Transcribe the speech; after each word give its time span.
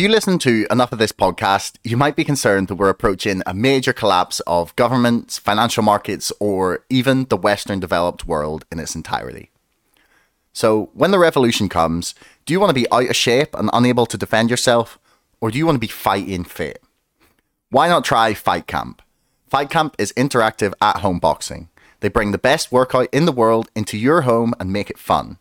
If 0.00 0.04
you 0.04 0.08
listen 0.08 0.38
to 0.38 0.66
enough 0.70 0.92
of 0.92 0.98
this 0.98 1.12
podcast, 1.12 1.74
you 1.84 1.94
might 1.94 2.16
be 2.16 2.24
concerned 2.24 2.68
that 2.68 2.76
we're 2.76 2.88
approaching 2.88 3.42
a 3.44 3.52
major 3.52 3.92
collapse 3.92 4.40
of 4.46 4.74
governments, 4.74 5.36
financial 5.36 5.82
markets, 5.82 6.32
or 6.40 6.86
even 6.88 7.26
the 7.26 7.36
Western 7.36 7.80
developed 7.80 8.26
world 8.26 8.64
in 8.72 8.78
its 8.78 8.94
entirety. 8.94 9.50
So, 10.54 10.88
when 10.94 11.10
the 11.10 11.18
revolution 11.18 11.68
comes, 11.68 12.14
do 12.46 12.54
you 12.54 12.60
want 12.60 12.70
to 12.70 12.80
be 12.80 12.90
out 12.90 13.10
of 13.10 13.14
shape 13.14 13.54
and 13.54 13.68
unable 13.74 14.06
to 14.06 14.16
defend 14.16 14.48
yourself, 14.48 14.98
or 15.38 15.50
do 15.50 15.58
you 15.58 15.66
want 15.66 15.76
to 15.76 15.86
be 15.86 15.86
fighting 15.86 16.44
fit? 16.44 16.82
Why 17.68 17.86
not 17.86 18.02
try 18.02 18.32
Fight 18.32 18.66
Camp? 18.66 19.02
Fight 19.50 19.68
Camp 19.68 19.96
is 19.98 20.14
interactive 20.14 20.72
at 20.80 21.00
home 21.00 21.18
boxing. 21.18 21.68
They 22.00 22.08
bring 22.08 22.32
the 22.32 22.38
best 22.38 22.72
workout 22.72 23.10
in 23.12 23.26
the 23.26 23.32
world 23.32 23.68
into 23.76 23.98
your 23.98 24.22
home 24.22 24.54
and 24.58 24.72
make 24.72 24.88
it 24.88 24.98
fun. 24.98 25.36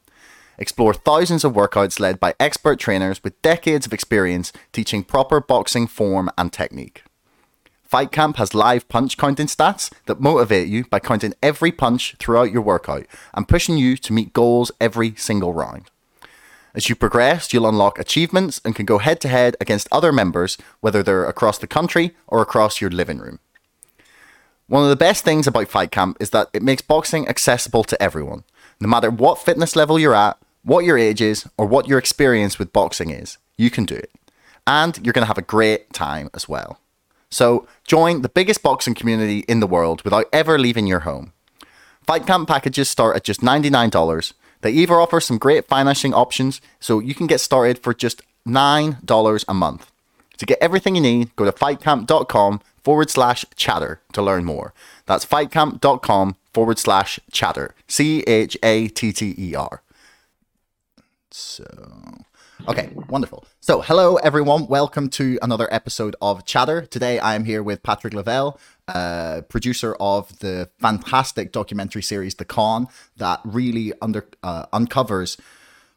Explore 0.59 0.93
thousands 0.93 1.45
of 1.45 1.53
workouts 1.53 2.01
led 2.01 2.19
by 2.19 2.35
expert 2.37 2.79
trainers 2.79 3.23
with 3.23 3.41
decades 3.41 3.85
of 3.85 3.93
experience 3.93 4.51
teaching 4.73 5.05
proper 5.05 5.39
boxing 5.39 5.87
form 5.87 6.29
and 6.37 6.51
technique. 6.51 7.03
Fight 7.85 8.11
Camp 8.11 8.35
has 8.35 8.53
live 8.53 8.87
punch 8.89 9.17
counting 9.17 9.47
stats 9.47 9.89
that 10.05 10.19
motivate 10.19 10.67
you 10.67 10.83
by 10.83 10.99
counting 10.99 11.33
every 11.41 11.71
punch 11.71 12.17
throughout 12.19 12.51
your 12.51 12.61
workout 12.61 13.05
and 13.33 13.47
pushing 13.47 13.77
you 13.77 13.95
to 13.95 14.11
meet 14.11 14.33
goals 14.33 14.69
every 14.81 15.15
single 15.15 15.53
round. 15.53 15.89
As 16.75 16.89
you 16.89 16.95
progress, 16.95 17.53
you'll 17.53 17.67
unlock 17.67 17.97
achievements 17.97 18.59
and 18.65 18.75
can 18.75 18.85
go 18.85 18.97
head 18.97 19.21
to 19.21 19.29
head 19.29 19.55
against 19.61 19.87
other 19.93 20.11
members, 20.11 20.57
whether 20.81 21.01
they're 21.01 21.25
across 21.25 21.57
the 21.57 21.67
country 21.67 22.15
or 22.27 22.41
across 22.41 22.81
your 22.81 22.91
living 22.91 23.17
room. 23.17 23.39
One 24.67 24.83
of 24.83 24.89
the 24.89 24.95
best 24.97 25.23
things 25.23 25.47
about 25.47 25.69
Fight 25.69 25.91
Camp 25.91 26.17
is 26.19 26.31
that 26.31 26.49
it 26.53 26.61
makes 26.61 26.81
boxing 26.81 27.27
accessible 27.29 27.85
to 27.85 27.99
everyone. 27.99 28.43
No 28.79 28.89
matter 28.89 29.09
what 29.09 29.39
fitness 29.39 29.75
level 29.75 29.97
you're 29.97 30.13
at, 30.13 30.37
what 30.63 30.85
your 30.85 30.97
age 30.97 31.21
is, 31.21 31.47
or 31.57 31.65
what 31.65 31.87
your 31.87 31.99
experience 31.99 32.59
with 32.59 32.73
boxing 32.73 33.09
is, 33.09 33.37
you 33.57 33.69
can 33.69 33.85
do 33.85 33.95
it. 33.95 34.11
And 34.67 34.97
you're 35.03 35.13
going 35.13 35.23
to 35.23 35.27
have 35.27 35.37
a 35.37 35.41
great 35.41 35.93
time 35.93 36.29
as 36.33 36.47
well. 36.47 36.79
So 37.29 37.67
join 37.87 38.21
the 38.21 38.29
biggest 38.29 38.63
boxing 38.63 38.95
community 38.95 39.39
in 39.47 39.59
the 39.59 39.67
world 39.67 40.03
without 40.03 40.27
ever 40.33 40.57
leaving 40.57 40.87
your 40.87 41.01
home. 41.01 41.33
Fight 42.05 42.25
Camp 42.25 42.47
packages 42.47 42.89
start 42.89 43.15
at 43.15 43.23
just 43.23 43.41
$99. 43.41 44.33
They 44.61 44.71
even 44.71 44.95
offer 44.95 45.19
some 45.19 45.37
great 45.37 45.67
financing 45.67 46.13
options, 46.13 46.59
so 46.79 46.99
you 46.99 47.13
can 47.13 47.27
get 47.27 47.39
started 47.39 47.79
for 47.79 47.93
just 47.93 48.21
$9 48.47 49.45
a 49.47 49.53
month. 49.53 49.91
To 50.37 50.45
get 50.45 50.57
everything 50.61 50.95
you 50.95 51.01
need, 51.01 51.35
go 51.35 51.45
to 51.45 51.51
fightcamp.com 51.51 52.61
forward 52.83 53.09
slash 53.09 53.45
chatter 53.55 54.01
to 54.13 54.21
learn 54.21 54.45
more. 54.45 54.73
That's 55.05 55.25
fightcamp.com 55.25 56.35
forward 56.53 56.79
slash 56.79 57.19
chatter. 57.31 57.75
C 57.87 58.21
H 58.23 58.57
A 58.63 58.87
T 58.87 59.11
T 59.11 59.35
E 59.37 59.53
R. 59.53 59.81
So, 61.39 61.63
okay, 62.67 62.89
wonderful. 63.07 63.45
So, 63.61 63.79
hello 63.79 64.17
everyone. 64.17 64.67
Welcome 64.67 65.09
to 65.11 65.39
another 65.41 65.69
episode 65.71 66.17
of 66.21 66.43
Chatter. 66.43 66.81
Today 66.81 67.17
I 67.17 67.35
am 67.35 67.45
here 67.45 67.63
with 67.63 67.81
Patrick 67.81 68.13
Lavelle, 68.13 68.59
uh, 68.89 69.41
producer 69.47 69.95
of 70.01 70.39
the 70.39 70.69
fantastic 70.79 71.53
documentary 71.53 72.01
series 72.01 72.35
The 72.35 72.43
Con 72.43 72.87
that 73.15 73.39
really 73.45 73.93
under 74.01 74.27
uh, 74.43 74.65
uncovers 74.73 75.37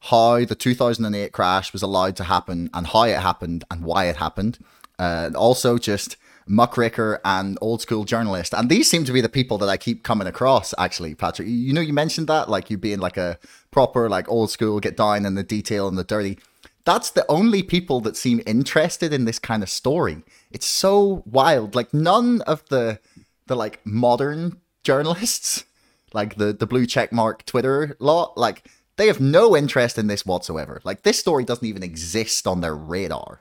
how 0.03 0.45
the 0.45 0.55
2008 0.55 1.33
crash 1.33 1.73
was 1.73 1.83
allowed 1.83 2.15
to 2.17 2.25
happen 2.25 2.71
and 2.73 2.87
how 2.87 3.03
it 3.03 3.19
happened 3.19 3.65
and 3.69 3.83
why 3.83 4.05
it 4.05 4.17
happened. 4.17 4.61
Uh, 4.97 5.31
also, 5.35 5.77
just 5.77 6.17
muckraker 6.47 7.21
and 7.25 7.59
old 7.61 7.81
school 7.81 8.05
journalist. 8.05 8.55
And 8.55 8.69
these 8.69 8.89
seem 8.89 9.05
to 9.05 9.13
be 9.13 9.21
the 9.21 9.29
people 9.29 9.59
that 9.59 9.69
I 9.69 9.77
keep 9.77 10.03
coming 10.03 10.27
across, 10.27 10.75
actually, 10.79 11.15
Patrick. 11.15 11.49
You 11.49 11.73
know, 11.73 11.81
you 11.81 11.93
mentioned 11.93 12.29
that, 12.29 12.49
like 12.49 12.71
you 12.71 12.79
being 12.79 12.99
like 12.99 13.17
a 13.17 13.39
proper, 13.73 14.09
like 14.09 14.29
old 14.29 14.51
school, 14.51 14.79
get 14.79 14.97
down 14.97 15.27
in 15.27 15.35
the 15.35 15.43
detail 15.43 15.89
and 15.89 15.99
the 15.99 16.05
dirty. 16.05 16.39
That's 16.85 17.11
the 17.11 17.29
only 17.29 17.63
people 17.63 18.01
that 18.03 18.17
seem 18.17 18.41
interested 18.47 19.13
in 19.13 19.25
this 19.25 19.41
kind 19.41 19.63
of 19.63 19.69
story. 19.69 20.23
It's 20.53 20.67
so 20.67 21.25
wild. 21.27 21.75
Like 21.75 21.93
none 21.93 22.43
of 22.43 22.69
the 22.69 23.01
the 23.47 23.57
like 23.57 23.85
modern 23.85 24.61
journalists, 24.85 25.65
like 26.13 26.37
the 26.37 26.53
the 26.53 26.67
blue 26.67 26.87
check 26.87 27.13
mark 27.13 27.45
Twitter 27.45 27.97
lot, 27.99 28.39
like 28.39 28.65
they 28.97 29.07
have 29.09 29.21
no 29.21 29.57
interest 29.57 29.99
in 29.99 30.07
this 30.07 30.25
whatsoever. 30.25 30.81
Like 30.85 31.03
this 31.03 31.19
story 31.19 31.45
doesn't 31.45 31.67
even 31.67 31.83
exist 31.83 32.47
on 32.47 32.61
their 32.61 32.77
radar. 32.77 33.41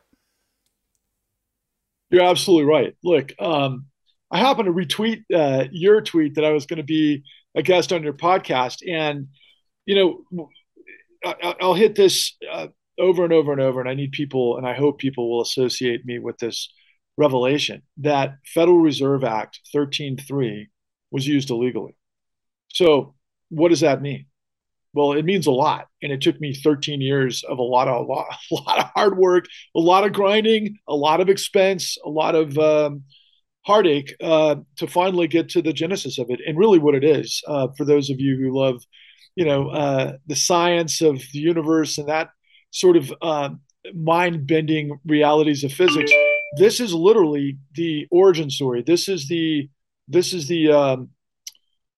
You're 2.09 2.24
absolutely 2.24 2.66
right. 2.66 2.96
Look, 3.03 3.34
um, 3.40 3.86
I 4.30 4.40
happened 4.40 4.66
to 4.66 4.74
retweet 4.74 5.24
uh, 5.34 5.68
your 5.72 6.02
tweet 6.02 6.36
that 6.36 6.46
I 6.46 6.52
was 6.52 6.66
going 6.66 6.78
to 6.78 6.84
be 6.84 7.24
a 7.56 7.62
guest 7.62 7.92
on 7.92 8.03
your 8.03 8.13
podcast, 8.13 8.81
and 8.90 9.28
you 9.86 9.96
know, 9.96 10.50
I, 11.24 11.56
will 11.62 11.75
hit 11.75 11.96
this 11.96 12.36
uh, 12.52 12.68
over 13.00 13.24
and 13.24 13.34
over 13.34 13.52
and 13.52 13.62
over, 13.62 13.80
and 13.80 13.90
I 13.90 13.94
need 13.94 14.12
people, 14.12 14.58
and 14.58 14.68
I 14.68 14.74
hope 14.74 15.00
people 15.00 15.30
will 15.30 15.42
associate 15.42 16.06
me 16.06 16.19
with 16.19 16.38
this 16.38 16.72
revelation 17.18 17.84
that 17.97 18.38
Federal 18.46 18.80
Reserve 18.80 19.24
Act 19.24 19.59
13.3 19.75 20.68
was 21.12 21.28
used 21.28 21.50
illegally. 21.50 21.96
So, 22.69 23.16
what 23.50 23.69
does 23.69 23.81
that 23.81 24.02
mean? 24.02 24.28
Well, 24.94 25.14
it 25.14 25.24
means 25.24 25.47
a 25.47 25.52
lot, 25.52 25.88
and 26.02 26.12
it 26.12 26.22
took 26.22 26.40
me 26.40 26.53
13 26.53 27.00
years 27.02 27.44
of 27.44 27.59
a 27.59 27.63
lot 27.63 27.88
of 27.88 28.02
a 28.02 28.03
lot, 28.12 28.28
a 28.52 28.56
lot 28.56 28.80
of 28.80 28.86
hard 28.96 29.18
work, 29.18 29.46
a 29.75 29.80
lot 29.80 30.06
of 30.06 30.13
grinding, 30.13 30.78
a 30.88 30.96
lot 30.96 31.22
of 31.22 31.30
expense, 31.30 31.98
a 32.06 32.09
lot 32.09 32.36
of 32.36 32.58
um, 32.58 33.03
heartache 33.66 34.16
uh, 34.22 34.56
to 34.78 34.88
finally 34.88 35.28
get 35.28 35.50
to 35.50 35.62
the 35.62 35.74
genesis 35.74 36.18
of 36.18 36.30
it, 36.30 36.40
and 36.46 36.58
really 36.58 36.80
what 36.80 36.96
it 36.96 37.03
is. 37.03 37.42
Uh, 37.48 37.68
for 37.78 37.86
those 37.86 38.09
of 38.09 38.19
you 38.19 38.38
who 38.38 38.58
love, 38.58 38.84
you 39.36 39.46
know, 39.46 39.69
uh, 39.69 40.14
the 40.28 40.36
science 40.36 41.02
of 41.02 41.22
the 41.34 41.40
universe 41.40 41.97
and 41.97 42.09
that 42.09 42.30
sort 42.72 42.97
of 42.97 43.14
uh, 43.22 43.50
mind-bending 43.94 45.00
realities 45.06 45.64
of 45.64 45.72
physics, 45.72 46.12
this 46.58 46.80
is 46.80 46.94
literally 46.94 47.58
the 47.75 48.08
origin 48.12 48.50
story. 48.50 48.84
This 48.84 49.08
is 49.08 49.28
the 49.28 49.69
this 50.08 50.34
is 50.34 50.47
the 50.47 50.72
um, 50.72 51.09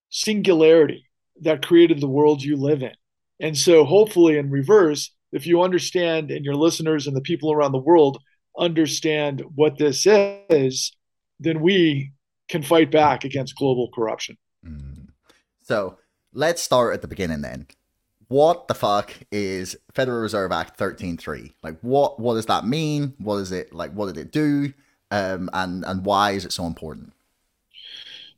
singularity 0.09 1.07
that 1.41 1.65
created 1.65 1.99
the 1.99 2.07
world 2.07 2.43
you 2.43 2.55
live 2.55 2.83
in. 2.83 2.93
And 3.39 3.57
so, 3.57 3.83
hopefully, 3.83 4.37
in 4.37 4.51
reverse, 4.51 5.11
if 5.31 5.47
you 5.47 5.63
understand 5.63 6.29
and 6.29 6.45
your 6.45 6.55
listeners 6.55 7.07
and 7.07 7.15
the 7.15 7.21
people 7.21 7.51
around 7.51 7.71
the 7.71 7.79
world 7.79 8.21
understand 8.57 9.43
what 9.55 9.79
this 9.79 10.05
is, 10.05 10.95
then 11.39 11.61
we 11.61 12.13
can 12.47 12.61
fight 12.61 12.91
back 12.91 13.23
against 13.23 13.55
global 13.55 13.89
corruption. 13.93 14.37
Mm. 14.65 15.07
So, 15.63 15.97
let's 16.33 16.61
start 16.61 16.93
at 16.93 17.01
the 17.01 17.07
beginning 17.07 17.41
then. 17.41 17.67
What 18.27 18.67
the 18.67 18.73
fuck 18.73 19.13
is 19.31 19.75
Federal 19.93 20.19
Reserve 20.19 20.51
Act 20.51 20.79
13.3? 20.79 21.53
Like, 21.61 21.79
what 21.81 22.19
what 22.19 22.35
does 22.35 22.47
that 22.47 22.65
mean? 22.65 23.13
What 23.19 23.37
is 23.37 23.51
it 23.51 23.73
like? 23.73 23.91
What 23.91 24.07
did 24.07 24.17
it 24.17 24.31
do? 24.31 24.73
Um, 25.11 25.49
and 25.53 25.85
and 25.85 26.05
why 26.05 26.31
is 26.31 26.45
it 26.45 26.51
so 26.51 26.65
important? 26.65 27.13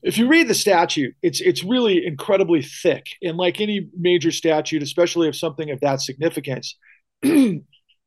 if 0.06 0.20
you 0.20 0.28
read 0.28 0.48
the 0.48 0.54
statute, 0.54 1.16
it's 1.24 1.42
it's 1.42 1.64
really 1.64 2.06
incredibly 2.06 2.62
thick. 2.62 3.08
And 3.24 3.38
like 3.38 3.60
any 3.60 3.90
major 3.98 4.32
statute, 4.32 4.84
especially 4.84 5.28
if 5.28 5.36
something 5.36 5.72
of 5.72 5.80
that 5.80 6.00
significance, 6.00 6.78
you 7.24 7.64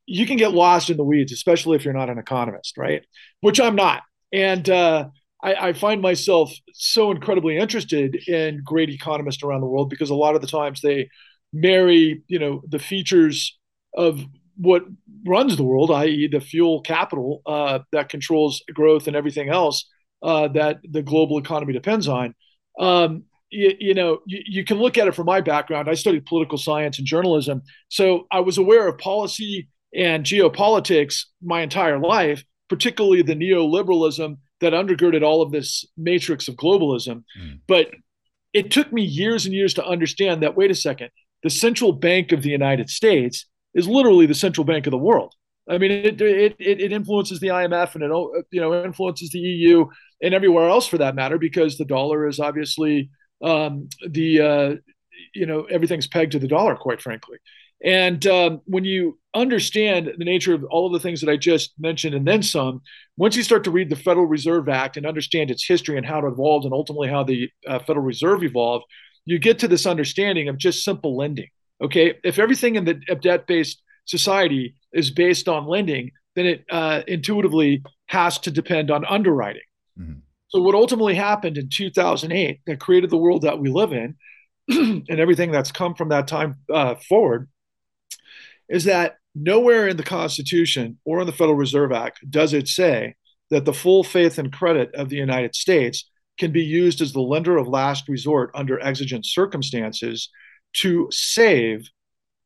can 0.06 0.37
get 0.37 0.53
lost 0.53 0.91
in 0.91 0.97
the 0.97 1.03
weeds, 1.03 1.32
especially 1.32 1.75
if 1.75 1.84
you're 1.84 1.93
not 1.93 2.09
an 2.09 2.19
economist, 2.19 2.78
right? 2.78 3.05
Which 3.41 3.60
I'm 3.60 3.75
not. 3.75 4.03
And 4.32 4.70
uh, 4.70 5.09
I, 5.43 5.69
I, 5.69 5.72
find 5.72 6.03
myself 6.03 6.53
so 6.72 7.10
incredibly 7.10 7.56
interested 7.56 8.16
in 8.28 8.62
great 8.65 8.91
economists 8.91 9.43
around 9.43 9.60
the 9.60 9.69
world 9.69 9.88
because 9.88 10.10
a 10.10 10.15
lot 10.15 10.34
of 10.34 10.41
the 10.41 10.47
times 10.49 10.81
they 10.81 11.09
marry, 11.53 12.22
you 12.26 12.38
know, 12.38 12.62
the 12.69 12.78
features 12.78 13.56
of 13.94 14.21
what 14.56 14.82
runs 15.26 15.56
the 15.56 15.62
world, 15.62 15.91
i.e., 15.93 16.28
the 16.28 16.41
fuel 16.41 16.81
capital 16.81 17.43
uh, 17.47 17.79
that 17.93 18.08
controls 18.08 18.62
growth 18.75 19.06
and 19.06 19.17
everything 19.17 19.49
else 19.49 19.88
uh, 20.23 20.49
that 20.49 20.81
the 20.90 21.02
global 21.02 21.38
economy 21.38 21.73
depends 21.73 22.08
on. 22.08 22.34
Um, 22.79 23.25
you, 23.50 23.73
you, 23.79 23.94
know, 23.94 24.19
you, 24.26 24.41
you, 24.44 24.64
can 24.64 24.79
look 24.79 24.99
at 24.99 25.08
it 25.08 25.14
from 25.14 25.26
my 25.26 25.41
background. 25.41 25.88
I 25.88 25.94
studied 25.94 26.26
political 26.26 26.58
science 26.58 26.99
and 26.99 27.06
journalism, 27.06 27.62
so 27.88 28.26
I 28.31 28.41
was 28.41 28.58
aware 28.58 28.88
of 28.88 28.99
policy 28.99 29.69
and 29.94 30.25
geopolitics 30.25 31.25
my 31.43 31.62
entire 31.62 31.99
life, 31.99 32.44
particularly 32.69 33.23
the 33.23 33.34
neoliberalism 33.34 34.37
that 34.60 34.72
undergirded 34.72 35.22
all 35.22 35.43
of 35.43 35.52
this 35.52 35.84
matrix 35.96 36.49
of 36.49 36.56
globalism. 36.56 37.25
Mm. 37.40 37.60
But 37.66 37.90
it 38.52 38.70
took 38.70 38.93
me 38.93 39.02
years 39.02 39.46
and 39.46 39.55
years 39.55 39.75
to 39.75 39.87
understand 39.87 40.43
that. 40.43 40.56
Wait 40.56 40.70
a 40.70 40.75
second, 40.75 41.10
the 41.43 41.50
central 41.50 41.93
bank 41.93 42.32
of 42.32 42.43
the 42.43 42.50
United 42.50 42.90
States 42.90 43.46
is 43.75 43.87
literally 43.87 44.26
the 44.26 44.34
central 44.34 44.64
bank 44.64 44.87
of 44.87 44.90
the 44.90 44.99
world. 44.99 45.34
I 45.69 45.78
mean, 45.78 45.90
it, 45.90 46.20
it, 46.20 46.56
it 46.58 46.93
influences 46.93 47.40
the 47.40 47.49
IMF 47.49 47.94
and 47.94 48.05
it 48.05 48.46
you 48.50 48.60
know 48.60 48.84
influences 48.84 49.31
the 49.31 49.38
EU 49.38 49.87
and 50.22 50.34
everywhere 50.34 50.69
else 50.69 50.87
for 50.87 50.99
that 50.99 51.14
matter, 51.14 51.38
because 51.38 51.76
the 51.76 51.84
dollar 51.84 52.26
is 52.26 52.40
obviously 52.40 53.10
um, 53.43 53.88
the 54.08 54.40
uh, 54.40 54.75
you 55.34 55.46
know 55.46 55.64
everything's 55.64 56.06
pegged 56.06 56.32
to 56.32 56.38
the 56.38 56.49
dollar, 56.49 56.75
quite 56.75 57.02
frankly. 57.02 57.38
And 57.84 58.26
um, 58.26 58.60
when 58.64 58.84
you 58.84 59.19
understand 59.38 60.12
the 60.19 60.25
nature 60.25 60.55
of 60.55 60.64
all 60.64 60.87
of 60.87 60.93
the 60.93 61.00
things 61.00 61.20
that 61.20 61.31
I 61.31 61.37
just 61.37 61.73
mentioned 61.79 62.14
and 62.14 62.26
then 62.26 62.43
some, 62.43 62.82
once 63.17 63.37
you 63.37 63.43
start 63.43 63.64
to 63.64 63.70
read 63.70 63.90
the 63.90 63.96
Federal 63.96 64.26
Reserve 64.26 64.69
Act 64.69 64.96
and 64.96 65.06
understand 65.06 65.50
its 65.50 65.67
history 65.67 65.96
and 65.96 66.06
how 66.06 66.19
it 66.19 66.29
evolved 66.29 66.64
and 66.64 66.75
ultimately 66.75 67.08
how 67.08 67.25
the 67.25 67.50
uh, 67.67 67.79
Federal 67.81 68.05
Reserve 68.05 68.43
evolved, 68.43 68.85
you 69.25 69.38
get 69.38 69.58
to 69.61 69.69
this 69.69 69.87
understanding 69.87 70.49
of 70.49 70.58
just 70.58 70.85
simple 70.85 71.17
lending. 71.17 71.49
Okay, 71.81 72.14
if 72.25 72.38
everything 72.38 72.75
in 72.75 72.85
the 72.85 72.94
debt-based 72.94 73.81
society 74.05 74.75
is 74.93 75.11
based 75.11 75.49
on 75.49 75.67
lending, 75.67 76.11
then 76.34 76.46
it 76.46 76.64
uh, 76.70 77.02
intuitively 77.06 77.82
has 78.06 78.38
to 78.38 78.50
depend 78.50 78.91
on 78.91 79.05
underwriting. 79.05 79.62
Mm-hmm. 79.99 80.20
So, 80.49 80.62
what 80.62 80.75
ultimately 80.75 81.14
happened 81.14 81.58
in 81.58 81.69
2008 81.69 82.61
that 82.67 82.81
created 82.81 83.11
the 83.11 83.17
world 83.17 83.43
that 83.43 83.58
we 83.58 83.69
live 83.69 83.93
in 83.93 84.17
and 84.69 85.11
everything 85.11 85.50
that's 85.50 85.70
come 85.70 85.94
from 85.94 86.08
that 86.08 86.26
time 86.26 86.56
uh, 86.73 86.96
forward 87.08 87.49
is 88.69 88.84
that 88.84 89.18
nowhere 89.34 89.88
in 89.88 89.96
the 89.96 90.02
Constitution 90.02 90.98
or 91.04 91.20
in 91.20 91.26
the 91.26 91.32
Federal 91.32 91.56
Reserve 91.56 91.92
Act 91.92 92.20
does 92.30 92.52
it 92.52 92.69
say 92.69 93.14
that 93.50 93.64
the 93.64 93.72
full 93.72 94.04
faith 94.04 94.38
and 94.38 94.52
credit 94.52 94.94
of 94.94 95.08
the 95.08 95.16
United 95.16 95.54
States 95.54 96.08
can 96.38 96.52
be 96.52 96.62
used 96.62 97.00
as 97.00 97.12
the 97.12 97.20
lender 97.20 97.56
of 97.56 97.69
last 97.69 98.08
resort 98.08 98.50
under 98.54 98.80
exigent 98.80 99.26
circumstances 99.26 100.30
to 100.75 101.08
save 101.10 101.88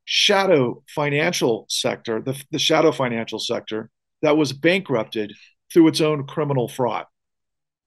shadow 0.05 0.83
financial 0.89 1.67
sector, 1.69 2.21
the, 2.21 2.41
the 2.51 2.59
shadow 2.59 2.93
financial 2.93 3.39
sector 3.39 3.91
that 4.23 4.37
was 4.37 4.53
bankrupted 4.53 5.35
through 5.73 5.89
its 5.89 6.01
own 6.01 6.27
criminal 6.27 6.69
fraud. 6.69 7.07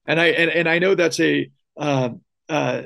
And 0.06 0.20
I 0.20 0.26
and, 0.26 0.50
and 0.50 0.68
I 0.68 0.78
know 0.78 0.94
that's 0.94 1.18
a 1.20 1.50
uh, 1.76 2.10
uh, 2.48 2.82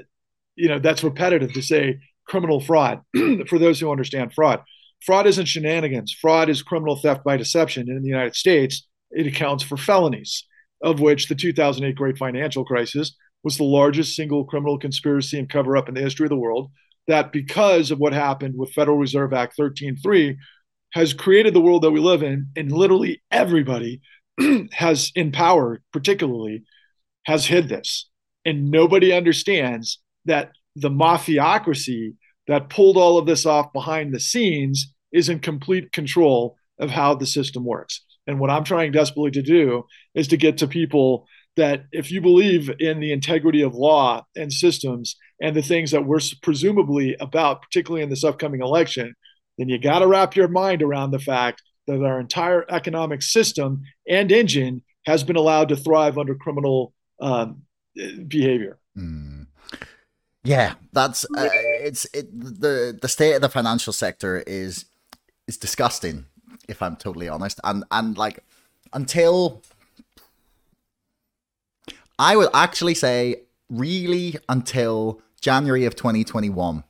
you 0.56 0.68
know 0.68 0.78
that's 0.78 1.04
repetitive 1.04 1.52
to 1.52 1.62
say 1.62 2.00
criminal 2.26 2.60
fraud 2.60 3.02
for 3.48 3.58
those 3.58 3.78
who 3.78 3.90
understand 3.90 4.32
fraud. 4.32 4.62
Fraud 5.04 5.26
isn't 5.26 5.46
shenanigans. 5.46 6.12
Fraud 6.12 6.48
is 6.48 6.62
criminal 6.62 6.96
theft 6.96 7.24
by 7.24 7.36
deception. 7.36 7.88
And 7.88 7.96
in 7.96 8.02
the 8.02 8.08
United 8.08 8.36
States, 8.36 8.86
it 9.10 9.26
accounts 9.26 9.64
for 9.64 9.76
felonies, 9.76 10.44
of 10.82 11.00
which 11.00 11.28
the 11.28 11.34
2008 11.34 11.94
Great 11.96 12.18
Financial 12.18 12.64
Crisis 12.64 13.14
was 13.42 13.56
the 13.56 13.64
largest 13.64 14.14
single 14.14 14.44
criminal 14.44 14.78
conspiracy 14.78 15.38
and 15.38 15.48
cover 15.48 15.76
up 15.76 15.88
in 15.88 15.94
the 15.94 16.02
history 16.02 16.26
of 16.26 16.30
the 16.30 16.36
world. 16.36 16.70
That 17.06 17.32
because 17.32 17.90
of 17.90 17.98
what 17.98 18.12
happened 18.12 18.54
with 18.56 18.72
Federal 18.72 18.98
Reserve 18.98 19.32
Act 19.32 19.56
13.3 19.58 20.36
has 20.92 21.14
created 21.14 21.54
the 21.54 21.60
world 21.60 21.82
that 21.82 21.90
we 21.90 22.00
live 22.00 22.22
in, 22.22 22.48
and 22.56 22.70
literally 22.70 23.22
everybody 23.30 24.00
has 24.72 25.12
in 25.14 25.32
power, 25.32 25.80
particularly, 25.92 26.64
has 27.24 27.46
hid 27.46 27.68
this. 27.68 28.08
And 28.44 28.70
nobody 28.70 29.12
understands 29.12 30.00
that 30.26 30.50
the 30.76 30.90
mafiocracy 30.90 32.14
that 32.50 32.68
pulled 32.68 32.96
all 32.96 33.16
of 33.16 33.26
this 33.26 33.46
off 33.46 33.72
behind 33.72 34.12
the 34.12 34.18
scenes 34.18 34.92
is 35.12 35.28
in 35.28 35.38
complete 35.38 35.92
control 35.92 36.56
of 36.80 36.90
how 36.90 37.14
the 37.14 37.24
system 37.24 37.64
works. 37.64 38.04
And 38.26 38.40
what 38.40 38.50
I'm 38.50 38.64
trying 38.64 38.90
desperately 38.90 39.30
to 39.30 39.42
do 39.42 39.84
is 40.16 40.26
to 40.28 40.36
get 40.36 40.58
to 40.58 40.66
people 40.66 41.28
that 41.56 41.84
if 41.92 42.10
you 42.10 42.20
believe 42.20 42.68
in 42.80 42.98
the 42.98 43.12
integrity 43.12 43.62
of 43.62 43.76
law 43.76 44.24
and 44.34 44.52
systems 44.52 45.14
and 45.40 45.54
the 45.54 45.62
things 45.62 45.92
that 45.92 46.04
we're 46.04 46.18
presumably 46.42 47.16
about, 47.20 47.62
particularly 47.62 48.02
in 48.02 48.10
this 48.10 48.24
upcoming 48.24 48.62
election, 48.62 49.14
then 49.56 49.68
you 49.68 49.78
got 49.78 50.00
to 50.00 50.08
wrap 50.08 50.34
your 50.34 50.48
mind 50.48 50.82
around 50.82 51.12
the 51.12 51.20
fact 51.20 51.62
that 51.86 52.02
our 52.02 52.18
entire 52.18 52.64
economic 52.68 53.22
system 53.22 53.82
and 54.08 54.32
engine 54.32 54.82
has 55.06 55.22
been 55.22 55.36
allowed 55.36 55.68
to 55.68 55.76
thrive 55.76 56.18
under 56.18 56.34
criminal 56.34 56.94
um, 57.20 57.62
behavior. 58.26 58.80
Mm. 58.98 59.39
Yeah, 60.42 60.74
that's 60.92 61.24
uh, 61.36 61.48
it's 61.52 62.06
it 62.14 62.28
the 62.32 62.98
the 63.00 63.08
state 63.08 63.34
of 63.34 63.42
the 63.42 63.48
financial 63.48 63.92
sector 63.92 64.42
is 64.46 64.86
is 65.46 65.58
disgusting 65.58 66.26
if 66.68 66.80
I'm 66.80 66.96
totally 66.96 67.28
honest. 67.28 67.60
And 67.62 67.84
and 67.90 68.16
like 68.16 68.40
until 68.92 69.62
I 72.18 72.36
would 72.36 72.48
actually 72.54 72.94
say 72.94 73.42
really 73.68 74.36
until 74.48 75.20
January 75.40 75.84
of 75.84 75.94
2021 75.94 76.84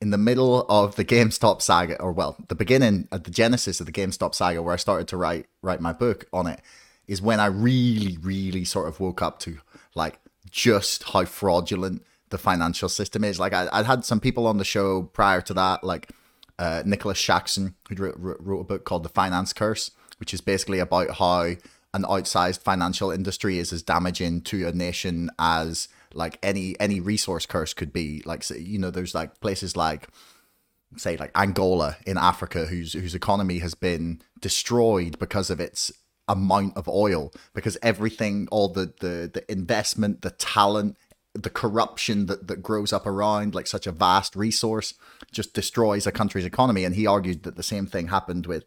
in 0.00 0.10
the 0.10 0.18
middle 0.18 0.64
of 0.68 0.96
the 0.96 1.04
GameStop 1.04 1.60
saga 1.60 2.00
or 2.00 2.12
well, 2.12 2.36
the 2.48 2.54
beginning 2.54 3.08
at 3.12 3.24
the 3.24 3.30
genesis 3.30 3.80
of 3.80 3.86
the 3.86 3.92
GameStop 3.92 4.34
saga 4.34 4.62
where 4.62 4.74
I 4.74 4.78
started 4.78 5.08
to 5.08 5.16
write 5.16 5.46
write 5.62 5.80
my 5.80 5.92
book 5.94 6.26
on 6.32 6.46
it 6.46 6.60
is 7.06 7.22
when 7.22 7.40
I 7.40 7.46
really 7.46 8.18
really 8.18 8.64
sort 8.64 8.88
of 8.88 9.00
woke 9.00 9.22
up 9.22 9.38
to 9.40 9.58
like 9.94 10.18
just 10.50 11.04
how 11.04 11.24
fraudulent 11.24 12.02
the 12.30 12.38
financial 12.38 12.88
system 12.88 13.24
is. 13.24 13.38
Like 13.38 13.52
I, 13.52 13.68
I 13.72 13.82
had 13.82 14.04
some 14.04 14.20
people 14.20 14.46
on 14.46 14.58
the 14.58 14.64
show 14.64 15.02
prior 15.02 15.40
to 15.42 15.54
that, 15.54 15.84
like 15.84 16.10
uh, 16.58 16.82
Nicholas 16.84 17.18
Shaxson, 17.18 17.74
who 17.88 17.94
wrote, 17.96 18.16
wrote 18.18 18.60
a 18.60 18.64
book 18.64 18.84
called 18.84 19.02
The 19.02 19.08
Finance 19.08 19.52
Curse, 19.52 19.90
which 20.18 20.32
is 20.34 20.40
basically 20.40 20.78
about 20.78 21.16
how 21.16 21.54
an 21.92 22.02
outsized 22.04 22.60
financial 22.60 23.10
industry 23.10 23.58
is 23.58 23.72
as 23.72 23.82
damaging 23.82 24.42
to 24.42 24.66
a 24.68 24.72
nation 24.72 25.30
as 25.38 25.88
like 26.14 26.38
any 26.42 26.78
any 26.80 27.00
resource 27.00 27.46
curse 27.46 27.74
could 27.74 27.92
be. 27.92 28.22
Like 28.24 28.48
you 28.50 28.78
know, 28.78 28.90
there's 28.90 29.14
like 29.14 29.40
places 29.40 29.76
like 29.76 30.08
say 30.96 31.16
like 31.16 31.30
Angola 31.36 31.96
in 32.06 32.16
Africa 32.18 32.66
whose 32.66 32.92
whose 32.92 33.14
economy 33.14 33.58
has 33.58 33.74
been 33.74 34.22
destroyed 34.40 35.18
because 35.18 35.50
of 35.50 35.60
its 35.60 35.92
amount 36.28 36.76
of 36.76 36.88
oil 36.88 37.32
because 37.54 37.76
everything 37.82 38.46
all 38.52 38.68
the 38.68 38.92
the 39.00 39.30
the 39.32 39.44
investment 39.50 40.22
the 40.22 40.30
talent 40.30 40.96
the 41.34 41.50
corruption 41.50 42.26
that, 42.26 42.48
that 42.48 42.62
grows 42.62 42.92
up 42.92 43.06
around 43.06 43.54
like 43.54 43.66
such 43.66 43.86
a 43.86 43.92
vast 43.92 44.34
resource 44.34 44.94
just 45.30 45.54
destroys 45.54 46.06
a 46.06 46.12
country's 46.12 46.44
economy. 46.44 46.84
And 46.84 46.94
he 46.94 47.06
argued 47.06 47.44
that 47.44 47.56
the 47.56 47.62
same 47.62 47.86
thing 47.86 48.08
happened 48.08 48.46
with 48.46 48.64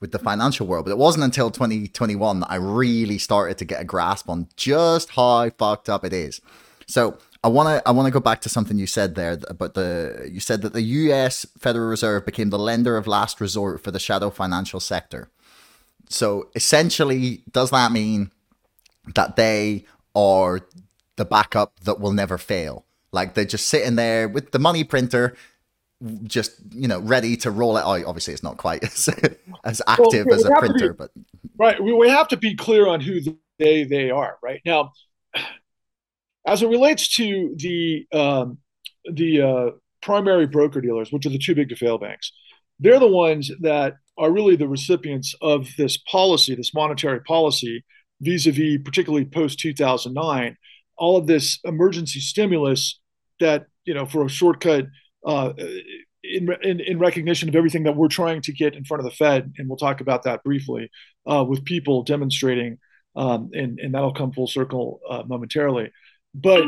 with 0.00 0.12
the 0.12 0.18
financial 0.18 0.66
world. 0.66 0.84
But 0.84 0.92
it 0.92 0.98
wasn't 0.98 1.24
until 1.24 1.50
2021 1.50 2.40
that 2.40 2.50
I 2.50 2.56
really 2.56 3.18
started 3.18 3.58
to 3.58 3.64
get 3.64 3.80
a 3.80 3.84
grasp 3.84 4.28
on 4.28 4.48
just 4.56 5.10
how 5.10 5.48
fucked 5.50 5.88
up 5.88 6.04
it 6.04 6.12
is. 6.12 6.40
So 6.86 7.18
I 7.42 7.48
want 7.48 7.68
to 7.68 7.88
I 7.88 7.92
want 7.92 8.06
to 8.06 8.12
go 8.12 8.20
back 8.20 8.40
to 8.42 8.48
something 8.48 8.78
you 8.78 8.86
said 8.86 9.14
there 9.14 9.38
about 9.48 9.74
the 9.74 10.28
you 10.30 10.40
said 10.40 10.62
that 10.62 10.72
the 10.72 10.82
U.S. 10.82 11.46
Federal 11.58 11.88
Reserve 11.88 12.26
became 12.26 12.50
the 12.50 12.58
lender 12.58 12.96
of 12.96 13.06
last 13.06 13.40
resort 13.40 13.82
for 13.82 13.90
the 13.90 13.98
shadow 13.98 14.30
financial 14.30 14.80
sector. 14.80 15.28
So 16.08 16.50
essentially, 16.54 17.42
does 17.50 17.70
that 17.70 17.92
mean 17.92 18.30
that 19.14 19.36
they 19.36 19.84
are 20.14 20.60
the 21.16 21.24
backup 21.24 21.80
that 21.80 22.00
will 22.00 22.12
never 22.12 22.38
fail. 22.38 22.84
Like 23.12 23.34
they're 23.34 23.44
just 23.44 23.66
sitting 23.66 23.96
there 23.96 24.28
with 24.28 24.50
the 24.50 24.58
money 24.58 24.84
printer, 24.84 25.36
just 26.24 26.56
you 26.70 26.88
know, 26.88 26.98
ready 27.00 27.36
to 27.38 27.50
roll 27.50 27.76
it 27.76 27.84
out. 27.84 28.04
Obviously, 28.04 28.34
it's 28.34 28.42
not 28.42 28.56
quite 28.56 28.82
as, 28.84 29.08
as 29.64 29.82
active 29.86 30.26
well, 30.26 30.38
as 30.38 30.44
a 30.44 30.50
printer, 30.58 30.92
be, 30.92 30.96
but 30.96 31.10
right. 31.58 31.82
We, 31.82 31.92
we 31.92 32.08
have 32.08 32.28
to 32.28 32.36
be 32.36 32.56
clear 32.56 32.88
on 32.88 33.00
who 33.00 33.20
they 33.58 33.84
they 33.84 34.10
are. 34.10 34.36
Right 34.42 34.60
now, 34.64 34.92
as 36.46 36.62
it 36.62 36.68
relates 36.68 37.14
to 37.16 37.54
the 37.56 38.06
um, 38.12 38.58
the 39.04 39.42
uh, 39.42 39.70
primary 40.02 40.46
broker 40.46 40.80
dealers, 40.80 41.12
which 41.12 41.24
are 41.26 41.30
the 41.30 41.38
too 41.38 41.54
big 41.54 41.68
to 41.68 41.76
fail 41.76 41.98
banks, 41.98 42.32
they're 42.80 42.98
the 42.98 43.06
ones 43.06 43.50
that 43.60 43.94
are 44.18 44.30
really 44.30 44.56
the 44.56 44.68
recipients 44.68 45.34
of 45.40 45.68
this 45.76 45.96
policy, 45.96 46.54
this 46.54 46.74
monetary 46.74 47.20
policy, 47.20 47.84
vis-a-vis 48.20 48.78
particularly 48.84 49.24
post 49.24 49.58
2009 49.58 50.56
all 50.96 51.16
of 51.16 51.26
this 51.26 51.58
emergency 51.64 52.20
stimulus 52.20 53.00
that 53.40 53.66
you 53.84 53.94
know 53.94 54.06
for 54.06 54.24
a 54.24 54.28
shortcut 54.28 54.86
uh, 55.26 55.52
in, 56.22 56.48
in, 56.62 56.80
in 56.80 56.98
recognition 56.98 57.48
of 57.48 57.56
everything 57.56 57.84
that 57.84 57.96
we're 57.96 58.08
trying 58.08 58.42
to 58.42 58.52
get 58.52 58.74
in 58.74 58.84
front 58.84 59.00
of 59.00 59.04
the 59.04 59.16
Fed, 59.16 59.52
and 59.58 59.68
we'll 59.68 59.76
talk 59.76 60.00
about 60.00 60.22
that 60.24 60.42
briefly 60.42 60.90
uh, 61.26 61.44
with 61.46 61.64
people 61.64 62.02
demonstrating, 62.02 62.78
um, 63.16 63.50
and 63.52 63.78
and 63.78 63.94
that'll 63.94 64.14
come 64.14 64.32
full 64.32 64.46
circle 64.46 65.00
uh, 65.08 65.22
momentarily. 65.26 65.90
But 66.34 66.64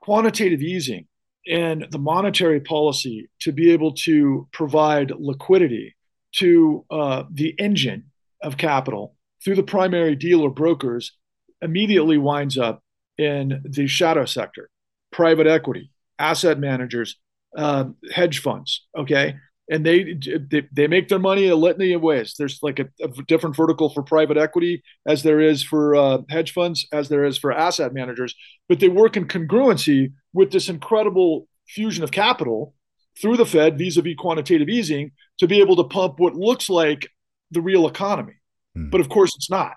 quantitative 0.00 0.62
easing 0.62 1.06
and 1.48 1.86
the 1.90 1.98
monetary 1.98 2.60
policy 2.60 3.28
to 3.40 3.52
be 3.52 3.72
able 3.72 3.92
to 3.92 4.48
provide 4.52 5.10
liquidity 5.10 5.96
to 6.32 6.84
uh, 6.90 7.24
the 7.30 7.54
engine 7.58 8.04
of 8.42 8.56
capital 8.56 9.14
through 9.44 9.54
the 9.54 9.62
primary 9.62 10.14
dealer 10.14 10.50
brokers 10.50 11.16
immediately 11.62 12.18
winds 12.18 12.58
up 12.58 12.82
in 13.18 13.62
the 13.64 13.86
shadow 13.86 14.24
sector, 14.24 14.68
private 15.10 15.46
equity, 15.46 15.90
asset 16.18 16.58
managers, 16.58 17.16
uh, 17.56 17.84
hedge 18.12 18.40
funds. 18.40 18.86
Okay. 18.96 19.36
And 19.68 19.84
they, 19.84 20.14
they, 20.14 20.68
they 20.70 20.86
make 20.86 21.08
their 21.08 21.18
money 21.18 21.48
a 21.48 21.56
litany 21.56 21.92
of 21.92 22.00
ways. 22.00 22.34
There's 22.38 22.60
like 22.62 22.78
a, 22.78 22.86
a 23.02 23.08
different 23.26 23.56
vertical 23.56 23.88
for 23.88 24.02
private 24.02 24.36
equity 24.36 24.82
as 25.08 25.24
there 25.24 25.40
is 25.40 25.62
for 25.62 25.96
uh, 25.96 26.18
hedge 26.28 26.52
funds, 26.52 26.86
as 26.92 27.08
there 27.08 27.24
is 27.24 27.36
for 27.36 27.50
asset 27.50 27.92
managers, 27.92 28.34
but 28.68 28.78
they 28.78 28.88
work 28.88 29.16
in 29.16 29.26
congruency 29.26 30.12
with 30.32 30.52
this 30.52 30.68
incredible 30.68 31.48
fusion 31.66 32.04
of 32.04 32.12
capital 32.12 32.74
through 33.20 33.36
the 33.36 33.46
Fed 33.46 33.76
vis-a-vis 33.76 34.14
quantitative 34.16 34.68
easing 34.68 35.10
to 35.38 35.48
be 35.48 35.60
able 35.60 35.74
to 35.76 35.84
pump 35.84 36.20
what 36.20 36.36
looks 36.36 36.68
like 36.68 37.08
the 37.50 37.60
real 37.60 37.88
economy. 37.88 38.34
Hmm. 38.76 38.90
But 38.90 39.00
of 39.00 39.08
course, 39.08 39.34
it's 39.34 39.50
not. 39.50 39.72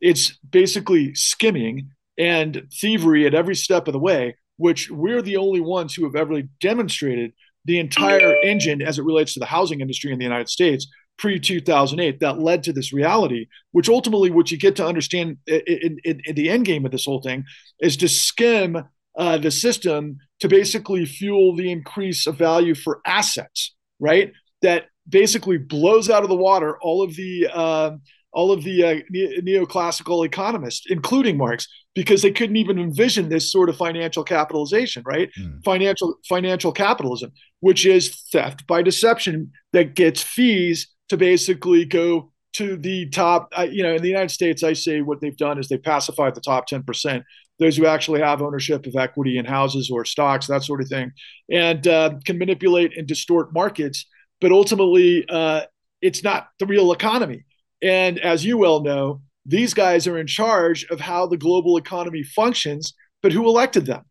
It's 0.00 0.36
basically 0.38 1.14
skimming 1.14 1.90
and 2.18 2.66
thievery 2.80 3.26
at 3.26 3.34
every 3.34 3.54
step 3.54 3.88
of 3.88 3.92
the 3.92 3.98
way, 3.98 4.36
which 4.56 4.90
we're 4.90 5.22
the 5.22 5.36
only 5.36 5.60
ones 5.60 5.94
who 5.94 6.04
have 6.04 6.16
ever 6.16 6.42
demonstrated 6.60 7.32
the 7.64 7.78
entire 7.78 8.36
engine 8.42 8.82
as 8.82 8.98
it 8.98 9.04
relates 9.04 9.34
to 9.34 9.40
the 9.40 9.46
housing 9.46 9.80
industry 9.80 10.12
in 10.12 10.18
the 10.18 10.24
United 10.24 10.48
States 10.48 10.86
pre 11.18 11.38
2008 11.38 12.20
that 12.20 12.40
led 12.40 12.62
to 12.64 12.72
this 12.72 12.92
reality, 12.92 13.46
which 13.72 13.88
ultimately, 13.88 14.30
what 14.30 14.50
you 14.50 14.58
get 14.58 14.76
to 14.76 14.86
understand 14.86 15.36
in, 15.46 15.98
in, 16.04 16.20
in, 16.24 16.34
the 16.34 16.48
end 16.48 16.64
game 16.64 16.84
of 16.86 16.92
this 16.92 17.04
whole 17.04 17.20
thing 17.20 17.44
is 17.80 17.96
to 17.98 18.08
skim 18.08 18.82
uh, 19.18 19.38
the 19.38 19.50
system 19.50 20.16
to 20.40 20.48
basically 20.48 21.04
fuel 21.04 21.54
the 21.54 21.70
increase 21.70 22.26
of 22.26 22.36
value 22.36 22.74
for 22.74 23.00
assets, 23.06 23.74
right? 23.98 24.32
That 24.62 24.86
basically 25.08 25.58
blows 25.58 26.08
out 26.08 26.22
of 26.22 26.28
the 26.30 26.36
water 26.36 26.78
all 26.80 27.02
of 27.02 27.14
the 27.14 27.48
uh, 27.52 27.90
all 28.32 28.52
of 28.52 28.62
the 28.64 28.84
uh, 28.84 28.94
neoclassical 29.42 30.24
economists, 30.24 30.86
including 30.88 31.36
Marx, 31.36 31.66
because 31.94 32.22
they 32.22 32.30
couldn't 32.30 32.56
even 32.56 32.78
envision 32.78 33.28
this 33.28 33.50
sort 33.50 33.68
of 33.68 33.76
financial 33.76 34.22
capitalization, 34.22 35.02
right? 35.04 35.30
Mm. 35.38 35.62
Financial 35.64 36.16
financial 36.28 36.72
capitalism, 36.72 37.32
which 37.60 37.84
is 37.84 38.22
theft 38.32 38.66
by 38.66 38.82
deception 38.82 39.50
that 39.72 39.94
gets 39.94 40.22
fees 40.22 40.88
to 41.08 41.16
basically 41.16 41.84
go 41.84 42.32
to 42.52 42.76
the 42.76 43.08
top. 43.10 43.52
Uh, 43.56 43.62
you 43.62 43.82
know, 43.82 43.94
in 43.94 44.02
the 44.02 44.08
United 44.08 44.30
States, 44.30 44.62
I 44.62 44.74
say 44.74 45.00
what 45.00 45.20
they've 45.20 45.36
done 45.36 45.58
is 45.58 45.68
they 45.68 45.78
pacified 45.78 46.34
the 46.34 46.40
top 46.40 46.66
ten 46.66 46.82
percent, 46.84 47.24
those 47.58 47.76
who 47.76 47.86
actually 47.86 48.20
have 48.20 48.42
ownership 48.42 48.86
of 48.86 48.94
equity 48.94 49.38
in 49.38 49.44
houses 49.44 49.90
or 49.90 50.04
stocks, 50.04 50.46
that 50.46 50.62
sort 50.62 50.80
of 50.80 50.88
thing, 50.88 51.10
and 51.50 51.86
uh, 51.88 52.12
can 52.24 52.38
manipulate 52.38 52.96
and 52.96 53.08
distort 53.08 53.52
markets. 53.52 54.06
But 54.40 54.52
ultimately, 54.52 55.26
uh, 55.28 55.62
it's 56.00 56.22
not 56.22 56.48
the 56.58 56.66
real 56.66 56.92
economy 56.92 57.44
and 57.82 58.18
as 58.18 58.44
you 58.44 58.58
well 58.58 58.80
know, 58.80 59.20
these 59.46 59.74
guys 59.74 60.06
are 60.06 60.18
in 60.18 60.26
charge 60.26 60.84
of 60.90 61.00
how 61.00 61.26
the 61.26 61.36
global 61.36 61.76
economy 61.76 62.22
functions, 62.22 62.94
but 63.22 63.32
who 63.32 63.48
elected 63.48 63.86
them? 63.86 64.04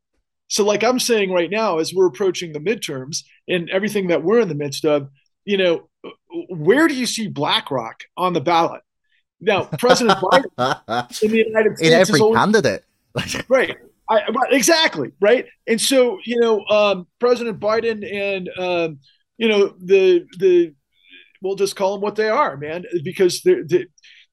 So, 0.48 0.66
like 0.66 0.84
I'm 0.84 1.00
saying 1.00 1.32
right 1.32 1.50
now, 1.50 1.78
as 1.78 1.94
we're 1.94 2.08
approaching 2.08 2.54
the 2.54 2.60
midterms 2.60 3.20
and 3.48 3.70
everything 3.70 4.08
that 4.08 4.24
we're 4.24 4.40
in 4.40 4.50
the 4.50 4.56
midst 4.56 4.84
of, 4.84 5.10
you 5.46 5.58
know, 5.58 5.90
where 6.50 6.88
do 6.88 6.96
you 6.96 7.06
see 7.06 7.28
BlackRock 7.28 8.04
on 8.18 8.34
the 8.34 8.42
ballot? 8.42 8.82
Now, 9.40 9.64
President 9.80 10.18
Biden 10.18 11.22
in 11.24 11.32
the 11.32 11.38
United 11.38 11.78
States 11.78 11.92
in 11.92 11.94
every 11.94 12.20
always, 12.20 12.38
candidate, 12.38 12.84
right? 13.48 13.78
I, 14.10 14.22
exactly 14.50 15.12
right. 15.22 15.46
And 15.68 15.80
so, 15.80 16.18
you 16.26 16.40
know, 16.40 16.66
um, 16.66 17.06
President 17.20 17.60
Biden 17.60 18.04
and 18.12 18.50
um, 18.58 19.00
you 19.38 19.48
know 19.48 19.74
the 19.80 20.26
the 20.38 20.74
we'll 21.42 21.56
just 21.56 21.76
call 21.76 21.94
them 21.94 22.02
what 22.02 22.16
they 22.16 22.30
are, 22.30 22.58
man, 22.58 22.86
because 23.04 23.42
they're, 23.42 23.64
they're, 23.66 23.86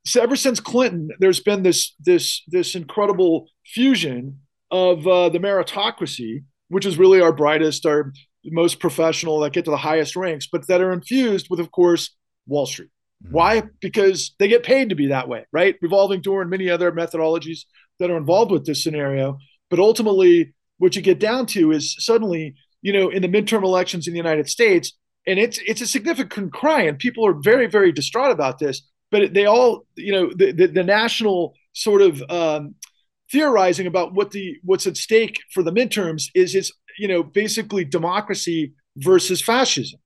so 0.05 0.23
ever 0.23 0.37
since 0.37 0.61
Clinton, 0.61 1.11
there's 1.19 1.41
been 1.41 1.63
this 1.63 1.95
this 1.99 2.43
this 2.47 2.75
incredible 2.77 3.49
fusion 3.67 4.41
of 4.71 5.07
uh, 5.07 5.29
the 5.29 5.39
meritocracy, 5.39 6.45
which 6.69 6.87
is 6.87 6.99
really 6.99 7.21
our 7.21 7.33
brightest, 7.33 7.87
our 7.87 8.13
most 8.45 8.79
professional 8.79 9.41
that 9.41 9.53
get 9.53 9.65
to 9.65 9.71
the 9.71 9.77
highest 9.77 10.15
ranks, 10.15 10.47
but 10.51 10.67
that 10.69 10.81
are 10.81 10.93
infused 10.93 11.49
with, 11.51 11.59
of 11.59 11.73
course, 11.73 12.15
Wall 12.47 12.67
Street. 12.67 12.91
Mm-hmm. 13.25 13.35
Why? 13.35 13.63
Because 13.81 14.35
they 14.39 14.49
get 14.49 14.63
paid 14.63 14.91
to 14.91 14.95
be 14.95 15.09
that 15.09 15.29
way, 15.29 15.47
right? 15.53 15.75
Revolving 15.83 16.21
door 16.21 16.41
and 16.41 16.51
many 16.51 16.71
other 16.71 16.93
methodologies 16.93 17.61
that 17.99 18.11
are 18.11 18.17
involved 18.17 18.53
with 18.53 18.65
this 18.65 18.85
scenario. 18.85 19.39
But 19.71 19.81
ultimately, 19.81 20.55
what 20.79 20.95
you 20.95 21.03
get 21.03 21.19
down 21.19 21.47
to 21.47 21.73
is 21.73 21.97
suddenly, 21.99 22.55
you 22.83 22.93
know, 22.93 23.09
in 23.09 23.23
the 23.23 23.29
midterm 23.29 23.65
elections 23.65 24.07
in 24.07 24.13
the 24.13 24.19
United 24.19 24.49
States, 24.49 24.93
and 25.27 25.39
it's 25.39 25.59
it's 25.67 25.81
a 25.81 25.87
significant 25.87 26.53
cry, 26.53 26.83
and 26.83 26.99
people 26.99 27.27
are 27.27 27.35
very 27.35 27.67
very 27.67 27.93
distraught 27.93 28.31
about 28.31 28.59
this. 28.59 28.83
But 29.11 29.35
they 29.35 29.47
all, 29.47 29.87
you 29.97 30.13
know, 30.13 30.33
the 30.35 30.53
the, 30.53 30.67
the 30.67 30.85
national 30.85 31.55
sort 31.73 32.03
of 32.03 32.23
um, 32.31 32.75
theorizing 33.31 33.87
about 33.87 34.15
what 34.15 34.31
the 34.31 34.57
what's 34.63 34.87
at 34.87 34.97
stake 34.97 35.41
for 35.53 35.63
the 35.63 35.73
midterms 35.73 36.25
is 36.35 36.55
it's 36.55 36.73
you 36.99 37.09
know 37.09 37.23
basically 37.23 37.85
democracy 37.85 38.73
versus 38.97 39.43
fascism, 39.43 40.01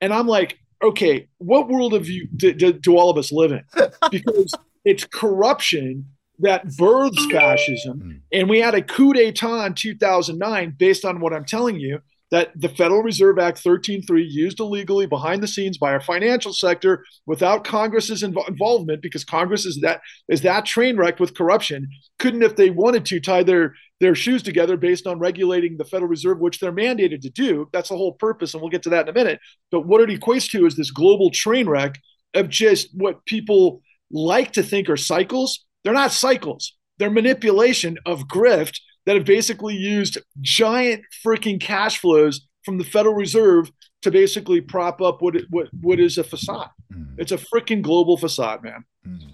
and 0.00 0.12
I'm 0.12 0.26
like, 0.26 0.58
okay, 0.82 1.28
what 1.38 1.68
world 1.68 1.94
of 1.94 2.08
you 2.08 2.28
do, 2.36 2.52
do, 2.52 2.72
do 2.72 2.96
all 2.96 3.10
of 3.10 3.18
us 3.18 3.32
live 3.32 3.52
in? 3.52 3.64
Because 4.10 4.52
it's 4.84 5.04
corruption 5.04 6.06
that 6.38 6.76
births 6.76 7.26
fascism, 7.30 7.98
hmm. 7.98 8.12
and 8.32 8.48
we 8.48 8.60
had 8.60 8.74
a 8.74 8.82
coup 8.82 9.12
d'état 9.12 9.66
in 9.66 9.74
2009 9.74 10.74
based 10.78 11.04
on 11.04 11.20
what 11.20 11.32
I'm 11.32 11.44
telling 11.44 11.78
you 11.78 12.00
that 12.30 12.50
the 12.54 12.68
Federal 12.68 13.02
Reserve 13.02 13.38
Act 13.38 13.62
13.3 13.64 14.24
used 14.28 14.60
illegally 14.60 15.06
behind 15.06 15.42
the 15.42 15.48
scenes 15.48 15.78
by 15.78 15.92
our 15.92 16.00
financial 16.00 16.52
sector 16.52 17.04
without 17.26 17.64
Congress's 17.64 18.22
inv- 18.22 18.48
involvement 18.48 19.00
because 19.02 19.24
Congress 19.24 19.64
is 19.64 19.80
that 19.82 20.00
is 20.28 20.42
that 20.42 20.66
train 20.66 20.96
wreck 20.96 21.20
with 21.20 21.36
corruption 21.36 21.88
couldn't 22.18 22.42
if 22.42 22.56
they 22.56 22.70
wanted 22.70 23.04
to 23.06 23.20
tie 23.20 23.42
their 23.42 23.74
their 24.00 24.14
shoes 24.14 24.42
together 24.42 24.76
based 24.76 25.06
on 25.06 25.18
regulating 25.18 25.76
the 25.76 25.84
Federal 25.84 26.08
Reserve 26.08 26.38
which 26.38 26.60
they're 26.60 26.72
mandated 26.72 27.22
to 27.22 27.30
do. 27.30 27.68
That's 27.72 27.88
the 27.88 27.96
whole 27.96 28.12
purpose 28.12 28.54
and 28.54 28.60
we'll 28.60 28.70
get 28.70 28.82
to 28.82 28.90
that 28.90 29.08
in 29.08 29.08
a 29.08 29.18
minute. 29.18 29.40
But 29.70 29.86
what 29.86 30.00
it 30.00 30.20
equates 30.20 30.50
to 30.50 30.66
is 30.66 30.76
this 30.76 30.90
global 30.90 31.30
train 31.30 31.68
wreck 31.68 31.98
of 32.34 32.48
just 32.48 32.88
what 32.94 33.24
people 33.24 33.82
like 34.10 34.52
to 34.52 34.62
think 34.62 34.88
are 34.88 34.96
cycles. 34.96 35.64
They're 35.82 35.94
not 35.94 36.12
cycles. 36.12 36.74
They're 36.98 37.10
manipulation 37.10 37.96
of 38.04 38.22
grift 38.28 38.80
that 39.08 39.16
have 39.16 39.24
basically 39.24 39.74
used 39.74 40.18
giant 40.42 41.02
freaking 41.24 41.58
cash 41.58 41.98
flows 41.98 42.46
from 42.62 42.76
the 42.76 42.84
Federal 42.84 43.14
Reserve 43.14 43.72
to 44.02 44.10
basically 44.10 44.60
prop 44.60 45.00
up 45.00 45.22
what 45.22 45.34
it, 45.34 45.46
what 45.48 45.68
what 45.80 45.98
is 45.98 46.18
a 46.18 46.24
facade. 46.24 46.68
Mm. 46.92 47.14
It's 47.16 47.32
a 47.32 47.38
freaking 47.38 47.80
global 47.80 48.18
facade, 48.18 48.62
man. 48.62 48.84
Mm. 49.06 49.30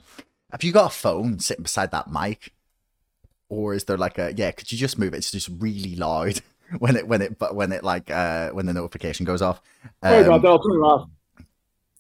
Have 0.53 0.63
you 0.63 0.71
got 0.71 0.93
a 0.93 0.97
phone 0.97 1.41
sitting 1.41 1.65
beside 1.65 1.91
that 1.91 2.09
mic, 2.09 2.53
or 3.49 3.75
is 3.75 3.83
there 3.83 3.97
like 3.97 4.17
a 4.17 4.33
yeah? 4.37 4.53
Could 4.53 4.71
you 4.71 4.79
just 4.79 4.97
move 4.97 5.13
it? 5.13 5.17
It's 5.17 5.33
just 5.33 5.51
really 5.59 5.97
loud 5.97 6.41
when 6.79 6.95
it 6.95 7.09
when 7.09 7.21
it 7.21 7.37
but 7.37 7.57
when 7.57 7.73
it 7.73 7.83
like 7.83 8.13
uh 8.13 8.51
when 8.51 8.67
the 8.67 8.75
notification 8.75 9.27
goes 9.27 9.43
off. 9.43 9.61
Um, 10.05 10.13
Sorry 10.13 10.25
about 10.25 10.43
that. 10.43 10.49
I'll 10.51 10.63
turn 10.63 10.77
it 10.77 10.87
off 10.87 11.09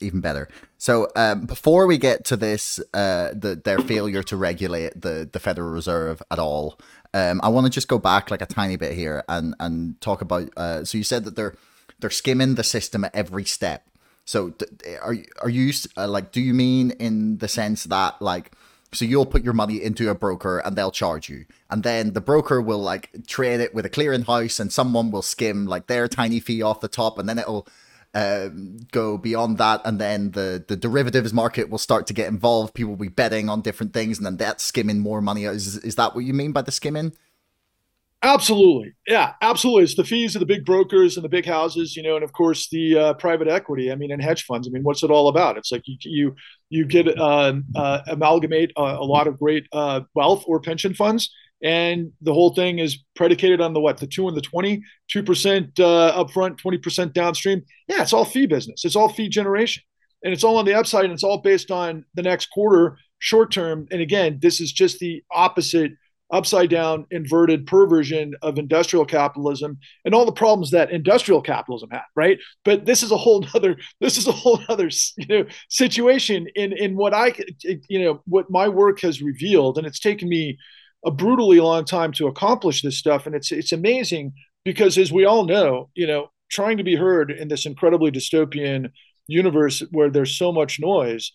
even 0.04 0.20
better. 0.20 0.48
So 0.78 1.08
um, 1.16 1.46
before 1.46 1.86
we 1.86 1.98
get 1.98 2.24
to 2.26 2.36
this, 2.36 2.78
uh, 2.92 3.30
the, 3.34 3.60
their 3.62 3.78
failure 3.78 4.22
to 4.24 4.36
regulate 4.36 5.00
the, 5.00 5.28
the 5.30 5.40
Federal 5.40 5.70
Reserve 5.70 6.22
at 6.30 6.38
all, 6.38 6.78
um, 7.14 7.40
I 7.42 7.48
want 7.48 7.66
to 7.66 7.70
just 7.70 7.88
go 7.88 7.98
back 7.98 8.30
like 8.30 8.42
a 8.42 8.46
tiny 8.46 8.76
bit 8.76 8.92
here 8.92 9.22
and 9.28 9.54
and 9.60 10.00
talk 10.00 10.20
about. 10.20 10.50
Uh, 10.56 10.84
so 10.84 10.98
you 10.98 11.04
said 11.04 11.24
that 11.24 11.36
they're 11.36 11.54
they're 12.00 12.10
skimming 12.10 12.56
the 12.56 12.64
system 12.64 13.04
at 13.04 13.14
every 13.14 13.44
step. 13.44 13.88
So 14.24 14.52
are 15.00 15.16
are 15.40 15.48
you 15.48 15.72
uh, 15.96 16.08
like? 16.08 16.32
Do 16.32 16.40
you 16.40 16.52
mean 16.52 16.90
in 16.92 17.38
the 17.38 17.48
sense 17.48 17.84
that 17.84 18.20
like? 18.20 18.52
So 18.92 19.04
you'll 19.04 19.26
put 19.26 19.42
your 19.42 19.54
money 19.54 19.82
into 19.82 20.08
a 20.08 20.14
broker 20.14 20.58
and 20.58 20.76
they'll 20.76 20.92
charge 20.92 21.28
you. 21.28 21.46
And 21.68 21.82
then 21.82 22.12
the 22.12 22.20
broker 22.20 22.62
will 22.62 22.78
like 22.78 23.10
trade 23.26 23.60
it 23.60 23.74
with 23.74 23.84
a 23.84 23.88
clearing 23.88 24.22
house 24.22 24.60
and 24.60 24.72
someone 24.72 25.10
will 25.10 25.22
skim 25.22 25.66
like 25.66 25.88
their 25.88 26.06
tiny 26.06 26.38
fee 26.38 26.62
off 26.62 26.80
the 26.80 26.86
top 26.86 27.18
and 27.18 27.28
then 27.28 27.40
it'll 27.40 27.66
um, 28.14 28.78
go 28.92 29.18
beyond 29.18 29.58
that, 29.58 29.82
and 29.84 30.00
then 30.00 30.30
the 30.30 30.64
the 30.66 30.76
derivatives 30.76 31.32
market 31.32 31.68
will 31.68 31.78
start 31.78 32.06
to 32.06 32.14
get 32.14 32.28
involved. 32.28 32.74
People 32.74 32.90
will 32.90 32.96
be 32.96 33.08
betting 33.08 33.48
on 33.48 33.60
different 33.60 33.92
things, 33.92 34.18
and 34.18 34.26
then 34.26 34.36
that's 34.36 34.62
skimming 34.62 35.00
more 35.00 35.20
money. 35.20 35.44
Is 35.44 35.78
is 35.78 35.96
that 35.96 36.14
what 36.14 36.24
you 36.24 36.32
mean 36.32 36.52
by 36.52 36.62
the 36.62 36.72
skimming? 36.72 37.12
Absolutely, 38.22 38.94
yeah, 39.06 39.34
absolutely. 39.42 39.82
It's 39.82 39.96
the 39.96 40.04
fees 40.04 40.34
of 40.34 40.40
the 40.40 40.46
big 40.46 40.64
brokers 40.64 41.16
and 41.16 41.24
the 41.24 41.28
big 41.28 41.44
houses, 41.44 41.94
you 41.94 42.02
know, 42.02 42.14
and 42.14 42.24
of 42.24 42.32
course 42.32 42.68
the 42.70 42.96
uh, 42.96 43.14
private 43.14 43.48
equity. 43.48 43.92
I 43.92 43.96
mean, 43.96 44.12
and 44.12 44.22
hedge 44.22 44.44
funds. 44.44 44.66
I 44.66 44.70
mean, 44.70 44.82
what's 44.82 45.02
it 45.02 45.10
all 45.10 45.28
about? 45.28 45.58
It's 45.58 45.70
like 45.70 45.82
you 45.86 45.96
you 46.00 46.34
you 46.70 46.86
get 46.86 47.18
uh, 47.18 47.54
uh, 47.74 48.00
amalgamate 48.06 48.72
a, 48.76 48.80
a, 48.80 49.04
lot 49.04 49.26
of 49.26 49.38
great 49.38 49.66
uh, 49.72 50.02
wealth 50.14 50.44
or 50.46 50.60
pension 50.60 50.94
funds 50.94 51.30
and 51.64 52.12
the 52.20 52.34
whole 52.34 52.54
thing 52.54 52.78
is 52.78 52.98
predicated 53.16 53.62
on 53.62 53.72
the 53.72 53.80
what 53.80 53.96
the 53.96 54.06
two 54.06 54.28
and 54.28 54.36
the 54.36 54.42
20 54.42 54.82
2% 55.10 55.80
uh, 55.80 56.24
upfront 56.24 56.60
20% 56.60 57.12
downstream? 57.14 57.62
Yeah 57.88 58.02
it's 58.02 58.12
all 58.12 58.26
fee 58.26 58.46
business. 58.46 58.84
It's 58.84 58.94
all 58.94 59.08
fee 59.08 59.30
generation. 59.30 59.82
And 60.22 60.32
it's 60.32 60.44
all 60.44 60.58
on 60.58 60.66
the 60.66 60.74
upside 60.74 61.04
and 61.04 61.12
it's 61.12 61.24
all 61.24 61.38
based 61.38 61.70
on 61.70 62.04
the 62.14 62.22
next 62.22 62.50
quarter 62.50 62.98
short 63.18 63.50
term. 63.50 63.88
And 63.90 64.02
again 64.02 64.38
this 64.42 64.60
is 64.60 64.72
just 64.72 64.98
the 64.98 65.24
opposite 65.32 65.92
upside 66.30 66.68
down 66.68 67.06
inverted 67.10 67.66
perversion 67.66 68.34
of 68.42 68.58
industrial 68.58 69.04
capitalism 69.04 69.78
and 70.04 70.14
all 70.14 70.24
the 70.24 70.32
problems 70.32 70.70
that 70.70 70.90
industrial 70.90 71.40
capitalism 71.40 71.88
had 71.90 72.02
right? 72.14 72.38
But 72.64 72.84
this 72.84 73.02
is 73.02 73.10
a 73.10 73.16
whole 73.16 73.46
other 73.54 73.78
this 74.00 74.18
is 74.18 74.26
a 74.26 74.32
whole 74.32 74.60
other 74.68 74.90
you 75.16 75.26
know 75.28 75.46
situation 75.70 76.46
in 76.54 76.74
in 76.74 76.94
what 76.94 77.14
i 77.14 77.32
you 77.88 78.04
know 78.04 78.20
what 78.26 78.50
my 78.50 78.68
work 78.68 79.00
has 79.00 79.22
revealed. 79.22 79.78
And 79.78 79.86
it's 79.86 80.00
taken 80.00 80.28
me 80.28 80.58
a 81.04 81.10
brutally 81.10 81.60
long 81.60 81.84
time 81.84 82.12
to 82.12 82.26
accomplish 82.26 82.82
this 82.82 82.98
stuff. 82.98 83.26
And 83.26 83.34
it's 83.34 83.52
it's 83.52 83.72
amazing 83.72 84.32
because 84.64 84.96
as 84.98 85.12
we 85.12 85.24
all 85.24 85.44
know, 85.44 85.90
you 85.94 86.06
know, 86.06 86.30
trying 86.50 86.78
to 86.78 86.84
be 86.84 86.96
heard 86.96 87.30
in 87.30 87.48
this 87.48 87.66
incredibly 87.66 88.10
dystopian 88.10 88.90
universe 89.26 89.82
where 89.90 90.10
there's 90.10 90.36
so 90.36 90.52
much 90.52 90.80
noise, 90.80 91.32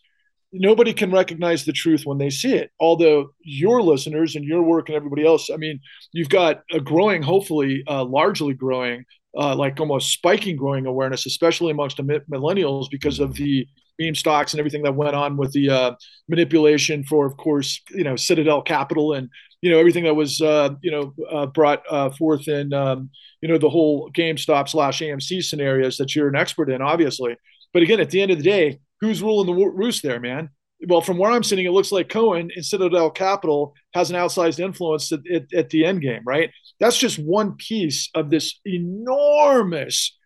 nobody 0.51 0.93
can 0.93 1.11
recognize 1.11 1.65
the 1.65 1.73
truth 1.73 2.05
when 2.05 2.17
they 2.17 2.29
see 2.29 2.53
it. 2.53 2.71
Although 2.79 3.31
your 3.39 3.81
listeners 3.81 4.35
and 4.35 4.45
your 4.45 4.63
work 4.63 4.89
and 4.89 4.95
everybody 4.95 5.25
else, 5.25 5.49
I 5.49 5.57
mean, 5.57 5.79
you've 6.11 6.29
got 6.29 6.61
a 6.71 6.79
growing, 6.79 7.21
hopefully, 7.21 7.83
uh, 7.87 8.03
largely 8.05 8.53
growing, 8.53 9.05
uh, 9.37 9.55
like 9.55 9.79
almost 9.79 10.11
spiking 10.11 10.55
growing 10.55 10.85
awareness, 10.85 11.25
especially 11.25 11.71
amongst 11.71 11.97
millennials 11.97 12.89
because 12.89 13.19
of 13.19 13.35
the 13.35 13.67
meme 13.99 14.15
stocks 14.15 14.53
and 14.53 14.59
everything 14.59 14.83
that 14.83 14.95
went 14.95 15.15
on 15.15 15.37
with 15.37 15.51
the 15.51 15.69
uh, 15.69 15.91
manipulation 16.27 17.03
for, 17.03 17.25
of 17.25 17.37
course, 17.37 17.81
you 17.91 18.03
know, 18.03 18.15
Citadel 18.15 18.61
Capital 18.61 19.13
and 19.13 19.29
you 19.61 19.69
know 19.69 19.79
everything 19.79 20.05
that 20.05 20.15
was 20.15 20.41
uh, 20.41 20.69
you 20.81 20.91
know 20.91 21.13
uh, 21.29 21.45
brought 21.45 21.83
uh, 21.89 22.09
forth 22.11 22.47
in 22.47 22.73
um, 22.73 23.09
you 23.41 23.49
know 23.49 23.57
the 23.57 23.69
whole 23.69 24.09
GameStop 24.11 24.69
slash 24.69 25.01
AMC 25.01 25.43
scenarios 25.43 25.97
that 25.97 26.15
you're 26.15 26.29
an 26.29 26.35
expert 26.35 26.69
in, 26.69 26.81
obviously. 26.81 27.35
But 27.73 27.83
again, 27.83 27.99
at 27.99 28.09
the 28.09 28.21
end 28.21 28.31
of 28.31 28.37
the 28.37 28.43
day, 28.43 28.79
who's 29.01 29.21
ruling 29.21 29.47
the 29.47 29.53
roost 29.53 30.01
there, 30.01 30.19
man? 30.19 30.49
Well, 30.87 31.01
from 31.01 31.17
where 31.17 31.29
I'm 31.29 31.43
sitting, 31.43 31.65
it 31.65 31.71
looks 31.71 31.91
like 31.91 32.07
Cohen 32.07 32.51
in 32.55 32.63
Citadel 32.63 33.11
Capital 33.11 33.73
has 33.93 34.09
an 34.09 34.15
outsized 34.15 34.59
influence 34.59 35.11
at, 35.11 35.19
at, 35.29 35.53
at 35.53 35.69
the 35.69 35.85
end 35.85 36.01
game, 36.01 36.21
right? 36.25 36.51
That's 36.79 36.97
just 36.97 37.19
one 37.19 37.57
piece 37.57 38.09
of 38.15 38.29
this 38.29 38.59
enormous 38.65 40.17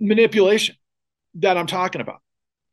manipulation 0.00 0.74
that 1.38 1.56
I'm 1.56 1.66
talking 1.66 2.00
about. 2.00 2.20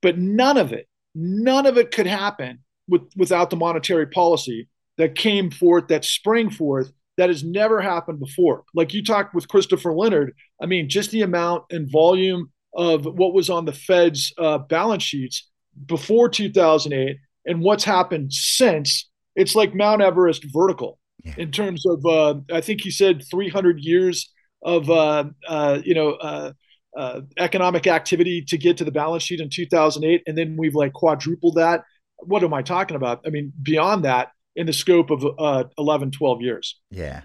But 0.01 0.17
none 0.17 0.57
of 0.57 0.73
it, 0.73 0.87
none 1.13 1.65
of 1.65 1.77
it 1.77 1.91
could 1.91 2.07
happen 2.07 2.59
with, 2.87 3.01
without 3.15 3.49
the 3.49 3.55
monetary 3.55 4.07
policy 4.07 4.67
that 4.97 5.15
came 5.15 5.51
forth, 5.51 5.87
that 5.87 6.05
sprang 6.05 6.49
forth, 6.49 6.91
that 7.17 7.29
has 7.29 7.43
never 7.43 7.81
happened 7.81 8.19
before. 8.19 8.63
Like 8.73 8.93
you 8.93 9.03
talked 9.03 9.33
with 9.33 9.47
Christopher 9.47 9.93
Leonard, 9.93 10.33
I 10.61 10.65
mean, 10.65 10.89
just 10.89 11.11
the 11.11 11.21
amount 11.21 11.63
and 11.71 11.89
volume 11.89 12.51
of 12.73 13.05
what 13.05 13.33
was 13.33 13.49
on 13.49 13.65
the 13.65 13.73
Fed's 13.73 14.33
uh, 14.37 14.57
balance 14.57 15.03
sheets 15.03 15.49
before 15.85 16.29
2008 16.29 17.17
and 17.45 17.61
what's 17.61 17.83
happened 17.83 18.33
since, 18.33 19.09
it's 19.35 19.55
like 19.55 19.73
Mount 19.73 20.01
Everest 20.01 20.45
vertical 20.51 20.99
yeah. 21.23 21.35
in 21.37 21.51
terms 21.51 21.85
of, 21.85 22.05
uh, 22.05 22.35
I 22.51 22.61
think 22.61 22.81
he 22.81 22.91
said 22.91 23.23
300 23.29 23.79
years 23.79 24.31
of, 24.61 24.89
uh, 24.89 25.25
uh 25.47 25.79
you 25.83 25.93
know, 25.93 26.53
uh, 26.95 27.21
economic 27.37 27.87
activity 27.87 28.41
to 28.43 28.57
get 28.57 28.77
to 28.77 28.83
the 28.83 28.91
balance 28.91 29.23
sheet 29.23 29.41
in 29.41 29.49
2008. 29.49 30.23
And 30.27 30.37
then 30.37 30.55
we've 30.57 30.75
like 30.75 30.93
quadrupled 30.93 31.55
that. 31.55 31.83
What 32.19 32.43
am 32.43 32.53
I 32.53 32.61
talking 32.61 32.95
about? 32.95 33.21
I 33.25 33.29
mean, 33.29 33.51
beyond 33.61 34.05
that, 34.05 34.29
in 34.55 34.67
the 34.67 34.73
scope 34.73 35.09
of 35.09 35.25
uh, 35.37 35.65
11, 35.77 36.11
12 36.11 36.41
years. 36.41 36.79
Yeah. 36.89 37.21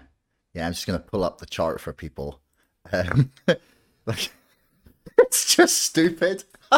Yeah. 0.53 0.67
I'm 0.67 0.73
just 0.73 0.85
going 0.85 0.99
to 0.99 1.05
pull 1.05 1.23
up 1.23 1.39
the 1.39 1.45
chart 1.45 1.79
for 1.79 1.93
people. 1.93 2.41
Um, 2.91 3.31
like, 4.05 4.31
it's 5.19 5.55
just 5.55 5.81
stupid. 5.81 6.43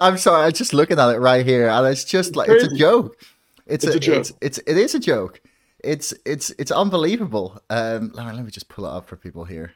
I'm 0.00 0.18
sorry. 0.18 0.46
I'm 0.46 0.52
just 0.52 0.74
looking 0.74 0.98
at 0.98 1.14
it 1.14 1.18
right 1.18 1.44
here, 1.44 1.68
and 1.68 1.86
it's 1.86 2.04
just 2.04 2.36
like 2.36 2.48
it's, 2.48 2.64
it's 2.64 2.74
a 2.74 2.76
joke. 2.76 3.16
It's, 3.66 3.84
it's 3.84 3.94
a, 3.94 3.96
a, 3.96 4.00
joke. 4.00 4.18
It's, 4.18 4.32
it's 4.40 4.58
it 4.66 4.76
is 4.76 4.94
a 4.94 5.00
joke. 5.00 5.40
It's 5.82 6.12
it's 6.26 6.50
it's 6.58 6.70
unbelievable. 6.70 7.60
Um, 7.70 8.12
let 8.14 8.36
me 8.36 8.50
just 8.50 8.68
pull 8.68 8.84
it 8.84 8.90
up 8.90 9.06
for 9.06 9.16
people 9.16 9.44
here. 9.44 9.72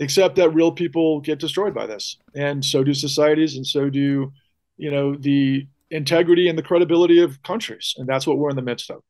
Except 0.00 0.34
that 0.36 0.50
real 0.50 0.72
people 0.72 1.20
get 1.20 1.38
destroyed 1.38 1.74
by 1.74 1.86
this, 1.86 2.16
and 2.34 2.64
so 2.64 2.82
do 2.82 2.94
societies, 2.94 3.54
and 3.54 3.66
so 3.66 3.90
do 3.90 4.32
you 4.76 4.90
know 4.90 5.14
the 5.14 5.68
integrity 5.90 6.48
and 6.48 6.58
the 6.58 6.62
credibility 6.62 7.20
of 7.20 7.42
countries, 7.42 7.94
and 7.98 8.08
that's 8.08 8.26
what 8.26 8.38
we're 8.38 8.50
in 8.50 8.56
the 8.56 8.62
midst 8.62 8.90
of. 8.90 9.02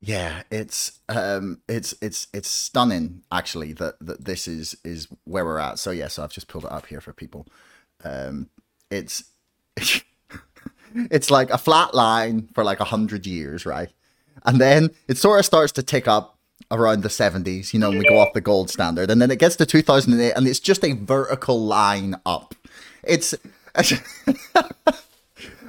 Yeah, 0.00 0.42
it's 0.50 0.98
um, 1.08 1.60
it's 1.68 1.94
it's 2.02 2.26
it's 2.34 2.48
stunning 2.48 3.22
actually 3.30 3.72
that 3.74 3.94
that 4.00 4.24
this 4.24 4.48
is 4.48 4.76
is 4.84 5.06
where 5.24 5.44
we're 5.44 5.60
at. 5.60 5.78
So 5.78 5.92
yeah, 5.92 6.08
so 6.08 6.24
I've 6.24 6.32
just 6.32 6.48
pulled 6.48 6.64
it 6.64 6.72
up 6.72 6.86
here 6.86 7.00
for 7.00 7.12
people. 7.12 7.46
Um, 8.02 8.50
it's 8.90 9.22
it's 10.96 11.30
like 11.30 11.50
a 11.50 11.58
flat 11.58 11.94
line 11.94 12.48
for 12.52 12.64
like 12.64 12.80
a 12.80 12.84
hundred 12.84 13.26
years, 13.26 13.64
right? 13.64 13.90
And 14.44 14.60
then 14.60 14.90
it 15.06 15.18
sort 15.18 15.38
of 15.38 15.46
starts 15.46 15.70
to 15.72 15.84
tick 15.84 16.08
up 16.08 16.31
around 16.72 17.02
the 17.02 17.08
70s, 17.08 17.72
you 17.72 17.78
know, 17.78 17.90
we 17.90 18.02
go 18.02 18.18
off 18.18 18.32
the 18.32 18.40
gold 18.40 18.70
standard. 18.70 19.10
And 19.10 19.20
then 19.20 19.30
it 19.30 19.38
gets 19.38 19.56
to 19.56 19.66
2008 19.66 20.32
and 20.32 20.48
it's 20.48 20.58
just 20.58 20.82
a 20.82 20.92
vertical 20.92 21.64
line 21.64 22.16
up. 22.24 22.54
It's. 23.04 23.34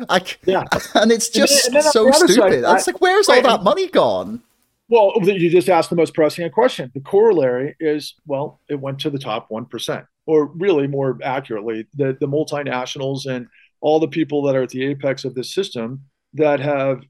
I, 0.10 0.22
yeah. 0.46 0.64
And 0.96 1.12
it's 1.12 1.30
just 1.30 1.68
and 1.68 1.76
then, 1.76 1.80
and 1.80 1.86
then 1.86 1.92
so 1.92 2.12
stupid. 2.12 2.64
Side, 2.64 2.76
it's 2.76 2.88
like, 2.88 3.02
where's 3.02 3.30
all 3.30 3.42
that 3.42 3.64
money 3.64 3.88
gone? 3.90 4.42
Well, 4.90 5.14
you 5.22 5.50
just 5.50 5.70
asked 5.70 5.90
the 5.90 5.96
most 5.96 6.14
pressing 6.14 6.50
question. 6.52 6.92
The 6.94 7.00
corollary 7.00 7.76
is, 7.80 8.16
well, 8.26 8.60
it 8.70 8.80
went 8.80 9.00
to 9.00 9.10
the 9.10 9.18
top 9.18 9.50
1%, 9.50 10.06
or 10.26 10.46
really 10.48 10.88
more 10.88 11.18
accurately, 11.24 11.88
the, 11.96 12.18
the 12.20 12.28
multinationals 12.28 13.26
and 13.26 13.48
all 13.82 14.00
the 14.00 14.08
people 14.08 14.44
that 14.44 14.56
are 14.56 14.64
at 14.64 14.70
the 14.70 14.86
apex 14.86 15.26
of 15.26 15.36
this 15.36 15.54
system 15.54 16.04
that 16.34 16.60
have 16.60 17.02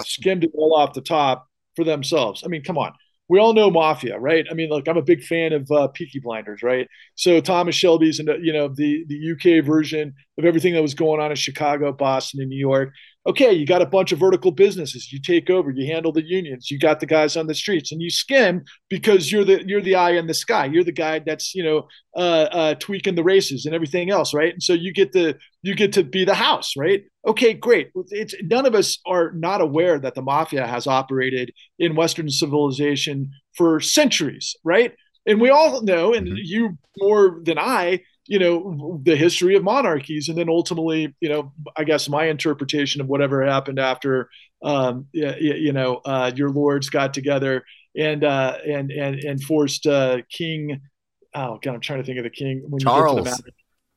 skimmed 0.00 0.44
it 0.44 0.50
all 0.54 0.74
off 0.74 0.92
the 0.92 1.00
top 1.00 1.48
for 1.76 1.84
themselves. 1.84 2.42
I 2.44 2.48
mean, 2.48 2.62
come 2.62 2.78
on 2.78 2.92
we 3.28 3.38
all 3.38 3.54
know 3.54 3.70
mafia, 3.70 4.18
right? 4.18 4.46
I 4.50 4.54
mean, 4.54 4.68
look, 4.68 4.86
I'm 4.86 4.98
a 4.98 5.02
big 5.02 5.22
fan 5.22 5.52
of 5.52 5.70
uh, 5.70 5.88
Peaky 5.88 6.20
Blinders, 6.20 6.62
right? 6.62 6.86
So 7.14 7.40
Thomas 7.40 7.74
Shelby's 7.74 8.20
and 8.20 8.28
you 8.42 8.52
know 8.52 8.68
the 8.68 9.04
the 9.08 9.32
UK 9.32 9.64
version 9.64 10.14
of 10.38 10.44
everything 10.44 10.74
that 10.74 10.82
was 10.82 10.94
going 10.94 11.20
on 11.20 11.30
in 11.30 11.36
Chicago, 11.36 11.92
Boston, 11.92 12.40
and 12.40 12.50
New 12.50 12.58
York 12.58 12.92
okay, 13.26 13.52
you 13.52 13.66
got 13.66 13.82
a 13.82 13.86
bunch 13.86 14.12
of 14.12 14.18
vertical 14.18 14.50
businesses. 14.50 15.12
You 15.12 15.20
take 15.20 15.48
over, 15.48 15.70
you 15.70 15.92
handle 15.92 16.12
the 16.12 16.24
unions, 16.24 16.70
you 16.70 16.78
got 16.78 17.00
the 17.00 17.06
guys 17.06 17.36
on 17.36 17.46
the 17.46 17.54
streets, 17.54 17.90
and 17.90 18.02
you 18.02 18.10
skim 18.10 18.62
because 18.90 19.32
you're 19.32 19.44
the 19.44 19.64
you're 19.66 19.80
the 19.80 19.94
eye 19.94 20.12
in 20.12 20.26
the 20.26 20.34
sky. 20.34 20.66
You're 20.66 20.84
the 20.84 20.92
guy 20.92 21.20
that's 21.20 21.54
you 21.54 21.64
know 21.64 21.88
uh, 22.16 22.48
uh, 22.50 22.74
tweaking 22.74 23.14
the 23.14 23.24
races 23.24 23.66
and 23.66 23.74
everything 23.74 24.10
else, 24.10 24.34
right? 24.34 24.52
And 24.52 24.62
so 24.62 24.72
you 24.72 24.92
get 24.92 25.12
the 25.12 25.36
you 25.62 25.74
get 25.74 25.92
to 25.94 26.04
be 26.04 26.24
the 26.24 26.34
house, 26.34 26.72
right? 26.76 27.04
Okay, 27.26 27.54
great. 27.54 27.90
It's 28.10 28.34
none 28.42 28.66
of 28.66 28.74
us 28.74 28.98
are 29.06 29.32
not 29.32 29.60
aware 29.60 29.98
that 29.98 30.14
the 30.14 30.22
mafia 30.22 30.66
has 30.66 30.86
operated 30.86 31.52
in 31.78 31.96
Western 31.96 32.28
civilization 32.28 33.30
for 33.56 33.80
centuries, 33.80 34.54
right? 34.64 34.92
And 35.26 35.40
we 35.40 35.48
all 35.48 35.82
know, 35.82 36.12
and 36.12 36.26
mm-hmm. 36.26 36.36
you 36.42 36.78
more 36.98 37.40
than 37.42 37.58
I, 37.58 38.02
you 38.26 38.38
know 38.38 39.00
the 39.04 39.16
history 39.16 39.54
of 39.54 39.62
monarchies 39.62 40.28
and 40.28 40.38
then 40.38 40.48
ultimately 40.48 41.14
you 41.20 41.28
know 41.28 41.52
i 41.76 41.84
guess 41.84 42.08
my 42.08 42.26
interpretation 42.26 43.00
of 43.00 43.06
whatever 43.06 43.44
happened 43.44 43.78
after 43.78 44.28
um, 44.62 45.06
you, 45.12 45.32
you 45.38 45.72
know 45.72 46.00
uh, 46.04 46.30
your 46.34 46.50
lords 46.50 46.88
got 46.88 47.12
together 47.12 47.64
and 47.96 48.24
uh, 48.24 48.56
and 48.66 48.90
and 48.90 49.16
and 49.20 49.42
forced 49.42 49.86
uh, 49.86 50.18
king 50.30 50.80
oh 51.34 51.58
god 51.62 51.74
i'm 51.74 51.80
trying 51.80 52.00
to 52.00 52.04
think 52.04 52.18
of 52.18 52.24
the 52.24 52.30
king 52.30 52.64
when 52.68 52.80
charles 52.80 53.42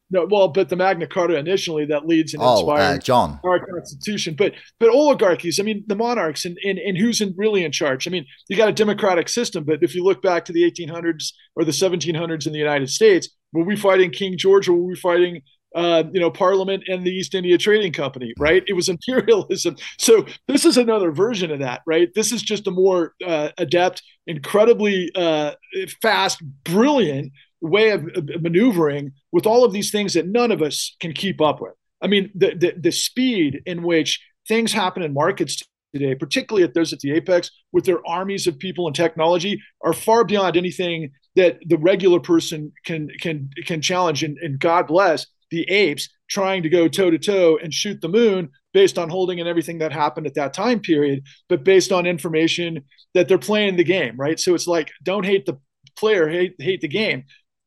no, 0.10 0.26
well, 0.26 0.48
but 0.48 0.70
the 0.70 0.78
Magna 0.78 1.06
Carta 1.06 1.36
initially 1.36 1.86
that 1.88 2.08
leads 2.08 2.34
and 2.34 2.42
oh, 2.42 2.70
uh, 2.70 2.98
John 2.98 3.42
our 3.44 3.60
constitution, 3.66 4.36
but 4.38 4.54
but 4.80 4.90
oligarchies. 4.90 5.60
I 5.60 5.64
mean, 5.64 5.84
the 5.88 5.98
monarchs 5.98 6.46
and 6.46 6.58
and, 6.64 6.80
and 6.80 6.98
who's 6.98 7.20
in, 7.20 7.34
really 7.36 7.66
in 7.66 7.74
charge? 7.74 8.08
I 8.08 8.12
mean, 8.12 8.26
you 8.48 8.56
got 8.56 8.70
a 8.70 8.74
democratic 8.74 9.28
system, 9.28 9.66
but 9.66 9.84
if 9.84 9.94
you 9.94 10.06
look 10.06 10.22
back 10.22 10.46
to 10.46 10.54
the 10.54 10.64
1800s 10.64 11.34
or 11.58 11.66
the 11.66 11.72
1700s 11.72 12.48
in 12.48 12.54
the 12.54 12.60
United 12.60 12.90
States, 12.90 13.28
were 13.54 13.64
we 13.64 13.76
fighting 13.76 14.12
King 14.12 14.38
George 14.38 14.68
or 14.68 14.74
were 14.74 14.88
we 14.88 14.96
fighting 14.96 15.42
uh, 15.76 16.04
you 16.12 16.20
know, 16.20 16.32
Parliament 16.32 16.84
and 16.88 17.06
the 17.06 17.12
East 17.12 17.36
India 17.36 17.58
Trading 17.58 17.92
Company, 17.92 18.34
right? 18.40 18.64
It 18.68 18.74
was 18.74 18.90
imperialism. 18.90 19.76
So 20.00 20.26
this 20.48 20.66
is 20.66 20.78
another 20.78 21.12
version 21.12 21.52
of 21.52 21.60
that, 21.60 21.82
right? 21.86 22.10
This 22.16 22.32
is 22.32 22.42
just 22.42 22.68
a 22.68 22.72
more 22.72 23.14
uh, 23.26 23.50
adept, 23.58 24.02
incredibly 24.26 25.12
uh, 25.16 25.54
fast, 26.02 26.42
brilliant 26.64 27.32
way 27.62 27.90
of 27.90 28.04
maneuvering 28.42 29.12
with 29.32 29.46
all 29.46 29.64
of 29.64 29.74
these 29.74 29.92
things 29.92 30.14
that 30.14 30.28
none 30.28 30.52
of 30.52 30.62
us 30.62 30.96
can 31.00 31.14
keep 31.14 31.42
up 31.42 31.62
with. 31.62 31.74
I 32.02 32.08
mean, 32.08 32.32
the 32.34 32.56
the, 32.56 32.74
the 32.80 32.92
speed 32.92 33.62
in 33.66 33.84
which 33.84 34.24
things 34.48 34.72
happen 34.72 35.04
in 35.04 35.14
markets 35.14 35.64
today, 35.94 36.16
particularly 36.16 36.64
at 36.64 36.74
those 36.74 36.94
at 36.94 37.00
the 37.00 37.12
apex, 37.12 37.52
with 37.72 37.86
their 37.86 38.06
armies 38.08 38.48
of 38.48 38.60
people 38.60 38.88
and 38.88 38.96
technology, 38.96 39.62
are 39.84 39.94
far 39.94 40.24
beyond 40.24 40.58
anything 40.58 41.12
that 41.36 41.60
the 41.68 41.78
regular 41.78 42.20
person 42.20 42.72
can 42.86 43.10
can 43.20 43.50
can 43.66 43.82
challenge. 43.82 44.24
And, 44.24 44.38
and 44.40 44.60
God 44.60 44.88
bless 44.88 45.26
the 45.50 45.64
apes 45.70 46.10
trying 46.30 46.64
to 46.64 46.70
go 46.70 46.88
toe 46.88 47.10
to 47.10 47.18
toe 47.18 47.58
and 47.62 47.74
shoot 47.74 48.02
the 48.02 48.10
moon 48.10 48.50
based 48.74 48.98
on 48.98 49.10
holding 49.10 49.40
and 49.40 49.48
everything 49.48 49.78
that 49.80 49.92
happened 49.92 50.28
at 50.28 50.36
that 50.36 50.54
time 50.54 50.80
period, 50.80 51.24
but 51.48 51.64
based 51.64 51.92
on 51.92 52.06
information 52.06 52.84
that 53.14 53.28
they're 53.28 53.38
playing 53.38 53.78
the 53.78 53.84
game, 53.84 54.16
right? 54.18 54.40
So 54.40 54.54
it's 54.54 54.68
like 54.68 54.92
don't 55.04 55.26
hate 55.26 55.46
the 55.46 55.58
player, 55.98 56.28
hate 56.28 56.56
hate 56.60 56.82
the 56.82 56.88
game. 56.88 57.24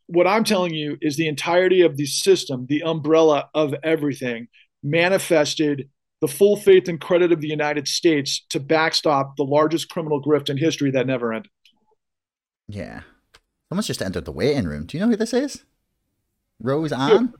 What 0.07 0.27
I'm 0.27 0.45
telling 0.45 0.75
you 0.75 0.99
is 1.01 1.17
the 1.17 1.29
entirety 1.29 1.83
of 1.83 1.97
the 1.97 2.07
system, 2.07 2.67
the 2.69 2.83
umbrella 2.83 3.49
of 3.55 3.75
everything, 3.83 4.49
manifested 4.83 5.89
the 6.21 6.29
full 6.29 6.57
faith 6.57 6.89
and 6.89 7.01
credit 7.01 7.33
of 7.33 7.41
the 7.41 7.49
United 7.49 7.89
States 7.89 8.45
to 8.51 8.61
backstop 8.61 9.37
the 9.37 9.45
largest 9.45 9.89
criminal 9.89 10.23
grift 10.23 10.51
in 10.51 10.57
history 10.57 10.91
that 10.91 11.07
never 11.07 11.33
ended. 11.33 11.51
Yeah. 12.69 13.03
Someone's 13.69 13.87
just 13.87 14.03
entered 14.03 14.25
the 14.25 14.33
waiting 14.33 14.67
room. 14.67 14.87
Do 14.87 14.97
you 14.97 15.05
know 15.05 15.11
who 15.11 15.17
this 15.17 15.33
is? 15.33 15.65
Rose 16.61 16.93
Ann? 16.93 17.35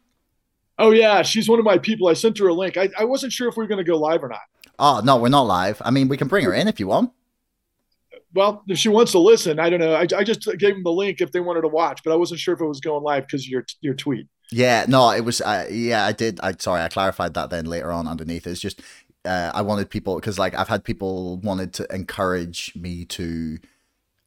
Oh, 0.79 0.93
yeah. 0.93 1.23
She's 1.23 1.49
one 1.49 1.59
of 1.59 1.65
my 1.65 1.77
people. 1.77 2.09
I 2.09 2.15
sent 2.15 2.39
her 2.39 2.49
a 2.49 2.55
link. 2.55 2.77
I, 2.77 2.89
I 2.99 3.05
wasn't 3.05 3.33
sure 3.33 3.49
if 3.49 3.57
we 3.57 3.65
were 3.65 3.69
going 3.69 3.85
to 3.85 3.91
go 3.91 3.99
live 3.99 4.25
or 4.25 4.29
not. 4.29 4.41
Oh, 4.79 5.03
no, 5.05 5.19
we're 5.19 5.29
not 5.29 5.43
live. 5.43 5.83
I 5.85 5.91
mean, 5.91 6.09
we 6.09 6.17
can 6.17 6.29
bring 6.29 6.45
her 6.45 6.55
in 6.55 6.69
if 6.69 6.81
you 6.81 6.87
want. 6.87 7.13
Well, 8.33 8.63
if 8.69 8.79
she 8.79 8.89
wants 8.89 9.13
to 9.13 9.19
listen, 9.19 9.59
I 9.59 9.69
don't 9.69 9.81
know. 9.81 9.95
I, 9.95 10.07
I 10.17 10.25
just 10.25 10.45
gave 10.59 10.75
them 10.75 10.85
the 10.85 10.93
link 10.93 11.21
if 11.21 11.33
they 11.33 11.41
wanted 11.41 11.63
to 11.63 11.69
watch, 11.69 12.01
but 12.05 12.13
I 12.13 12.17
wasn't 12.17 12.41
sure 12.41 12.55
if 12.55 12.61
it 12.61 12.67
was 12.67 12.81
going 12.81 13.03
live 13.03 13.27
because 13.27 13.49
your 13.49 13.67
your 13.81 13.95
tweet. 13.95 14.29
Yeah, 14.53 14.85
no, 14.89 15.11
it 15.11 15.25
was. 15.25 15.41
Uh, 15.41 15.67
yeah, 15.71 16.05
I 16.05 16.13
did. 16.13 16.41
I 16.43 16.55
sorry, 16.59 16.83
I 16.83 16.89
clarified 16.89 17.35
that 17.35 17.51
then 17.51 17.67
later 17.67 17.93
on 17.93 18.09
underneath. 18.09 18.47
It's 18.47 18.61
just 18.61 18.83
uh, 19.25 19.53
I 19.55 19.63
wanted 19.63 19.91
people 19.91 20.17
because 20.17 20.39
like 20.39 20.55
I've 20.55 20.69
had 20.69 20.85
people 20.85 21.37
wanted 21.39 21.73
to 21.75 21.87
encourage 21.95 22.75
me 22.75 23.05
to 23.07 23.59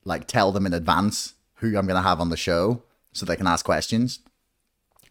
like 0.06 0.28
tell 0.28 0.52
them 0.52 0.66
in 0.66 0.74
advance 0.74 1.34
who 1.56 1.78
I'm 1.78 1.88
gonna 1.88 2.02
have 2.02 2.22
on 2.22 2.30
the 2.30 2.38
show 2.38 2.84
so 3.12 3.26
they 3.26 3.36
can 3.36 3.48
ask 3.48 3.66
questions. 3.66 4.20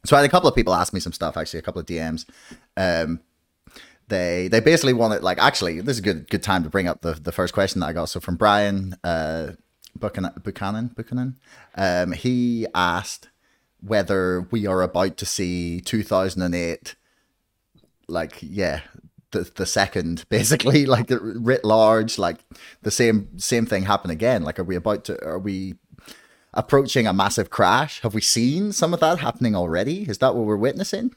So 0.05 0.16
I 0.16 0.20
had 0.20 0.29
a 0.29 0.31
couple 0.31 0.48
of 0.48 0.55
people 0.55 0.75
ask 0.75 0.92
me 0.92 1.01
some 1.01 1.12
stuff 1.12 1.37
actually, 1.37 1.61
a 1.61 1.62
couple 1.62 1.81
of 1.81 1.87
DMs. 1.87 2.25
Um, 2.77 3.20
they 4.09 4.48
they 4.48 4.61
basically 4.61 4.92
wanted 4.92 5.22
like 5.22 5.38
actually 5.38 5.81
this 5.81 5.96
is 5.96 6.01
a 6.01 6.03
good 6.03 6.31
good 6.31 6.42
time 6.42 6.62
to 6.64 6.70
bring 6.70 6.88
up 6.88 7.03
the 7.03 7.14
the 7.14 7.33
first 7.33 7.53
question 7.55 7.81
that 7.81 7.87
I 7.87 7.92
got. 7.92 8.07
So 8.07 8.18
from 8.18 8.37
Brian 8.37 8.96
uh, 9.05 9.53
Buchanan 9.98 10.33
Buchanan 10.42 11.38
um, 11.77 12.12
he 12.12 12.66
asked 12.75 13.29
whether 13.82 14.42
we 14.50 14.66
are 14.66 14.82
about 14.82 15.16
to 15.16 15.26
see 15.26 15.80
2008 15.80 16.94
like 18.08 18.38
yeah 18.40 18.80
the 19.32 19.50
the 19.56 19.66
second 19.66 20.24
basically 20.30 20.86
like 20.86 21.06
writ 21.10 21.64
large 21.64 22.18
like 22.18 22.38
the 22.82 22.90
same 22.90 23.38
same 23.38 23.66
thing 23.66 23.82
happen 23.82 24.10
again. 24.10 24.42
Like 24.44 24.58
are 24.58 24.64
we 24.64 24.76
about 24.76 25.04
to 25.04 25.22
are 25.24 25.38
we 25.38 25.74
approaching 26.54 27.06
a 27.06 27.12
massive 27.12 27.50
crash? 27.50 28.00
Have 28.02 28.14
we 28.14 28.20
seen 28.20 28.72
some 28.72 28.94
of 28.94 29.00
that 29.00 29.18
happening 29.18 29.56
already? 29.56 30.02
Is 30.08 30.18
that 30.18 30.34
what 30.34 30.44
we're 30.44 30.56
witnessing? 30.56 31.14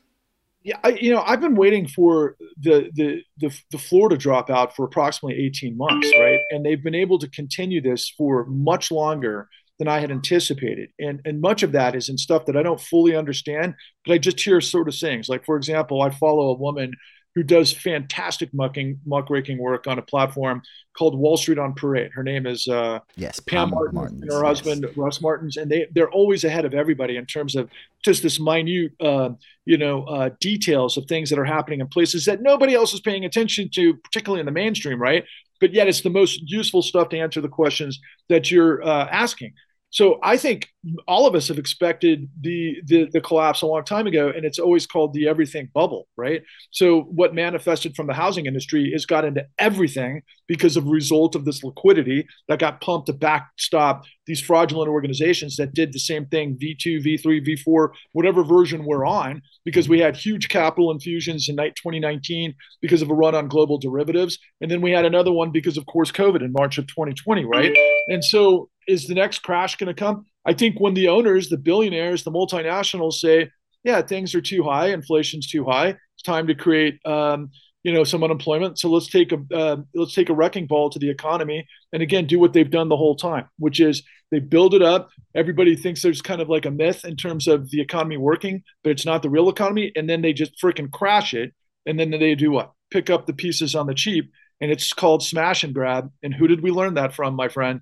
Yeah, 0.63 0.79
I, 0.83 0.89
you 0.89 1.11
know, 1.11 1.21
I've 1.21 1.41
been 1.41 1.55
waiting 1.55 1.87
for 1.87 2.37
the, 2.59 2.89
the 2.95 3.21
the 3.37 3.51
the 3.69 3.77
floor 3.77 4.09
to 4.09 4.17
drop 4.17 4.49
out 4.49 4.75
for 4.75 4.85
approximately 4.85 5.45
18 5.45 5.77
months, 5.77 6.11
right? 6.19 6.39
And 6.49 6.65
they've 6.65 6.83
been 6.83 6.95
able 6.95 7.19
to 7.19 7.29
continue 7.29 7.81
this 7.81 8.09
for 8.09 8.45
much 8.45 8.89
longer 8.89 9.47
than 9.79 9.87
I 9.87 9.99
had 9.99 10.11
anticipated. 10.11 10.89
And 10.99 11.21
and 11.25 11.41
much 11.41 11.63
of 11.63 11.71
that 11.73 11.95
is 11.95 12.09
in 12.09 12.17
stuff 12.17 12.45
that 12.45 12.57
I 12.57 12.63
don't 12.63 12.79
fully 12.79 13.15
understand, 13.15 13.75
but 14.05 14.13
I 14.13 14.17
just 14.17 14.39
hear 14.39 14.61
sort 14.61 14.87
of 14.87 14.95
things. 14.95 15.29
Like 15.29 15.45
for 15.45 15.57
example, 15.57 16.01
I 16.01 16.09
follow 16.09 16.49
a 16.49 16.57
woman 16.57 16.93
who 17.35 17.43
does 17.43 17.73
fantastic 17.73 18.53
mucking 18.53 18.97
muckraking 19.05 19.57
work 19.57 19.87
on 19.87 19.99
a 19.99 20.01
platform 20.01 20.61
called 20.97 21.19
Wall 21.19 21.35
Street 21.35 21.59
on 21.59 21.73
Parade. 21.73 22.11
Her 22.13 22.23
name 22.23 22.47
is 22.47 22.65
uh, 22.67 22.99
yes, 23.17 23.41
Pam, 23.41 23.69
Pam 23.69 23.93
Martens 23.93 24.21
and 24.21 24.31
her 24.31 24.43
husband 24.43 24.85
yes. 24.87 24.97
Russ 24.97 25.21
Martens, 25.21 25.57
and 25.57 25.69
they 25.69 25.87
they're 25.91 26.09
always 26.09 26.45
ahead 26.45 26.63
of 26.63 26.73
everybody 26.73 27.17
in 27.17 27.25
terms 27.25 27.55
of 27.57 27.69
just 28.03 28.23
this 28.23 28.39
minute, 28.39 28.93
uh, 29.01 29.31
you 29.65 29.77
know, 29.77 30.03
uh, 30.05 30.29
details 30.39 30.95
of 30.95 31.05
things 31.05 31.29
that 31.29 31.37
are 31.37 31.45
happening 31.45 31.81
in 31.81 31.87
places 31.87 32.23
that 32.25 32.41
nobody 32.41 32.73
else 32.73 32.93
is 32.93 33.01
paying 33.01 33.25
attention 33.25 33.69
to, 33.73 33.95
particularly 33.95 34.39
in 34.39 34.45
the 34.45 34.51
mainstream, 34.53 35.01
right? 35.01 35.25
But 35.59 35.73
yet, 35.73 35.89
it's 35.89 36.01
the 36.01 36.09
most 36.09 36.41
useful 36.49 36.81
stuff 36.81 37.09
to 37.09 37.19
answer 37.19 37.41
the 37.41 37.49
questions 37.49 37.99
that 38.29 38.49
you're 38.49 38.81
uh, 38.81 39.07
asking. 39.11 39.53
So 39.95 40.19
I 40.21 40.35
think 40.35 40.67
all 41.07 41.25
of 41.25 41.35
us 41.35 41.47
have 41.47 41.57
expected 41.57 42.27
the, 42.41 42.81
the, 42.85 43.07
the 43.13 43.21
collapse 43.21 43.61
a 43.61 43.65
long 43.65 43.85
time 43.85 44.07
ago, 44.07 44.27
and 44.27 44.43
it's 44.43 44.59
always 44.59 44.85
called 44.85 45.13
the 45.13 45.25
everything 45.25 45.69
bubble, 45.73 46.09
right? 46.17 46.43
So 46.71 47.03
what 47.03 47.33
manifested 47.33 47.95
from 47.95 48.07
the 48.07 48.13
housing 48.13 48.45
industry 48.45 48.91
has 48.91 49.05
got 49.05 49.23
into 49.23 49.47
everything 49.57 50.21
because 50.49 50.75
of 50.75 50.85
result 50.85 51.33
of 51.33 51.45
this 51.45 51.63
liquidity 51.63 52.27
that 52.49 52.59
got 52.59 52.81
pumped 52.81 53.07
to 53.07 53.13
backstop 53.13 54.03
these 54.27 54.41
fraudulent 54.41 54.89
organizations 54.89 55.55
that 55.55 55.73
did 55.73 55.93
the 55.93 55.99
same 55.99 56.25
thing 56.25 56.57
V2, 56.61 57.01
V3, 57.01 57.47
V4, 57.47 57.91
whatever 58.11 58.43
version 58.43 58.83
we're 58.83 59.05
on, 59.05 59.41
because 59.63 59.87
we 59.87 59.99
had 59.99 60.17
huge 60.17 60.49
capital 60.49 60.91
infusions 60.91 61.47
in 61.47 61.55
night 61.55 61.73
2019 61.77 62.53
because 62.81 63.01
of 63.01 63.09
a 63.09 63.13
run 63.13 63.33
on 63.33 63.47
global 63.47 63.77
derivatives. 63.77 64.39
And 64.59 64.69
then 64.69 64.81
we 64.81 64.91
had 64.91 65.05
another 65.05 65.31
one 65.31 65.51
because, 65.51 65.77
of 65.77 65.85
course, 65.85 66.11
COVID 66.11 66.41
in 66.41 66.51
March 66.51 66.77
of 66.77 66.85
2020, 66.87 67.45
right? 67.45 67.73
And 68.07 68.23
so 68.23 68.69
is 68.87 69.07
the 69.07 69.15
next 69.15 69.39
crash 69.39 69.75
going 69.77 69.87
to 69.87 69.93
come? 69.93 70.25
I 70.45 70.53
think 70.53 70.79
when 70.79 70.93
the 70.93 71.07
owners, 71.07 71.49
the 71.49 71.57
billionaires, 71.57 72.23
the 72.23 72.31
multinationals 72.31 73.13
say, 73.13 73.49
yeah, 73.83 74.01
things 74.01 74.35
are 74.35 74.41
too 74.41 74.63
high, 74.63 74.87
inflation's 74.87 75.47
too 75.47 75.65
high, 75.65 75.89
it's 75.89 76.23
time 76.23 76.47
to 76.47 76.55
create, 76.55 76.99
um, 77.05 77.49
you 77.83 77.93
know, 77.93 78.03
some 78.03 78.23
unemployment. 78.23 78.79
So 78.79 78.89
let's 78.89 79.09
take 79.09 79.31
a 79.31 79.39
uh, 79.53 79.77
let's 79.93 80.15
take 80.15 80.29
a 80.29 80.33
wrecking 80.33 80.65
ball 80.65 80.89
to 80.89 80.99
the 80.99 81.09
economy, 81.09 81.67
and 81.93 82.01
again, 82.01 82.25
do 82.25 82.39
what 82.39 82.53
they've 82.53 82.69
done 82.69 82.89
the 82.89 82.97
whole 82.97 83.15
time, 83.15 83.47
which 83.59 83.79
is 83.79 84.01
they 84.31 84.39
build 84.39 84.73
it 84.73 84.81
up. 84.81 85.09
Everybody 85.35 85.75
thinks 85.75 86.01
there's 86.01 86.21
kind 86.21 86.41
of 86.41 86.49
like 86.49 86.65
a 86.65 86.71
myth 86.71 87.05
in 87.05 87.15
terms 87.15 87.47
of 87.47 87.69
the 87.69 87.81
economy 87.81 88.17
working, 88.17 88.63
but 88.83 88.89
it's 88.89 89.05
not 89.05 89.21
the 89.21 89.29
real 89.29 89.49
economy, 89.49 89.91
and 89.95 90.09
then 90.09 90.21
they 90.23 90.33
just 90.33 90.59
freaking 90.61 90.91
crash 90.91 91.35
it, 91.35 91.53
and 91.85 91.99
then 91.99 92.09
they 92.09 92.33
do 92.33 92.49
what? 92.49 92.71
Pick 92.89 93.11
up 93.11 93.27
the 93.27 93.33
pieces 93.33 93.75
on 93.75 93.85
the 93.85 93.93
cheap, 93.93 94.31
and 94.59 94.71
it's 94.71 94.93
called 94.93 95.21
smash 95.23 95.63
and 95.63 95.73
grab. 95.73 96.11
And 96.23 96.33
who 96.33 96.47
did 96.47 96.63
we 96.63 96.71
learn 96.71 96.95
that 96.95 97.13
from, 97.13 97.35
my 97.35 97.49
friend? 97.49 97.81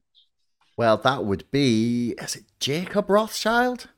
Well, 0.76 0.98
that 0.98 1.26
would 1.26 1.50
be 1.52 2.16
is 2.20 2.36
it 2.36 2.44
Jacob 2.60 3.10
Rothschild? 3.10 3.90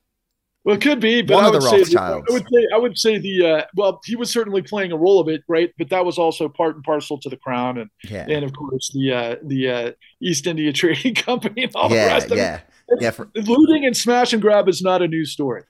Well, 0.65 0.75
it 0.75 0.81
could 0.81 0.99
be, 0.99 1.21
but 1.21 1.35
One 1.35 1.45
I 1.45 1.49
would, 1.51 1.61
say 1.61 1.83
the, 1.83 1.99
I 1.99 2.31
would 2.31 2.47
say 2.51 2.67
I 2.73 2.77
would 2.77 2.97
say 2.97 3.17
the 3.19 3.45
uh, 3.45 3.65
well, 3.75 4.01
he 4.03 4.15
was 4.15 4.31
certainly 4.31 4.63
playing 4.63 4.91
a 4.91 4.97
role 4.97 5.19
of 5.19 5.27
it, 5.27 5.43
right? 5.47 5.71
But 5.77 5.89
that 5.91 6.03
was 6.03 6.17
also 6.17 6.49
part 6.49 6.73
and 6.73 6.83
parcel 6.83 7.19
to 7.19 7.29
the 7.29 7.37
crown, 7.37 7.77
and 7.77 7.89
yeah. 8.03 8.25
and 8.27 8.43
of 8.43 8.51
course 8.53 8.89
the 8.91 9.13
uh, 9.13 9.35
the 9.43 9.69
uh, 9.69 9.91
East 10.21 10.47
India 10.47 10.73
Trading 10.73 11.13
Company 11.13 11.65
and 11.65 11.75
all 11.75 11.91
yeah, 11.91 12.05
the 12.05 12.13
rest. 12.13 12.29
Yeah, 12.35 12.61
it. 12.89 12.99
yeah. 12.99 13.11
For, 13.11 13.29
looting 13.35 13.85
and 13.85 13.95
smash 13.95 14.33
and 14.33 14.41
grab 14.41 14.67
is 14.67 14.81
not 14.81 15.03
a 15.03 15.07
new 15.07 15.23
story. 15.23 15.61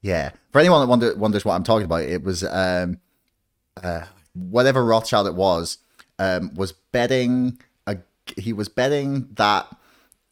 Yeah, 0.00 0.30
for 0.50 0.60
anyone 0.60 0.80
that 0.80 0.86
wonder, 0.86 1.14
wonders 1.16 1.44
what 1.44 1.54
I'm 1.54 1.64
talking 1.64 1.84
about, 1.84 2.04
it 2.04 2.22
was 2.22 2.42
um, 2.42 2.98
uh, 3.82 4.06
whatever 4.32 4.82
Rothschild 4.82 5.26
it 5.26 5.34
was 5.34 5.76
um, 6.18 6.54
was 6.54 6.72
betting. 6.72 7.60
A, 7.86 7.98
he 8.38 8.54
was 8.54 8.70
betting 8.70 9.28
that 9.34 9.68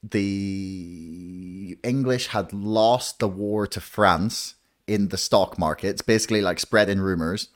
the 0.03 1.79
English 1.83 2.29
had 2.29 2.53
lost 2.53 3.19
the 3.19 3.29
war 3.29 3.67
to 3.67 3.81
France 3.81 4.55
in 4.87 5.09
the 5.09 5.19
stock 5.19 5.59
markets, 5.59 6.03
basically 6.03 6.41
like 6.41 6.59
spreading 6.59 7.01
rumors. 7.01 7.49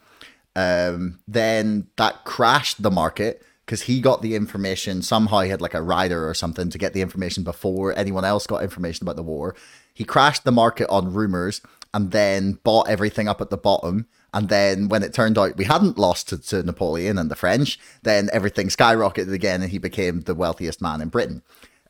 Um, 0.54 1.18
then 1.26 1.86
that 1.96 2.24
crashed 2.24 2.82
the 2.82 2.90
market 2.90 3.42
because 3.64 3.82
he 3.82 4.00
got 4.00 4.22
the 4.22 4.34
information 4.34 5.02
somehow. 5.02 5.40
He 5.40 5.50
had 5.50 5.62
like 5.62 5.74
a 5.74 5.82
rider 5.82 6.28
or 6.28 6.34
something 6.34 6.68
to 6.70 6.78
get 6.78 6.92
the 6.92 7.00
information 7.00 7.42
before 7.42 7.96
anyone 7.96 8.24
else 8.24 8.46
got 8.46 8.62
information 8.62 9.04
about 9.04 9.16
the 9.16 9.22
war. 9.22 9.56
He 9.94 10.04
crashed 10.04 10.44
the 10.44 10.52
market 10.52 10.88
on 10.88 11.12
rumors 11.12 11.62
and 11.94 12.10
then 12.10 12.58
bought 12.64 12.88
everything 12.88 13.28
up 13.28 13.40
at 13.40 13.50
the 13.50 13.56
bottom. 13.56 14.06
And 14.34 14.48
then 14.48 14.88
when 14.88 15.02
it 15.02 15.12
turned 15.12 15.38
out 15.38 15.56
we 15.56 15.64
hadn't 15.64 15.98
lost 15.98 16.28
to, 16.30 16.38
to 16.38 16.62
Napoleon 16.62 17.18
and 17.18 17.30
the 17.30 17.36
French, 17.36 17.78
then 18.02 18.30
everything 18.32 18.68
skyrocketed 18.68 19.32
again 19.32 19.62
and 19.62 19.70
he 19.70 19.78
became 19.78 20.22
the 20.22 20.34
wealthiest 20.34 20.82
man 20.82 21.00
in 21.00 21.08
Britain. 21.08 21.42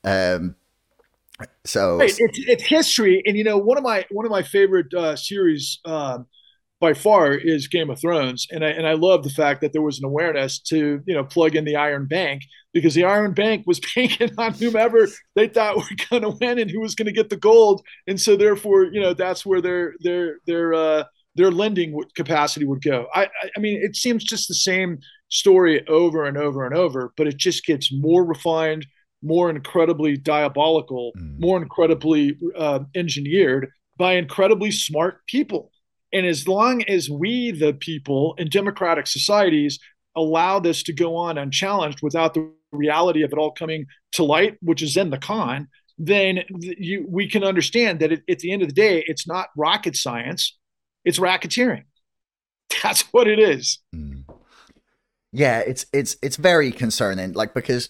Um, 0.04 0.56
so 1.64 1.98
right. 1.98 2.10
it's, 2.10 2.38
it's 2.38 2.62
history, 2.62 3.22
and 3.26 3.36
you 3.36 3.44
know 3.44 3.58
one 3.58 3.76
of 3.76 3.84
my 3.84 4.04
one 4.10 4.24
of 4.24 4.30
my 4.30 4.42
favorite 4.42 4.92
uh, 4.94 5.16
series 5.16 5.80
um, 5.84 6.26
by 6.80 6.94
far 6.94 7.32
is 7.32 7.68
Game 7.68 7.90
of 7.90 8.00
Thrones, 8.00 8.46
and 8.50 8.64
I 8.64 8.70
and 8.70 8.86
I 8.86 8.94
love 8.94 9.22
the 9.22 9.30
fact 9.30 9.60
that 9.60 9.72
there 9.72 9.82
was 9.82 9.98
an 9.98 10.04
awareness 10.04 10.58
to 10.68 11.00
you 11.06 11.14
know 11.14 11.24
plug 11.24 11.54
in 11.54 11.64
the 11.64 11.76
Iron 11.76 12.06
Bank 12.06 12.42
because 12.72 12.94
the 12.94 13.04
Iron 13.04 13.34
Bank 13.34 13.64
was 13.66 13.80
banking 13.94 14.30
on 14.38 14.54
whomever 14.54 15.08
they 15.34 15.48
thought 15.48 15.76
were 15.76 15.84
going 16.10 16.22
to 16.22 16.36
win 16.40 16.58
and 16.58 16.70
who 16.70 16.80
was 16.80 16.94
going 16.94 17.06
to 17.06 17.12
get 17.12 17.30
the 17.30 17.36
gold, 17.36 17.82
and 18.06 18.20
so 18.20 18.36
therefore 18.36 18.84
you 18.84 19.00
know 19.00 19.14
that's 19.14 19.46
where 19.46 19.60
their 19.60 19.94
their 20.00 20.38
their 20.46 20.74
uh, 20.74 21.04
their 21.36 21.50
lending 21.50 21.98
capacity 22.14 22.66
would 22.66 22.82
go. 22.82 23.06
I 23.14 23.28
I 23.56 23.60
mean 23.60 23.80
it 23.82 23.96
seems 23.96 24.24
just 24.24 24.48
the 24.48 24.54
same 24.54 24.98
story 25.28 25.86
over 25.88 26.24
and 26.24 26.36
over 26.36 26.66
and 26.66 26.74
over, 26.74 27.12
but 27.16 27.26
it 27.26 27.36
just 27.36 27.64
gets 27.64 27.92
more 27.92 28.24
refined 28.24 28.86
more 29.22 29.50
incredibly 29.50 30.16
diabolical, 30.16 31.12
mm. 31.16 31.38
more 31.38 31.60
incredibly 31.60 32.38
uh, 32.56 32.80
engineered 32.94 33.70
by 33.96 34.14
incredibly 34.14 34.70
smart 34.70 35.24
people. 35.26 35.70
And 36.12 36.26
as 36.26 36.46
long 36.46 36.82
as 36.84 37.08
we, 37.08 37.52
the 37.52 37.72
people 37.72 38.34
in 38.38 38.48
democratic 38.48 39.06
societies, 39.06 39.78
allow 40.14 40.58
this 40.58 40.82
to 40.84 40.92
go 40.92 41.16
on 41.16 41.38
unchallenged 41.38 42.00
without 42.02 42.34
the 42.34 42.50
reality 42.70 43.22
of 43.22 43.32
it 43.32 43.38
all 43.38 43.52
coming 43.52 43.86
to 44.12 44.24
light, 44.24 44.58
which 44.60 44.82
is 44.82 44.96
in 44.96 45.10
the 45.10 45.18
con, 45.18 45.68
then 45.98 46.40
you, 46.48 47.06
we 47.08 47.28
can 47.28 47.44
understand 47.44 48.00
that 48.00 48.12
it, 48.12 48.22
at 48.28 48.40
the 48.40 48.52
end 48.52 48.62
of 48.62 48.68
the 48.68 48.74
day, 48.74 49.04
it's 49.06 49.26
not 49.26 49.48
rocket 49.56 49.96
science, 49.96 50.58
it's 51.04 51.18
racketeering. 51.18 51.84
That's 52.82 53.02
what 53.12 53.28
it 53.28 53.38
is. 53.38 53.78
Mm. 53.94 54.24
Yeah, 55.32 55.60
it's 55.60 55.86
it's 55.94 56.16
it's 56.22 56.36
very 56.36 56.70
concerning. 56.70 57.32
Like 57.32 57.54
because 57.54 57.88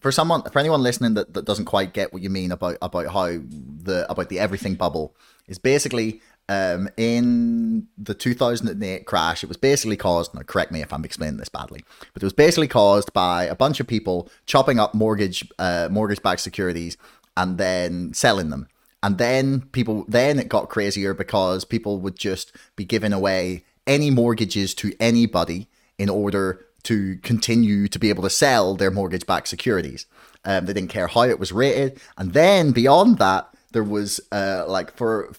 for 0.00 0.10
someone 0.10 0.42
for 0.50 0.58
anyone 0.58 0.82
listening 0.82 1.14
that, 1.14 1.34
that 1.34 1.44
doesn't 1.44 1.66
quite 1.66 1.92
get 1.92 2.12
what 2.12 2.22
you 2.22 2.30
mean 2.30 2.50
about 2.50 2.78
about 2.82 3.06
how 3.06 3.26
the 3.26 4.06
about 4.08 4.28
the 4.28 4.38
everything 4.38 4.74
bubble 4.74 5.14
is 5.48 5.58
basically 5.58 6.20
um, 6.48 6.88
in 6.96 7.86
the 7.96 8.14
2008 8.14 9.06
crash, 9.06 9.42
it 9.42 9.48
was 9.48 9.56
basically 9.56 9.96
caused, 9.96 10.34
now 10.34 10.42
correct 10.42 10.72
me 10.72 10.82
if 10.82 10.92
I'm 10.92 11.04
explaining 11.04 11.38
this 11.38 11.48
badly, 11.48 11.84
but 12.12 12.22
it 12.22 12.26
was 12.26 12.32
basically 12.32 12.68
caused 12.68 13.12
by 13.12 13.44
a 13.44 13.54
bunch 13.54 13.80
of 13.80 13.86
people 13.86 14.28
chopping 14.46 14.78
up 14.78 14.94
mortgage, 14.94 15.48
uh, 15.58 15.88
mortgage-backed 15.90 16.40
securities 16.40 16.96
and 17.36 17.58
then 17.58 18.12
selling 18.12 18.50
them. 18.50 18.68
And 19.02 19.18
then 19.18 19.62
people, 19.72 20.04
then 20.08 20.38
it 20.38 20.48
got 20.48 20.68
crazier 20.68 21.14
because 21.14 21.64
people 21.64 22.00
would 22.00 22.16
just 22.16 22.54
be 22.76 22.84
giving 22.84 23.12
away 23.12 23.64
any 23.86 24.10
mortgages 24.10 24.74
to 24.74 24.92
anybody 25.00 25.68
in 25.98 26.08
order 26.08 26.66
to 26.84 27.16
continue 27.18 27.88
to 27.88 27.98
be 27.98 28.08
able 28.08 28.22
to 28.22 28.30
sell 28.30 28.74
their 28.74 28.90
mortgage 28.90 29.26
backed 29.26 29.48
securities. 29.48 30.06
Um, 30.44 30.66
they 30.66 30.72
didn't 30.72 30.90
care 30.90 31.06
how 31.06 31.22
it 31.22 31.38
was 31.38 31.52
rated. 31.52 32.00
And 32.18 32.32
then 32.32 32.72
beyond 32.72 33.18
that, 33.18 33.48
there 33.72 33.84
was 33.84 34.20
uh, 34.32 34.64
like 34.66 34.96
for 34.96 35.32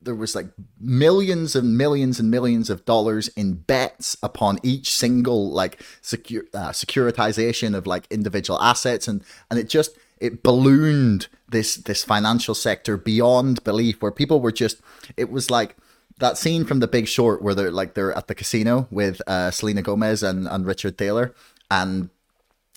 there 0.00 0.14
was 0.14 0.34
like 0.34 0.46
millions 0.80 1.56
and 1.56 1.76
millions 1.76 2.20
and 2.20 2.30
millions 2.30 2.70
of 2.70 2.84
dollars 2.84 3.28
in 3.28 3.54
bets 3.54 4.16
upon 4.22 4.58
each 4.62 4.94
single 4.94 5.50
like 5.50 5.82
secure 6.02 6.44
uh, 6.54 6.70
securitization 6.70 7.76
of 7.76 7.86
like 7.86 8.06
individual 8.10 8.60
assets 8.62 9.08
and 9.08 9.22
and 9.50 9.58
it 9.58 9.68
just 9.68 9.98
it 10.18 10.42
ballooned 10.42 11.28
this 11.48 11.76
this 11.76 12.04
financial 12.04 12.54
sector 12.54 12.96
beyond 12.96 13.62
belief 13.64 14.00
where 14.00 14.12
people 14.12 14.40
were 14.40 14.52
just 14.52 14.80
it 15.16 15.30
was 15.30 15.50
like 15.50 15.76
that 16.18 16.38
scene 16.38 16.64
from 16.64 16.80
The 16.80 16.88
Big 16.88 17.08
Short 17.08 17.42
where 17.42 17.54
they're 17.54 17.70
like 17.70 17.94
they're 17.94 18.12
at 18.12 18.26
the 18.26 18.34
casino 18.34 18.86
with 18.90 19.20
uh, 19.26 19.50
Selena 19.50 19.82
Gomez 19.82 20.22
and, 20.22 20.46
and 20.48 20.66
Richard 20.66 20.98
Thaler, 20.98 21.34
and 21.70 22.10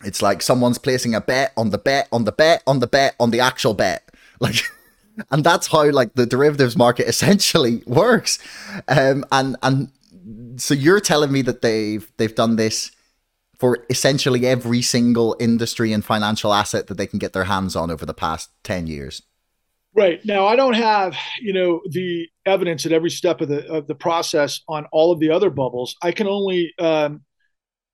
it's 0.03 0.21
like 0.21 0.41
someone's 0.41 0.77
placing 0.77 1.13
a 1.13 1.21
bet 1.21 1.53
on 1.57 1.69
the 1.69 1.77
bet 1.77 2.07
on 2.11 2.25
the 2.25 2.31
bet 2.31 2.63
on 2.65 2.79
the 2.79 2.87
bet 2.87 3.15
on 3.19 3.31
the 3.31 3.39
actual 3.39 3.73
bet, 3.73 4.09
like. 4.39 4.55
And 5.29 5.43
that's 5.43 5.67
how 5.67 5.91
like 5.91 6.13
the 6.13 6.25
derivatives 6.25 6.77
market 6.77 7.05
essentially 7.07 7.83
works, 7.85 8.39
um, 8.87 9.25
and 9.31 9.57
and 9.61 9.91
so 10.55 10.73
you're 10.73 11.01
telling 11.01 11.33
me 11.33 11.41
that 11.41 11.61
they've 11.61 12.09
they've 12.15 12.33
done 12.33 12.55
this 12.55 12.91
for 13.61 13.85
essentially 13.91 14.47
every 14.47 14.81
single 14.81 15.35
industry 15.39 15.93
and 15.93 16.03
financial 16.03 16.51
asset 16.51 16.87
that 16.87 16.97
they 16.97 17.05
can 17.05 17.19
get 17.19 17.31
their 17.31 17.43
hands 17.43 17.75
on 17.75 17.91
over 17.91 18.07
the 18.07 18.13
past 18.13 18.49
10 18.63 18.87
years. 18.87 19.21
Right 19.93 20.23
now, 20.23 20.47
I 20.47 20.55
don't 20.55 20.73
have 20.73 21.15
you 21.41 21.51
know 21.51 21.81
the 21.89 22.27
evidence 22.45 22.85
at 22.85 22.93
every 22.93 23.09
step 23.09 23.41
of 23.41 23.49
the 23.49 23.67
of 23.67 23.87
the 23.87 23.95
process 23.95 24.61
on 24.69 24.85
all 24.93 25.11
of 25.11 25.19
the 25.19 25.31
other 25.31 25.49
bubbles. 25.49 25.95
I 26.01 26.13
can 26.13 26.27
only 26.27 26.73
um, 26.79 27.21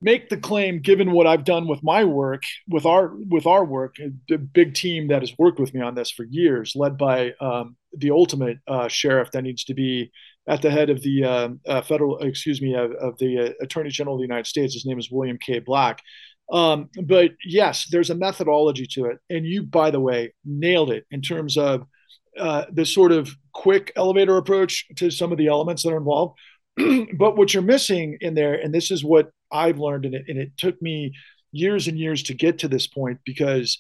make 0.02 0.30
the 0.30 0.38
claim, 0.38 0.80
given 0.80 1.12
what 1.12 1.26
I've 1.26 1.44
done 1.44 1.68
with 1.68 1.82
my 1.84 2.04
work, 2.04 2.44
with 2.68 2.86
our 2.86 3.16
with 3.30 3.48
our 3.48 3.66
work, 3.66 3.96
the 4.30 4.38
big 4.38 4.74
team 4.74 5.08
that 5.08 5.22
has 5.22 5.34
worked 5.40 5.60
with 5.60 5.74
me 5.74 5.82
on 5.82 5.96
this 5.96 6.12
for 6.12 6.24
years, 6.24 6.74
led 6.76 6.98
by 6.98 7.34
um, 7.42 7.76
the 7.98 8.12
ultimate 8.12 8.58
uh, 8.68 8.88
sheriff 8.88 9.32
that 9.32 9.44
needs 9.44 9.64
to 9.66 9.74
be 9.74 10.12
at 10.48 10.62
the 10.62 10.72
head 10.72 10.90
of 10.90 11.02
the 11.02 11.24
uh, 11.24 11.50
uh, 11.68 11.82
federal, 11.82 12.20
excuse 12.20 12.62
me, 12.62 12.74
of, 12.76 12.92
of 12.94 13.18
the 13.18 13.40
uh, 13.40 13.50
Attorney 13.62 13.90
General 13.90 14.16
of 14.16 14.20
the 14.20 14.28
United 14.28 14.48
States. 14.48 14.74
His 14.74 14.86
name 14.86 15.00
is 15.00 15.12
William 15.12 15.38
K. 15.38 15.60
Black. 15.60 16.02
Um, 16.52 16.90
but 17.04 17.32
yes, 17.46 17.88
there's 17.92 18.10
a 18.10 18.16
methodology 18.16 18.88
to 18.92 19.06
it. 19.06 19.20
And 19.30 19.46
you, 19.46 19.64
by 19.64 19.92
the 19.92 20.00
way, 20.00 20.34
nailed 20.46 20.92
it 20.92 21.06
in 21.12 21.22
terms 21.22 21.58
of 21.58 21.86
uh, 22.38 22.66
the 22.72 22.86
sort 22.86 23.12
of 23.12 23.36
quick 23.54 23.92
elevator 23.96 24.38
approach 24.38 24.86
to 24.96 25.10
some 25.10 25.32
of 25.32 25.38
the 25.38 25.48
elements 25.48 25.84
that 25.84 25.94
are 25.94 25.98
involved. 25.98 26.38
but 27.18 27.36
what 27.36 27.54
you're 27.54 27.64
missing 27.64 28.18
in 28.22 28.36
there, 28.36 28.54
and 28.54 28.74
this 28.74 28.92
is 28.92 29.04
what 29.04 29.32
I've 29.52 29.80
learned, 29.80 30.06
and 30.06 30.16
it, 30.16 30.26
and 30.28 30.38
it 30.38 30.52
took 30.58 30.82
me 30.82 31.14
years 31.52 31.88
and 31.88 31.98
years 31.98 32.24
to 32.24 32.34
get 32.34 32.60
to 32.60 32.68
this 32.68 32.88
point 32.88 33.20
because 33.26 33.80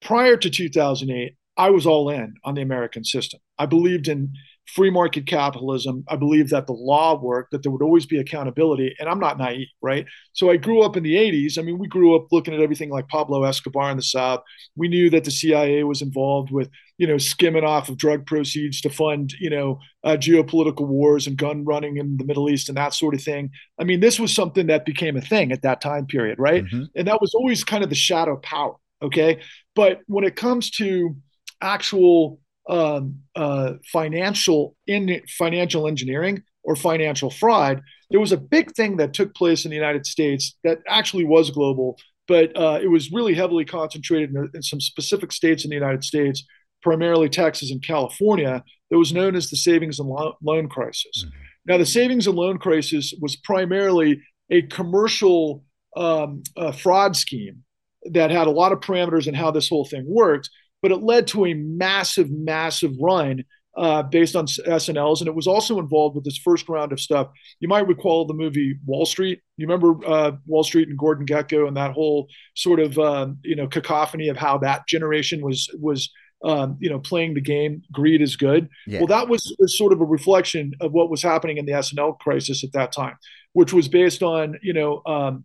prior 0.00 0.36
to 0.36 0.50
2008, 0.50 1.36
I 1.56 1.70
was 1.70 1.86
all 1.86 2.10
in 2.10 2.34
on 2.44 2.54
the 2.54 2.62
American 2.62 3.04
system. 3.04 3.40
I 3.58 3.66
believed 3.66 4.08
in 4.08 4.32
free 4.74 4.90
market 4.90 5.26
capitalism. 5.26 6.04
I 6.08 6.16
believe 6.16 6.50
that 6.50 6.66
the 6.66 6.72
law 6.72 7.18
worked, 7.20 7.52
that 7.52 7.62
there 7.62 7.72
would 7.72 7.82
always 7.82 8.06
be 8.06 8.18
accountability. 8.18 8.94
And 9.00 9.08
I'm 9.08 9.18
not 9.18 9.38
naive, 9.38 9.68
right? 9.80 10.06
So 10.34 10.50
I 10.50 10.56
grew 10.56 10.82
up 10.82 10.96
in 10.96 11.02
the 11.02 11.14
80s. 11.14 11.58
I 11.58 11.62
mean, 11.62 11.78
we 11.78 11.88
grew 11.88 12.14
up 12.14 12.26
looking 12.30 12.54
at 12.54 12.60
everything 12.60 12.90
like 12.90 13.08
Pablo 13.08 13.44
Escobar 13.44 13.90
in 13.90 13.96
the 13.96 14.02
South. 14.02 14.42
We 14.76 14.88
knew 14.88 15.08
that 15.10 15.24
the 15.24 15.30
CIA 15.30 15.84
was 15.84 16.02
involved 16.02 16.50
with, 16.50 16.68
you 16.98 17.06
know, 17.06 17.16
skimming 17.16 17.64
off 17.64 17.88
of 17.88 17.96
drug 17.96 18.26
proceeds 18.26 18.80
to 18.82 18.90
fund, 18.90 19.32
you 19.40 19.50
know, 19.50 19.78
uh, 20.04 20.16
geopolitical 20.16 20.86
wars 20.86 21.26
and 21.26 21.36
gun 21.36 21.64
running 21.64 21.96
in 21.96 22.18
the 22.18 22.24
Middle 22.24 22.50
East 22.50 22.68
and 22.68 22.76
that 22.76 22.92
sort 22.92 23.14
of 23.14 23.22
thing. 23.22 23.50
I 23.78 23.84
mean, 23.84 24.00
this 24.00 24.20
was 24.20 24.34
something 24.34 24.66
that 24.66 24.84
became 24.84 25.16
a 25.16 25.22
thing 25.22 25.50
at 25.50 25.62
that 25.62 25.80
time 25.80 26.06
period, 26.06 26.38
right? 26.38 26.64
Mm-hmm. 26.64 26.84
And 26.94 27.08
that 27.08 27.20
was 27.20 27.34
always 27.34 27.64
kind 27.64 27.82
of 27.82 27.88
the 27.88 27.96
shadow 27.96 28.36
power. 28.36 28.76
Okay. 29.00 29.40
But 29.74 30.00
when 30.06 30.24
it 30.24 30.36
comes 30.36 30.70
to 30.72 31.16
actual 31.60 32.40
um, 32.68 33.20
uh, 33.34 33.74
financial 33.90 34.76
in 34.86 35.22
financial 35.38 35.88
engineering 35.88 36.42
or 36.64 36.76
financial 36.76 37.30
fraud, 37.30 37.82
there 38.10 38.20
was 38.20 38.32
a 38.32 38.36
big 38.36 38.72
thing 38.72 38.96
that 38.98 39.14
took 39.14 39.34
place 39.34 39.64
in 39.64 39.70
the 39.70 39.76
United 39.76 40.06
States 40.06 40.56
that 40.64 40.78
actually 40.86 41.24
was 41.24 41.50
global, 41.50 41.98
but 42.26 42.54
uh, 42.56 42.78
it 42.82 42.88
was 42.88 43.10
really 43.10 43.34
heavily 43.34 43.64
concentrated 43.64 44.34
in, 44.34 44.50
in, 44.54 44.62
some 44.62 44.80
specific 44.80 45.32
states 45.32 45.64
in 45.64 45.70
the 45.70 45.76
United 45.76 46.04
States, 46.04 46.44
primarily 46.82 47.28
Texas 47.28 47.70
and 47.70 47.82
California, 47.82 48.62
that 48.90 48.98
was 48.98 49.12
known 49.12 49.34
as 49.34 49.48
the 49.48 49.56
savings 49.56 49.98
and 49.98 50.08
lo- 50.08 50.36
loan 50.42 50.68
crisis. 50.68 51.24
Mm-hmm. 51.24 51.38
Now, 51.66 51.78
the 51.78 51.86
savings 51.86 52.26
and 52.26 52.36
loan 52.36 52.58
crisis 52.58 53.14
was 53.20 53.36
primarily 53.36 54.22
a 54.50 54.62
commercial 54.62 55.64
um, 55.96 56.42
uh, 56.56 56.72
fraud 56.72 57.16
scheme 57.16 57.64
that 58.12 58.30
had 58.30 58.46
a 58.46 58.50
lot 58.50 58.72
of 58.72 58.80
parameters 58.80 59.26
in 59.26 59.34
how 59.34 59.50
this 59.50 59.68
whole 59.68 59.84
thing 59.84 60.04
worked 60.06 60.48
but 60.82 60.92
it 60.92 61.02
led 61.02 61.26
to 61.28 61.46
a 61.46 61.54
massive, 61.54 62.30
massive 62.30 62.92
run 63.00 63.44
uh, 63.78 64.02
based 64.02 64.34
on 64.34 64.46
S&Ls, 64.66 65.22
it 65.22 65.34
was 65.34 65.46
also 65.46 65.78
involved 65.78 66.16
with 66.16 66.24
this 66.24 66.36
first 66.36 66.68
round 66.68 66.92
of 66.92 66.98
stuff. 66.98 67.28
You 67.60 67.68
might 67.68 67.86
recall 67.86 68.24
the 68.24 68.34
movie 68.34 68.76
Wall 68.84 69.06
Street. 69.06 69.40
You 69.56 69.68
remember 69.68 70.04
uh, 70.04 70.32
Wall 70.46 70.64
Street 70.64 70.88
and 70.88 70.98
Gordon 70.98 71.26
Gekko 71.26 71.68
and 71.68 71.76
that 71.76 71.92
whole 71.92 72.26
sort 72.56 72.80
of 72.80 72.98
um, 72.98 73.38
you 73.44 73.54
know 73.54 73.68
cacophony 73.68 74.28
of 74.28 74.36
how 74.36 74.58
that 74.58 74.88
generation 74.88 75.42
was 75.42 75.70
was 75.80 76.10
um, 76.42 76.76
you 76.80 76.90
know 76.90 76.98
playing 76.98 77.34
the 77.34 77.40
game. 77.40 77.82
Greed 77.92 78.20
is 78.20 78.34
good. 78.34 78.68
Yeah. 78.88 78.98
Well, 78.98 79.06
that 79.06 79.28
was 79.28 79.54
sort 79.66 79.92
of 79.92 80.00
a 80.00 80.04
reflection 80.04 80.72
of 80.80 80.90
what 80.90 81.08
was 81.08 81.22
happening 81.22 81.58
in 81.58 81.64
the 81.64 81.74
S&L 81.74 82.14
crisis 82.14 82.64
at 82.64 82.72
that 82.72 82.90
time, 82.90 83.16
which 83.52 83.72
was 83.72 83.86
based 83.86 84.24
on 84.24 84.58
you 84.60 84.72
know, 84.72 85.02
um, 85.06 85.44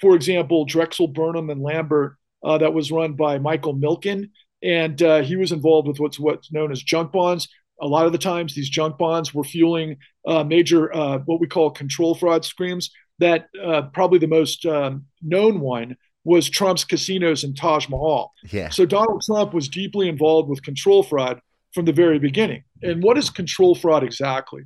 for 0.00 0.16
example, 0.16 0.64
Drexel 0.64 1.06
Burnham 1.06 1.48
and 1.48 1.62
Lambert. 1.62 2.16
Uh, 2.44 2.58
that 2.58 2.72
was 2.72 2.92
run 2.92 3.14
by 3.14 3.38
Michael 3.38 3.74
Milken, 3.74 4.30
and 4.62 5.02
uh, 5.02 5.22
he 5.22 5.36
was 5.36 5.52
involved 5.52 5.88
with 5.88 6.00
what's 6.00 6.18
what's 6.18 6.52
known 6.52 6.72
as 6.72 6.82
junk 6.82 7.12
bonds. 7.12 7.48
A 7.80 7.86
lot 7.86 8.06
of 8.06 8.12
the 8.12 8.18
times, 8.18 8.54
these 8.54 8.68
junk 8.68 8.98
bonds 8.98 9.32
were 9.32 9.44
fueling 9.44 9.98
uh, 10.26 10.42
major 10.44 10.94
uh, 10.94 11.18
what 11.18 11.40
we 11.40 11.46
call 11.46 11.70
control 11.70 12.14
fraud 12.14 12.44
schemes. 12.44 12.90
That 13.20 13.48
uh, 13.62 13.82
probably 13.92 14.20
the 14.20 14.28
most 14.28 14.64
um, 14.64 15.06
known 15.22 15.60
one 15.60 15.96
was 16.24 16.48
Trump's 16.48 16.84
casinos 16.84 17.42
and 17.42 17.56
Taj 17.56 17.88
Mahal. 17.88 18.32
Yeah. 18.50 18.68
So 18.68 18.84
Donald 18.84 19.22
Trump 19.24 19.54
was 19.54 19.68
deeply 19.68 20.08
involved 20.08 20.48
with 20.48 20.62
control 20.62 21.02
fraud 21.02 21.40
from 21.72 21.84
the 21.84 21.92
very 21.92 22.18
beginning. 22.18 22.64
And 22.82 23.02
what 23.02 23.18
is 23.18 23.30
control 23.30 23.74
fraud 23.74 24.04
exactly? 24.04 24.62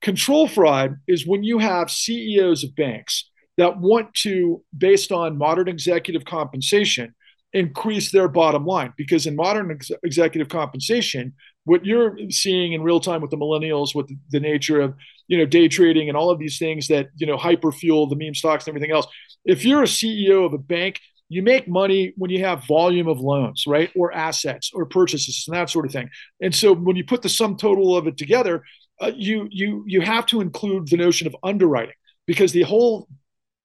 Control 0.00 0.46
fraud 0.46 0.96
is 1.08 1.26
when 1.26 1.42
you 1.42 1.58
have 1.58 1.90
CEOs 1.90 2.62
of 2.62 2.74
banks 2.76 3.28
that 3.56 3.78
want 3.78 4.14
to, 4.14 4.62
based 4.76 5.10
on 5.10 5.36
modern 5.36 5.66
executive 5.68 6.24
compensation, 6.24 7.14
increase 7.52 8.12
their 8.12 8.28
bottom 8.28 8.64
line. 8.64 8.92
Because 8.96 9.26
in 9.26 9.36
modern 9.36 9.70
ex- 9.70 9.90
executive 10.02 10.48
compensation 10.48 11.34
what 11.64 11.84
you're 11.84 12.16
seeing 12.30 12.72
in 12.72 12.82
real 12.82 12.98
time 12.98 13.20
with 13.20 13.30
the 13.30 13.36
millennials 13.36 13.94
with 13.94 14.10
the, 14.30 14.40
nature 14.40 14.80
of 14.80 14.94
you 15.26 15.36
know 15.36 15.44
day 15.44 15.68
trading 15.68 16.08
and 16.08 16.16
all 16.16 16.30
of 16.30 16.38
these 16.38 16.58
things 16.58 16.88
that 16.88 17.08
you 17.16 17.26
know 17.26 17.36
hyper 17.36 17.70
fuel 17.70 18.06
the 18.08 18.16
meme 18.16 18.34
stocks 18.34 18.66
and 18.66 18.74
everything 18.74 18.90
else 18.90 19.06
if 19.44 19.66
you're 19.66 19.82
a 19.82 19.86
ceo 19.86 20.46
of 20.46 20.54
a 20.54 20.58
bank 20.58 20.98
you 21.28 21.42
make 21.42 21.68
money 21.68 22.14
when 22.16 22.30
you 22.30 22.42
have 22.42 22.66
volume 22.66 23.06
of 23.06 23.20
loans 23.20 23.64
right? 23.66 23.90
Or 23.94 24.12
assets 24.12 24.70
or 24.72 24.86
purchases 24.86 25.44
and 25.46 25.56
that 25.56 25.70
sort 25.70 25.84
of 25.84 25.92
thing. 25.92 26.08
And 26.40 26.54
so 26.54 26.72
when 26.72 26.96
you 26.96 27.04
put 27.04 27.22
the 27.22 27.28
sum 27.28 27.56
total 27.56 27.96
of 27.96 28.06
it 28.06 28.16
together 28.16 28.62
uh, 29.00 29.12
you 29.14 29.46
you 29.50 29.84
you 29.86 30.00
have 30.00 30.26
to 30.26 30.40
include 30.40 30.88
the 30.88 30.96
notion 30.96 31.26
of 31.26 31.36
underwriting. 31.42 31.94
Because 32.26 32.52
the 32.52 32.62
whole 32.62 33.08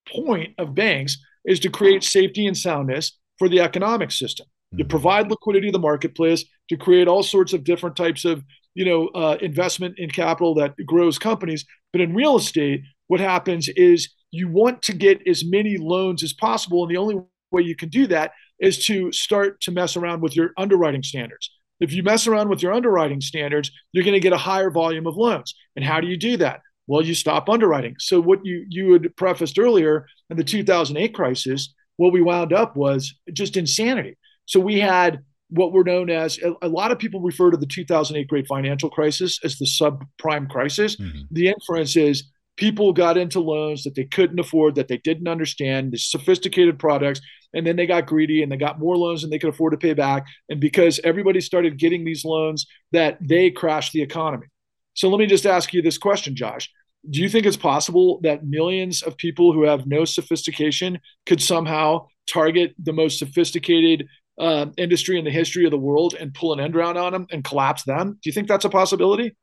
point 0.08 0.54
of 0.58 0.76
banks 0.76 1.18
is 1.46 1.60
to 1.62 1.70
create 1.70 2.04
safety 2.04 2.46
and 2.46 2.58
soundness 2.58 3.18
for 3.38 3.50
the 3.50 3.60
economic 3.60 4.12
system. 4.12 4.48
You 4.72 4.84
hmm. 4.86 4.90
provide 4.90 5.30
liquidity 5.30 5.68
to 5.68 5.72
the 5.72 5.80
marketplace 5.80 6.46
to 6.70 6.78
create 6.78 7.08
all 7.08 7.24
sorts 7.24 7.54
of 7.54 7.64
different 7.64 7.96
types 7.96 8.26
of 8.26 8.44
you 8.74 8.86
know 8.86 9.08
uh, 9.10 9.38
investment 9.42 9.96
in 9.98 10.10
capital 10.10 10.56
that 10.56 10.76
grows 10.86 11.20
companies. 11.20 11.66
But 11.92 12.02
in 12.02 12.16
real 12.16 12.38
estate, 12.38 12.82
what 13.08 13.20
happens 13.20 13.70
is 13.70 14.10
you 14.32 14.48
want 14.48 14.82
to 14.84 14.94
get 14.94 15.28
as 15.28 15.46
many 15.46 15.78
loans 15.78 16.24
as 16.24 16.34
possible, 16.34 16.84
and 16.84 16.92
the 16.92 16.98
only 16.98 17.22
way 17.52 17.62
you 17.62 17.76
can 17.76 17.90
do 17.90 18.08
that 18.08 18.32
is 18.60 18.84
to 18.86 19.12
start 19.12 19.62
to 19.62 19.72
mess 19.72 19.96
around 19.96 20.22
with 20.22 20.36
your 20.36 20.52
underwriting 20.58 21.04
standards. 21.04 21.52
If 21.80 21.92
you 21.94 22.02
mess 22.02 22.28
around 22.28 22.50
with 22.50 22.64
your 22.64 22.74
underwriting 22.74 23.22
standards, 23.22 23.72
you're 23.92 24.06
going 24.06 24.14
to 24.14 24.20
get 24.20 24.34
a 24.34 24.38
higher 24.38 24.72
volume 24.72 25.06
of 25.06 25.18
loans. 25.18 25.54
And 25.76 25.84
how 25.84 26.00
do 26.00 26.08
you 26.08 26.18
do 26.18 26.38
that? 26.38 26.62
Well, 26.88 27.02
you 27.02 27.14
stop 27.14 27.50
underwriting. 27.50 27.96
So 28.00 28.20
what 28.22 28.46
you 28.46 28.66
you 28.70 28.94
had 28.94 29.16
prefaced 29.16 29.60
earlier 29.60 30.06
in 30.30 30.38
the 30.38 30.44
2008 30.44 31.14
crisis 31.14 31.74
what 31.98 32.14
we 32.14 32.22
wound 32.22 32.54
up 32.54 32.76
was 32.76 33.16
just 33.32 33.58
insanity. 33.58 34.18
So 34.46 34.60
we 34.60 34.80
had 34.80 35.24
what 35.50 35.72
were 35.72 35.84
known 35.84 36.10
as 36.10 36.40
a, 36.62 36.68
lot 36.68 36.92
of 36.92 36.98
people 36.98 37.22
refer 37.22 37.52
to 37.52 37.58
the 37.58 37.66
2008 37.66 38.28
great 38.28 38.48
financial 38.48 38.90
crisis 38.90 39.40
as 39.44 39.58
the 39.58 39.66
subprime 39.66 40.50
crisis. 40.50 40.96
Mm-hmm. 40.96 41.22
The 41.32 41.50
inference 41.50 41.96
is 41.96 42.24
people 42.56 42.92
got 42.92 43.18
into 43.18 43.40
loans 43.40 43.84
that 43.84 43.94
they 43.94 44.06
couldn't 44.06 44.40
afford, 44.40 44.76
that 44.76 44.88
they 44.88 44.98
didn't 44.98 45.28
understand, 45.28 45.92
the 45.92 45.98
sophisticated 45.98 46.80
products, 46.80 47.22
and 47.54 47.68
then 47.68 47.76
they 47.76 47.86
got 47.86 48.08
greedy 48.08 48.42
and 48.42 48.52
they 48.52 48.58
got 48.58 48.80
more 48.80 48.98
loans 48.98 49.22
than 49.22 49.30
they 49.30 49.38
could 49.38 49.50
afford 49.50 49.74
to 49.74 49.78
pay 49.78 49.94
back. 49.94 50.26
And 50.50 50.60
because 50.60 51.00
everybody 51.04 51.40
started 51.40 51.78
getting 51.78 52.04
these 52.04 52.26
loans, 52.26 52.66
that 52.92 53.18
they 53.22 53.52
crashed 53.52 53.94
the 53.94 54.02
economy. 54.02 54.48
So 54.96 55.10
let 55.10 55.20
me 55.20 55.28
just 55.28 55.46
ask 55.46 55.74
you 55.74 55.84
this 55.84 55.98
question, 56.00 56.36
Josh 56.36 56.70
do 57.10 57.22
you 57.22 57.30
think 57.30 57.46
it's 57.46 57.58
possible 57.58 58.20
that 58.24 58.46
millions 58.46 59.02
of 59.02 59.18
people 59.18 59.54
who 59.54 59.64
have 59.64 59.86
no 59.86 60.06
sophistication 60.06 61.00
could 61.26 61.42
somehow 61.42 62.08
target 62.28 62.74
the 62.82 62.94
most 62.94 63.20
sophisticated 63.20 64.08
uh, 64.40 64.68
industry 64.78 65.20
in 65.20 65.26
the 65.26 65.32
history 65.32 65.66
of 65.66 65.72
the 65.72 65.78
world 65.78 66.16
and 66.20 66.34
pull 66.34 66.54
an 66.54 66.60
end 66.60 66.76
round 66.76 66.98
on 66.98 67.14
them 67.14 67.28
and 67.32 67.44
collapse 67.44 67.84
them? 67.84 68.18
Do 68.22 68.30
you 68.30 68.34
think 68.34 68.48
that's 68.48 68.66
a 68.66 68.70
possibility? 68.70 69.36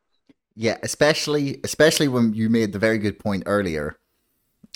Yeah, 0.57 0.79
especially 0.83 1.61
especially 1.65 2.09
when 2.09 2.35
you 2.35 2.49
made 2.49 2.73
the 2.73 2.79
very 2.79 2.99
good 2.99 3.19
point 3.19 3.45
earlier 3.47 3.99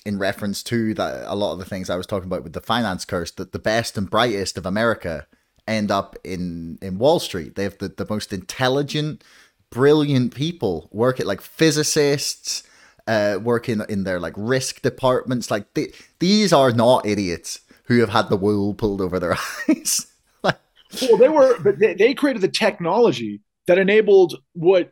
in 0.06 0.18
reference 0.18 0.62
to 0.62 0.94
that 0.94 1.24
a 1.26 1.34
lot 1.34 1.52
of 1.52 1.58
the 1.58 1.64
things 1.64 1.88
I 1.88 1.96
was 1.96 2.06
talking 2.06 2.26
about 2.26 2.44
with 2.44 2.52
the 2.52 2.60
finance 2.60 3.04
curse 3.04 3.30
that 3.32 3.52
the 3.52 3.58
best 3.58 3.96
and 3.96 4.08
brightest 4.08 4.58
of 4.58 4.66
America 4.66 5.26
end 5.66 5.90
up 5.90 6.16
in 6.22 6.78
in 6.80 6.98
Wall 6.98 7.18
Street. 7.18 7.54
They 7.54 7.64
have 7.64 7.78
the, 7.78 7.88
the 7.88 8.06
most 8.08 8.32
intelligent, 8.32 9.24
brilliant 9.70 10.34
people 10.34 10.88
work 10.92 11.20
at 11.20 11.26
like 11.26 11.40
physicists, 11.40 12.62
uh, 13.06 13.38
working 13.42 13.82
in 13.88 14.04
their 14.04 14.20
like 14.20 14.34
risk 14.36 14.82
departments. 14.82 15.50
Like 15.50 15.72
they, 15.74 15.92
these 16.18 16.52
are 16.52 16.72
not 16.72 17.06
idiots 17.06 17.60
who 17.84 18.00
have 18.00 18.10
had 18.10 18.28
the 18.30 18.36
wool 18.36 18.74
pulled 18.74 19.00
over 19.00 19.20
their 19.20 19.36
eyes. 19.68 20.06
like, 20.42 20.58
well, 21.02 21.18
they 21.18 21.28
were, 21.28 21.58
but 21.60 21.78
they, 21.78 21.94
they 21.94 22.14
created 22.14 22.42
the 22.42 22.48
technology 22.48 23.40
that 23.66 23.78
enabled 23.78 24.34
what 24.52 24.90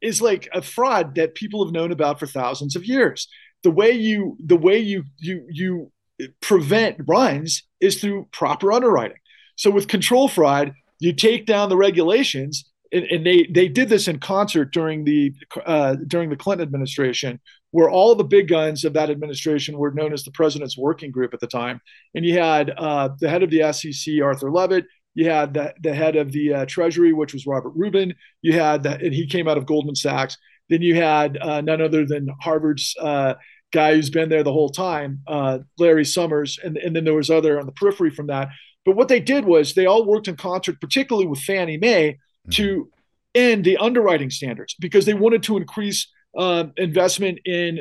is 0.00 0.22
like 0.22 0.48
a 0.52 0.62
fraud 0.62 1.14
that 1.16 1.34
people 1.34 1.64
have 1.64 1.72
known 1.72 1.92
about 1.92 2.18
for 2.18 2.26
thousands 2.26 2.76
of 2.76 2.84
years. 2.84 3.28
The 3.64 3.70
way 3.70 3.90
you, 3.90 4.36
the 4.44 4.56
way 4.56 4.78
you, 4.78 5.04
you, 5.18 5.46
you 5.50 5.92
prevent 6.40 6.96
runs 7.06 7.64
is 7.80 8.00
through 8.00 8.28
proper 8.30 8.72
underwriting. 8.72 9.18
So 9.56 9.70
with 9.70 9.88
control 9.88 10.28
fraud, 10.28 10.72
you 11.00 11.12
take 11.12 11.46
down 11.46 11.68
the 11.68 11.76
regulations, 11.76 12.64
and, 12.92 13.04
and 13.04 13.26
they 13.26 13.46
they 13.50 13.68
did 13.68 13.88
this 13.88 14.08
in 14.08 14.18
concert 14.18 14.72
during 14.72 15.04
the 15.04 15.32
uh, 15.66 15.96
during 16.06 16.30
the 16.30 16.36
Clinton 16.36 16.66
administration, 16.66 17.40
where 17.70 17.90
all 17.90 18.14
the 18.14 18.24
big 18.24 18.48
guns 18.48 18.84
of 18.84 18.92
that 18.94 19.10
administration 19.10 19.78
were 19.78 19.92
known 19.92 20.12
as 20.12 20.24
the 20.24 20.30
President's 20.32 20.78
Working 20.78 21.10
Group 21.10 21.34
at 21.34 21.40
the 21.40 21.46
time, 21.46 21.80
and 22.14 22.24
you 22.24 22.38
had 22.38 22.70
uh, 22.76 23.10
the 23.20 23.28
head 23.28 23.42
of 23.42 23.50
the 23.50 23.72
SEC, 23.72 24.14
Arthur 24.22 24.50
Levitt. 24.50 24.86
You 25.14 25.28
had 25.30 25.54
the, 25.54 25.74
the 25.82 25.94
head 25.94 26.14
of 26.14 26.30
the 26.30 26.54
uh, 26.54 26.66
Treasury, 26.66 27.12
which 27.12 27.32
was 27.32 27.46
Robert 27.46 27.72
Rubin. 27.74 28.14
You 28.40 28.52
had 28.52 28.84
that, 28.84 29.02
and 29.02 29.12
he 29.12 29.26
came 29.26 29.48
out 29.48 29.58
of 29.58 29.66
Goldman 29.66 29.96
Sachs. 29.96 30.36
Then 30.68 30.82
you 30.82 30.94
had 30.94 31.38
uh, 31.38 31.60
none 31.60 31.80
other 31.80 32.06
than 32.06 32.28
Harvard's 32.40 32.94
uh, 33.00 33.34
guy 33.72 33.94
who's 33.94 34.10
been 34.10 34.28
there 34.28 34.42
the 34.42 34.52
whole 34.52 34.68
time, 34.68 35.20
uh, 35.26 35.58
Larry 35.78 36.04
Summers, 36.04 36.58
and, 36.62 36.76
and 36.76 36.94
then 36.94 37.04
there 37.04 37.14
was 37.14 37.30
other 37.30 37.58
on 37.58 37.66
the 37.66 37.72
periphery 37.72 38.10
from 38.10 38.28
that. 38.28 38.48
But 38.84 38.96
what 38.96 39.08
they 39.08 39.20
did 39.20 39.44
was 39.44 39.74
they 39.74 39.86
all 39.86 40.06
worked 40.06 40.28
in 40.28 40.36
concert, 40.36 40.80
particularly 40.80 41.26
with 41.26 41.40
Fannie 41.40 41.76
Mae. 41.76 42.18
To 42.52 42.90
end 43.34 43.64
the 43.64 43.76
underwriting 43.76 44.30
standards 44.30 44.74
because 44.80 45.06
they 45.06 45.14
wanted 45.14 45.42
to 45.44 45.56
increase 45.56 46.10
um, 46.36 46.72
investment 46.76 47.38
in 47.44 47.80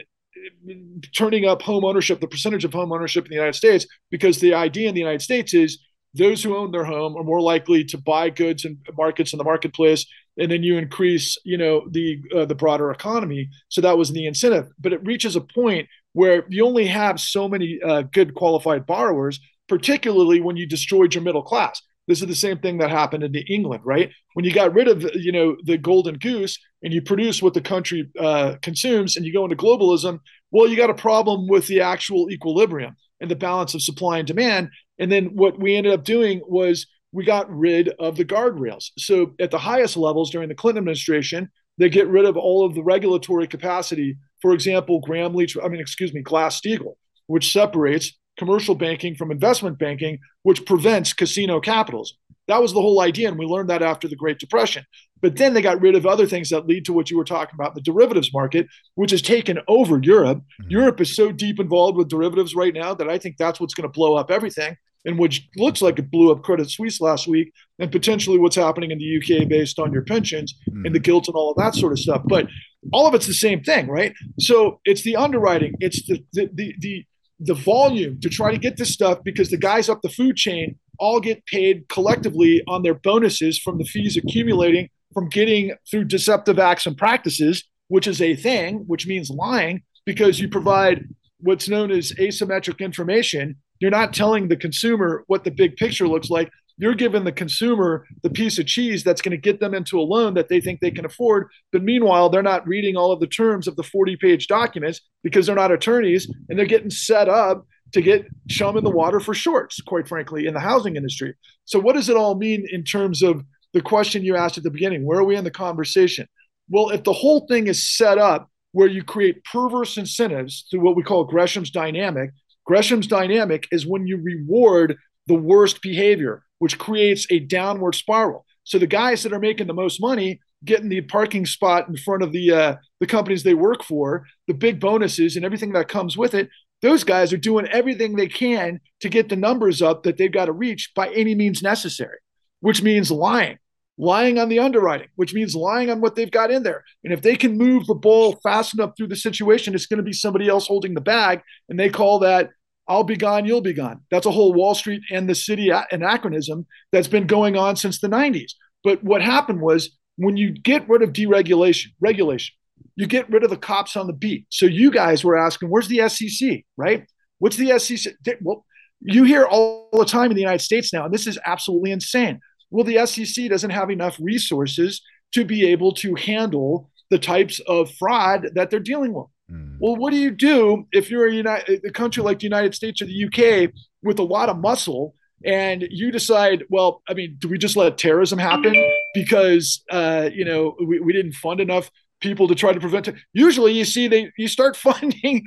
turning 1.16 1.46
up 1.46 1.62
home 1.62 1.84
ownership, 1.84 2.20
the 2.20 2.28
percentage 2.28 2.64
of 2.64 2.74
home 2.74 2.92
ownership 2.92 3.26
in 3.26 3.30
the 3.30 3.36
United 3.36 3.56
States, 3.56 3.86
because 4.12 4.40
the 4.40 4.54
idea 4.54 4.88
in 4.88 4.96
the 4.96 5.02
United 5.02 5.22
States 5.22 5.54
is 5.54 5.80
those 6.14 6.42
who 6.42 6.56
own 6.56 6.72
their 6.72 6.86
home 6.86 7.16
are 7.18 7.24
more 7.24 7.42
likely 7.42 7.84
to 7.84 7.98
buy 7.98 8.30
goods 8.30 8.66
and 8.66 8.78
markets 8.98 9.34
in 9.34 9.38
the 9.38 9.44
marketplace 9.44 10.06
and 10.38 10.52
then 10.52 10.64
you 10.64 10.78
increase 10.78 11.38
you 11.44 11.58
know 11.58 11.88
the 11.90 12.22
uh, 12.36 12.46
the 12.46 12.56
broader 12.56 12.92
economy. 12.92 13.50
So 13.70 13.82
that 13.82 13.98
was 13.98 14.12
the 14.12 14.26
incentive. 14.26 14.70
But 14.80 14.94
it 14.94 15.06
reaches 15.06 15.36
a 15.36 15.42
point 15.42 15.88
where 16.14 16.46
you 16.50 16.66
only 16.66 16.88
have 16.88 17.20
so 17.20 17.48
many 17.50 17.80
uh, 17.84 18.04
good 18.04 18.34
qualified 18.34 18.86
borrowers 18.86 19.40
particularly 19.68 20.40
when 20.40 20.56
you 20.56 20.66
destroyed 20.66 21.14
your 21.14 21.24
middle 21.24 21.44
class 21.44 21.82
this 22.08 22.22
is 22.22 22.28
the 22.28 22.36
same 22.36 22.60
thing 22.60 22.78
that 22.78 22.90
happened 22.90 23.24
in 23.24 23.36
england 23.36 23.82
right 23.86 24.12
when 24.34 24.46
you 24.46 24.54
got 24.54 24.74
rid 24.74 24.88
of 24.88 25.04
you 25.16 25.32
know 25.32 25.56
the 25.66 25.78
golden 25.78 26.16
goose 26.18 26.58
and 26.84 26.94
you 26.94 27.02
produce 27.02 27.42
what 27.42 27.54
the 27.54 27.62
country 27.62 28.10
uh, 28.20 28.56
consumes 28.62 29.18
and 29.18 29.26
you 29.26 29.34
go 29.34 29.44
into 29.44 29.56
globalism 29.56 30.20
well 30.52 30.68
you 30.68 30.76
got 30.76 30.90
a 30.90 30.96
problem 30.96 31.48
with 31.48 31.68
the 31.68 31.82
actual 31.82 32.30
equilibrium 32.30 32.96
and 33.20 33.32
the 33.32 33.36
balance 33.36 33.74
of 33.74 33.82
supply 33.82 34.18
and 34.18 34.28
demand 34.28 34.70
and 35.00 35.12
then 35.12 35.26
what 35.36 35.60
we 35.60 35.76
ended 35.76 35.94
up 35.94 36.04
doing 36.04 36.42
was 36.48 36.88
we 37.12 37.26
got 37.26 37.50
rid 37.50 37.90
of 38.00 38.18
the 38.18 38.26
guardrails. 38.26 38.92
So 38.98 39.34
at 39.40 39.52
the 39.52 39.58
highest 39.58 39.98
levels 39.98 40.30
during 40.30 40.50
the 40.50 40.56
Clinton 40.56 40.80
administration, 40.80 41.50
they 41.78 41.90
get 41.90 42.08
rid 42.08 42.26
of 42.26 42.38
all 42.38 42.66
of 42.66 42.76
the 42.76 42.84
regulatory 42.84 43.48
capacity. 43.48 44.18
For 44.42 44.54
example, 44.54 45.00
Gramm 45.00 45.34
Leach, 45.34 45.58
I 45.64 45.68
mean, 45.68 45.80
excuse 45.80 46.14
me, 46.14 46.22
Glass 46.22 46.60
Steagall, 46.60 46.96
which 47.28 47.52
separates 47.52 48.14
commercial 48.38 48.76
banking 48.76 49.16
from 49.16 49.32
investment 49.32 49.78
banking, 49.78 50.20
which 50.44 50.66
prevents 50.66 51.14
casino 51.14 51.60
capitalism. 51.60 52.18
That 52.48 52.62
was 52.62 52.74
the 52.74 52.82
whole 52.82 53.02
idea. 53.02 53.28
And 53.28 53.38
we 53.38 53.46
learned 53.46 53.70
that 53.70 53.82
after 53.82 54.08
the 54.08 54.16
Great 54.16 54.40
Depression. 54.40 54.86
But 55.22 55.36
then 55.36 55.54
they 55.54 55.62
got 55.62 55.82
rid 55.82 55.96
of 55.96 56.06
other 56.06 56.28
things 56.28 56.50
that 56.50 56.68
lead 56.68 56.86
to 56.86 56.94
what 56.94 57.10
you 57.10 57.18
were 57.18 57.26
talking 57.26 57.56
about 57.56 57.76
the 57.76 57.82
derivatives 57.82 58.32
market, 58.32 58.68
which 58.96 59.12
has 59.12 59.22
taken 59.22 59.60
over 59.68 60.00
Europe. 60.02 60.38
Mm-hmm. 60.62 60.72
Europe 60.72 61.02
is 61.02 61.16
so 61.16 61.32
deep 61.32 61.60
involved 61.60 61.98
with 61.98 62.10
derivatives 62.10 62.56
right 62.56 62.74
now 62.74 62.94
that 62.94 63.10
I 63.10 63.18
think 63.18 63.38
that's 63.38 63.60
what's 63.60 63.74
going 63.74 63.90
to 63.90 63.94
blow 63.94 64.16
up 64.16 64.32
everything 64.32 64.78
and 65.08 65.18
which 65.18 65.48
looks 65.56 65.82
like 65.82 65.98
it 65.98 66.12
blew 66.12 66.32
up 66.32 66.44
Credit 66.44 66.70
Suisse 66.70 67.00
last 67.00 67.28
week, 67.28 67.54
and 67.80 67.92
potentially 67.92 68.38
what's 68.38 68.58
happening 68.58 68.92
in 68.92 68.98
the 68.98 69.18
UK 69.18 69.48
based 69.48 69.80
on 69.80 69.94
your 69.94 70.02
pensions 70.02 70.54
mm. 70.70 70.86
and 70.86 70.94
the 70.94 71.00
gilt 71.00 71.30
and 71.30 71.36
all 71.36 71.52
of 71.52 71.58
that 71.58 71.76
sort 71.76 71.94
of 71.94 72.00
stuff. 72.00 72.22
But 72.26 72.48
all 72.92 73.08
of 73.08 73.16
it's 73.16 73.26
the 73.26 73.34
same 73.34 73.64
thing, 73.64 73.88
right? 73.88 74.14
So 74.38 74.82
it's 74.84 75.04
the 75.04 75.16
underwriting, 75.16 75.76
it's 75.80 76.06
the 76.06 76.24
the 76.34 76.50
the 76.54 76.76
the, 76.80 77.06
the 77.40 77.54
volume 77.54 78.20
to 78.22 78.30
try 78.30 78.52
to 78.52 78.58
get 78.58 78.78
this 78.78 78.94
stuff 78.94 79.20
because 79.24 79.50
the 79.50 79.58
guys 79.58 79.90
up 79.90 80.02
the 80.02 80.10
food 80.10 80.36
chain 80.36 80.78
all 81.00 81.20
get 81.20 81.46
paid 81.46 81.88
collectively 81.90 82.64
on 82.68 82.82
their 82.82 82.96
bonuses 82.96 83.60
from 83.60 83.78
the 83.78 83.86
fees 83.86 84.18
accumulating 84.18 84.90
from 85.14 85.30
getting 85.30 85.74
through 85.90 86.04
deceptive 86.04 86.60
acts 86.60 86.86
and 86.86 86.98
practices, 86.98 87.64
which 87.88 88.08
is 88.08 88.22
a 88.22 88.36
thing, 88.36 88.80
which 88.88 89.08
means 89.08 89.30
lying 89.30 89.82
because 90.06 90.40
you 90.40 90.50
provide 90.50 91.06
what's 91.40 91.70
known 91.70 91.92
as 91.92 92.12
asymmetric 92.14 92.80
information 92.80 93.56
you're 93.80 93.92
not 93.92 94.14
telling 94.14 94.48
the 94.48 94.56
consumer 94.56 95.24
what 95.28 95.44
the 95.44 95.52
big 95.52 95.76
picture 95.76 96.08
looks 96.08 96.30
like. 96.30 96.50
You're 96.78 96.94
giving 96.94 97.24
the 97.24 97.32
consumer 97.32 98.06
the 98.22 98.30
piece 98.30 98.60
of 98.60 98.68
cheese 98.68 99.04
that's 99.04 99.22
going 99.22 99.32
to 99.32 99.38
get 99.38 99.60
them 99.60 99.74
into 99.74 100.00
a 100.00 100.02
loan 100.02 100.36
that 100.36 100.48
they 100.48 100.62
think 100.62 100.80
they 100.80 100.92
can 100.92 101.06
afford. 101.06 101.48
But 101.72 101.84
meanwhile, 101.84 102.30
they're 102.30 102.44
not 102.44 102.68
reading 102.68 102.96
all 102.96 103.12
of 103.12 103.20
the 103.20 103.28
terms 103.28 103.68
of 103.68 103.76
the 103.76 103.84
40 103.84 104.16
page 104.18 104.48
documents 104.48 105.02
because 105.24 105.48
they're 105.48 105.56
not 105.56 105.72
attorneys 105.72 106.32
and 106.50 106.58
they're 106.58 106.66
getting 106.66 106.92
set 106.92 107.30
up 107.30 107.66
to 107.94 108.02
get 108.02 108.28
chum 108.50 108.78
in 108.78 108.84
the 108.84 108.92
water 108.92 109.20
for 109.20 109.34
shorts, 109.34 109.82
quite 109.82 110.08
frankly, 110.08 110.46
in 110.46 110.54
the 110.54 110.60
housing 110.60 110.96
industry. 110.96 111.34
So, 111.66 111.80
what 111.80 111.96
does 111.96 112.10
it 112.10 112.18
all 112.18 112.36
mean 112.36 112.66
in 112.72 112.84
terms 112.84 113.24
of 113.24 113.44
the 113.74 113.82
question 113.82 114.24
you 114.24 114.36
asked 114.36 114.58
at 114.58 114.64
the 114.64 114.72
beginning? 114.72 115.06
Where 115.06 115.20
are 115.20 115.24
we 115.24 115.36
in 115.36 115.44
the 115.44 115.52
conversation? 115.52 116.28
Well, 116.70 116.90
if 116.90 117.04
the 117.04 117.14
whole 117.14 117.48
thing 117.48 117.68
is 117.68 117.96
set 117.98 118.18
up 118.18 118.50
where 118.74 118.88
you 118.88 119.04
create 119.04 119.44
perverse 119.46 119.98
incentives 119.98 120.66
through 120.70 120.82
what 120.82 120.96
we 120.96 121.04
call 121.04 121.24
Gresham's 121.24 121.72
dynamic, 121.72 122.32
Gresham's 122.66 123.08
dynamic 123.08 123.68
is 123.72 123.88
when 123.88 124.06
you 124.06 124.18
reward 124.22 124.98
the 125.28 125.36
worst 125.36 125.82
behavior, 125.82 126.44
which 126.60 126.78
creates 126.78 127.28
a 127.30 127.40
downward 127.40 127.96
spiral. 127.96 128.46
So 128.64 128.78
the 128.78 128.88
guys 128.88 129.24
that 129.24 129.34
are 129.34 129.40
making 129.40 129.68
the 129.68 129.74
most 129.74 130.02
money 130.02 130.40
getting 130.66 130.90
the 130.90 131.02
parking 131.02 131.46
spot 131.46 131.88
in 131.88 131.96
front 131.98 132.24
of 132.24 132.32
the 132.32 132.52
uh, 132.52 132.76
the 133.00 133.08
companies 133.08 133.44
they 133.44 133.54
work 133.54 133.84
for, 133.84 134.26
the 134.48 134.54
big 134.54 134.80
bonuses 134.80 135.36
and 135.36 135.46
everything 135.46 135.74
that 135.74 135.88
comes 135.88 136.18
with 136.18 136.34
it. 136.34 136.50
Those 136.82 137.04
guys 137.04 137.34
are 137.34 137.38
doing 137.38 137.68
everything 137.68 138.16
they 138.16 138.28
can 138.28 138.80
to 139.00 139.10
get 139.10 139.30
the 139.30 139.36
numbers 139.36 139.82
up 139.82 140.04
that 140.04 140.18
they've 140.18 140.32
got 140.32 140.46
to 140.46 140.52
reach 140.52 140.92
by 140.96 141.10
any 141.10 141.34
means 141.34 141.64
necessary, 141.64 142.18
which 142.60 142.84
means 142.84 143.10
lying, 143.10 143.58
lying 143.98 144.38
on 144.38 144.48
the 144.48 144.60
underwriting, 144.60 145.08
which 145.16 145.34
means 145.34 145.56
lying 145.56 145.90
on 145.90 146.02
what 146.02 146.16
they've 146.16 146.30
got 146.30 146.52
in 146.52 146.62
there. 146.62 146.84
And 147.04 147.12
if 147.12 147.24
they 147.24 147.36
can 147.36 147.58
move 147.58 147.88
the 147.88 147.96
ball 147.96 148.40
fast 148.44 148.76
enough 148.76 148.92
through 148.96 149.08
the 149.08 149.16
situation, 149.16 149.74
it's 149.74 149.88
going 149.88 149.98
to 149.98 150.04
be 150.04 150.14
somebody 150.14 150.48
else 150.48 150.68
holding 150.68 150.94
the 150.94 151.02
bag. 151.02 151.42
And 151.68 151.80
they 151.80 151.90
call 151.90 152.20
that 152.20 152.52
I'll 152.88 153.04
be 153.04 153.18
gone, 153.18 153.46
you'll 153.46 153.62
be 153.62 153.74
gone. 153.74 154.02
That's 154.10 154.26
a 154.26 154.32
whole 154.32 154.54
Wall 154.54 154.74
Street 154.74 155.02
and 155.12 155.28
the 155.28 155.36
city 155.36 155.72
anachronism 155.92 156.66
that's 156.92 157.08
been 157.08 157.28
going 157.28 157.58
on 157.58 157.76
since 157.76 158.00
the 158.00 158.08
90s. 158.08 158.52
But 158.84 159.04
what 159.04 159.22
happened 159.22 159.62
was 159.62 159.98
when 160.16 160.38
you 160.38 160.52
get 160.52 160.88
rid 160.88 161.02
of 161.02 161.14
deregulation, 161.14 161.88
regulation, 162.00 162.56
you 162.96 163.06
get 163.06 163.30
rid 163.30 163.44
of 163.44 163.50
the 163.50 163.58
cops 163.58 163.96
on 163.96 164.08
the 164.08 164.14
beat. 164.14 164.46
So 164.50 164.66
you 164.66 164.92
guys 164.92 165.24
were 165.24 165.38
asking, 165.38 165.70
where's 165.70 165.88
the 165.88 166.08
SEC, 166.10 166.64
right? 166.78 167.06
What's 167.40 167.58
the 167.58 167.78
SEC? 167.78 168.14
Well, 168.42 168.66
you 169.02 169.24
hear 169.24 169.46
all 169.46 169.90
the 169.92 170.06
time 170.06 170.32
in 170.32 170.36
the 170.36 170.42
United 170.42 170.64
States 170.64 170.92
now, 170.92 171.06
and 171.06 171.14
this 171.14 171.28
is 171.28 171.38
absolutely 171.46 171.92
insane. 171.92 172.40
Well, 172.72 172.84
the 172.84 173.06
SEC 173.06 173.50
doesn't 173.50 173.70
have 173.70 173.92
enough 173.92 174.18
resources 174.20 175.02
to 175.34 175.46
be 175.46 175.68
able 175.68 175.94
to 175.94 176.16
handle 176.16 176.90
the 177.10 177.20
types 177.20 177.60
of 177.68 177.92
fraud 177.92 178.50
that 178.56 178.70
they're 178.70 178.80
dealing 178.80 179.14
with. 179.14 179.28
Mm. 179.52 179.78
Well, 179.80 179.96
what 179.96 180.12
do 180.12 180.18
you 180.18 180.32
do 180.32 180.88
if 180.92 181.10
you're 181.10 181.28
a, 181.28 181.34
United, 181.34 181.84
a 181.86 181.92
country 181.92 182.24
like 182.24 182.40
the 182.40 182.46
United 182.46 182.76
States 182.76 183.02
or 183.02 183.06
the 183.06 183.26
UK 183.26 183.72
with 184.04 184.20
a 184.20 184.24
lot 184.24 184.50
of 184.50 184.58
muscle 184.58 185.16
and 185.46 185.88
you 185.92 186.12
decide, 186.12 186.64
well, 186.70 187.02
I 187.08 187.14
mean, 187.14 187.38
do 187.40 187.48
we 187.48 187.58
just 187.58 187.76
let 187.76 187.98
terrorism 187.98 188.40
happen 188.40 188.74
because, 189.14 189.84
uh, 189.92 190.30
you 190.34 190.44
know, 190.44 190.76
we, 190.84 191.00
we 191.00 191.14
didn't 191.14 191.34
fund 191.34 191.60
enough 191.60 191.92
people 192.20 192.48
to 192.48 192.56
try 192.56 192.74
to 192.74 192.80
prevent 192.80 193.08
it. 193.08 193.16
Usually, 193.34 193.74
you 193.74 193.86
see 193.86 194.08
they 194.08 194.32
you 194.38 194.48
start 194.48 194.76
funding 194.76 195.46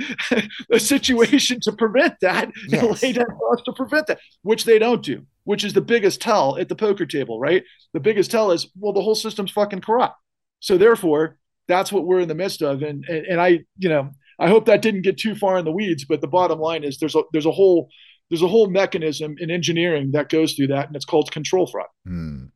a 0.71 0.79
situation 0.79 1.59
to 1.63 1.73
prevent 1.73 2.15
that 2.21 2.51
yes. 2.69 2.83
and 2.83 3.03
lay 3.03 3.13
down 3.13 3.27
laws 3.43 3.63
to 3.65 3.73
prevent 3.73 4.07
that, 4.07 4.21
which 4.43 4.65
they 4.65 4.79
don't 4.79 5.03
do. 5.03 5.27
Which 5.45 5.65
is 5.65 5.73
the 5.73 5.81
biggest 5.81 6.21
tell 6.21 6.59
at 6.59 6.69
the 6.69 6.77
poker 6.77 7.07
table, 7.07 7.41
right? 7.41 7.65
The 7.93 8.01
biggest 8.01 8.31
tell 8.31 8.53
is 8.53 8.69
well, 8.79 8.93
the 8.93 9.03
whole 9.03 9.15
system's 9.15 9.51
fucking 9.51 9.81
corrupt. 9.81 10.17
So 10.61 10.79
therefore, 10.79 11.39
that's 11.71 11.93
what 11.93 12.07
we're 12.07 12.21
in 12.21 12.29
the 12.29 12.35
midst 12.35 12.63
of. 12.63 12.83
And, 12.83 13.05
and, 13.09 13.27
and 13.27 13.41
I, 13.41 13.61
you 13.79 13.89
know, 13.89 14.11
I 14.39 14.49
hope 14.49 14.67
that 14.67 14.83
didn't 14.83 15.03
get 15.03 15.19
too 15.19 15.35
far 15.35 15.59
in 15.59 15.65
the 15.65 15.73
weeds, 15.73 16.05
but 16.05 16.21
the 16.21 16.27
bottom 16.27 16.59
line 16.59 16.85
is 16.85 16.99
there's 16.99 17.15
a, 17.15 17.23
there's 17.33 17.47
a 17.47 17.53
whole, 17.53 17.89
there's 18.31 18.43
a 18.43 18.49
whole 18.49 18.69
mechanism 18.69 19.37
in 19.39 19.51
engineering 19.51 20.13
that 20.13 20.29
goes 20.29 20.55
through 20.55 20.69
that, 20.69 20.87
and 20.87 20.97
it's 20.97 21.05
called 21.05 21.31
control 21.31 21.67
fraud. 21.67 21.89
Hmm. 22.07 22.47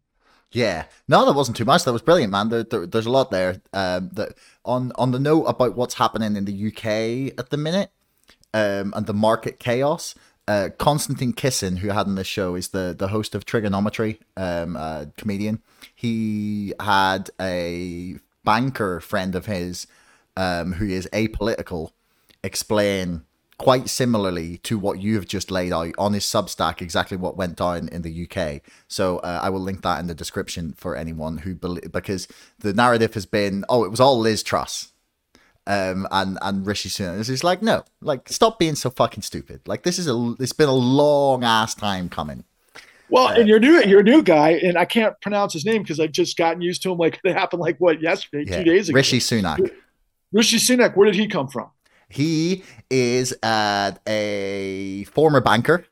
Yeah, 0.52 0.84
no, 1.08 1.26
that 1.26 1.34
wasn't 1.34 1.56
too 1.56 1.64
much. 1.64 1.84
That 1.84 1.92
was 1.92 2.00
brilliant, 2.00 2.30
man. 2.30 2.48
There, 2.48 2.62
there, 2.62 2.86
there's 2.86 3.06
a 3.06 3.10
lot 3.10 3.32
there. 3.32 3.60
Um, 3.72 4.10
that 4.12 4.34
on 4.64 4.92
on 4.94 5.10
the 5.10 5.18
note 5.18 5.44
about 5.44 5.74
what's 5.74 5.94
happening 5.94 6.36
in 6.36 6.44
the 6.44 6.68
UK 6.68 7.36
at 7.36 7.50
the 7.50 7.56
minute, 7.56 7.90
um, 8.54 8.94
and 8.96 9.06
the 9.06 9.14
market 9.14 9.58
chaos. 9.58 10.14
Uh, 10.46 10.68
Konstantin 10.78 11.32
Kisin, 11.32 11.78
who 11.78 11.88
had 11.88 12.06
in 12.06 12.14
this 12.14 12.28
show, 12.28 12.54
is 12.54 12.68
the 12.68 12.94
the 12.96 13.08
host 13.08 13.34
of 13.34 13.44
Trigonometry, 13.44 14.20
um, 14.36 14.76
uh, 14.76 15.06
comedian. 15.16 15.60
He 15.92 16.72
had 16.78 17.30
a 17.40 18.16
banker 18.44 19.00
friend 19.00 19.34
of 19.34 19.46
his, 19.46 19.86
um, 20.36 20.74
who 20.74 20.86
is 20.86 21.08
apolitical, 21.12 21.90
explain 22.42 23.22
quite 23.58 23.88
similarly 23.88 24.58
to 24.58 24.78
what 24.78 25.00
you've 25.00 25.28
just 25.28 25.50
laid 25.50 25.72
out 25.72 25.94
on 25.96 26.12
his 26.12 26.24
Substack 26.24 26.82
exactly 26.82 27.16
what 27.16 27.36
went 27.36 27.56
down 27.56 27.88
in 27.88 28.02
the 28.02 28.28
UK. 28.28 28.60
So 28.88 29.18
uh, 29.18 29.40
I 29.42 29.50
will 29.50 29.60
link 29.60 29.82
that 29.82 30.00
in 30.00 30.06
the 30.06 30.14
description 30.14 30.74
for 30.76 30.96
anyone 30.96 31.38
who 31.38 31.54
believe 31.54 31.92
because 31.92 32.26
the 32.58 32.72
narrative 32.72 33.14
has 33.14 33.26
been 33.26 33.64
oh 33.68 33.84
it 33.84 33.90
was 33.90 34.00
all 34.00 34.18
Liz 34.18 34.42
Truss. 34.42 34.90
Um, 35.66 36.06
and 36.10 36.36
and 36.42 36.66
Rishi 36.66 36.90
Sunak 36.90 37.26
is 37.30 37.42
like 37.42 37.62
no, 37.62 37.84
like 38.02 38.28
stop 38.28 38.58
being 38.58 38.74
so 38.74 38.90
fucking 38.90 39.22
stupid. 39.22 39.62
Like 39.66 39.82
this 39.82 39.98
is 39.98 40.06
a 40.06 40.34
it's 40.38 40.52
been 40.52 40.68
a 40.68 40.72
long 40.72 41.42
ass 41.42 41.74
time 41.74 42.10
coming. 42.10 42.44
Well, 43.14 43.28
and 43.28 43.46
you're 43.46 43.60
new, 43.60 43.80
you're 43.84 44.00
a 44.00 44.02
new 44.02 44.24
guy, 44.24 44.54
and 44.54 44.76
I 44.76 44.84
can't 44.86 45.14
pronounce 45.20 45.52
his 45.52 45.64
name 45.64 45.82
because 45.82 46.00
I've 46.00 46.10
just 46.10 46.36
gotten 46.36 46.60
used 46.60 46.82
to 46.82 46.90
him. 46.90 46.98
Like 46.98 47.20
it 47.24 47.36
happened, 47.36 47.62
like 47.62 47.76
what 47.78 48.02
yesterday, 48.02 48.50
yeah, 48.50 48.58
two 48.58 48.64
days 48.64 48.88
ago. 48.88 48.96
Rishi 48.96 49.20
Sunak. 49.20 49.70
Rishi 50.32 50.56
Sunak. 50.56 50.96
Where 50.96 51.06
did 51.06 51.14
he 51.14 51.28
come 51.28 51.46
from? 51.46 51.70
He 52.08 52.64
is 52.90 53.32
uh, 53.40 53.92
a 54.08 55.04
former 55.04 55.40
banker, 55.40 55.86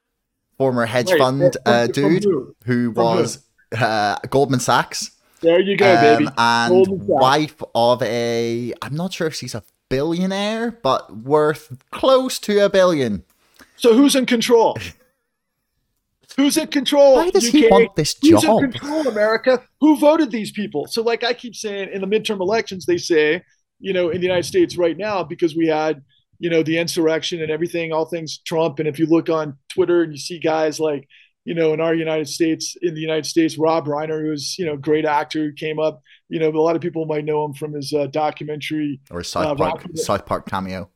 former 0.59 0.85
hedge 0.85 1.13
right. 1.13 1.19
fund 1.21 1.57
uh, 1.65 1.87
dude 1.87 2.25
who, 2.25 2.57
who 2.65 2.91
was 2.91 3.45
uh, 3.79 4.17
Goldman 4.29 4.59
Sachs. 4.59 5.13
There 5.43 5.61
you 5.61 5.77
go, 5.77 5.95
um, 5.95 6.01
baby. 6.01 6.29
And 6.37 7.07
wife 7.07 7.63
of 7.73 8.03
a, 8.03 8.75
I'm 8.83 8.97
not 8.97 9.13
sure 9.13 9.29
if 9.29 9.35
she's 9.37 9.55
a 9.55 9.63
billionaire, 9.89 10.73
but 10.73 11.19
worth 11.19 11.73
close 11.93 12.41
to 12.41 12.65
a 12.65 12.69
billion. 12.69 13.23
So 13.77 13.95
who's 13.95 14.17
in 14.17 14.27
control? 14.27 14.77
Who's 16.37 16.57
in 16.57 16.69
control? 16.69 17.17
Why 17.17 17.31
does 17.31 17.49
UK? 17.49 17.53
he 17.53 17.69
want 17.69 17.95
this 17.97 18.15
job? 18.15 18.43
Who's 18.43 18.63
in 18.65 18.73
control, 18.73 19.09
America? 19.09 19.63
Who 19.81 19.97
voted 19.99 20.31
these 20.31 20.51
people? 20.51 20.87
So, 20.87 21.03
like 21.03 21.25
I 21.25 21.33
keep 21.33 21.55
saying, 21.55 21.91
in 21.93 22.01
the 22.01 22.07
midterm 22.07 22.41
elections, 22.41 22.87
they 22.87 22.99
say, 22.99 23.43
you 23.81 23.93
know, 23.93 24.11
in 24.11 24.21
the 24.21 24.27
United 24.27 24.45
States 24.45 24.77
right 24.77 24.97
now, 24.97 25.23
because 25.25 25.55
we 25.55 25.67
had, 25.67 26.03
you 26.39 26.51
know, 26.51 26.63
the 26.63 26.79
insurrection 26.79 27.43
and 27.43 27.51
everything, 27.51 27.93
all 27.93 28.07
things 28.07 28.39
Trump. 28.39 28.79
And 28.79 28.89
if 28.89 28.99
you 28.99 29.07
look 29.07 29.29
on 29.29 29.59
Twitter 29.69 30.03
and 30.03 30.13
you 30.13 30.19
see 30.19 30.39
guys 30.39 30.81
like, 30.81 31.09
you 31.45 31.55
know, 31.55 31.73
in 31.73 31.81
our 31.81 31.95
United 31.95 32.29
States, 32.29 32.77
in 32.83 32.95
the 32.95 33.01
United 33.01 33.27
States, 33.27 33.59
Rob 33.59 33.87
Reiner, 33.87 34.21
who's, 34.23 34.57
you 34.59 34.65
know, 34.65 34.77
great 34.77 35.05
actor 35.05 35.41
who 35.41 35.53
came 35.53 35.81
up, 35.81 36.01
you 36.29 36.39
know, 36.39 36.49
a 36.49 36.63
lot 36.63 36.77
of 36.77 36.83
people 36.83 37.05
might 37.05 37.25
know 37.25 37.45
him 37.45 37.53
from 37.53 37.73
his 37.73 37.93
uh, 37.93 38.07
documentary 38.07 39.01
or 39.11 39.23
South 39.25 39.47
uh, 39.47 39.55
Park, 39.55 39.85
South 39.97 40.25
Park 40.25 40.47
cameo. 40.49 40.89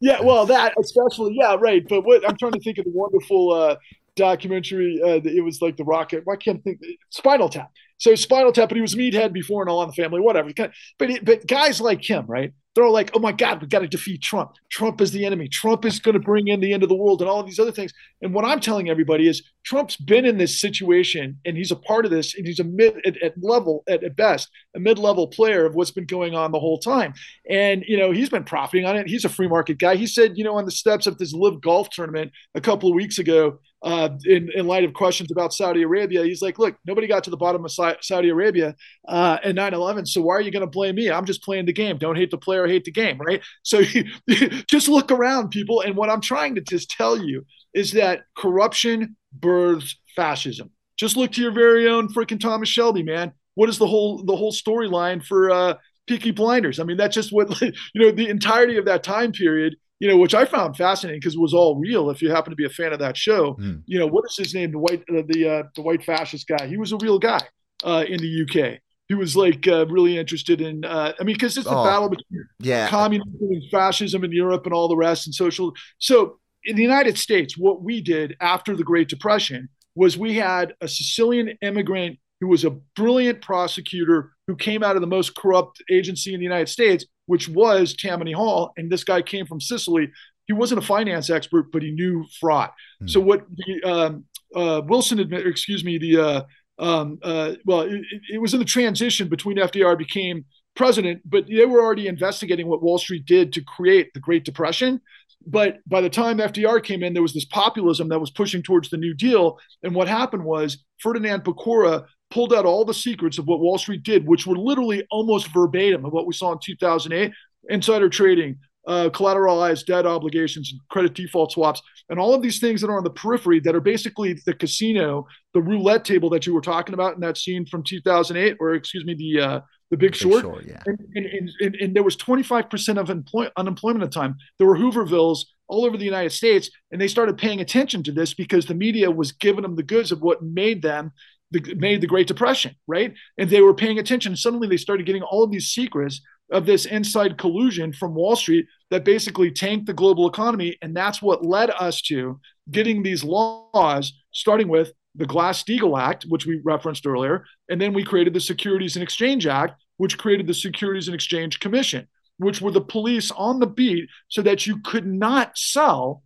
Yeah, 0.00 0.20
well, 0.20 0.46
that 0.46 0.74
especially, 0.80 1.36
yeah, 1.38 1.56
right. 1.60 1.86
But 1.88 2.04
what 2.04 2.28
I'm 2.28 2.36
trying 2.36 2.52
to 2.52 2.60
think 2.60 2.78
of 2.78 2.86
the 2.86 2.90
wonderful 2.90 3.52
uh, 3.52 3.76
documentary. 4.16 5.00
Uh, 5.02 5.20
it 5.24 5.44
was 5.44 5.60
like 5.62 5.76
the 5.76 5.84
Rocket. 5.84 6.22
Why 6.24 6.36
can't 6.36 6.62
think? 6.62 6.80
Spinal 7.10 7.48
Tap. 7.48 7.70
So 7.98 8.14
Spinal 8.14 8.52
Tap, 8.52 8.68
but 8.68 8.76
he 8.76 8.82
was 8.82 8.94
meathead 8.94 9.32
before 9.32 9.62
and 9.62 9.70
all 9.70 9.82
in 9.82 9.88
the 9.88 9.94
family, 9.94 10.20
whatever. 10.20 10.50
But 10.98 11.10
but 11.22 11.46
guys 11.46 11.80
like 11.80 12.08
him, 12.08 12.26
right? 12.26 12.52
They're 12.74 12.84
all 12.84 12.92
like, 12.92 13.10
oh 13.14 13.18
my 13.18 13.32
God, 13.32 13.60
we've 13.60 13.68
got 13.68 13.80
to 13.80 13.86
defeat 13.86 14.22
Trump. 14.22 14.52
Trump 14.70 15.00
is 15.00 15.12
the 15.12 15.26
enemy. 15.26 15.46
Trump 15.46 15.84
is 15.84 16.00
going 16.00 16.14
to 16.14 16.20
bring 16.20 16.48
in 16.48 16.60
the 16.60 16.72
end 16.72 16.82
of 16.82 16.88
the 16.88 16.94
world 16.94 17.20
and 17.20 17.28
all 17.28 17.40
of 17.40 17.46
these 17.46 17.58
other 17.58 17.70
things. 17.70 17.92
And 18.22 18.32
what 18.32 18.46
I'm 18.46 18.60
telling 18.60 18.88
everybody 18.88 19.28
is 19.28 19.42
Trump's 19.64 19.96
been 19.96 20.24
in 20.24 20.38
this 20.38 20.58
situation 20.60 21.38
and 21.44 21.56
he's 21.56 21.70
a 21.70 21.76
part 21.76 22.06
of 22.06 22.10
this 22.10 22.34
and 22.34 22.46
he's 22.46 22.60
a 22.60 22.64
mid 22.64 22.96
at, 23.06 23.22
at 23.22 23.34
level 23.42 23.84
at, 23.88 24.02
at 24.02 24.16
best, 24.16 24.48
a 24.74 24.80
mid-level 24.80 25.28
player 25.28 25.66
of 25.66 25.74
what's 25.74 25.90
been 25.90 26.06
going 26.06 26.34
on 26.34 26.52
the 26.52 26.60
whole 26.60 26.78
time. 26.78 27.14
And, 27.48 27.84
you 27.86 27.96
know, 27.96 28.10
he's 28.10 28.30
been 28.30 28.44
profiting 28.44 28.86
on 28.86 28.96
it. 28.96 29.06
He's 29.06 29.24
a 29.24 29.28
free 29.28 29.48
market 29.48 29.78
guy. 29.78 29.96
He 29.96 30.06
said, 30.06 30.36
you 30.36 30.44
know, 30.44 30.56
on 30.56 30.64
the 30.64 30.70
steps 30.70 31.06
of 31.06 31.18
this 31.18 31.32
LIV 31.32 31.60
golf 31.60 31.90
tournament 31.90 32.32
a 32.54 32.60
couple 32.60 32.88
of 32.88 32.94
weeks 32.94 33.18
ago, 33.18 33.58
uh, 33.82 34.10
in, 34.24 34.48
in 34.54 34.66
light 34.66 34.84
of 34.84 34.94
questions 34.94 35.30
about 35.32 35.52
Saudi 35.52 35.82
Arabia, 35.82 36.22
he's 36.22 36.40
like, 36.40 36.58
look, 36.58 36.76
nobody 36.86 37.06
got 37.06 37.24
to 37.24 37.30
the 37.30 37.36
bottom 37.36 37.64
of 37.64 37.72
Saudi 37.72 38.28
Arabia 38.28 38.76
uh, 39.08 39.38
in 39.42 39.56
9 39.56 39.74
11. 39.74 40.06
So 40.06 40.22
why 40.22 40.34
are 40.34 40.40
you 40.40 40.52
going 40.52 40.60
to 40.60 40.68
blame 40.68 40.94
me? 40.94 41.10
I'm 41.10 41.24
just 41.24 41.42
playing 41.42 41.66
the 41.66 41.72
game. 41.72 41.98
Don't 41.98 42.16
hate 42.16 42.30
the 42.30 42.38
player, 42.38 42.66
hate 42.66 42.84
the 42.84 42.92
game, 42.92 43.18
right? 43.18 43.42
So 43.64 43.82
just 44.68 44.88
look 44.88 45.10
around, 45.10 45.50
people. 45.50 45.80
And 45.80 45.96
what 45.96 46.10
I'm 46.10 46.20
trying 46.20 46.54
to 46.54 46.60
just 46.60 46.90
tell 46.90 47.16
you 47.16 47.44
is 47.74 47.92
that 47.92 48.22
corruption 48.36 49.16
births 49.32 49.96
fascism. 50.14 50.70
Just 50.96 51.16
look 51.16 51.32
to 51.32 51.42
your 51.42 51.52
very 51.52 51.88
own 51.88 52.08
freaking 52.08 52.38
Thomas 52.38 52.68
Shelby, 52.68 53.02
man. 53.02 53.32
What 53.54 53.68
is 53.68 53.78
the 53.78 53.86
whole 53.86 54.24
the 54.24 54.36
whole 54.36 54.52
storyline 54.52 55.24
for 55.24 55.50
uh, 55.50 55.74
Peaky 56.06 56.30
Blinders? 56.30 56.80
I 56.80 56.84
mean, 56.84 56.96
that's 56.96 57.14
just 57.14 57.32
what 57.32 57.60
you 57.60 57.72
know. 57.94 58.10
The 58.10 58.28
entirety 58.28 58.76
of 58.76 58.84
that 58.86 59.02
time 59.02 59.32
period 59.32 59.76
you 60.02 60.08
know, 60.08 60.16
which 60.16 60.34
I 60.34 60.44
found 60.44 60.76
fascinating 60.76 61.20
because 61.20 61.36
it 61.36 61.40
was 61.40 61.54
all 61.54 61.78
real. 61.78 62.10
If 62.10 62.20
you 62.20 62.32
happen 62.32 62.50
to 62.50 62.56
be 62.56 62.64
a 62.64 62.68
fan 62.68 62.92
of 62.92 62.98
that 62.98 63.16
show, 63.16 63.54
mm. 63.54 63.84
you 63.86 64.00
know, 64.00 64.08
what 64.08 64.24
is 64.28 64.36
his 64.36 64.52
name? 64.52 64.72
The 64.72 64.78
white, 64.80 65.04
uh, 65.08 65.22
the 65.28 65.48
uh, 65.48 65.62
the 65.76 65.82
white 65.82 66.02
fascist 66.02 66.48
guy. 66.48 66.66
He 66.66 66.76
was 66.76 66.90
a 66.90 66.96
real 66.96 67.20
guy 67.20 67.38
uh, 67.84 68.04
in 68.08 68.18
the 68.18 68.42
UK. 68.42 68.80
He 69.06 69.14
was 69.14 69.36
like 69.36 69.68
uh, 69.68 69.86
really 69.86 70.18
interested 70.18 70.60
in. 70.60 70.84
Uh, 70.84 71.12
I 71.20 71.22
mean, 71.22 71.36
because 71.36 71.56
it's 71.56 71.68
the 71.68 71.76
oh, 71.76 71.84
battle 71.84 72.08
between 72.08 72.44
yeah. 72.58 72.88
communism 72.88 73.32
and 73.42 73.62
fascism 73.70 74.24
in 74.24 74.32
Europe 74.32 74.64
and 74.64 74.74
all 74.74 74.88
the 74.88 74.96
rest 74.96 75.28
and 75.28 75.34
social. 75.36 75.72
So 75.98 76.40
in 76.64 76.74
the 76.74 76.82
United 76.82 77.16
States, 77.16 77.56
what 77.56 77.84
we 77.84 78.00
did 78.00 78.34
after 78.40 78.74
the 78.74 78.82
Great 78.82 79.08
Depression 79.08 79.68
was 79.94 80.18
we 80.18 80.34
had 80.34 80.74
a 80.80 80.88
Sicilian 80.88 81.56
immigrant 81.62 82.18
who 82.42 82.48
was 82.48 82.64
a 82.64 82.70
brilliant 82.96 83.40
prosecutor 83.40 84.32
who 84.46 84.54
came 84.54 84.82
out 84.82 84.96
of 84.96 85.00
the 85.00 85.06
most 85.06 85.34
corrupt 85.34 85.82
agency 85.90 86.34
in 86.34 86.40
the 86.40 86.44
United 86.44 86.68
States 86.68 87.06
which 87.26 87.48
was 87.48 87.94
Tammany 87.94 88.32
Hall. 88.32 88.72
And 88.76 88.90
this 88.90 89.04
guy 89.04 89.22
came 89.22 89.46
from 89.46 89.60
Sicily. 89.60 90.10
He 90.46 90.52
wasn't 90.52 90.82
a 90.82 90.86
finance 90.86 91.30
expert, 91.30 91.70
but 91.72 91.82
he 91.82 91.90
knew 91.90 92.26
fraud. 92.40 92.70
Mm. 93.02 93.10
So 93.10 93.20
what 93.20 93.46
the 93.50 93.90
um, 93.90 94.24
uh, 94.54 94.82
Wilson 94.84 95.20
admit, 95.20 95.46
excuse 95.46 95.84
me, 95.84 95.98
the 95.98 96.18
uh, 96.18 96.42
um, 96.78 97.18
uh, 97.22 97.52
well, 97.64 97.82
it, 97.82 98.02
it, 98.30 98.40
was 98.40 98.54
in 98.54 98.58
the 98.58 98.64
transition 98.64 99.28
between 99.28 99.56
FDR 99.56 99.96
became 99.96 100.44
president, 100.74 101.20
but 101.24 101.46
they 101.46 101.64
were 101.64 101.80
already 101.80 102.08
investigating 102.08 102.66
what 102.66 102.82
Wall 102.82 102.98
Street 102.98 103.24
did 103.24 103.52
to 103.52 103.62
create 103.62 104.12
the 104.14 104.20
Great 104.20 104.44
Depression. 104.44 105.00
But 105.46 105.78
by 105.86 106.00
the 106.00 106.10
time 106.10 106.38
FDR 106.38 106.82
came 106.82 107.02
in, 107.02 107.14
there 107.14 107.22
was 107.22 107.34
this 107.34 107.44
populism 107.44 108.08
that 108.08 108.20
was 108.20 108.30
pushing 108.30 108.62
towards 108.62 108.90
the 108.90 108.96
New 108.96 109.14
Deal. 109.14 109.58
And 109.82 109.94
what 109.94 110.08
happened 110.08 110.44
was 110.44 110.84
Ferdinand 111.00 111.44
Pecora 111.44 112.06
pulled 112.32 112.52
out 112.54 112.64
all 112.64 112.84
the 112.84 112.94
secrets 112.94 113.38
of 113.38 113.46
what 113.46 113.60
Wall 113.60 113.78
Street 113.78 114.02
did, 114.02 114.26
which 114.26 114.46
were 114.46 114.56
literally 114.56 115.06
almost 115.10 115.52
verbatim 115.52 116.04
of 116.04 116.12
what 116.12 116.26
we 116.26 116.32
saw 116.32 116.52
in 116.52 116.58
2008 116.62 117.32
insider 117.68 118.08
trading, 118.08 118.58
uh, 118.86 119.08
collateralized 119.10 119.86
debt 119.86 120.06
obligations, 120.06 120.72
credit 120.90 121.14
default 121.14 121.52
swaps, 121.52 121.82
and 122.08 122.18
all 122.18 122.34
of 122.34 122.42
these 122.42 122.58
things 122.58 122.80
that 122.80 122.88
are 122.88 122.96
on 122.96 123.04
the 123.04 123.10
periphery 123.10 123.60
that 123.60 123.76
are 123.76 123.80
basically 123.80 124.36
the 124.46 124.54
casino, 124.54 125.26
the 125.54 125.60
roulette 125.60 126.04
table 126.04 126.30
that 126.30 126.46
you 126.46 126.54
were 126.54 126.60
talking 126.60 126.94
about 126.94 127.14
in 127.14 127.20
that 127.20 127.36
scene 127.36 127.64
from 127.66 127.84
2008, 127.84 128.56
or 128.58 128.74
excuse 128.74 129.04
me, 129.04 129.14
the 129.14 129.40
uh, 129.40 129.60
the 129.90 129.96
Big, 129.98 130.12
Big 130.12 130.16
Short. 130.16 130.42
Short 130.42 130.64
yeah. 130.66 130.82
and, 130.86 130.98
and, 131.14 131.50
and, 131.60 131.74
and, 131.76 131.94
there 131.94 132.02
was 132.02 132.16
25% 132.16 132.98
of 132.98 133.10
employ- 133.10 133.50
unemployment 133.58 134.02
at 134.02 134.10
the 134.10 134.18
time. 134.18 134.36
There 134.56 134.66
were 134.66 134.78
Hoovervilles 134.78 135.44
all 135.68 135.84
over 135.84 135.98
the 135.98 136.04
United 136.04 136.32
States, 136.32 136.70
and 136.90 137.00
they 137.00 137.08
started 137.08 137.36
paying 137.36 137.60
attention 137.60 138.02
to 138.04 138.12
this 138.12 138.32
because 138.32 138.64
the 138.64 138.74
media 138.74 139.10
was 139.10 139.32
giving 139.32 139.62
them 139.62 139.76
the 139.76 139.82
goods 139.82 140.10
of 140.10 140.22
what 140.22 140.42
made 140.42 140.80
them 140.80 141.12
the, 141.52 141.74
made 141.76 142.00
the 142.00 142.06
Great 142.06 142.26
Depression, 142.26 142.74
right? 142.86 143.14
And 143.38 143.48
they 143.48 143.60
were 143.60 143.74
paying 143.74 143.98
attention. 143.98 144.34
Suddenly, 144.36 144.68
they 144.68 144.76
started 144.76 145.06
getting 145.06 145.22
all 145.22 145.44
of 145.44 145.50
these 145.50 145.68
secrets 145.68 146.20
of 146.50 146.66
this 146.66 146.84
inside 146.84 147.38
collusion 147.38 147.92
from 147.92 148.14
Wall 148.14 148.36
Street 148.36 148.66
that 148.90 149.04
basically 149.04 149.50
tanked 149.50 149.86
the 149.86 149.94
global 149.94 150.28
economy, 150.28 150.76
and 150.82 150.94
that's 150.96 151.22
what 151.22 151.44
led 151.44 151.70
us 151.70 152.02
to 152.02 152.40
getting 152.70 153.02
these 153.02 153.24
laws, 153.24 154.12
starting 154.32 154.68
with 154.68 154.92
the 155.14 155.26
Glass-Steagall 155.26 156.00
Act, 156.00 156.24
which 156.24 156.46
we 156.46 156.60
referenced 156.64 157.06
earlier, 157.06 157.44
and 157.68 157.80
then 157.80 157.92
we 157.92 158.04
created 158.04 158.34
the 158.34 158.40
Securities 158.40 158.96
and 158.96 159.02
Exchange 159.02 159.46
Act, 159.46 159.80
which 159.96 160.18
created 160.18 160.46
the 160.46 160.54
Securities 160.54 161.08
and 161.08 161.14
Exchange 161.14 161.60
Commission, 161.60 162.08
which 162.38 162.60
were 162.60 162.70
the 162.70 162.80
police 162.80 163.30
on 163.30 163.60
the 163.60 163.66
beat 163.66 164.08
so 164.28 164.42
that 164.42 164.66
you 164.66 164.80
could 164.80 165.06
not 165.06 165.56
sell 165.56 166.22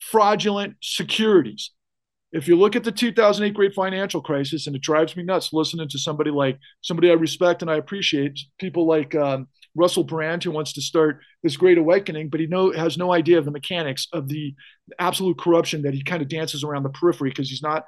fraudulent 0.00 0.74
securities 0.80 1.70
if 2.32 2.48
you 2.48 2.56
look 2.56 2.76
at 2.76 2.84
the 2.84 2.92
2008 2.92 3.54
great 3.54 3.74
financial 3.74 4.20
crisis, 4.20 4.66
and 4.66 4.74
it 4.74 4.82
drives 4.82 5.16
me 5.16 5.22
nuts 5.22 5.52
listening 5.52 5.88
to 5.88 5.98
somebody 5.98 6.30
like 6.30 6.58
somebody 6.82 7.10
I 7.10 7.14
respect 7.14 7.62
and 7.62 7.70
I 7.70 7.76
appreciate, 7.76 8.38
people 8.58 8.86
like 8.86 9.14
um, 9.14 9.48
Russell 9.74 10.04
Brand, 10.04 10.42
who 10.42 10.50
wants 10.50 10.72
to 10.74 10.82
start 10.82 11.20
this 11.42 11.56
great 11.56 11.78
awakening, 11.78 12.28
but 12.28 12.40
he 12.40 12.46
know, 12.46 12.72
has 12.72 12.96
no 12.96 13.12
idea 13.12 13.38
of 13.38 13.44
the 13.44 13.50
mechanics 13.50 14.08
of 14.12 14.28
the 14.28 14.54
absolute 14.98 15.38
corruption 15.38 15.82
that 15.82 15.94
he 15.94 16.02
kind 16.02 16.22
of 16.22 16.28
dances 16.28 16.64
around 16.64 16.82
the 16.82 16.90
periphery 16.90 17.30
because 17.30 17.48
he's 17.48 17.62
not 17.62 17.84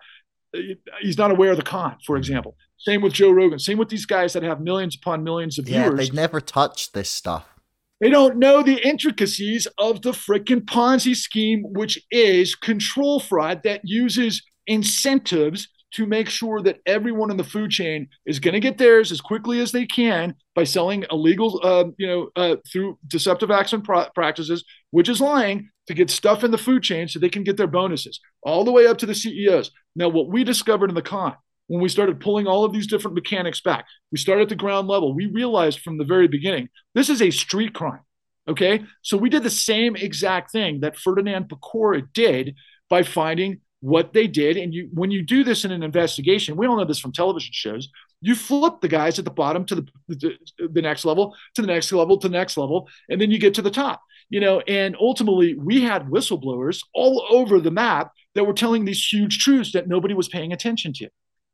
he's 1.00 1.18
not 1.18 1.30
aware 1.30 1.50
of 1.50 1.56
the 1.56 1.62
con, 1.62 1.96
for 2.06 2.16
example. 2.16 2.56
Same 2.78 3.02
with 3.02 3.12
Joe 3.12 3.30
Rogan. 3.30 3.58
Same 3.58 3.76
with 3.76 3.88
these 3.88 4.06
guys 4.06 4.32
that 4.32 4.42
have 4.42 4.60
millions 4.60 4.96
upon 4.96 5.24
millions 5.24 5.58
of 5.58 5.68
yeah, 5.68 5.82
viewers. 5.82 5.98
They've 5.98 6.14
never 6.14 6.40
touched 6.40 6.94
this 6.94 7.10
stuff. 7.10 7.57
They 8.00 8.10
don't 8.10 8.38
know 8.38 8.62
the 8.62 8.86
intricacies 8.86 9.66
of 9.76 10.02
the 10.02 10.12
freaking 10.12 10.60
Ponzi 10.60 11.16
scheme, 11.16 11.64
which 11.64 12.00
is 12.10 12.54
control 12.54 13.18
fraud 13.18 13.62
that 13.64 13.80
uses 13.82 14.42
incentives 14.66 15.68
to 15.90 16.06
make 16.06 16.28
sure 16.28 16.60
that 16.62 16.78
everyone 16.86 17.30
in 17.30 17.38
the 17.38 17.44
food 17.44 17.70
chain 17.70 18.08
is 18.26 18.38
going 18.38 18.52
to 18.52 18.60
get 18.60 18.78
theirs 18.78 19.10
as 19.10 19.20
quickly 19.20 19.60
as 19.60 19.72
they 19.72 19.86
can 19.86 20.34
by 20.54 20.62
selling 20.62 21.04
illegal, 21.10 21.60
uh, 21.64 21.84
you 21.96 22.06
know, 22.06 22.28
uh, 22.36 22.56
through 22.70 22.98
deceptive 23.06 23.50
acts 23.50 23.72
and 23.72 23.84
practices, 24.14 24.64
which 24.90 25.08
is 25.08 25.20
lying, 25.20 25.70
to 25.86 25.94
get 25.94 26.10
stuff 26.10 26.44
in 26.44 26.50
the 26.50 26.58
food 26.58 26.82
chain 26.82 27.08
so 27.08 27.18
they 27.18 27.30
can 27.30 27.42
get 27.42 27.56
their 27.56 27.66
bonuses, 27.66 28.20
all 28.42 28.62
the 28.62 28.72
way 28.72 28.86
up 28.86 28.98
to 28.98 29.06
the 29.06 29.14
CEOs. 29.14 29.70
Now, 29.96 30.10
what 30.10 30.28
we 30.28 30.44
discovered 30.44 30.90
in 30.90 30.94
the 30.94 31.02
con 31.02 31.34
when 31.68 31.80
we 31.80 31.88
started 31.88 32.20
pulling 32.20 32.46
all 32.46 32.64
of 32.64 32.72
these 32.72 32.86
different 32.86 33.14
mechanics 33.14 33.60
back. 33.60 33.86
We 34.10 34.18
started 34.18 34.42
at 34.42 34.48
the 34.48 34.56
ground 34.56 34.88
level. 34.88 35.14
We 35.14 35.26
realized 35.26 35.80
from 35.80 35.96
the 35.96 36.04
very 36.04 36.28
beginning 36.28 36.68
this 36.94 37.08
is 37.08 37.22
a 37.22 37.30
street 37.30 37.72
crime. 37.72 38.00
Okay. 38.48 38.84
So 39.02 39.16
we 39.16 39.28
did 39.28 39.42
the 39.42 39.50
same 39.50 39.94
exact 39.94 40.50
thing 40.50 40.80
that 40.80 40.98
Ferdinand 40.98 41.50
Pecora 41.50 42.02
did 42.12 42.56
by 42.88 43.02
finding 43.02 43.60
what 43.80 44.12
they 44.12 44.26
did. 44.26 44.56
And 44.56 44.74
you, 44.74 44.88
when 44.92 45.10
you 45.10 45.22
do 45.22 45.44
this 45.44 45.64
in 45.64 45.70
an 45.70 45.82
investigation, 45.82 46.56
we 46.56 46.66
all 46.66 46.76
know 46.76 46.84
this 46.84 46.98
from 46.98 47.12
television 47.12 47.52
shows, 47.52 47.88
you 48.20 48.34
flip 48.34 48.80
the 48.80 48.88
guys 48.88 49.18
at 49.18 49.24
the 49.24 49.30
bottom 49.30 49.64
to 49.66 49.76
the, 49.76 49.86
the, 50.08 50.32
the 50.72 50.82
next 50.82 51.04
level, 51.04 51.36
to 51.54 51.62
the 51.62 51.68
next 51.68 51.92
level, 51.92 52.18
to 52.18 52.28
the 52.28 52.36
next 52.36 52.56
level, 52.56 52.88
and 53.08 53.20
then 53.20 53.30
you 53.30 53.38
get 53.38 53.54
to 53.54 53.62
the 53.62 53.70
top. 53.70 54.02
you 54.30 54.40
know, 54.40 54.60
and 54.60 54.96
ultimately 55.00 55.54
we 55.54 55.82
had 55.82 56.08
whistleblowers 56.08 56.82
all 56.94 57.24
over 57.30 57.60
the 57.60 57.70
map 57.70 58.12
that 58.34 58.44
were 58.44 58.52
telling 58.52 58.84
these 58.84 59.06
huge 59.06 59.38
truths 59.38 59.72
that 59.72 59.88
nobody 59.88 60.14
was 60.14 60.28
paying 60.28 60.52
attention 60.52 60.92
to. 60.94 61.08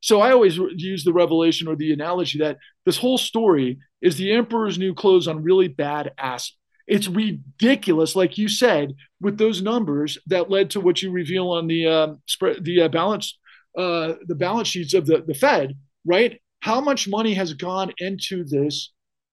So 0.04 0.20
I 0.20 0.32
always 0.32 0.58
use 0.76 1.02
the 1.02 1.14
revelation 1.14 1.66
or 1.66 1.76
the 1.76 1.90
analogy 1.90 2.38
that 2.40 2.58
this 2.84 2.98
whole 2.98 3.16
story 3.16 3.78
is 4.02 4.18
the 4.18 4.32
emperor's 4.32 4.76
new 4.76 4.92
clothes 4.92 5.26
on 5.26 5.42
really 5.42 5.66
bad 5.66 6.12
acid. 6.18 6.52
It's 6.86 7.08
ridiculous, 7.08 8.14
like 8.14 8.36
you 8.36 8.50
said, 8.50 8.96
with 9.22 9.38
those 9.38 9.62
numbers 9.62 10.18
that 10.26 10.50
led 10.50 10.68
to 10.72 10.80
what 10.82 11.00
you 11.00 11.10
reveal 11.10 11.48
on 11.48 11.68
the 11.68 11.86
um, 11.86 12.22
spread, 12.26 12.62
the 12.66 12.82
uh, 12.82 12.88
balance, 12.88 13.38
uh, 13.78 14.16
the 14.26 14.34
balance 14.34 14.68
sheets 14.68 14.92
of 14.92 15.06
the, 15.06 15.24
the 15.26 15.32
Fed, 15.32 15.72
right? 16.04 16.38
How 16.60 16.82
much 16.82 17.08
money 17.08 17.32
has 17.32 17.54
gone 17.54 17.90
into 17.96 18.44
this 18.44 18.92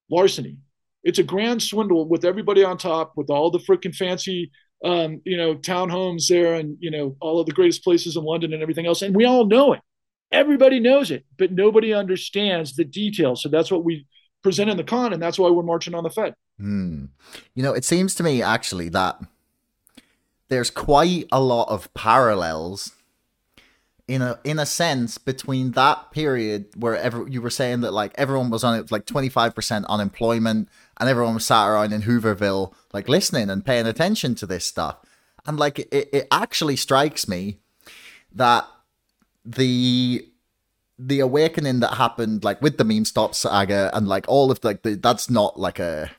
larceny? 0.10 0.56
It's 1.04 1.20
a 1.20 1.24
grand 1.24 1.62
swindle 1.62 2.08
with 2.08 2.24
everybody 2.24 2.64
on 2.64 2.78
top, 2.78 3.12
with 3.18 3.30
all 3.30 3.52
the 3.52 3.60
freaking 3.60 3.94
fancy, 3.94 4.52
um, 4.86 5.20
you 5.26 5.36
know, 5.36 5.56
townhomes 5.56 6.28
there, 6.30 6.54
and 6.54 6.78
you 6.80 6.92
know, 6.92 7.18
all 7.20 7.42
of 7.42 7.46
the 7.46 7.52
greatest 7.52 7.84
places 7.84 8.16
in 8.16 8.24
London 8.24 8.54
and 8.54 8.62
everything 8.62 8.88
else, 8.88 9.02
and 9.02 9.14
we 9.14 9.26
all 9.26 9.46
know 9.46 9.74
it. 9.74 9.82
Everybody 10.32 10.80
knows 10.80 11.12
it, 11.12 11.26
but 11.38 11.52
nobody 11.52 11.94
understands 11.94 12.76
the 12.76 12.86
details. 12.86 13.44
So 13.44 13.50
that's 13.50 13.72
what 13.72 13.84
we 13.84 14.08
present 14.42 14.70
in 14.70 14.78
the 14.78 14.84
con, 14.84 15.14
and 15.14 15.22
that's 15.22 15.38
why 15.38 15.50
we're 15.50 15.64
marching 15.64 15.94
on 15.94 16.04
the 16.04 16.10
Fed. 16.10 16.36
Hmm. 16.58 17.06
You 17.54 17.64
know, 17.64 17.74
it 17.74 17.86
seems 17.86 18.16
to 18.16 18.24
me 18.24 18.42
actually 18.42 18.90
that 18.90 19.20
there's 20.50 20.70
quite 20.70 21.28
a 21.32 21.42
lot 21.42 21.70
of 21.70 21.94
parallels 21.94 22.92
in 24.08 24.22
a 24.22 24.38
in 24.44 24.60
a 24.60 24.66
sense 24.66 25.18
between 25.18 25.72
that 25.72 26.12
period 26.12 26.66
where 26.76 26.98
ever 26.98 27.26
you 27.30 27.42
were 27.42 27.50
saying 27.50 27.80
that 27.80 27.92
like 27.92 28.12
everyone 28.16 28.50
was 28.50 28.62
on 28.62 28.78
it 28.78 28.92
like 28.92 29.06
25% 29.06 29.86
unemployment 29.88 30.68
and 30.98 31.10
everyone 31.10 31.36
was 31.36 31.46
sat 31.46 31.68
around 31.68 31.94
in 31.94 32.02
Hooverville 32.02 32.74
like 32.92 33.08
listening 33.08 33.50
and 33.50 33.66
paying 33.66 33.88
attention 33.88 34.36
to 34.36 34.46
this 34.46 34.66
stuff. 34.66 34.98
And 35.46 35.58
like 35.58 35.80
it, 35.80 36.10
it 36.12 36.28
actually 36.30 36.76
strikes 36.76 37.28
me 37.28 37.60
that 38.34 38.68
the 39.46 40.26
the 41.00 41.20
awakening 41.20 41.80
that 41.80 41.96
happened 41.96 42.44
like 42.44 42.62
with 42.62 42.78
the 42.78 42.84
meme 42.84 43.06
stop 43.06 43.34
saga 43.34 43.90
and 43.94 44.08
like 44.08 44.26
all 44.28 44.52
of 44.52 44.64
like 44.64 44.84
the 44.84 44.96
that's 44.96 45.30
not 45.30 45.60
like 45.60 45.80
a 45.80 46.12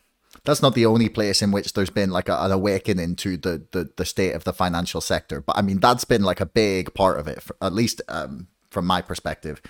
that's 0.45 0.63
not 0.63 0.75
the 0.75 0.87
only 0.87 1.09
place 1.09 1.41
in 1.41 1.53
which 1.53 1.73
there's 1.73 1.91
been 1.91 2.11
like 2.11 2.29
a, 2.29 2.37
an 2.43 2.51
awakening 2.51 3.15
to 3.17 3.37
the, 3.37 3.65
the 3.71 3.91
the 3.97 4.05
state 4.05 4.35
of 4.35 4.45
the 4.45 4.53
financial 4.53 5.01
sector. 5.01 5.41
But 5.41 5.57
i 5.57 5.63
mean 5.63 5.79
that's 5.79 6.05
been 6.05 6.23
like 6.23 6.41
a 6.41 6.47
big 6.47 6.95
part 6.95 7.19
of 7.21 7.29
it 7.29 7.43
for, 7.43 7.57
at 7.61 7.73
least 7.73 8.03
um, 8.09 8.49
from 8.71 8.87
my 8.87 9.03
perspective. 9.03 9.63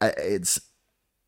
Uh, 0.00 0.12
it's 0.16 0.60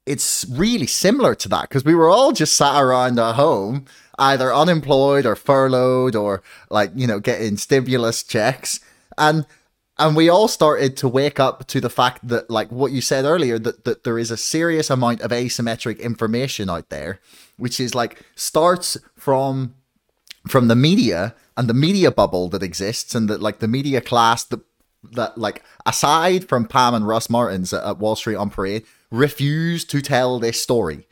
it's 0.07 0.45
really 0.51 0.87
similar 0.87 1.35
to 1.35 1.49
that 1.49 1.63
because 1.63 1.85
we 1.85 1.95
were 1.95 2.09
all 2.09 2.33
just 2.33 2.57
sat 2.57 2.81
around 2.81 3.19
at 3.19 3.35
home 3.35 3.87
either 4.19 4.55
unemployed 4.55 5.27
or 5.27 5.35
furloughed 5.35 6.15
or 6.15 6.43
like 6.71 6.91
you 6.95 7.07
know 7.07 7.19
getting 7.19 7.57
stimulus 7.57 8.23
checks. 8.23 8.81
And 9.17 9.47
and 9.99 10.17
we 10.17 10.29
all 10.29 10.49
started 10.49 10.97
to 10.97 11.09
wake 11.09 11.39
up 11.39 11.67
to 11.69 11.81
the 11.81 11.91
fact 11.91 12.27
that 12.27 12.51
like 12.51 12.71
what 12.71 12.93
you 12.93 13.01
said 13.01 13.25
earlier 13.25 13.59
that, 13.59 13.85
that 13.85 14.05
there 14.05 14.19
is 14.19 14.31
a 14.31 14.37
serious 14.37 14.91
amount 14.91 15.21
of 15.21 15.31
asymmetric 15.31 16.01
information 16.01 16.69
out 16.69 16.91
there 16.91 17.21
which 17.57 17.79
is 17.79 17.95
like 17.95 18.23
starts 18.35 18.97
from 19.17 19.75
from 20.47 20.69
the 20.69 20.77
media 20.77 21.35
and 21.57 21.69
the 21.69 21.75
media 21.75 22.11
bubble 22.11 22.49
that 22.49 22.63
exists 22.63 23.15
and 23.15 23.29
that 23.31 23.41
like 23.41 23.61
the 23.61 23.69
media 23.69 24.01
class 24.01 24.45
that 24.45 24.61
that 25.13 25.37
like 25.37 25.63
aside 25.87 26.49
from 26.49 26.67
pam 26.67 26.95
and 26.95 27.07
russ 27.07 27.29
martens 27.29 27.73
at, 27.73 27.85
at 27.85 27.99
wall 27.99 28.17
street 28.17 28.37
on 28.37 28.51
parade 28.51 28.85
refused 29.11 29.91
to 29.91 30.01
tell 30.01 30.39
this 30.39 30.61
story. 30.61 31.07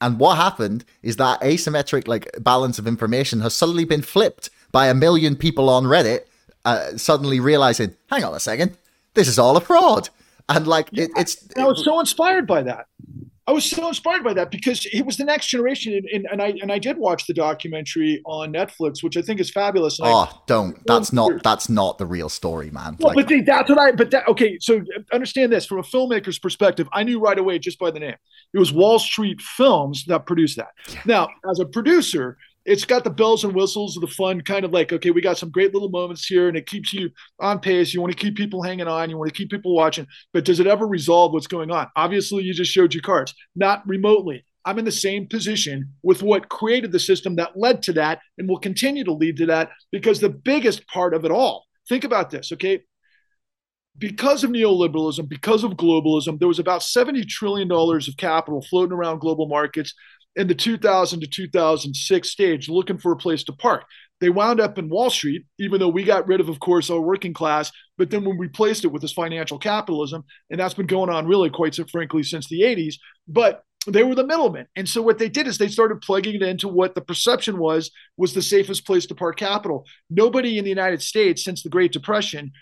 And 0.00 0.18
what 0.18 0.36
happened 0.36 0.84
is 1.02 1.16
that 1.16 1.40
asymmetric 1.40 2.08
like 2.08 2.30
balance 2.40 2.78
of 2.78 2.86
information 2.86 3.40
has 3.40 3.54
suddenly 3.54 3.84
been 3.84 4.02
flipped 4.02 4.50
by 4.72 4.88
a 4.88 4.94
million 4.94 5.36
people 5.36 5.70
on 5.70 5.84
reddit 5.84 6.24
uh, 6.64 6.96
suddenly 6.96 7.40
realizing, 7.40 7.94
hang 8.10 8.24
on 8.24 8.34
a 8.34 8.40
second, 8.40 8.76
this 9.14 9.28
is 9.28 9.38
all 9.38 9.56
a 9.56 9.60
fraud. 9.60 10.08
And 10.48 10.66
like 10.66 10.90
it, 10.92 11.10
it's, 11.16 11.48
I 11.56 11.64
was 11.64 11.84
so 11.84 12.00
inspired 12.00 12.46
by 12.46 12.62
that. 12.62 12.86
I 13.46 13.52
was 13.52 13.68
so 13.68 13.88
inspired 13.88 14.24
by 14.24 14.32
that 14.34 14.50
because 14.50 14.86
it 14.90 15.04
was 15.04 15.18
the 15.18 15.24
next 15.24 15.48
generation, 15.48 15.92
and, 15.92 16.06
and, 16.06 16.26
and, 16.32 16.40
I 16.40 16.54
and 16.62 16.72
I 16.72 16.78
did 16.78 16.96
watch 16.96 17.26
the 17.26 17.34
documentary 17.34 18.22
on 18.24 18.54
Netflix, 18.54 19.02
which 19.02 19.18
I 19.18 19.22
think 19.22 19.38
is 19.38 19.50
fabulous. 19.50 19.98
And 19.98 20.08
oh, 20.08 20.14
I, 20.14 20.32
don't! 20.46 20.78
That's 20.86 21.12
not 21.12 21.42
that's 21.42 21.68
not 21.68 21.98
the 21.98 22.06
real 22.06 22.30
story, 22.30 22.70
man. 22.70 22.96
Well, 22.98 23.14
like, 23.14 23.28
but 23.28 23.44
that's 23.44 23.68
what 23.68 23.78
I. 23.78 23.92
But 23.92 24.10
that 24.12 24.26
okay. 24.28 24.58
So 24.60 24.82
understand 25.12 25.52
this 25.52 25.66
from 25.66 25.78
a 25.78 25.82
filmmaker's 25.82 26.38
perspective. 26.38 26.88
I 26.92 27.02
knew 27.02 27.20
right 27.20 27.38
away 27.38 27.58
just 27.58 27.78
by 27.78 27.90
the 27.90 28.00
name. 28.00 28.16
It 28.54 28.58
was 28.58 28.72
Wall 28.72 28.98
Street 28.98 29.42
Films 29.42 30.06
that 30.06 30.24
produced 30.24 30.56
that. 30.56 30.70
Yeah. 30.88 31.00
Now, 31.04 31.28
as 31.50 31.60
a 31.60 31.66
producer, 31.66 32.38
it's 32.64 32.84
got 32.84 33.04
the 33.04 33.10
bells 33.10 33.44
and 33.44 33.54
whistles 33.54 33.96
of 33.96 34.00
the 34.00 34.06
fun 34.06 34.40
kind 34.40 34.64
of 34.64 34.72
like 34.72 34.92
okay 34.92 35.10
we 35.10 35.20
got 35.20 35.38
some 35.38 35.50
great 35.50 35.72
little 35.74 35.90
moments 35.90 36.26
here 36.26 36.48
and 36.48 36.56
it 36.56 36.66
keeps 36.66 36.92
you 36.92 37.10
on 37.40 37.60
pace. 37.60 37.92
You 37.92 38.00
want 38.00 38.12
to 38.12 38.18
keep 38.18 38.36
people 38.36 38.62
hanging 38.62 38.88
on 38.88 39.10
you 39.10 39.18
want 39.18 39.32
to 39.32 39.36
keep 39.36 39.50
people 39.50 39.74
watching 39.74 40.06
but 40.32 40.44
does 40.44 40.60
it 40.60 40.66
ever 40.66 40.86
resolve 40.86 41.32
what's 41.32 41.46
going 41.46 41.70
on? 41.70 41.88
Obviously 41.96 42.42
you 42.42 42.54
just 42.54 42.72
showed 42.72 42.94
your 42.94 43.02
cards 43.02 43.34
not 43.54 43.86
remotely. 43.86 44.44
I'm 44.64 44.78
in 44.78 44.86
the 44.86 44.92
same 44.92 45.28
position 45.28 45.92
with 46.02 46.22
what 46.22 46.48
created 46.48 46.90
the 46.90 46.98
system 46.98 47.36
that 47.36 47.56
led 47.56 47.82
to 47.82 47.92
that 47.94 48.20
and 48.38 48.48
will 48.48 48.58
continue 48.58 49.04
to 49.04 49.12
lead 49.12 49.36
to 49.38 49.46
that 49.46 49.70
because 49.92 50.20
the 50.20 50.30
biggest 50.30 50.86
part 50.88 51.12
of 51.12 51.24
it 51.24 51.30
all 51.30 51.66
think 51.88 52.04
about 52.04 52.30
this 52.30 52.52
okay? 52.52 52.82
Because 53.96 54.42
of 54.42 54.50
neoliberalism, 54.50 55.28
because 55.28 55.62
of 55.62 55.72
globalism, 55.72 56.40
there 56.40 56.48
was 56.48 56.58
about 56.58 56.80
$70 56.80 57.28
trillion 57.28 57.70
of 57.70 58.16
capital 58.18 58.60
floating 58.60 58.92
around 58.92 59.20
global 59.20 59.46
markets 59.46 59.94
in 60.36 60.48
the 60.48 60.54
2000 60.54 61.20
to 61.20 61.26
2006 61.26 62.28
stage 62.28 62.68
looking 62.68 62.98
for 62.98 63.12
a 63.12 63.16
place 63.16 63.44
to 63.44 63.52
park. 63.52 63.84
They 64.20 64.28
wound 64.30 64.60
up 64.60 64.78
in 64.78 64.88
Wall 64.88 65.10
Street, 65.10 65.44
even 65.58 65.80
though 65.80 65.88
we 65.88 66.04
got 66.04 66.26
rid 66.26 66.40
of, 66.40 66.48
of 66.48 66.60
course, 66.60 66.88
our 66.88 67.00
working 67.00 67.34
class, 67.34 67.70
but 67.98 68.10
then 68.10 68.24
we 68.24 68.32
replaced 68.36 68.84
it 68.84 68.88
with 68.88 69.02
this 69.02 69.12
financial 69.12 69.58
capitalism. 69.58 70.24
And 70.50 70.58
that's 70.58 70.74
been 70.74 70.86
going 70.86 71.10
on 71.10 71.26
really 71.26 71.50
quite 71.50 71.74
so 71.74 71.84
frankly 71.84 72.22
since 72.22 72.48
the 72.48 72.62
80s. 72.62 72.94
But 73.28 73.64
they 73.86 74.02
were 74.02 74.14
the 74.14 74.26
middlemen. 74.26 74.66
And 74.76 74.88
so 74.88 75.02
what 75.02 75.18
they 75.18 75.28
did 75.28 75.46
is 75.46 75.58
they 75.58 75.68
started 75.68 76.00
plugging 76.00 76.36
it 76.36 76.42
into 76.42 76.68
what 76.68 76.94
the 76.94 77.00
perception 77.00 77.58
was 77.58 77.90
was 78.16 78.32
the 78.32 78.42
safest 78.42 78.86
place 78.86 79.06
to 79.06 79.14
park 79.14 79.36
capital. 79.36 79.84
Nobody 80.08 80.58
in 80.58 80.64
the 80.64 80.70
United 80.70 81.02
States 81.02 81.44
since 81.44 81.62
the 81.62 81.68
Great 81.68 81.92
Depression 81.92 82.52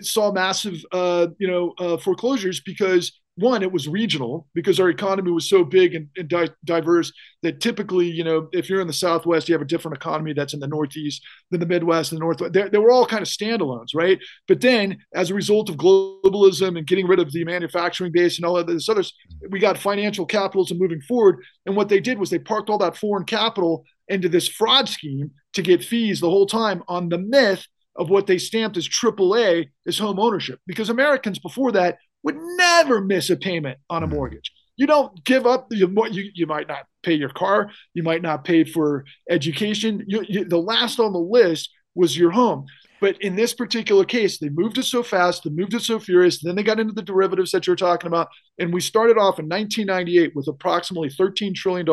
saw 0.00 0.32
massive, 0.32 0.84
uh, 0.92 1.28
you 1.38 1.48
know, 1.48 1.74
uh, 1.78 1.96
foreclosures 1.98 2.60
because 2.60 3.12
one, 3.36 3.62
it 3.62 3.70
was 3.70 3.86
regional 3.86 4.46
because 4.54 4.80
our 4.80 4.88
economy 4.88 5.30
was 5.30 5.48
so 5.48 5.62
big 5.62 5.94
and, 5.94 6.08
and 6.16 6.28
di- 6.28 6.48
diverse 6.64 7.12
that 7.42 7.60
typically, 7.60 8.10
you 8.10 8.24
know, 8.24 8.48
if 8.52 8.70
you're 8.70 8.80
in 8.80 8.86
the 8.86 8.92
Southwest, 8.92 9.48
you 9.48 9.54
have 9.54 9.62
a 9.62 9.66
different 9.66 9.96
economy 9.96 10.32
that's 10.32 10.54
in 10.54 10.60
the 10.60 10.66
Northeast 10.66 11.22
than 11.50 11.60
the 11.60 11.66
Midwest 11.66 12.12
and 12.12 12.18
the 12.18 12.24
Northwest. 12.24 12.54
They, 12.54 12.68
they 12.68 12.78
were 12.78 12.90
all 12.90 13.06
kind 13.06 13.20
of 13.20 13.28
standalones, 13.28 13.94
right? 13.94 14.18
But 14.48 14.62
then, 14.62 14.98
as 15.14 15.30
a 15.30 15.34
result 15.34 15.68
of 15.68 15.76
globalism 15.76 16.78
and 16.78 16.86
getting 16.86 17.06
rid 17.06 17.18
of 17.18 17.30
the 17.30 17.44
manufacturing 17.44 18.10
base 18.10 18.38
and 18.38 18.46
all 18.46 18.56
of 18.56 18.66
this 18.66 18.88
others, 18.88 19.12
we 19.50 19.58
got 19.58 19.76
financial 19.76 20.24
capitalism 20.24 20.78
moving 20.78 21.02
forward. 21.02 21.42
And 21.66 21.76
what 21.76 21.90
they 21.90 22.00
did 22.00 22.18
was 22.18 22.30
they 22.30 22.38
parked 22.38 22.70
all 22.70 22.78
that 22.78 22.96
foreign 22.96 23.24
capital 23.24 23.84
into 24.08 24.30
this 24.30 24.48
fraud 24.48 24.88
scheme 24.88 25.30
to 25.52 25.62
get 25.62 25.84
fees 25.84 26.20
the 26.20 26.30
whole 26.30 26.46
time 26.46 26.82
on 26.88 27.10
the 27.10 27.18
myth 27.18 27.66
of 27.96 28.08
what 28.08 28.26
they 28.26 28.38
stamped 28.38 28.76
as 28.76 28.88
AAA 28.88 29.68
as 29.86 29.98
home 29.98 30.18
ownership. 30.18 30.60
Because 30.66 30.88
Americans 30.88 31.38
before 31.38 31.72
that 31.72 31.98
would 32.26 32.36
never 32.36 33.00
miss 33.00 33.30
a 33.30 33.36
payment 33.36 33.78
on 33.88 34.02
a 34.02 34.06
hmm. 34.06 34.14
mortgage. 34.14 34.52
You 34.76 34.86
don't 34.86 35.24
give 35.24 35.46
up. 35.46 35.68
You, 35.70 35.90
you, 36.10 36.30
you 36.34 36.46
might 36.46 36.68
not 36.68 36.84
pay 37.02 37.14
your 37.14 37.30
car. 37.30 37.70
You 37.94 38.02
might 38.02 38.20
not 38.20 38.44
pay 38.44 38.64
for 38.64 39.04
education. 39.30 40.04
You, 40.06 40.22
you, 40.28 40.44
the 40.44 40.58
last 40.58 40.98
on 40.98 41.12
the 41.12 41.18
list 41.18 41.70
was 41.94 42.18
your 42.18 42.32
home. 42.32 42.66
But 43.00 43.22
in 43.22 43.36
this 43.36 43.54
particular 43.54 44.04
case, 44.04 44.38
they 44.38 44.48
moved 44.48 44.76
it 44.76 44.82
so 44.82 45.02
fast, 45.02 45.44
they 45.44 45.50
moved 45.50 45.74
it 45.74 45.82
so 45.82 45.98
furious. 45.98 46.42
Then 46.42 46.56
they 46.56 46.62
got 46.62 46.80
into 46.80 46.92
the 46.92 47.02
derivatives 47.02 47.52
that 47.52 47.66
you're 47.66 47.76
talking 47.76 48.08
about. 48.08 48.28
And 48.58 48.74
we 48.74 48.80
started 48.80 49.18
off 49.18 49.38
in 49.38 49.48
1998 49.48 50.34
with 50.34 50.48
approximately 50.48 51.10
$13 51.10 51.54
trillion 51.54 51.86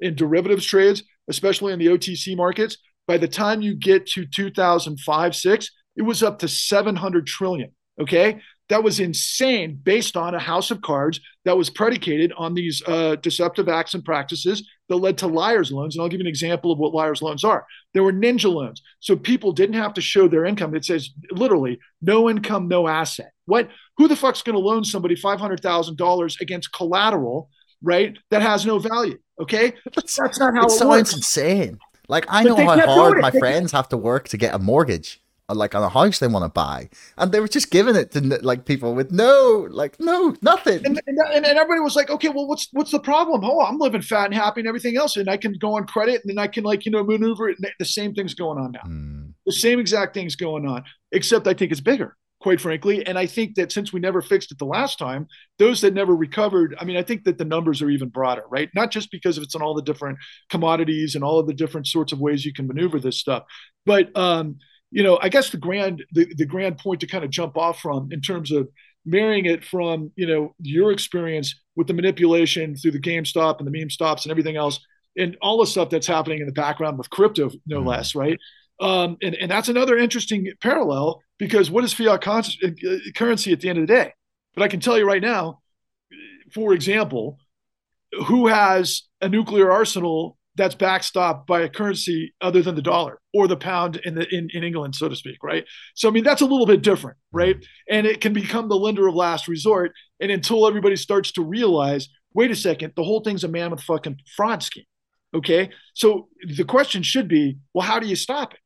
in 0.00 0.14
derivatives 0.14 0.64
trades, 0.64 1.02
especially 1.28 1.72
in 1.72 1.78
the 1.78 1.86
OTC 1.86 2.36
markets. 2.36 2.78
By 3.06 3.18
the 3.18 3.28
time 3.28 3.62
you 3.62 3.74
get 3.74 4.06
to 4.08 4.26
2005, 4.26 5.36
six, 5.36 5.70
it 5.94 6.02
was 6.02 6.22
up 6.22 6.38
to 6.38 6.48
700 6.48 7.26
trillion. 7.26 7.72
Okay 8.00 8.40
that 8.68 8.82
was 8.82 9.00
insane 9.00 9.80
based 9.82 10.16
on 10.16 10.34
a 10.34 10.38
house 10.38 10.70
of 10.70 10.82
cards 10.82 11.20
that 11.44 11.56
was 11.56 11.70
predicated 11.70 12.32
on 12.36 12.54
these 12.54 12.82
uh, 12.86 13.16
deceptive 13.16 13.68
acts 13.68 13.94
and 13.94 14.04
practices 14.04 14.68
that 14.88 14.96
led 14.96 15.18
to 15.18 15.26
liar's 15.26 15.72
loans. 15.72 15.96
And 15.96 16.02
I'll 16.02 16.08
give 16.08 16.20
you 16.20 16.24
an 16.24 16.28
example 16.28 16.70
of 16.70 16.78
what 16.78 16.92
liar's 16.92 17.22
loans 17.22 17.44
are. 17.44 17.66
There 17.94 18.02
were 18.02 18.12
ninja 18.12 18.52
loans. 18.52 18.82
So 19.00 19.16
people 19.16 19.52
didn't 19.52 19.76
have 19.76 19.94
to 19.94 20.00
show 20.00 20.28
their 20.28 20.44
income. 20.44 20.74
It 20.74 20.84
says 20.84 21.10
literally 21.30 21.78
no 22.02 22.28
income, 22.28 22.68
no 22.68 22.88
asset. 22.88 23.32
What? 23.46 23.70
Who 23.96 24.08
the 24.08 24.16
fuck's 24.16 24.42
going 24.42 24.54
to 24.54 24.60
loan 24.60 24.84
somebody 24.84 25.16
$500,000 25.16 26.40
against 26.40 26.72
collateral, 26.72 27.48
right? 27.82 28.16
That 28.30 28.42
has 28.42 28.66
no 28.66 28.78
value. 28.78 29.18
Okay. 29.40 29.72
That's 29.94 30.18
not 30.18 30.54
how 30.54 30.62
it, 30.62 30.66
it 30.66 30.70
sounds 30.70 30.88
works. 30.88 31.14
insane. 31.14 31.78
Like 32.08 32.26
I 32.28 32.42
know 32.42 32.56
how 32.56 32.86
hard 32.86 33.20
my 33.20 33.30
friends 33.30 33.72
have 33.72 33.88
to 33.90 33.96
work 33.96 34.28
to 34.28 34.36
get 34.36 34.54
a 34.54 34.58
mortgage 34.58 35.20
like 35.54 35.74
on 35.74 35.82
a 35.82 35.88
house 35.88 36.18
they 36.18 36.26
want 36.26 36.44
to 36.44 36.48
buy, 36.48 36.88
and 37.16 37.32
they 37.32 37.40
were 37.40 37.48
just 37.48 37.70
giving 37.70 37.96
it 37.96 38.10
to 38.12 38.20
like 38.42 38.64
people 38.64 38.94
with 38.94 39.10
no, 39.10 39.66
like 39.70 39.98
no, 39.98 40.34
nothing. 40.42 40.84
And, 40.84 41.00
and, 41.06 41.18
and 41.34 41.46
everybody 41.46 41.80
was 41.80 41.96
like, 41.96 42.10
okay, 42.10 42.28
well, 42.28 42.46
what's 42.46 42.68
what's 42.72 42.90
the 42.90 43.00
problem? 43.00 43.44
Oh, 43.44 43.60
I'm 43.60 43.78
living 43.78 44.02
fat 44.02 44.26
and 44.26 44.34
happy 44.34 44.60
and 44.60 44.68
everything 44.68 44.96
else, 44.96 45.16
and 45.16 45.28
I 45.28 45.36
can 45.36 45.54
go 45.54 45.76
on 45.76 45.86
credit, 45.86 46.20
and 46.22 46.30
then 46.30 46.38
I 46.38 46.46
can 46.46 46.64
like 46.64 46.84
you 46.84 46.92
know 46.92 47.04
maneuver 47.04 47.48
it. 47.48 47.58
The 47.78 47.84
same 47.84 48.14
thing's 48.14 48.34
going 48.34 48.58
on 48.58 48.72
now. 48.72 48.80
Mm. 48.86 49.34
The 49.46 49.52
same 49.52 49.78
exact 49.78 50.14
thing's 50.14 50.36
going 50.36 50.66
on, 50.66 50.84
except 51.12 51.46
I 51.46 51.54
think 51.54 51.72
it's 51.72 51.80
bigger 51.80 52.16
quite 52.40 52.60
frankly. 52.60 53.04
And 53.06 53.18
I 53.18 53.26
think 53.26 53.56
that 53.56 53.72
since 53.72 53.92
we 53.92 54.00
never 54.00 54.22
fixed 54.22 54.52
it 54.52 54.58
the 54.58 54.64
last 54.64 54.98
time, 54.98 55.26
those 55.58 55.80
that 55.80 55.94
never 55.94 56.14
recovered, 56.14 56.76
I 56.78 56.84
mean, 56.84 56.96
I 56.96 57.02
think 57.02 57.24
that 57.24 57.38
the 57.38 57.44
numbers 57.44 57.82
are 57.82 57.90
even 57.90 58.08
broader, 58.08 58.44
right? 58.50 58.68
Not 58.74 58.90
just 58.90 59.10
because 59.10 59.36
of 59.36 59.42
it's 59.42 59.54
on 59.54 59.62
all 59.62 59.74
the 59.74 59.82
different 59.82 60.18
commodities 60.48 61.14
and 61.14 61.24
all 61.24 61.38
of 61.38 61.46
the 61.46 61.54
different 61.54 61.86
sorts 61.86 62.12
of 62.12 62.20
ways 62.20 62.44
you 62.44 62.52
can 62.52 62.66
maneuver 62.66 63.00
this 63.00 63.18
stuff, 63.18 63.44
but 63.84 64.16
um, 64.16 64.58
you 64.90 65.02
know, 65.02 65.18
I 65.20 65.28
guess 65.28 65.50
the 65.50 65.58
grand 65.58 66.04
the, 66.12 66.32
the 66.34 66.46
grand 66.46 66.78
point 66.78 67.00
to 67.00 67.06
kind 67.06 67.24
of 67.24 67.30
jump 67.30 67.56
off 67.56 67.80
from 67.80 68.08
in 68.12 68.20
terms 68.20 68.50
of 68.50 68.68
marrying 69.04 69.46
it 69.46 69.64
from 69.64 70.10
you 70.16 70.26
know 70.26 70.54
your 70.60 70.92
experience 70.92 71.54
with 71.76 71.86
the 71.86 71.94
manipulation 71.94 72.76
through 72.76 72.90
the 72.90 73.00
GameStop 73.00 73.58
and 73.58 73.66
the 73.66 73.78
meme 73.78 73.90
stops 73.90 74.24
and 74.24 74.30
everything 74.30 74.56
else 74.56 74.80
and 75.16 75.36
all 75.40 75.58
the 75.58 75.66
stuff 75.66 75.90
that's 75.90 76.06
happening 76.06 76.40
in 76.40 76.46
the 76.46 76.52
background 76.52 76.98
with 76.98 77.08
crypto 77.08 77.50
no 77.66 77.78
mm-hmm. 77.78 77.88
less 77.88 78.14
right 78.14 78.38
um, 78.80 79.16
and, 79.22 79.34
and 79.34 79.50
that's 79.50 79.68
another 79.68 79.96
interesting 79.96 80.52
parallel 80.60 81.22
because 81.38 81.70
what 81.70 81.84
is 81.84 81.92
fiat 81.92 82.20
con- 82.20 82.44
uh, 82.64 82.70
currency 83.14 83.52
at 83.52 83.60
the 83.60 83.68
end 83.68 83.78
of 83.78 83.86
the 83.86 83.92
day? 83.94 84.12
But 84.54 84.62
I 84.62 84.68
can 84.68 84.80
tell 84.80 84.98
you 84.98 85.06
right 85.06 85.22
now, 85.22 85.60
for 86.52 86.72
example, 86.74 87.38
who 88.26 88.46
has 88.46 89.02
a 89.20 89.28
nuclear 89.28 89.70
arsenal 89.70 90.36
that's 90.56 90.74
backstopped 90.74 91.46
by 91.46 91.60
a 91.60 91.68
currency 91.68 92.34
other 92.40 92.62
than 92.62 92.74
the 92.74 92.82
dollar 92.82 93.20
or 93.38 93.46
the 93.46 93.56
pound 93.56 94.00
in 94.04 94.16
the 94.16 94.26
in, 94.34 94.48
in 94.52 94.64
England, 94.64 94.96
so 94.96 95.08
to 95.08 95.14
speak, 95.14 95.38
right? 95.44 95.64
So 95.94 96.08
I 96.08 96.10
mean 96.10 96.24
that's 96.24 96.42
a 96.42 96.46
little 96.46 96.66
bit 96.66 96.82
different, 96.82 97.16
mm-hmm. 97.16 97.38
right? 97.38 97.66
And 97.88 98.04
it 98.04 98.20
can 98.20 98.32
become 98.32 98.68
the 98.68 98.76
lender 98.76 99.06
of 99.06 99.14
last 99.14 99.46
resort. 99.46 99.92
And 100.18 100.32
until 100.32 100.66
everybody 100.66 100.96
starts 100.96 101.30
to 101.32 101.44
realize, 101.44 102.08
wait 102.34 102.50
a 102.50 102.56
second, 102.56 102.94
the 102.96 103.04
whole 103.04 103.20
thing's 103.20 103.44
a 103.44 103.48
mammoth 103.48 103.84
fucking 103.84 104.18
fraud 104.36 104.64
scheme. 104.64 104.86
Okay. 105.32 105.70
So 105.94 106.28
the 106.42 106.64
question 106.64 107.04
should 107.04 107.28
be, 107.28 107.58
well, 107.72 107.86
how 107.86 108.00
do 108.00 108.08
you 108.08 108.16
stop 108.16 108.54
it? 108.54 108.60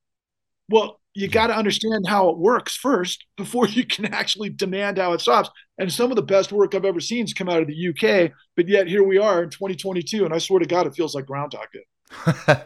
Well, 0.71 1.01
you 1.13 1.27
mm-hmm. 1.27 1.35
got 1.35 1.49
to 1.49 1.57
understand 1.57 2.07
how 2.09 2.31
it 2.31 2.39
works 2.39 2.75
first 2.75 3.27
before 3.37 3.69
you 3.69 3.85
can 3.85 4.07
actually 4.07 4.49
demand 4.49 4.97
how 4.97 5.13
it 5.13 5.21
stops. 5.21 5.51
And 5.77 5.93
some 5.93 6.11
of 6.11 6.17
the 6.17 6.23
best 6.23 6.51
work 6.51 6.75
I've 6.75 6.87
ever 6.87 7.01
seen 7.01 7.25
has 7.25 7.35
come 7.35 7.51
out 7.51 7.61
of 7.61 7.69
the 7.69 7.89
UK, 7.89 8.33
but 8.57 8.69
yet 8.69 8.87
here 8.87 9.03
we 9.03 9.19
are 9.19 9.43
in 9.43 9.51
2022, 9.51 10.25
and 10.25 10.33
I 10.33 10.39
swear 10.39 10.61
to 10.61 10.67
God, 10.67 10.87
it 10.87 10.95
feels 10.95 11.15
like 11.15 11.27
Groundhog 11.27 11.67
Day. 11.75 12.55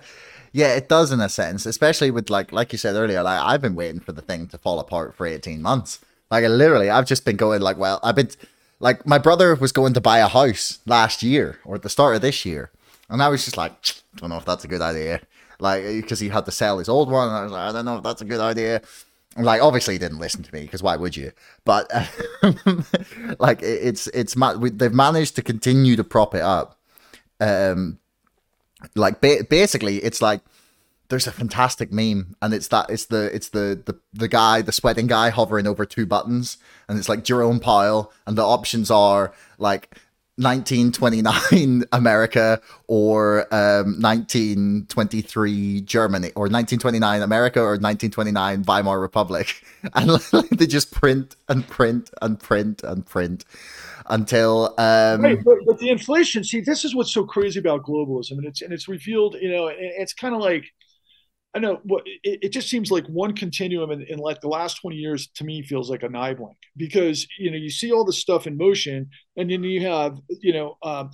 yeah, 0.56 0.74
it 0.74 0.88
does 0.88 1.12
in 1.12 1.20
a 1.20 1.28
sense, 1.28 1.66
especially 1.66 2.10
with 2.10 2.30
like 2.30 2.52
like 2.52 2.72
you 2.72 2.78
said 2.78 2.96
earlier. 2.96 3.22
Like 3.22 3.40
I've 3.40 3.62
been 3.62 3.74
waiting 3.74 4.00
for 4.00 4.12
the 4.12 4.22
thing 4.22 4.46
to 4.48 4.58
fall 4.58 4.80
apart 4.80 5.14
for 5.14 5.26
18 5.26 5.60
months. 5.60 6.00
Like 6.30 6.44
literally, 6.44 6.90
I've 6.90 7.06
just 7.06 7.24
been 7.24 7.36
going 7.36 7.60
like, 7.60 7.76
well, 7.76 8.00
I've 8.02 8.16
been 8.16 8.30
like 8.80 9.06
my 9.06 9.18
brother 9.18 9.54
was 9.54 9.72
going 9.72 9.94
to 9.94 10.00
buy 10.00 10.18
a 10.18 10.28
house 10.28 10.78
last 10.86 11.22
year 11.22 11.58
or 11.64 11.76
at 11.76 11.82
the 11.82 11.88
start 11.88 12.16
of 12.16 12.22
this 12.22 12.44
year, 12.44 12.70
and 13.08 13.22
I 13.22 13.28
was 13.28 13.44
just 13.44 13.56
like, 13.56 13.72
don't 14.16 14.30
know 14.30 14.38
if 14.38 14.44
that's 14.44 14.64
a 14.64 14.68
good 14.68 14.82
idea 14.82 15.20
like 15.60 15.84
because 15.84 16.20
he 16.20 16.28
had 16.28 16.44
to 16.44 16.50
sell 16.50 16.78
his 16.78 16.88
old 16.88 17.10
one. 17.10 17.28
I 17.28 17.42
was 17.42 17.52
like, 17.52 17.68
I 17.68 17.72
don't 17.72 17.84
know 17.84 17.96
if 17.96 18.02
that's 18.02 18.22
a 18.22 18.26
good 18.26 18.40
idea. 18.40 18.82
Like, 19.38 19.60
obviously, 19.60 19.94
he 19.94 19.98
didn't 19.98 20.18
listen 20.18 20.42
to 20.42 20.54
me 20.54 20.62
because 20.62 20.82
why 20.82 20.96
would 20.96 21.16
you? 21.16 21.32
But 21.64 21.90
like, 23.38 23.62
it's 23.62 24.06
it's 24.08 24.34
they've 24.34 24.92
managed 24.92 25.36
to 25.36 25.42
continue 25.42 25.96
to 25.96 26.04
prop 26.04 26.34
it 26.34 26.42
up. 26.42 26.78
Um, 27.38 27.98
like 28.94 29.20
ba- 29.20 29.44
basically, 29.48 29.98
it's 29.98 30.22
like 30.22 30.40
there's 31.08 31.26
a 31.26 31.32
fantastic 31.32 31.92
meme, 31.92 32.36
and 32.42 32.52
it's 32.52 32.68
that 32.68 32.90
it's 32.90 33.06
the 33.06 33.34
it's 33.34 33.50
the 33.50 33.80
the 33.84 33.98
the 34.12 34.28
guy, 34.28 34.62
the 34.62 34.72
sweating 34.72 35.06
guy, 35.06 35.30
hovering 35.30 35.66
over 35.66 35.84
two 35.86 36.06
buttons, 36.06 36.58
and 36.88 36.98
it's 36.98 37.08
like 37.08 37.24
Jerome 37.24 37.60
Powell, 37.60 38.12
and 38.26 38.36
the 38.36 38.44
options 38.44 38.90
are 38.90 39.32
like 39.58 39.96
1929 40.36 41.84
America 41.92 42.60
or 42.86 43.46
um, 43.54 44.00
1923 44.00 45.80
Germany 45.80 46.28
or 46.36 46.42
1929 46.42 47.22
America 47.22 47.60
or 47.60 47.78
1929 47.78 48.64
Weimar 48.64 49.00
Republic. 49.00 49.62
And 49.94 50.10
they 50.50 50.66
just 50.66 50.90
print 50.90 51.36
and 51.48 51.66
print 51.68 52.10
and 52.20 52.40
print 52.40 52.82
and 52.82 53.06
print 53.06 53.44
until. 54.06 54.74
Um, 54.78 55.22
right, 55.22 55.44
but, 55.44 55.58
but 55.64 55.78
the 55.78 55.90
inflation, 55.90 56.42
see, 56.42 56.60
this 56.60 56.84
is 56.84 56.92
what's 56.92 57.12
so 57.12 57.24
crazy 57.24 57.60
about 57.60 57.84
globalism. 57.84 58.32
And 58.32 58.46
it's, 58.46 58.62
and 58.62 58.72
it's 58.72 58.88
revealed, 58.88 59.36
you 59.40 59.48
know, 59.48 59.70
it's 59.72 60.12
kind 60.12 60.34
of 60.34 60.40
like 60.40 60.72
I 61.56 61.58
know 61.58 61.80
it, 62.22 62.40
it, 62.42 62.48
just 62.50 62.68
seems 62.68 62.90
like 62.90 63.06
one 63.06 63.34
continuum 63.34 63.90
in, 63.90 64.02
in, 64.02 64.18
like 64.18 64.42
the 64.42 64.48
last 64.48 64.74
20 64.82 64.94
years 64.94 65.28
to 65.36 65.44
me 65.44 65.62
feels 65.62 65.88
like 65.88 66.02
a 66.02 66.10
eye 66.14 66.34
blink 66.34 66.58
because 66.76 67.26
you 67.38 67.50
know 67.50 67.56
you 67.56 67.70
see 67.70 67.92
all 67.92 68.04
this 68.04 68.18
stuff 68.18 68.46
in 68.46 68.58
motion 68.58 69.08
and 69.38 69.50
then 69.50 69.62
you 69.62 69.80
have 69.80 70.18
you 70.42 70.52
know 70.52 70.76
um, 70.82 71.10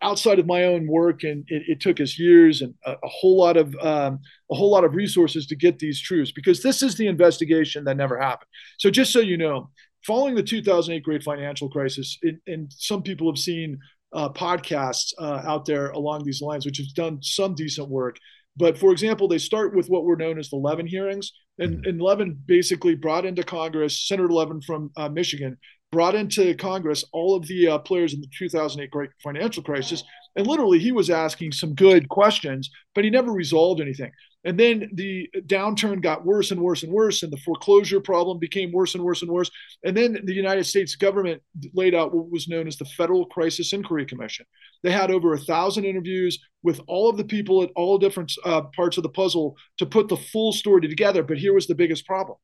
outside 0.00 0.38
of 0.38 0.46
my 0.46 0.64
own 0.64 0.86
work 0.86 1.22
and 1.22 1.44
it, 1.48 1.64
it 1.68 1.80
took 1.80 2.00
us 2.00 2.18
years 2.18 2.62
and 2.62 2.74
a, 2.86 2.92
a 2.92 3.08
whole 3.08 3.36
lot 3.36 3.58
of 3.58 3.74
um, 3.82 4.20
a 4.50 4.54
whole 4.54 4.70
lot 4.70 4.84
of 4.84 4.94
resources 4.94 5.46
to 5.48 5.54
get 5.54 5.78
these 5.78 6.00
truths 6.00 6.32
because 6.32 6.62
this 6.62 6.82
is 6.82 6.96
the 6.96 7.06
investigation 7.06 7.84
that 7.84 7.98
never 7.98 8.18
happened. 8.18 8.48
So 8.78 8.90
just 8.90 9.12
so 9.12 9.20
you 9.20 9.36
know 9.36 9.68
following 10.06 10.34
the 10.34 10.42
2008 10.42 11.02
great 11.02 11.22
financial 11.22 11.68
crisis 11.68 12.16
it, 12.22 12.36
and 12.46 12.72
some 12.72 13.02
people 13.02 13.30
have 13.30 13.38
seen 13.38 13.78
uh, 14.14 14.30
podcasts 14.30 15.12
uh, 15.18 15.42
out 15.44 15.66
there 15.66 15.90
along 15.90 16.24
these 16.24 16.40
lines 16.40 16.64
which 16.64 16.78
have 16.78 16.94
done 16.94 17.18
some 17.20 17.54
decent 17.54 17.90
work 17.90 18.16
but 18.56 18.78
for 18.78 18.92
example, 18.92 19.28
they 19.28 19.38
start 19.38 19.74
with 19.74 19.88
what 19.88 20.04
were 20.04 20.16
known 20.16 20.38
as 20.38 20.48
the 20.48 20.56
Levin 20.56 20.86
hearings. 20.86 21.32
And, 21.58 21.78
mm-hmm. 21.78 21.88
and 21.88 22.02
Levin 22.02 22.38
basically 22.46 22.94
brought 22.94 23.24
into 23.24 23.42
Congress, 23.42 24.06
Senator 24.06 24.28
Levin 24.28 24.60
from 24.60 24.90
uh, 24.96 25.08
Michigan, 25.08 25.56
brought 25.90 26.14
into 26.14 26.54
Congress 26.54 27.04
all 27.12 27.36
of 27.36 27.46
the 27.46 27.68
uh, 27.68 27.78
players 27.78 28.14
in 28.14 28.20
the 28.20 28.28
2008 28.38 28.90
great 28.90 29.10
financial 29.22 29.62
crisis. 29.62 30.02
And 30.36 30.46
literally, 30.46 30.78
he 30.78 30.92
was 30.92 31.10
asking 31.10 31.52
some 31.52 31.74
good 31.74 32.08
questions, 32.08 32.70
but 32.94 33.04
he 33.04 33.10
never 33.10 33.32
resolved 33.32 33.80
anything. 33.80 34.10
And 34.44 34.60
then 34.60 34.90
the 34.92 35.30
downturn 35.46 36.02
got 36.02 36.26
worse 36.26 36.50
and 36.50 36.60
worse 36.60 36.82
and 36.82 36.92
worse, 36.92 37.22
and 37.22 37.32
the 37.32 37.38
foreclosure 37.38 38.00
problem 38.00 38.38
became 38.38 38.72
worse 38.72 38.94
and 38.94 39.02
worse 39.02 39.22
and 39.22 39.30
worse. 39.30 39.50
And 39.84 39.96
then 39.96 40.20
the 40.24 40.34
United 40.34 40.64
States 40.64 40.96
government 40.96 41.40
laid 41.72 41.94
out 41.94 42.14
what 42.14 42.30
was 42.30 42.46
known 42.46 42.66
as 42.66 42.76
the 42.76 42.84
Federal 42.84 43.24
Crisis 43.26 43.72
Inquiry 43.72 44.04
Commission. 44.04 44.44
They 44.82 44.92
had 44.92 45.10
over 45.10 45.32
a 45.32 45.38
thousand 45.38 45.86
interviews 45.86 46.38
with 46.62 46.80
all 46.86 47.08
of 47.08 47.16
the 47.16 47.24
people 47.24 47.62
at 47.62 47.70
all 47.74 47.96
different 47.96 48.32
uh, 48.44 48.62
parts 48.76 48.98
of 48.98 49.02
the 49.02 49.08
puzzle 49.08 49.56
to 49.78 49.86
put 49.86 50.08
the 50.08 50.16
full 50.16 50.52
story 50.52 50.82
together. 50.82 51.22
But 51.22 51.38
here 51.38 51.54
was 51.54 51.66
the 51.66 51.74
biggest 51.74 52.06
problem: 52.06 52.36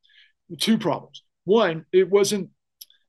two 0.58 0.78
problems. 0.78 1.22
One, 1.44 1.84
it 1.92 2.08
wasn't 2.08 2.50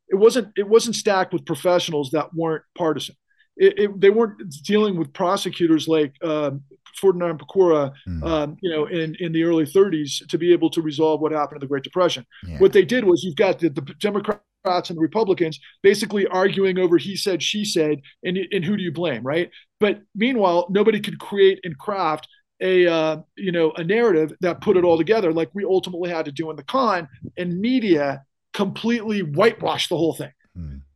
it 0.09 0.15
wasn't 0.15 0.49
it 0.57 0.67
wasn't 0.67 0.95
stacked 0.95 1.32
with 1.32 1.45
professionals 1.45 2.11
that 2.11 2.34
weren't 2.34 2.63
partisan. 2.77 3.15
It, 3.57 3.79
it, 3.79 4.01
they 4.01 4.09
weren't 4.09 4.41
dealing 4.63 4.97
with 4.97 5.13
prosecutors 5.13 5.87
like 5.87 6.15
uh, 6.23 6.51
Ferdinand 6.95 7.39
Pecora, 7.39 7.93
mm. 8.07 8.23
um, 8.23 8.57
you 8.61 8.69
know, 8.69 8.85
in, 8.85 9.15
in 9.19 9.31
the 9.31 9.43
early 9.43 9.65
30s 9.65 10.27
to 10.27 10.37
be 10.37 10.51
able 10.53 10.69
to 10.71 10.81
resolve 10.81 11.21
what 11.21 11.31
happened 11.31 11.57
in 11.57 11.61
the 11.61 11.67
Great 11.67 11.83
Depression. 11.83 12.25
Yeah. 12.45 12.59
What 12.59 12.73
they 12.73 12.85
did 12.85 13.03
was 13.03 13.23
you've 13.23 13.35
got 13.35 13.59
the, 13.59 13.69
the 13.69 13.81
Democrats 13.99 14.41
and 14.65 14.97
the 14.97 15.01
Republicans 15.01 15.59
basically 15.81 16.27
arguing 16.27 16.77
over 16.77 16.97
he 16.97 17.15
said, 17.15 17.41
she 17.41 17.65
said, 17.65 18.01
and, 18.23 18.37
and 18.51 18.63
who 18.63 18.77
do 18.77 18.83
you 18.83 18.91
blame, 18.91 19.23
right? 19.23 19.49
But 19.79 20.01
meanwhile, 20.15 20.67
nobody 20.69 20.99
could 20.99 21.19
create 21.19 21.59
and 21.63 21.77
craft 21.77 22.27
a 22.61 22.87
uh, 22.87 23.17
you 23.35 23.51
know 23.51 23.71
a 23.71 23.83
narrative 23.83 24.33
that 24.41 24.61
put 24.61 24.77
it 24.77 24.83
all 24.83 24.97
together, 24.97 25.33
like 25.33 25.49
we 25.53 25.65
ultimately 25.65 26.09
had 26.09 26.25
to 26.25 26.31
do 26.31 26.49
in 26.51 26.55
the 26.55 26.63
con, 26.63 27.07
and 27.37 27.59
media 27.59 28.23
completely 28.53 29.21
whitewashed 29.21 29.89
the 29.89 29.97
whole 29.97 30.13
thing. 30.13 30.31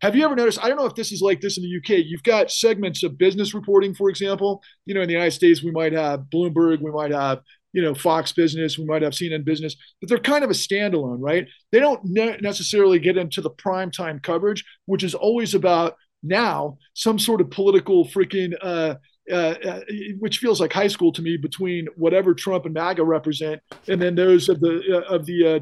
Have 0.05 0.15
you 0.15 0.23
ever 0.23 0.35
noticed? 0.35 0.63
I 0.63 0.67
don't 0.67 0.77
know 0.77 0.85
if 0.85 0.93
this 0.93 1.11
is 1.11 1.23
like 1.23 1.41
this 1.41 1.57
in 1.57 1.63
the 1.63 1.77
UK. 1.77 2.05
You've 2.05 2.21
got 2.21 2.51
segments 2.51 3.01
of 3.01 3.17
business 3.17 3.55
reporting, 3.55 3.95
for 3.95 4.07
example. 4.07 4.61
You 4.85 4.93
know, 4.93 5.01
in 5.01 5.07
the 5.07 5.13
United 5.13 5.31
States, 5.31 5.63
we 5.63 5.71
might 5.71 5.93
have 5.93 6.25
Bloomberg, 6.31 6.79
we 6.79 6.91
might 6.91 7.09
have 7.09 7.41
you 7.73 7.81
know 7.81 7.95
Fox 7.95 8.31
Business, 8.31 8.77
we 8.77 8.85
might 8.85 9.01
have 9.01 9.13
CNN 9.13 9.43
Business, 9.43 9.75
but 9.99 10.07
they're 10.07 10.19
kind 10.19 10.43
of 10.43 10.51
a 10.51 10.53
standalone, 10.53 11.17
right? 11.19 11.47
They 11.71 11.79
don't 11.79 12.01
ne- 12.03 12.37
necessarily 12.39 12.99
get 12.99 13.17
into 13.17 13.41
the 13.41 13.49
prime 13.49 13.89
time 13.89 14.19
coverage, 14.19 14.63
which 14.85 15.03
is 15.03 15.15
always 15.15 15.55
about 15.55 15.95
now 16.21 16.77
some 16.93 17.17
sort 17.17 17.41
of 17.41 17.49
political 17.49 18.05
freaking. 18.05 18.53
Uh, 18.61 18.95
uh, 19.31 19.55
uh, 19.65 19.79
which 20.19 20.37
feels 20.37 20.61
like 20.61 20.71
high 20.71 20.85
school 20.85 21.11
to 21.11 21.23
me 21.23 21.35
between 21.35 21.87
whatever 21.95 22.35
Trump 22.35 22.65
and 22.65 22.75
MAGA 22.75 23.03
represent, 23.03 23.59
and 23.87 23.99
then 23.99 24.13
those 24.13 24.49
of 24.49 24.59
the 24.59 25.03
uh, 25.03 25.11
of 25.11 25.25
the 25.25 25.47
uh, 25.47 25.59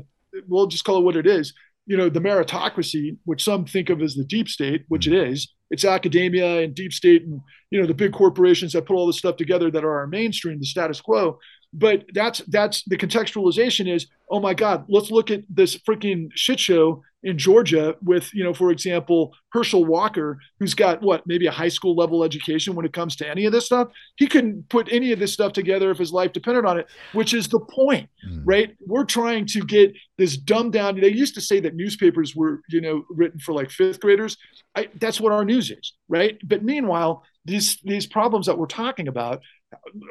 we'll 0.50 0.68
just 0.68 0.84
call 0.84 0.98
it 0.98 1.04
what 1.06 1.16
it 1.16 1.26
is, 1.26 1.54
you 1.86 1.98
know, 1.98 2.10
the 2.10 2.22
meritocracy, 2.22 3.18
which 3.26 3.44
some 3.44 3.66
think 3.66 3.90
of 3.90 4.02
as 4.02 4.16
the 4.16 4.24
deep 4.24 4.48
state, 4.48 4.86
which 4.88 5.08
it 5.08 5.12
mm-hmm. 5.12 5.32
is, 5.34 5.54
it's 5.70 5.86
academia 5.86 6.62
and 6.62 6.76
deep 6.76 6.94
state 6.94 7.24
and, 7.24 7.42
you 7.72 7.82
know, 7.82 7.88
the 7.88 7.94
big 7.94 8.14
corporations 8.14 8.74
that 8.74 8.86
put 8.86 8.96
all 8.96 9.08
this 9.08 9.18
stuff 9.18 9.36
together 9.36 9.72
that 9.72 9.84
are 9.84 9.98
our 10.00 10.08
mainstream, 10.08 10.60
the 10.60 10.66
status 10.66 11.02
quo. 11.02 11.40
but 11.74 12.06
that's 12.14 12.40
that's 12.48 12.84
the 12.86 12.98
contextualization 12.98 13.94
is 13.94 14.08
oh 14.34 14.40
my 14.40 14.54
god 14.54 14.84
let's 14.90 15.12
look 15.12 15.32
at 15.32 15.44
this 15.48 15.78
freaking 15.78 16.28
shit 16.36 16.60
show 16.60 17.02
in 17.22 17.38
georgia 17.38 17.96
with 18.04 18.34
you 18.34 18.44
know 18.44 18.54
for 18.54 18.72
example 18.72 19.34
herschel 19.54 19.86
walker 19.86 20.40
who's 20.60 20.74
got 20.74 21.02
what 21.02 21.26
maybe 21.28 21.46
a 21.46 21.52
high 21.52 21.70
school 21.70 21.96
level 21.96 22.24
education 22.24 22.74
when 22.74 22.86
it 22.86 22.92
comes 22.92 23.16
to 23.16 23.30
any 23.30 23.46
of 23.46 23.52
this 23.52 23.66
stuff? 23.66 23.90
He 24.16 24.28
couldn't 24.28 24.68
put 24.70 24.92
any 24.92 25.12
of 25.12 25.20
this 25.20 25.32
stuff 25.32 25.54
together 25.54 25.92
if 25.92 25.98
his 25.98 26.12
life 26.12 26.34
depended 26.34 26.66
on 26.66 26.80
it 26.80 26.88
which 27.14 27.34
is 27.34 27.48
the 27.48 27.60
point 27.60 28.10
mm. 28.28 28.42
right? 28.44 28.76
We're 28.86 29.06
trying 29.06 29.46
to 29.48 29.62
get 29.62 29.94
this 30.18 30.36
dumbed 30.38 30.74
down. 30.74 31.00
They 31.00 31.10
used 31.10 31.36
to 31.36 31.42
say 31.42 31.60
that 31.62 31.76
newspapers 31.76 32.36
were 32.36 32.62
you 32.70 32.82
know 32.82 33.06
written 33.10 33.40
for 33.40 33.54
like 33.54 33.70
fifth 33.70 34.00
graders. 34.00 34.38
I, 34.76 34.90
that's 35.00 35.22
what 35.22 35.32
our 35.32 35.46
news 35.46 35.70
is 35.70 35.94
right? 36.10 36.38
But 36.44 36.64
meanwhile 36.64 37.24
these 37.46 37.78
these 37.84 38.08
problems 38.08 38.46
that 38.48 38.58
we're 38.58 38.66
talking 38.66 39.08
about 39.08 39.42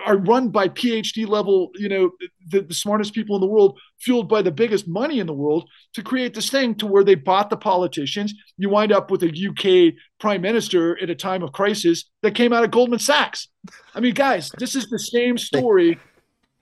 are 0.04 0.16
run 0.16 0.48
by 0.48 0.68
PhD 0.68 1.26
level, 1.26 1.70
you 1.74 1.88
know, 1.88 2.10
the, 2.48 2.60
the, 2.60 2.74
smartest 2.74 3.14
people 3.14 3.36
in 3.36 3.40
the 3.40 3.46
world, 3.46 3.78
fueled 4.00 4.28
by 4.28 4.42
the 4.42 4.50
biggest 4.50 4.86
money 4.86 5.18
in 5.18 5.26
the 5.26 5.32
world 5.32 5.68
to 5.94 6.02
create 6.02 6.34
this 6.34 6.50
thing 6.50 6.74
to 6.76 6.86
where 6.86 7.04
they 7.04 7.14
bought 7.14 7.50
the 7.50 7.56
politicians. 7.56 8.34
You 8.56 8.68
wind 8.70 8.92
up 8.92 9.10
with 9.10 9.22
a 9.22 9.28
UK 9.28 9.94
prime 10.20 10.42
minister 10.42 11.00
at 11.02 11.10
a 11.10 11.14
time 11.14 11.42
of 11.42 11.52
crisis 11.52 12.04
that 12.22 12.34
came 12.34 12.52
out 12.52 12.64
of 12.64 12.70
Goldman 12.70 12.98
Sachs. 12.98 13.48
I 13.94 14.00
mean, 14.00 14.14
guys, 14.14 14.50
this 14.58 14.74
is 14.74 14.88
the 14.88 14.98
same 14.98 15.38
story 15.38 15.98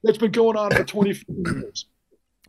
that's 0.02 0.18
been 0.18 0.32
going 0.32 0.56
on 0.56 0.70
for 0.70 0.84
20 0.84 1.22
years. 1.28 1.86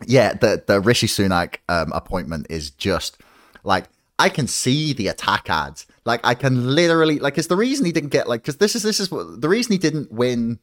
Yeah, 0.08 0.34
the, 0.34 0.64
the 0.66 0.80
Rishi 0.80 1.08
Sunak 1.08 1.58
um, 1.70 1.92
appointment 1.92 2.48
is 2.50 2.72
just 2.72 3.22
like 3.64 3.86
I 4.18 4.30
can 4.30 4.48
see 4.48 4.94
the 4.94 5.08
attack 5.08 5.50
ads. 5.50 5.86
Like 6.06 6.22
I 6.24 6.34
can 6.34 6.76
literally 6.76 7.20
like 7.20 7.38
it's 7.38 7.48
the 7.48 7.56
reason 7.56 7.86
he 7.86 7.92
didn't 7.92 8.10
get 8.10 8.28
like 8.28 8.42
because 8.42 8.58
this 8.58 8.76
is 8.76 8.84
this 8.84 9.00
is 9.00 9.12
what 9.12 9.42
the 9.42 9.50
reason 9.50 9.72
he 9.72 9.78
didn't 9.78 10.12
win 10.12 10.60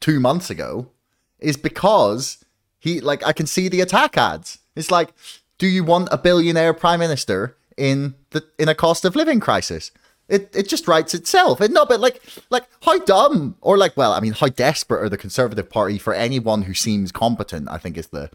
two 0.00 0.20
months 0.20 0.50
ago 0.50 0.90
is 1.38 1.56
because 1.56 2.44
he 2.78 3.00
like 3.00 3.24
I 3.24 3.32
can 3.32 3.46
see 3.46 3.68
the 3.68 3.80
attack 3.80 4.18
ads. 4.18 4.58
It's 4.74 4.90
like, 4.90 5.14
do 5.58 5.66
you 5.66 5.82
want 5.82 6.08
a 6.12 6.18
billionaire 6.18 6.74
prime 6.74 7.00
minister 7.00 7.56
in 7.76 8.14
the 8.30 8.44
in 8.58 8.68
a 8.68 8.74
cost 8.74 9.04
of 9.04 9.16
living 9.16 9.40
crisis? 9.40 9.90
It 10.28 10.54
it 10.54 10.68
just 10.68 10.86
writes 10.88 11.14
itself. 11.14 11.60
It 11.60 11.70
no, 11.70 11.86
but 11.86 12.00
like 12.00 12.20
like 12.50 12.64
how 12.82 12.98
dumb 12.98 13.56
or 13.62 13.78
like 13.78 13.96
well, 13.96 14.12
I 14.12 14.20
mean, 14.20 14.32
how 14.32 14.48
desperate 14.48 15.02
are 15.02 15.08
the 15.08 15.16
Conservative 15.16 15.70
Party 15.70 15.98
for 15.98 16.12
anyone 16.12 16.62
who 16.62 16.74
seems 16.74 17.12
competent? 17.12 17.68
I 17.70 17.78
think 17.78 17.96
is 17.96 18.08
the 18.08 18.30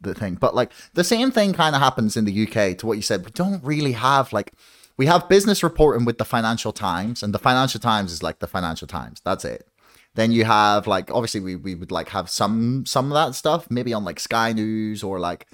the 0.00 0.14
thing. 0.14 0.34
But 0.34 0.54
like 0.54 0.72
the 0.94 1.04
same 1.04 1.30
thing 1.30 1.52
kind 1.52 1.76
of 1.76 1.82
happens 1.82 2.16
in 2.16 2.24
the 2.24 2.46
UK 2.46 2.78
to 2.78 2.86
what 2.86 2.96
you 2.96 3.02
said. 3.02 3.24
We 3.24 3.30
don't 3.30 3.62
really 3.62 3.92
have 3.92 4.32
like 4.32 4.52
we 4.98 5.06
have 5.06 5.28
business 5.28 5.62
reporting 5.62 6.04
with 6.04 6.18
the 6.18 6.24
Financial 6.24 6.72
Times, 6.72 7.22
and 7.22 7.32
the 7.32 7.38
Financial 7.38 7.80
Times 7.80 8.12
is 8.12 8.22
like 8.22 8.40
the 8.40 8.46
Financial 8.46 8.86
Times. 8.86 9.20
That's 9.24 9.44
it. 9.44 9.66
Then 10.14 10.32
you 10.32 10.44
have 10.44 10.86
like 10.86 11.10
obviously 11.10 11.40
we, 11.40 11.56
we 11.56 11.74
would 11.74 11.90
like 11.90 12.10
have 12.10 12.28
some 12.28 12.84
some 12.84 13.06
of 13.06 13.12
that 13.12 13.34
stuff 13.34 13.70
maybe 13.70 13.94
on 13.94 14.04
like 14.04 14.20
Sky 14.20 14.52
News 14.52 15.02
or 15.02 15.20
like 15.20 15.46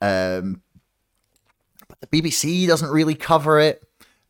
um 0.00 0.62
but 1.88 2.00
the 2.00 2.06
BBC 2.06 2.66
doesn't 2.66 2.90
really 2.90 3.14
cover 3.14 3.58
it. 3.60 3.82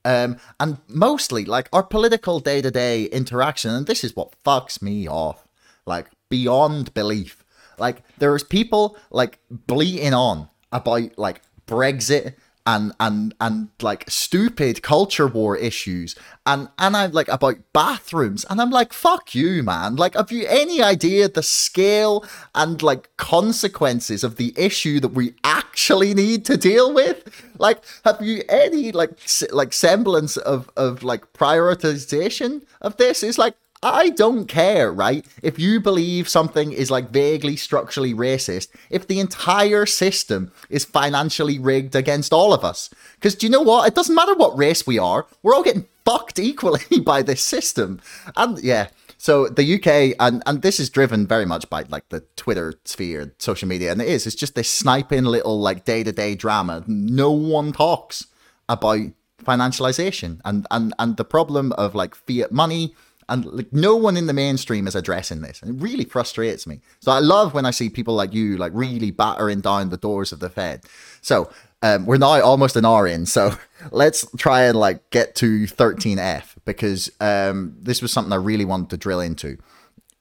Um, 0.05 0.39
and 0.59 0.79
mostly 0.89 1.45
like 1.45 1.69
our 1.73 1.85
political 1.85 2.41
day 2.41 2.61
to 2.61 2.73
day 2.73 3.05
interaction, 3.05 3.71
and 3.71 3.87
this 3.87 4.03
is 4.03 4.17
what 4.17 4.35
fucks 4.45 4.83
me 4.83 5.07
off, 5.07 5.47
like 5.87 6.09
beyond 6.29 6.93
belief 6.95 7.43
like 7.79 8.03
there's 8.19 8.45
people 8.45 8.97
like 9.11 9.39
bleating 9.51 10.15
on 10.15 10.49
about 10.71 11.19
like 11.19 11.43
Brexit 11.67 12.35
and 12.67 12.93
and 13.01 13.35
and 13.41 13.69
like 13.81 14.09
stupid 14.09 14.83
culture 14.83 15.27
war 15.27 15.57
issues 15.57 16.15
and 16.47 16.69
and 16.79 16.97
I'm 16.97 17.13
like 17.13 17.29
about 17.29 17.57
bathrooms 17.73 18.45
and 18.49 18.61
I'm 18.61 18.71
like 18.71 18.93
fuck 18.93 19.35
you 19.35 19.63
man. 19.63 19.97
Like 19.97 20.15
have 20.15 20.31
you 20.31 20.47
any 20.47 20.83
idea 20.83 21.29
the 21.29 21.43
scale 21.43 22.25
and 22.55 22.83
like 22.83 23.11
consequences 23.17 24.23
of 24.23 24.37
the 24.37 24.55
issue 24.57 25.01
that 25.01 25.13
we 25.13 25.35
actually 25.45 26.15
need 26.15 26.45
to 26.47 26.57
deal 26.57 26.93
with? 26.93 27.25
Like 27.59 27.83
have 28.05 28.21
you 28.23 28.43
any 28.49 28.93
like 28.93 29.19
like 29.51 29.73
semblance 29.73 30.37
of 30.37 30.71
of 30.77 31.03
like 31.03 31.33
prioritization 31.33 32.63
of 32.81 32.97
this? 32.97 33.23
It's 33.23 33.39
like 33.39 33.55
I 33.83 34.11
don't 34.11 34.47
care, 34.47 34.93
right? 34.93 35.27
If 35.43 35.59
you 35.59 35.81
believe 35.81 36.29
something 36.29 36.73
is 36.73 36.91
like 36.91 37.11
vaguely 37.11 37.57
structurally 37.57 38.15
racist, 38.15 38.69
if 38.91 39.09
the 39.09 39.19
entire 39.19 39.87
system 39.87 40.53
is 40.71 40.85
financially 40.85 41.59
rigged 41.59 41.97
against 41.97 42.33
all 42.33 42.53
of 42.55 42.65
us. 42.65 42.91
Because 43.15 43.35
do 43.35 43.47
you 43.47 43.51
know 43.51 43.61
what? 43.61 43.89
It 43.89 43.97
doesn't 43.97 44.15
matter 44.15 44.35
what 44.35 44.57
race 44.57 44.87
we 44.87 44.99
are, 44.99 45.27
we're 45.43 45.55
all 45.55 45.65
getting 45.65 45.89
fucked 46.05 46.39
equally 46.39 47.01
by 47.05 47.23
this 47.23 47.43
system. 47.43 48.01
And 48.37 48.63
yeah, 48.63 48.89
so 49.19 49.49
the 49.49 49.75
UK, 49.75 50.17
and, 50.21 50.43
and 50.47 50.63
this 50.63 50.79
is 50.79 50.89
driven 50.89 51.27
very 51.27 51.47
much 51.47 51.69
by 51.69 51.85
like 51.89 52.09
the 52.11 52.21
Twitter 52.37 52.75
sphere, 52.85 53.35
social 53.39 53.69
media, 53.69 53.91
and 53.91 54.01
it 54.01 54.09
is, 54.09 54.27
it's 54.27 54.37
just 54.37 54.55
this 54.55 54.71
sniping 54.71 55.25
little 55.25 55.61
like 55.61 55.85
day 55.85 56.05
to 56.05 56.13
day 56.13 56.37
drama. 56.37 56.85
No 56.87 57.33
one 57.33 57.73
talks 57.73 58.27
about 58.69 59.01
financialization 59.43 60.41
and, 60.45 60.67
and, 60.71 60.95
and 61.01 61.17
the 61.17 61.25
problem 61.25 61.73
of 61.73 61.97
like 61.97 62.15
fiat 62.15 62.53
money 62.53 62.95
and 63.33 63.47
like 63.47 63.73
no 63.73 63.97
one 63.97 64.17
in 64.17 64.27
the 64.27 64.33
mainstream 64.33 64.87
is 64.87 64.95
addressing 64.95 65.41
this 65.41 65.63
and 65.63 65.75
it 65.75 65.83
really 65.83 66.05
frustrates 66.05 66.67
me 66.67 66.81
so 67.01 67.11
i 67.11 67.19
love 67.19 67.55
when 67.55 67.65
i 67.65 67.71
see 67.71 67.89
people 67.89 68.15
like 68.15 68.33
you 68.33 68.57
like 68.57 68.73
really 68.75 69.11
battering 69.11 69.61
down 69.61 69.89
the 69.89 69.97
doors 69.97 70.33
of 70.33 70.41
the 70.41 70.51
fed 70.51 70.85
so 71.21 71.51
um, 71.85 72.07
we're 72.07 72.17
now 72.17 72.41
almost 72.43 72.77
an 72.77 72.85
hour 72.85 73.07
in 73.07 73.27
so 73.27 73.57
let's 73.91 74.27
try 74.37 74.63
and 74.63 74.79
like 74.79 75.09
get 75.11 75.35
to 75.37 75.65
13f 75.65 76.55
because 76.65 77.11
um, 77.21 77.75
this 77.81 78.03
was 78.03 78.13
something 78.13 78.33
i 78.33 78.37
really 78.37 78.65
wanted 78.65 78.91
to 78.91 78.97
drill 78.97 79.21
into 79.21 79.57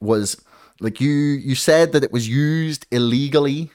was 0.00 0.42
like 0.80 1.00
you 1.00 1.10
you 1.10 1.54
said 1.54 1.92
that 1.92 2.02
it 2.02 2.12
was 2.12 2.28
used 2.28 2.86
illegally 2.90 3.70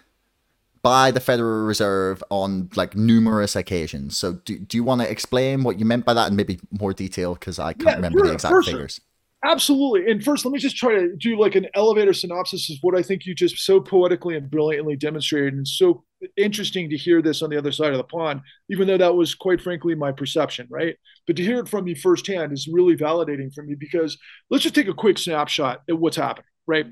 by 0.81 1.11
the 1.11 1.19
Federal 1.19 1.65
Reserve 1.65 2.23
on 2.29 2.69
like 2.77 2.95
numerous 2.95 3.57
occasions. 3.57 4.15
So 4.15 4.33
do, 4.33 4.57
do 4.57 4.77
you 4.77 4.85
want 4.85 5.01
to 5.01 5.11
explain 5.11 5.63
what 5.63 5.79
you 5.79 5.85
meant 5.85 6.05
by 6.05 6.13
that 6.13 6.29
in 6.29 6.37
maybe 6.37 6.59
more 6.79 6.93
detail? 6.93 7.33
Because 7.33 7.59
I 7.59 7.73
can't 7.73 7.87
yeah, 7.87 7.95
remember 7.95 8.19
sure, 8.19 8.27
the 8.27 8.33
exact 8.33 8.65
figures. 8.65 9.01
Absolutely. 9.45 10.11
And 10.11 10.23
first, 10.23 10.45
let 10.45 10.51
me 10.51 10.57
just 10.57 10.77
try 10.77 10.95
to 10.95 11.15
do 11.15 11.39
like 11.39 11.55
an 11.55 11.67
elevator 11.75 12.13
synopsis 12.13 12.71
of 12.71 12.77
what 12.81 12.97
I 12.97 13.03
think 13.03 13.25
you 13.25 13.35
just 13.35 13.59
so 13.59 13.79
poetically 13.79 14.35
and 14.35 14.49
brilliantly 14.49 14.95
demonstrated. 14.95 15.53
And 15.53 15.67
so 15.67 16.03
interesting 16.35 16.89
to 16.89 16.97
hear 16.97 17.21
this 17.21 17.43
on 17.43 17.51
the 17.51 17.57
other 17.57 17.71
side 17.71 17.91
of 17.91 17.97
the 17.97 18.03
pond, 18.03 18.41
even 18.69 18.87
though 18.87 18.97
that 18.97 19.15
was 19.15 19.35
quite 19.35 19.61
frankly 19.61 19.93
my 19.93 20.11
perception, 20.11 20.67
right? 20.71 20.95
But 21.27 21.35
to 21.35 21.43
hear 21.43 21.59
it 21.59 21.69
from 21.69 21.87
you 21.87 21.95
firsthand 21.95 22.51
is 22.51 22.67
really 22.67 22.95
validating 22.95 23.53
for 23.53 23.63
me 23.63 23.75
because 23.75 24.17
let's 24.49 24.63
just 24.63 24.73
take 24.73 24.87
a 24.87 24.93
quick 24.93 25.19
snapshot 25.19 25.83
at 25.87 25.99
what's 25.99 26.17
happening, 26.17 26.45
right? 26.65 26.87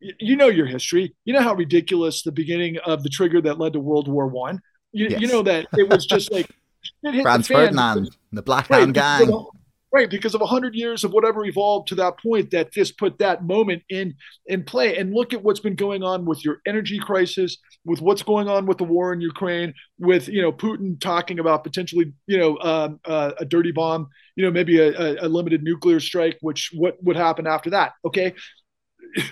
You 0.00 0.36
know 0.36 0.48
your 0.48 0.66
history. 0.66 1.16
You 1.24 1.34
know 1.34 1.42
how 1.42 1.54
ridiculous 1.54 2.22
the 2.22 2.30
beginning 2.30 2.78
of 2.86 3.02
the 3.02 3.08
trigger 3.08 3.40
that 3.40 3.58
led 3.58 3.72
to 3.72 3.80
World 3.80 4.06
War 4.06 4.28
One. 4.28 4.60
You, 4.92 5.08
yes. 5.10 5.20
you 5.20 5.26
know 5.26 5.42
that 5.42 5.66
it 5.76 5.88
was 5.88 6.06
just 6.06 6.30
like 6.30 6.48
Franz 7.22 7.48
Ferdinand, 7.48 8.16
the 8.30 8.42
Black 8.42 8.68
Hand 8.68 8.96
right, 8.96 9.26
Gang 9.26 9.46
right 9.92 10.10
because 10.10 10.34
of 10.34 10.40
100 10.40 10.74
years 10.74 11.04
of 11.04 11.12
whatever 11.12 11.44
evolved 11.44 11.88
to 11.88 11.94
that 11.94 12.18
point 12.18 12.50
that 12.50 12.72
just 12.72 12.98
put 12.98 13.18
that 13.18 13.44
moment 13.44 13.82
in 13.88 14.14
in 14.46 14.64
play. 14.64 14.96
And 14.96 15.14
look 15.14 15.32
at 15.32 15.42
what's 15.42 15.60
been 15.60 15.76
going 15.76 16.02
on 16.02 16.24
with 16.24 16.44
your 16.44 16.60
energy 16.66 16.98
crisis 16.98 17.58
with 17.84 18.00
what's 18.00 18.22
going 18.22 18.48
on 18.48 18.66
with 18.66 18.78
the 18.78 18.84
war 18.84 19.12
in 19.12 19.20
ukraine 19.20 19.72
with 19.98 20.28
you 20.28 20.42
know 20.42 20.52
putin 20.52 21.00
talking 21.00 21.38
about 21.38 21.64
potentially 21.64 22.12
you 22.26 22.38
know 22.38 22.56
uh, 22.56 22.90
uh, 23.04 23.32
a 23.38 23.44
dirty 23.44 23.72
bomb 23.72 24.08
you 24.36 24.44
know 24.44 24.50
maybe 24.50 24.78
a, 24.78 25.24
a 25.24 25.28
limited 25.28 25.62
nuclear 25.62 26.00
strike 26.00 26.36
which 26.40 26.70
what 26.74 27.02
would 27.02 27.16
happen 27.16 27.46
after 27.46 27.70
that 27.70 27.92
okay? 28.04 28.34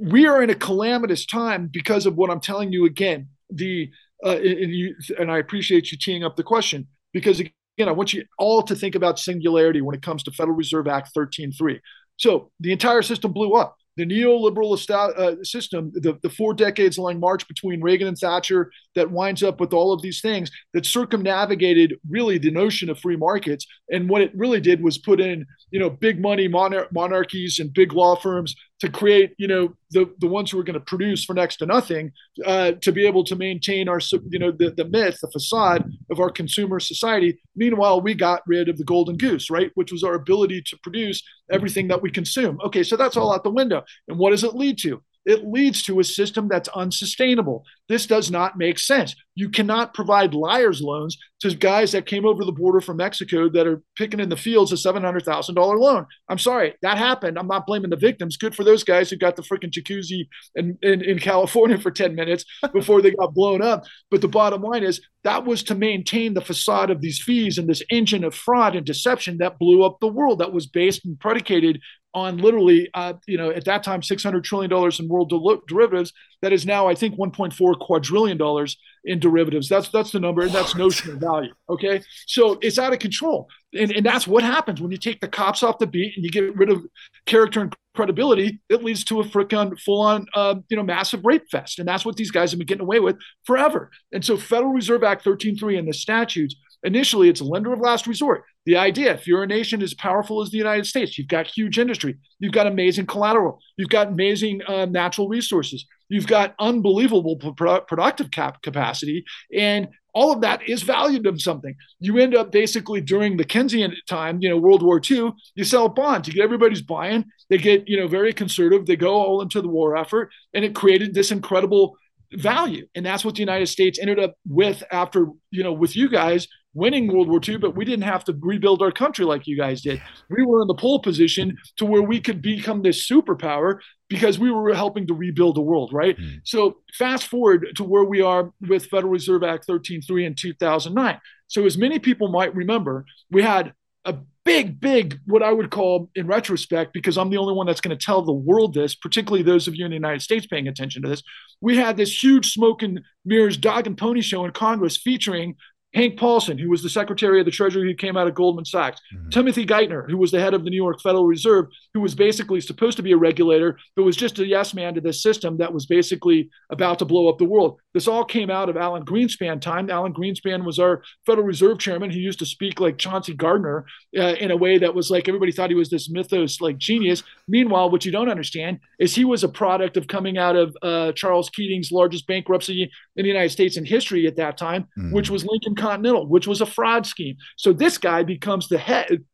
We 0.00 0.28
are 0.28 0.40
in 0.44 0.48
a 0.48 0.54
calamitous 0.54 1.26
time 1.26 1.68
because 1.72 2.06
of 2.06 2.14
what 2.14 2.30
i'm 2.30 2.38
telling 2.38 2.72
you 2.72 2.84
again 2.84 3.30
the 3.50 3.90
uh, 4.24 4.36
and, 4.36 4.72
you, 4.72 4.94
and 5.18 5.28
i 5.28 5.38
appreciate 5.38 5.90
you 5.90 5.98
teeing 5.98 6.22
up 6.22 6.36
the 6.36 6.44
question 6.44 6.86
because 7.12 7.40
again, 7.40 7.52
I 7.86 7.92
want 7.92 8.12
you 8.12 8.24
all 8.38 8.62
to 8.62 8.74
think 8.74 8.94
about 8.94 9.18
singularity 9.18 9.80
when 9.80 9.94
it 9.94 10.02
comes 10.02 10.22
to 10.24 10.32
Federal 10.32 10.56
Reserve 10.56 10.88
Act 10.88 11.10
13.3. 11.14 11.78
So 12.16 12.50
the 12.60 12.72
entire 12.72 13.02
system 13.02 13.32
blew 13.32 13.52
up. 13.52 13.76
The 13.96 14.06
neoliberal 14.06 14.78
uh, 14.90 15.42
system, 15.42 15.90
the, 15.92 16.16
the 16.22 16.30
four 16.30 16.54
decades 16.54 16.98
long 16.98 17.18
march 17.18 17.48
between 17.48 17.82
Reagan 17.82 18.06
and 18.06 18.16
Thatcher 18.16 18.70
that 18.94 19.10
winds 19.10 19.42
up 19.42 19.58
with 19.58 19.72
all 19.72 19.92
of 19.92 20.02
these 20.02 20.20
things 20.20 20.52
that 20.72 20.86
circumnavigated 20.86 21.96
really 22.08 22.38
the 22.38 22.52
notion 22.52 22.90
of 22.90 23.00
free 23.00 23.16
markets. 23.16 23.66
And 23.90 24.08
what 24.08 24.22
it 24.22 24.30
really 24.36 24.60
did 24.60 24.84
was 24.84 24.98
put 24.98 25.20
in, 25.20 25.44
you 25.72 25.80
know, 25.80 25.90
big 25.90 26.20
money 26.20 26.48
monar- 26.48 26.90
monarchies 26.92 27.58
and 27.58 27.74
big 27.74 27.92
law 27.92 28.14
firms 28.14 28.54
to 28.80 28.88
create, 28.88 29.34
you 29.38 29.48
know, 29.48 29.74
the, 29.90 30.10
the 30.20 30.26
ones 30.26 30.50
who 30.50 30.58
are 30.58 30.62
going 30.62 30.74
to 30.74 30.80
produce 30.80 31.24
for 31.24 31.34
next 31.34 31.56
to 31.56 31.66
nothing 31.66 32.12
uh, 32.46 32.72
to 32.80 32.92
be 32.92 33.06
able 33.06 33.24
to 33.24 33.34
maintain 33.34 33.88
our, 33.88 34.00
you 34.30 34.38
know, 34.38 34.52
the, 34.52 34.70
the 34.70 34.84
myth, 34.84 35.18
the 35.20 35.30
facade 35.30 35.90
of 36.10 36.20
our 36.20 36.30
consumer 36.30 36.78
society. 36.78 37.40
Meanwhile, 37.56 38.00
we 38.00 38.14
got 38.14 38.42
rid 38.46 38.68
of 38.68 38.78
the 38.78 38.84
golden 38.84 39.16
goose, 39.16 39.50
right? 39.50 39.70
Which 39.74 39.90
was 39.90 40.04
our 40.04 40.14
ability 40.14 40.62
to 40.62 40.78
produce 40.82 41.22
everything 41.50 41.88
that 41.88 42.02
we 42.02 42.10
consume. 42.10 42.60
Okay, 42.64 42.82
so 42.82 42.96
that's 42.96 43.16
all 43.16 43.32
out 43.32 43.42
the 43.42 43.50
window. 43.50 43.82
And 44.06 44.18
what 44.18 44.30
does 44.30 44.44
it 44.44 44.54
lead 44.54 44.78
to? 44.78 45.02
It 45.28 45.46
leads 45.46 45.82
to 45.82 46.00
a 46.00 46.04
system 46.04 46.48
that's 46.48 46.70
unsustainable. 46.70 47.62
This 47.86 48.06
does 48.06 48.30
not 48.30 48.56
make 48.56 48.78
sense. 48.78 49.14
You 49.34 49.50
cannot 49.50 49.92
provide 49.92 50.32
liars 50.32 50.80
loans 50.80 51.18
to 51.40 51.54
guys 51.54 51.92
that 51.92 52.06
came 52.06 52.24
over 52.24 52.44
the 52.46 52.52
border 52.52 52.80
from 52.80 52.96
Mexico 52.96 53.50
that 53.50 53.66
are 53.66 53.82
picking 53.94 54.20
in 54.20 54.30
the 54.30 54.38
fields 54.38 54.72
a 54.72 54.74
$700,000 54.74 55.56
loan. 55.78 56.06
I'm 56.30 56.38
sorry, 56.38 56.74
that 56.80 56.96
happened. 56.96 57.38
I'm 57.38 57.46
not 57.46 57.66
blaming 57.66 57.90
the 57.90 57.96
victims. 57.96 58.38
Good 58.38 58.56
for 58.56 58.64
those 58.64 58.84
guys 58.84 59.10
who 59.10 59.16
got 59.16 59.36
the 59.36 59.42
freaking 59.42 59.70
jacuzzi 59.70 60.28
in, 60.56 60.78
in, 60.82 61.02
in 61.04 61.18
California 61.18 61.78
for 61.78 61.90
10 61.90 62.14
minutes 62.14 62.46
before 62.72 63.02
they 63.02 63.10
got 63.10 63.34
blown 63.34 63.60
up. 63.60 63.84
But 64.10 64.22
the 64.22 64.28
bottom 64.28 64.62
line 64.62 64.82
is 64.82 65.02
that 65.24 65.44
was 65.44 65.62
to 65.64 65.74
maintain 65.74 66.32
the 66.32 66.40
facade 66.40 66.90
of 66.90 67.02
these 67.02 67.22
fees 67.22 67.58
and 67.58 67.68
this 67.68 67.82
engine 67.90 68.24
of 68.24 68.34
fraud 68.34 68.74
and 68.74 68.86
deception 68.86 69.38
that 69.38 69.58
blew 69.58 69.84
up 69.84 69.98
the 70.00 70.08
world 70.08 70.38
that 70.38 70.52
was 70.52 70.66
based 70.66 71.04
and 71.04 71.20
predicated 71.20 71.80
on 72.14 72.38
literally, 72.38 72.88
uh, 72.94 73.14
you 73.26 73.36
know, 73.36 73.50
at 73.50 73.64
that 73.66 73.82
time, 73.82 74.00
$600 74.00 74.42
trillion 74.42 74.72
in 74.72 75.08
world 75.08 75.28
del- 75.28 75.62
derivatives. 75.68 76.12
That 76.40 76.52
is 76.52 76.64
now, 76.64 76.88
I 76.88 76.94
think, 76.94 77.16
$1.4 77.16 77.78
quadrillion 77.80 78.66
in 79.04 79.18
derivatives. 79.18 79.68
That's 79.68 79.88
that's 79.88 80.12
the 80.12 80.20
number, 80.20 80.42
and 80.42 80.52
that's 80.52 80.74
notional 80.76 81.18
value. 81.18 81.52
Okay. 81.68 82.00
So 82.26 82.58
it's 82.62 82.78
out 82.78 82.92
of 82.92 82.98
control. 82.98 83.48
And, 83.74 83.92
and 83.92 84.06
that's 84.06 84.26
what 84.26 84.42
happens 84.42 84.80
when 84.80 84.90
you 84.90 84.96
take 84.96 85.20
the 85.20 85.28
cops 85.28 85.62
off 85.62 85.78
the 85.78 85.86
beat 85.86 86.14
and 86.16 86.24
you 86.24 86.30
get 86.30 86.56
rid 86.56 86.70
of 86.70 86.86
character 87.26 87.60
and 87.60 87.74
credibility. 87.94 88.60
It 88.68 88.82
leads 88.82 89.04
to 89.04 89.20
a 89.20 89.24
frickin' 89.24 89.78
full 89.80 90.00
on, 90.00 90.26
uh, 90.34 90.56
you 90.68 90.76
know, 90.76 90.82
massive 90.82 91.24
rape 91.24 91.50
fest. 91.50 91.78
And 91.78 91.86
that's 91.86 92.04
what 92.04 92.16
these 92.16 92.30
guys 92.30 92.52
have 92.52 92.58
been 92.58 92.66
getting 92.66 92.84
away 92.84 93.00
with 93.00 93.18
forever. 93.44 93.90
And 94.12 94.24
so 94.24 94.38
Federal 94.38 94.72
Reserve 94.72 95.02
Act 95.02 95.24
13.3 95.24 95.78
and 95.78 95.88
the 95.88 95.92
statutes 95.92 96.54
Initially, 96.84 97.28
it's 97.28 97.40
a 97.40 97.44
lender 97.44 97.72
of 97.72 97.80
last 97.80 98.06
resort. 98.06 98.44
The 98.68 98.76
idea 98.76 99.14
if 99.14 99.26
you're 99.26 99.44
a 99.44 99.46
nation 99.46 99.80
as 99.80 99.94
powerful 99.94 100.42
as 100.42 100.50
the 100.50 100.58
United 100.58 100.84
States, 100.84 101.16
you've 101.16 101.26
got 101.26 101.46
huge 101.46 101.78
industry, 101.78 102.18
you've 102.38 102.52
got 102.52 102.66
amazing 102.66 103.06
collateral, 103.06 103.62
you've 103.78 103.88
got 103.88 104.08
amazing 104.08 104.60
uh, 104.68 104.84
natural 104.84 105.26
resources, 105.26 105.86
you've 106.10 106.26
got 106.26 106.54
unbelievable 106.58 107.36
pro- 107.36 107.80
productive 107.80 108.30
cap- 108.30 108.60
capacity, 108.60 109.24
and 109.56 109.88
all 110.12 110.32
of 110.32 110.42
that 110.42 110.68
is 110.68 110.82
valued 110.82 111.26
in 111.26 111.38
something. 111.38 111.74
You 111.98 112.18
end 112.18 112.34
up 112.34 112.52
basically 112.52 113.00
during 113.00 113.38
the 113.38 113.44
Keynesian 113.46 113.94
time, 114.06 114.38
you 114.42 114.50
know, 114.50 114.58
World 114.58 114.82
War 114.82 115.00
II, 115.00 115.32
you 115.54 115.64
sell 115.64 115.88
bonds, 115.88 116.28
you 116.28 116.34
get 116.34 116.44
everybody's 116.44 116.82
buying, 116.82 117.24
they 117.48 117.56
get, 117.56 117.88
you 117.88 117.96
know, 117.96 118.06
very 118.06 118.34
conservative, 118.34 118.84
they 118.84 118.96
go 118.96 119.14
all 119.14 119.40
into 119.40 119.62
the 119.62 119.68
war 119.68 119.96
effort, 119.96 120.30
and 120.52 120.62
it 120.62 120.74
created 120.74 121.14
this 121.14 121.30
incredible 121.30 121.96
value. 122.34 122.86
And 122.94 123.06
that's 123.06 123.24
what 123.24 123.36
the 123.36 123.40
United 123.40 123.68
States 123.68 123.98
ended 123.98 124.18
up 124.18 124.34
with 124.46 124.82
after, 124.92 125.28
you 125.50 125.64
know, 125.64 125.72
with 125.72 125.96
you 125.96 126.10
guys 126.10 126.46
winning 126.78 127.12
World 127.12 127.28
War 127.28 127.40
II, 127.46 127.58
but 127.58 127.76
we 127.76 127.84
didn't 127.84 128.04
have 128.04 128.24
to 128.24 128.38
rebuild 128.40 128.80
our 128.80 128.92
country 128.92 129.24
like 129.24 129.46
you 129.46 129.56
guys 129.56 129.82
did. 129.82 130.00
We 130.30 130.44
were 130.44 130.62
in 130.62 130.68
the 130.68 130.74
pole 130.74 131.00
position 131.00 131.56
to 131.76 131.84
where 131.84 132.02
we 132.02 132.20
could 132.20 132.40
become 132.40 132.82
this 132.82 133.06
superpower 133.08 133.80
because 134.08 134.38
we 134.38 134.50
were 134.50 134.74
helping 134.74 135.06
to 135.08 135.14
rebuild 135.14 135.56
the 135.56 135.60
world, 135.60 135.92
right? 135.92 136.16
Mm. 136.16 136.40
So 136.44 136.78
fast 136.94 137.26
forward 137.26 137.66
to 137.76 137.84
where 137.84 138.04
we 138.04 138.22
are 138.22 138.52
with 138.66 138.86
Federal 138.86 139.12
Reserve 139.12 139.42
Act 139.42 139.66
13.3 139.68 140.26
in 140.26 140.34
2009. 140.34 141.20
So 141.48 141.66
as 141.66 141.76
many 141.76 141.98
people 141.98 142.28
might 142.28 142.54
remember, 142.54 143.04
we 143.30 143.42
had 143.42 143.74
a 144.04 144.16
big, 144.44 144.80
big, 144.80 145.20
what 145.26 145.42
I 145.42 145.52
would 145.52 145.70
call 145.70 146.08
in 146.14 146.26
retrospect, 146.26 146.94
because 146.94 147.18
I'm 147.18 147.28
the 147.28 147.36
only 147.36 147.52
one 147.52 147.66
that's 147.66 147.82
going 147.82 147.96
to 147.96 148.02
tell 148.02 148.22
the 148.22 148.32
world 148.32 148.72
this, 148.72 148.94
particularly 148.94 149.42
those 149.42 149.68
of 149.68 149.74
you 149.74 149.84
in 149.84 149.90
the 149.90 149.96
United 149.96 150.22
States 150.22 150.46
paying 150.46 150.68
attention 150.68 151.02
to 151.02 151.08
this. 151.08 151.22
We 151.60 151.76
had 151.76 151.98
this 151.98 152.22
huge 152.22 152.52
smoke 152.52 152.82
and 152.82 153.02
mirrors 153.26 153.58
dog 153.58 153.86
and 153.86 153.98
pony 153.98 154.22
show 154.22 154.46
in 154.46 154.52
Congress 154.52 154.96
featuring 154.96 155.56
Hank 155.94 156.18
Paulson, 156.18 156.58
who 156.58 156.68
was 156.68 156.82
the 156.82 156.90
Secretary 156.90 157.40
of 157.40 157.46
the 157.46 157.50
Treasury 157.50 157.88
who 157.88 157.94
came 157.96 158.16
out 158.16 158.28
of 158.28 158.34
Goldman 158.34 158.66
Sachs, 158.66 159.00
mm-hmm. 159.14 159.30
Timothy 159.30 159.64
Geithner, 159.64 160.08
who 160.08 160.18
was 160.18 160.30
the 160.30 160.40
head 160.40 160.52
of 160.52 160.64
the 160.64 160.70
New 160.70 160.76
York 160.76 161.00
Federal 161.00 161.26
Reserve, 161.26 161.66
who 161.94 162.00
was 162.00 162.14
basically 162.14 162.60
supposed 162.60 162.98
to 162.98 163.02
be 163.02 163.12
a 163.12 163.16
regulator, 163.16 163.78
but 163.96 164.02
was 164.02 164.16
just 164.16 164.38
a 164.38 164.46
yes 164.46 164.74
man 164.74 164.94
to 164.94 165.00
this 165.00 165.22
system 165.22 165.56
that 165.56 165.72
was 165.72 165.86
basically 165.86 166.50
about 166.68 166.98
to 166.98 167.06
blow 167.06 167.28
up 167.28 167.38
the 167.38 167.44
world. 167.44 167.80
This 167.94 168.06
all 168.06 168.24
came 168.24 168.50
out 168.50 168.68
of 168.68 168.76
Alan 168.76 169.04
Greenspan 169.04 169.62
time. 169.62 169.88
Alan 169.88 170.12
Greenspan 170.12 170.64
was 170.64 170.78
our 170.78 171.02
Federal 171.24 171.46
Reserve 171.46 171.78
Chairman. 171.78 172.10
He 172.10 172.18
used 172.18 172.38
to 172.40 172.46
speak 172.46 172.80
like 172.80 172.98
Chauncey 172.98 173.34
Gardiner 173.34 173.86
uh, 174.16 174.34
in 174.34 174.50
a 174.50 174.56
way 174.56 174.76
that 174.78 174.94
was 174.94 175.10
like 175.10 175.26
everybody 175.26 175.52
thought 175.52 175.70
he 175.70 175.76
was 175.76 175.88
this 175.88 176.10
mythos 176.10 176.60
like 176.60 176.76
genius. 176.76 177.22
Meanwhile, 177.48 177.90
what 177.90 178.04
you 178.04 178.12
don't 178.12 178.28
understand 178.28 178.80
is 178.98 179.14
he 179.14 179.24
was 179.24 179.42
a 179.42 179.48
product 179.48 179.96
of 179.96 180.06
coming 180.06 180.36
out 180.36 180.54
of 180.54 180.76
uh, 180.82 181.12
Charles 181.12 181.48
Keating's 181.48 181.90
largest 181.90 182.26
bankruptcy 182.26 182.90
in 183.16 183.22
the 183.22 183.28
United 183.28 183.50
States 183.50 183.78
in 183.78 183.86
history 183.86 184.26
at 184.26 184.36
that 184.36 184.58
time, 184.58 184.82
mm-hmm. 184.98 185.12
which 185.12 185.30
was 185.30 185.46
Lincoln 185.46 185.74
Continental, 185.78 186.26
which 186.26 186.46
was 186.46 186.60
a 186.60 186.66
fraud 186.66 187.06
scheme. 187.06 187.36
So 187.56 187.72
this 187.72 187.98
guy 187.98 188.22
becomes 188.22 188.68
the 188.68 188.78
head 188.78 189.24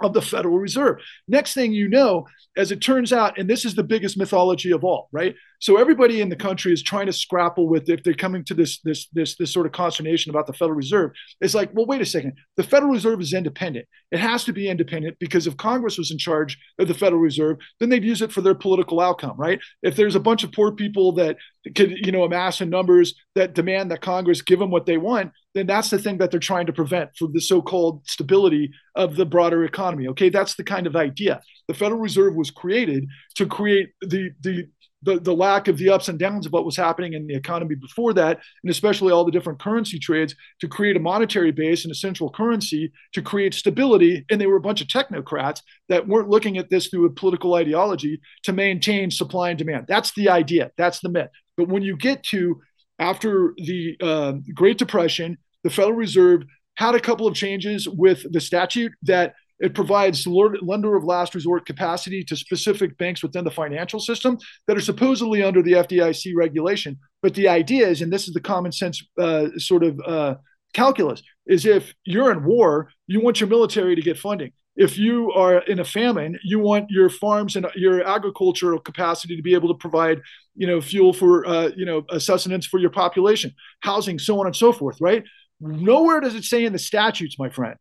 of 0.00 0.12
the 0.12 0.22
Federal 0.22 0.58
Reserve. 0.58 0.98
Next 1.26 1.54
thing 1.54 1.72
you 1.72 1.88
know, 1.88 2.26
as 2.56 2.70
it 2.70 2.80
turns 2.80 3.12
out, 3.12 3.38
and 3.38 3.48
this 3.48 3.64
is 3.64 3.74
the 3.74 3.82
biggest 3.82 4.16
mythology 4.16 4.70
of 4.70 4.84
all, 4.84 5.08
right? 5.12 5.34
So 5.60 5.76
everybody 5.76 6.20
in 6.20 6.28
the 6.28 6.36
country 6.36 6.72
is 6.72 6.82
trying 6.82 7.06
to 7.06 7.12
scrapple 7.12 7.68
with 7.68 7.88
if 7.88 8.02
they're 8.04 8.14
coming 8.14 8.44
to 8.44 8.54
this 8.54 8.80
this 8.80 9.08
this 9.12 9.36
this 9.36 9.52
sort 9.52 9.66
of 9.66 9.72
consternation 9.72 10.30
about 10.30 10.46
the 10.46 10.52
Federal 10.52 10.76
Reserve. 10.76 11.10
It's 11.40 11.54
like, 11.54 11.70
well, 11.72 11.86
wait 11.86 12.00
a 12.00 12.06
second. 12.06 12.34
The 12.56 12.62
Federal 12.62 12.92
Reserve 12.92 13.20
is 13.20 13.32
independent. 13.32 13.86
It 14.12 14.20
has 14.20 14.44
to 14.44 14.52
be 14.52 14.68
independent 14.68 15.18
because 15.18 15.46
if 15.46 15.56
Congress 15.56 15.98
was 15.98 16.10
in 16.12 16.18
charge 16.18 16.58
of 16.78 16.86
the 16.86 16.94
Federal 16.94 17.20
Reserve, 17.20 17.58
then 17.80 17.88
they'd 17.88 18.04
use 18.04 18.22
it 18.22 18.32
for 18.32 18.40
their 18.40 18.54
political 18.54 19.00
outcome, 19.00 19.36
right? 19.36 19.60
If 19.82 19.96
there's 19.96 20.14
a 20.14 20.20
bunch 20.20 20.44
of 20.44 20.52
poor 20.52 20.72
people 20.72 21.12
that 21.12 21.36
could, 21.74 21.90
you 22.04 22.12
know, 22.12 22.24
amass 22.24 22.60
in 22.60 22.70
numbers 22.70 23.14
that 23.34 23.54
demand 23.54 23.90
that 23.90 24.00
Congress 24.00 24.42
give 24.42 24.58
them 24.58 24.70
what 24.70 24.86
they 24.86 24.98
want, 24.98 25.32
then 25.54 25.66
that's 25.66 25.90
the 25.90 25.98
thing 25.98 26.18
that 26.18 26.30
they're 26.30 26.40
trying 26.40 26.66
to 26.66 26.72
prevent 26.72 27.10
for 27.18 27.28
the 27.28 27.40
so-called 27.40 28.06
stability 28.06 28.70
of 28.94 29.16
the 29.16 29.26
broader 29.26 29.64
economy. 29.64 30.08
Okay, 30.08 30.28
that's 30.28 30.54
the 30.54 30.64
kind 30.64 30.86
of 30.86 30.96
idea. 30.96 31.40
The 31.66 31.74
Federal 31.74 32.00
Reserve 32.00 32.34
was 32.34 32.50
created 32.50 33.06
to 33.36 33.46
create 33.46 33.90
the 34.00 34.30
the 34.40 34.68
the, 35.02 35.20
the 35.20 35.34
lack 35.34 35.68
of 35.68 35.78
the 35.78 35.90
ups 35.90 36.08
and 36.08 36.18
downs 36.18 36.46
of 36.46 36.52
what 36.52 36.64
was 36.64 36.76
happening 36.76 37.12
in 37.12 37.26
the 37.26 37.34
economy 37.34 37.74
before 37.74 38.12
that, 38.14 38.40
and 38.62 38.70
especially 38.70 39.12
all 39.12 39.24
the 39.24 39.30
different 39.30 39.60
currency 39.60 39.98
trades 39.98 40.34
to 40.60 40.68
create 40.68 40.96
a 40.96 41.00
monetary 41.00 41.52
base 41.52 41.84
and 41.84 41.92
a 41.92 41.94
central 41.94 42.30
currency 42.30 42.92
to 43.12 43.22
create 43.22 43.54
stability. 43.54 44.24
And 44.30 44.40
they 44.40 44.46
were 44.46 44.56
a 44.56 44.60
bunch 44.60 44.80
of 44.80 44.88
technocrats 44.88 45.62
that 45.88 46.08
weren't 46.08 46.28
looking 46.28 46.58
at 46.58 46.70
this 46.70 46.88
through 46.88 47.06
a 47.06 47.10
political 47.10 47.54
ideology 47.54 48.20
to 48.44 48.52
maintain 48.52 49.10
supply 49.10 49.50
and 49.50 49.58
demand. 49.58 49.86
That's 49.88 50.12
the 50.14 50.30
idea. 50.30 50.72
That's 50.76 51.00
the 51.00 51.10
myth. 51.10 51.30
But 51.58 51.68
when 51.68 51.82
you 51.82 51.96
get 51.96 52.22
to 52.24 52.60
after 52.98 53.52
the 53.58 53.96
uh, 54.00 54.32
Great 54.54 54.78
Depression, 54.78 55.36
the 55.64 55.70
Federal 55.70 55.94
Reserve 55.94 56.44
had 56.76 56.94
a 56.94 57.00
couple 57.00 57.26
of 57.26 57.34
changes 57.34 57.88
with 57.88 58.24
the 58.32 58.40
statute 58.40 58.92
that 59.02 59.34
it 59.58 59.74
provides 59.74 60.24
lender 60.24 60.94
of 60.94 61.02
last 61.02 61.34
resort 61.34 61.66
capacity 61.66 62.22
to 62.22 62.36
specific 62.36 62.96
banks 62.96 63.24
within 63.24 63.44
the 63.44 63.50
financial 63.50 63.98
system 63.98 64.38
that 64.68 64.76
are 64.76 64.80
supposedly 64.80 65.42
under 65.42 65.62
the 65.62 65.72
FDIC 65.72 66.32
regulation. 66.36 66.96
But 67.22 67.34
the 67.34 67.48
idea 67.48 67.88
is, 67.88 68.00
and 68.00 68.12
this 68.12 68.28
is 68.28 68.34
the 68.34 68.40
common 68.40 68.70
sense 68.70 69.04
uh, 69.18 69.48
sort 69.56 69.82
of 69.82 70.00
uh, 70.06 70.36
calculus, 70.74 71.22
is 71.48 71.66
if 71.66 71.92
you're 72.04 72.30
in 72.30 72.44
war, 72.44 72.88
you 73.08 73.20
want 73.20 73.40
your 73.40 73.48
military 73.48 73.96
to 73.96 74.02
get 74.02 74.16
funding. 74.16 74.52
If 74.78 74.96
you 74.96 75.30
are 75.32 75.58
in 75.58 75.80
a 75.80 75.84
famine, 75.84 76.38
you 76.42 76.58
want 76.58 76.90
your 76.90 77.10
farms 77.10 77.56
and 77.56 77.66
your 77.74 78.02
agricultural 78.02 78.80
capacity 78.80 79.36
to 79.36 79.42
be 79.42 79.52
able 79.54 79.68
to 79.68 79.74
provide, 79.74 80.22
you 80.54 80.66
know, 80.66 80.80
fuel 80.80 81.12
for, 81.12 81.46
uh, 81.46 81.70
you 81.76 81.84
know, 81.84 82.04
sustenance 82.18 82.64
for 82.64 82.78
your 82.78 82.90
population, 82.90 83.52
housing, 83.80 84.18
so 84.18 84.40
on 84.40 84.46
and 84.46 84.56
so 84.56 84.72
forth, 84.72 84.96
right? 85.00 85.24
Nowhere 85.60 86.20
does 86.20 86.34
it 86.34 86.44
say 86.44 86.64
in 86.64 86.72
the 86.72 86.78
statutes, 86.78 87.38
my 87.38 87.50
friend, 87.50 87.76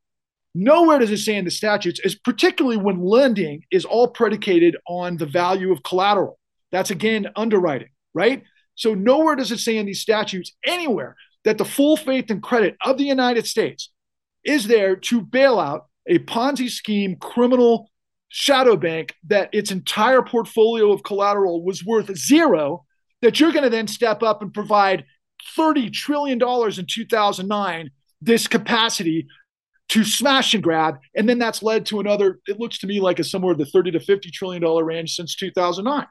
Nowhere 0.59 0.97
does 0.97 1.11
it 1.11 1.17
say 1.17 1.35
in 1.35 1.45
the 1.45 1.51
statutes, 1.51 1.99
is 2.03 2.15
particularly 2.15 2.77
when 2.77 2.99
lending 2.99 3.61
is 3.69 3.85
all 3.85 4.07
predicated 4.07 4.75
on 4.87 5.17
the 5.17 5.27
value 5.27 5.71
of 5.71 5.83
collateral. 5.83 6.39
That's 6.71 6.89
again 6.89 7.27
underwriting, 7.35 7.89
right? 8.15 8.41
So 8.73 8.95
nowhere 8.95 9.35
does 9.35 9.51
it 9.51 9.59
say 9.59 9.77
in 9.77 9.85
these 9.85 10.01
statutes 10.01 10.55
anywhere 10.65 11.15
that 11.43 11.59
the 11.59 11.65
full 11.65 11.95
faith 11.95 12.31
and 12.31 12.41
credit 12.41 12.75
of 12.83 12.97
the 12.97 13.03
United 13.03 13.45
States 13.45 13.91
is 14.43 14.65
there 14.65 14.95
to 14.95 15.21
bail 15.21 15.59
out 15.59 15.86
a 16.07 16.19
Ponzi 16.19 16.69
scheme 16.69 17.15
criminal 17.17 17.89
shadow 18.29 18.75
bank 18.75 19.13
that 19.27 19.49
its 19.53 19.71
entire 19.71 20.21
portfolio 20.21 20.91
of 20.91 21.03
collateral 21.03 21.63
was 21.63 21.85
worth 21.85 22.15
zero, 22.17 22.85
that 23.21 23.39
you're 23.39 23.51
going 23.51 23.63
to 23.63 23.69
then 23.69 23.87
step 23.87 24.23
up 24.23 24.41
and 24.41 24.53
provide 24.53 25.05
$30 25.57 25.91
trillion 25.91 26.39
in 26.41 26.85
2009 26.85 27.91
this 28.21 28.47
capacity 28.47 29.27
to 29.89 30.03
smash 30.03 30.53
and 30.53 30.63
grab. 30.63 30.99
And 31.15 31.29
then 31.29 31.39
that's 31.39 31.63
led 31.63 31.85
to 31.87 31.99
another, 31.99 32.39
it 32.47 32.59
looks 32.59 32.77
to 32.79 32.87
me 32.87 32.99
like 32.99 33.19
a 33.19 33.23
somewhere 33.23 33.55
the 33.55 33.65
30 33.65 33.91
to 33.91 33.99
50 33.99 34.31
trillion 34.31 34.61
dollar 34.61 34.83
range 34.83 35.15
since 35.15 35.35
2009. 35.35 36.05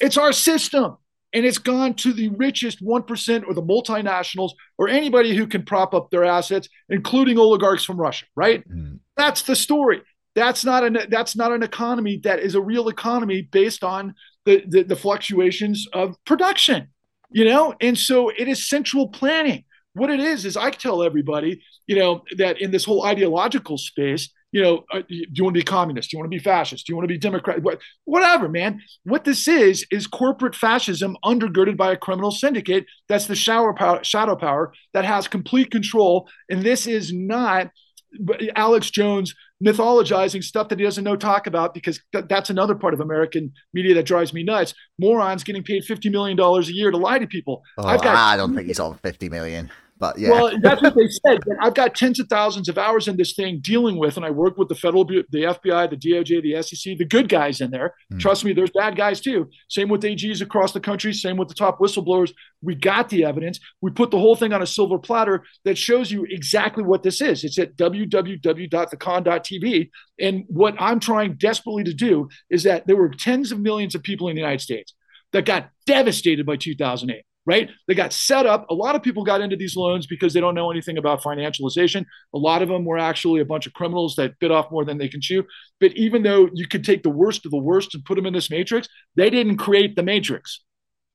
It's 0.00 0.16
our 0.16 0.32
system. 0.32 0.96
And 1.32 1.44
it's 1.44 1.58
gone 1.58 1.94
to 1.94 2.12
the 2.12 2.28
richest 2.30 2.84
1% 2.84 3.46
or 3.46 3.52
the 3.52 3.62
multinationals 3.62 4.52
or 4.78 4.88
anybody 4.88 5.36
who 5.36 5.46
can 5.46 5.64
prop 5.64 5.92
up 5.92 6.10
their 6.10 6.24
assets, 6.24 6.68
including 6.88 7.36
oligarchs 7.36 7.84
from 7.84 8.00
Russia, 8.00 8.26
right? 8.36 8.66
Mm. 8.68 9.00
That's 9.16 9.42
the 9.42 9.56
story. 9.56 10.02
That's 10.34 10.64
not 10.64 10.84
an 10.84 10.98
that's 11.08 11.34
not 11.34 11.52
an 11.52 11.62
economy 11.62 12.20
that 12.24 12.40
is 12.40 12.54
a 12.54 12.60
real 12.60 12.88
economy 12.88 13.42
based 13.42 13.82
on 13.82 14.14
the, 14.44 14.62
the, 14.68 14.82
the 14.82 14.96
fluctuations 14.96 15.88
of 15.92 16.14
production, 16.24 16.88
you 17.30 17.44
know? 17.44 17.74
And 17.80 17.98
so 17.98 18.28
it 18.28 18.46
is 18.46 18.68
central 18.68 19.08
planning 19.08 19.64
what 19.96 20.10
it 20.10 20.20
is 20.20 20.44
is 20.44 20.58
I 20.58 20.70
tell 20.70 21.02
everybody, 21.02 21.62
you 21.86 21.96
know, 21.96 22.22
that 22.36 22.60
in 22.60 22.70
this 22.70 22.84
whole 22.84 23.06
ideological 23.06 23.78
space, 23.78 24.28
you 24.52 24.62
know, 24.62 24.84
uh, 24.92 25.00
do 25.00 25.06
you 25.08 25.44
want 25.44 25.54
to 25.54 25.60
be 25.60 25.64
communist? 25.64 26.10
Do 26.10 26.16
you 26.16 26.18
want 26.20 26.30
to 26.30 26.36
be 26.36 26.42
fascist? 26.42 26.86
Do 26.86 26.92
you 26.92 26.96
want 26.96 27.08
to 27.08 27.14
be 27.14 27.18
Democrat? 27.18 27.60
Whatever, 28.04 28.48
man. 28.48 28.82
What 29.04 29.24
this 29.24 29.48
is 29.48 29.86
is 29.90 30.06
corporate 30.06 30.54
fascism 30.54 31.16
undergirded 31.24 31.78
by 31.78 31.92
a 31.92 31.96
criminal 31.96 32.30
syndicate. 32.30 32.84
That's 33.08 33.26
the 33.26 33.34
shower 33.34 33.72
power, 33.72 34.04
shadow 34.04 34.36
power 34.36 34.74
that 34.92 35.06
has 35.06 35.28
complete 35.28 35.70
control. 35.70 36.28
And 36.50 36.62
this 36.62 36.86
is 36.86 37.12
not 37.12 37.70
Alex 38.54 38.90
Jones 38.90 39.34
mythologizing 39.64 40.44
stuff 40.44 40.68
that 40.68 40.78
he 40.78 40.84
doesn't 40.84 41.04
know 41.04 41.16
talk 41.16 41.46
about 41.46 41.72
because 41.74 42.00
th- 42.12 42.26
that's 42.28 42.50
another 42.50 42.74
part 42.74 42.94
of 42.94 43.00
American 43.00 43.52
media 43.72 43.94
that 43.94 44.04
drives 44.04 44.32
me 44.32 44.42
nuts. 44.42 44.74
Morons 44.98 45.44
getting 45.44 45.62
paid 45.62 45.84
fifty 45.84 46.08
million 46.10 46.36
dollars 46.36 46.68
a 46.68 46.74
year 46.74 46.90
to 46.90 46.96
lie 46.96 47.18
to 47.18 47.26
people. 47.26 47.62
Oh, 47.78 47.86
I've 47.86 48.02
got, 48.02 48.16
I 48.16 48.36
don't 48.36 48.54
think 48.54 48.66
he's 48.68 48.80
on 48.80 48.96
fifty 48.98 49.28
million. 49.28 49.70
But 49.98 50.18
yeah. 50.18 50.30
Well, 50.30 50.52
that's 50.60 50.82
what 50.82 50.94
they 50.94 51.08
said. 51.08 51.40
But 51.46 51.56
I've 51.60 51.72
got 51.74 51.94
tens 51.94 52.20
of 52.20 52.28
thousands 52.28 52.68
of 52.68 52.76
hours 52.76 53.08
in 53.08 53.16
this 53.16 53.32
thing 53.34 53.60
dealing 53.62 53.96
with, 53.96 54.16
and 54.16 54.26
I 54.26 54.30
work 54.30 54.58
with 54.58 54.68
the 54.68 54.74
federal, 54.74 55.04
the 55.04 55.24
FBI, 55.32 55.88
the 55.88 55.96
DOJ, 55.96 56.42
the 56.42 56.62
SEC, 56.62 56.98
the 56.98 57.06
good 57.06 57.30
guys 57.30 57.62
in 57.62 57.70
there. 57.70 57.94
Mm. 58.12 58.20
Trust 58.20 58.44
me, 58.44 58.52
there's 58.52 58.70
bad 58.70 58.96
guys 58.96 59.20
too. 59.20 59.48
Same 59.68 59.88
with 59.88 60.02
AGs 60.02 60.42
across 60.42 60.72
the 60.72 60.80
country. 60.80 61.14
Same 61.14 61.38
with 61.38 61.48
the 61.48 61.54
top 61.54 61.78
whistleblowers. 61.78 62.32
We 62.62 62.74
got 62.74 63.08
the 63.08 63.24
evidence. 63.24 63.58
We 63.80 63.90
put 63.90 64.10
the 64.10 64.18
whole 64.18 64.36
thing 64.36 64.52
on 64.52 64.60
a 64.60 64.66
silver 64.66 64.98
platter 64.98 65.44
that 65.64 65.78
shows 65.78 66.10
you 66.10 66.26
exactly 66.28 66.84
what 66.84 67.02
this 67.02 67.22
is. 67.22 67.44
It's 67.44 67.58
at 67.58 67.76
www.thecon.tv. 67.76 69.90
And 70.18 70.44
what 70.48 70.74
I'm 70.78 71.00
trying 71.00 71.34
desperately 71.34 71.84
to 71.84 71.94
do 71.94 72.28
is 72.50 72.64
that 72.64 72.86
there 72.86 72.96
were 72.96 73.08
tens 73.08 73.52
of 73.52 73.60
millions 73.60 73.94
of 73.94 74.02
people 74.02 74.28
in 74.28 74.34
the 74.34 74.40
United 74.40 74.60
States 74.60 74.92
that 75.32 75.46
got 75.46 75.70
devastated 75.86 76.44
by 76.44 76.56
2008 76.56 77.24
right? 77.46 77.70
They 77.86 77.94
got 77.94 78.12
set 78.12 78.44
up. 78.44 78.68
A 78.68 78.74
lot 78.74 78.96
of 78.96 79.02
people 79.02 79.24
got 79.24 79.40
into 79.40 79.56
these 79.56 79.76
loans 79.76 80.06
because 80.06 80.34
they 80.34 80.40
don't 80.40 80.54
know 80.54 80.70
anything 80.70 80.98
about 80.98 81.22
financialization. 81.22 82.04
A 82.34 82.38
lot 82.38 82.60
of 82.60 82.68
them 82.68 82.84
were 82.84 82.98
actually 82.98 83.40
a 83.40 83.44
bunch 83.44 83.66
of 83.66 83.72
criminals 83.72 84.16
that 84.16 84.38
bit 84.40 84.50
off 84.50 84.70
more 84.70 84.84
than 84.84 84.98
they 84.98 85.08
can 85.08 85.20
chew. 85.20 85.44
But 85.80 85.92
even 85.92 86.22
though 86.22 86.50
you 86.52 86.66
could 86.66 86.84
take 86.84 87.02
the 87.04 87.10
worst 87.10 87.46
of 87.46 87.52
the 87.52 87.58
worst 87.58 87.94
and 87.94 88.04
put 88.04 88.16
them 88.16 88.26
in 88.26 88.34
this 88.34 88.50
matrix, 88.50 88.88
they 89.14 89.30
didn't 89.30 89.58
create 89.58 89.94
the 89.94 90.02
matrix. 90.02 90.60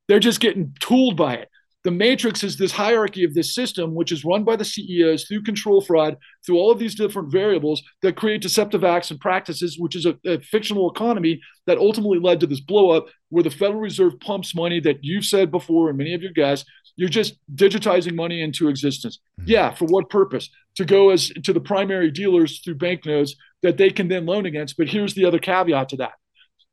They're 0.07 0.19
just 0.19 0.39
getting 0.39 0.73
tooled 0.79 1.17
by 1.17 1.35
it. 1.35 1.49
The 1.83 1.91
matrix 1.91 2.43
is 2.43 2.57
this 2.57 2.71
hierarchy 2.71 3.23
of 3.23 3.33
this 3.33 3.55
system, 3.55 3.95
which 3.95 4.11
is 4.11 4.23
run 4.23 4.43
by 4.43 4.55
the 4.55 4.65
CEOs 4.65 5.25
through 5.25 5.41
control 5.41 5.81
fraud, 5.81 6.17
through 6.45 6.57
all 6.57 6.71
of 6.71 6.77
these 6.77 6.93
different 6.93 7.31
variables 7.31 7.81
that 8.03 8.15
create 8.15 8.41
deceptive 8.41 8.83
acts 8.83 9.09
and 9.09 9.19
practices, 9.19 9.79
which 9.79 9.95
is 9.95 10.05
a, 10.05 10.15
a 10.25 10.39
fictional 10.41 10.91
economy 10.91 11.41
that 11.65 11.79
ultimately 11.79 12.19
led 12.19 12.39
to 12.39 12.47
this 12.47 12.61
blowup 12.61 13.07
where 13.29 13.43
the 13.43 13.49
Federal 13.49 13.79
Reserve 13.79 14.19
pumps 14.19 14.53
money 14.53 14.79
that 14.79 15.03
you've 15.03 15.25
said 15.25 15.49
before, 15.49 15.89
and 15.89 15.97
many 15.97 16.13
of 16.13 16.21
your 16.21 16.33
guys, 16.33 16.65
you're 16.97 17.09
just 17.09 17.37
digitizing 17.55 18.13
money 18.13 18.41
into 18.41 18.67
existence. 18.67 19.19
Mm-hmm. 19.39 19.49
Yeah, 19.49 19.73
for 19.73 19.85
what 19.85 20.09
purpose? 20.09 20.49
To 20.75 20.85
go 20.85 21.09
as 21.09 21.29
to 21.29 21.51
the 21.51 21.59
primary 21.59 22.11
dealers 22.11 22.59
through 22.59 22.75
banknotes 22.75 23.35
that 23.63 23.77
they 23.77 23.89
can 23.89 24.07
then 24.07 24.25
loan 24.25 24.45
against. 24.45 24.77
But 24.77 24.89
here's 24.89 25.15
the 25.15 25.25
other 25.25 25.39
caveat 25.39 25.89
to 25.89 25.97
that 25.97 26.13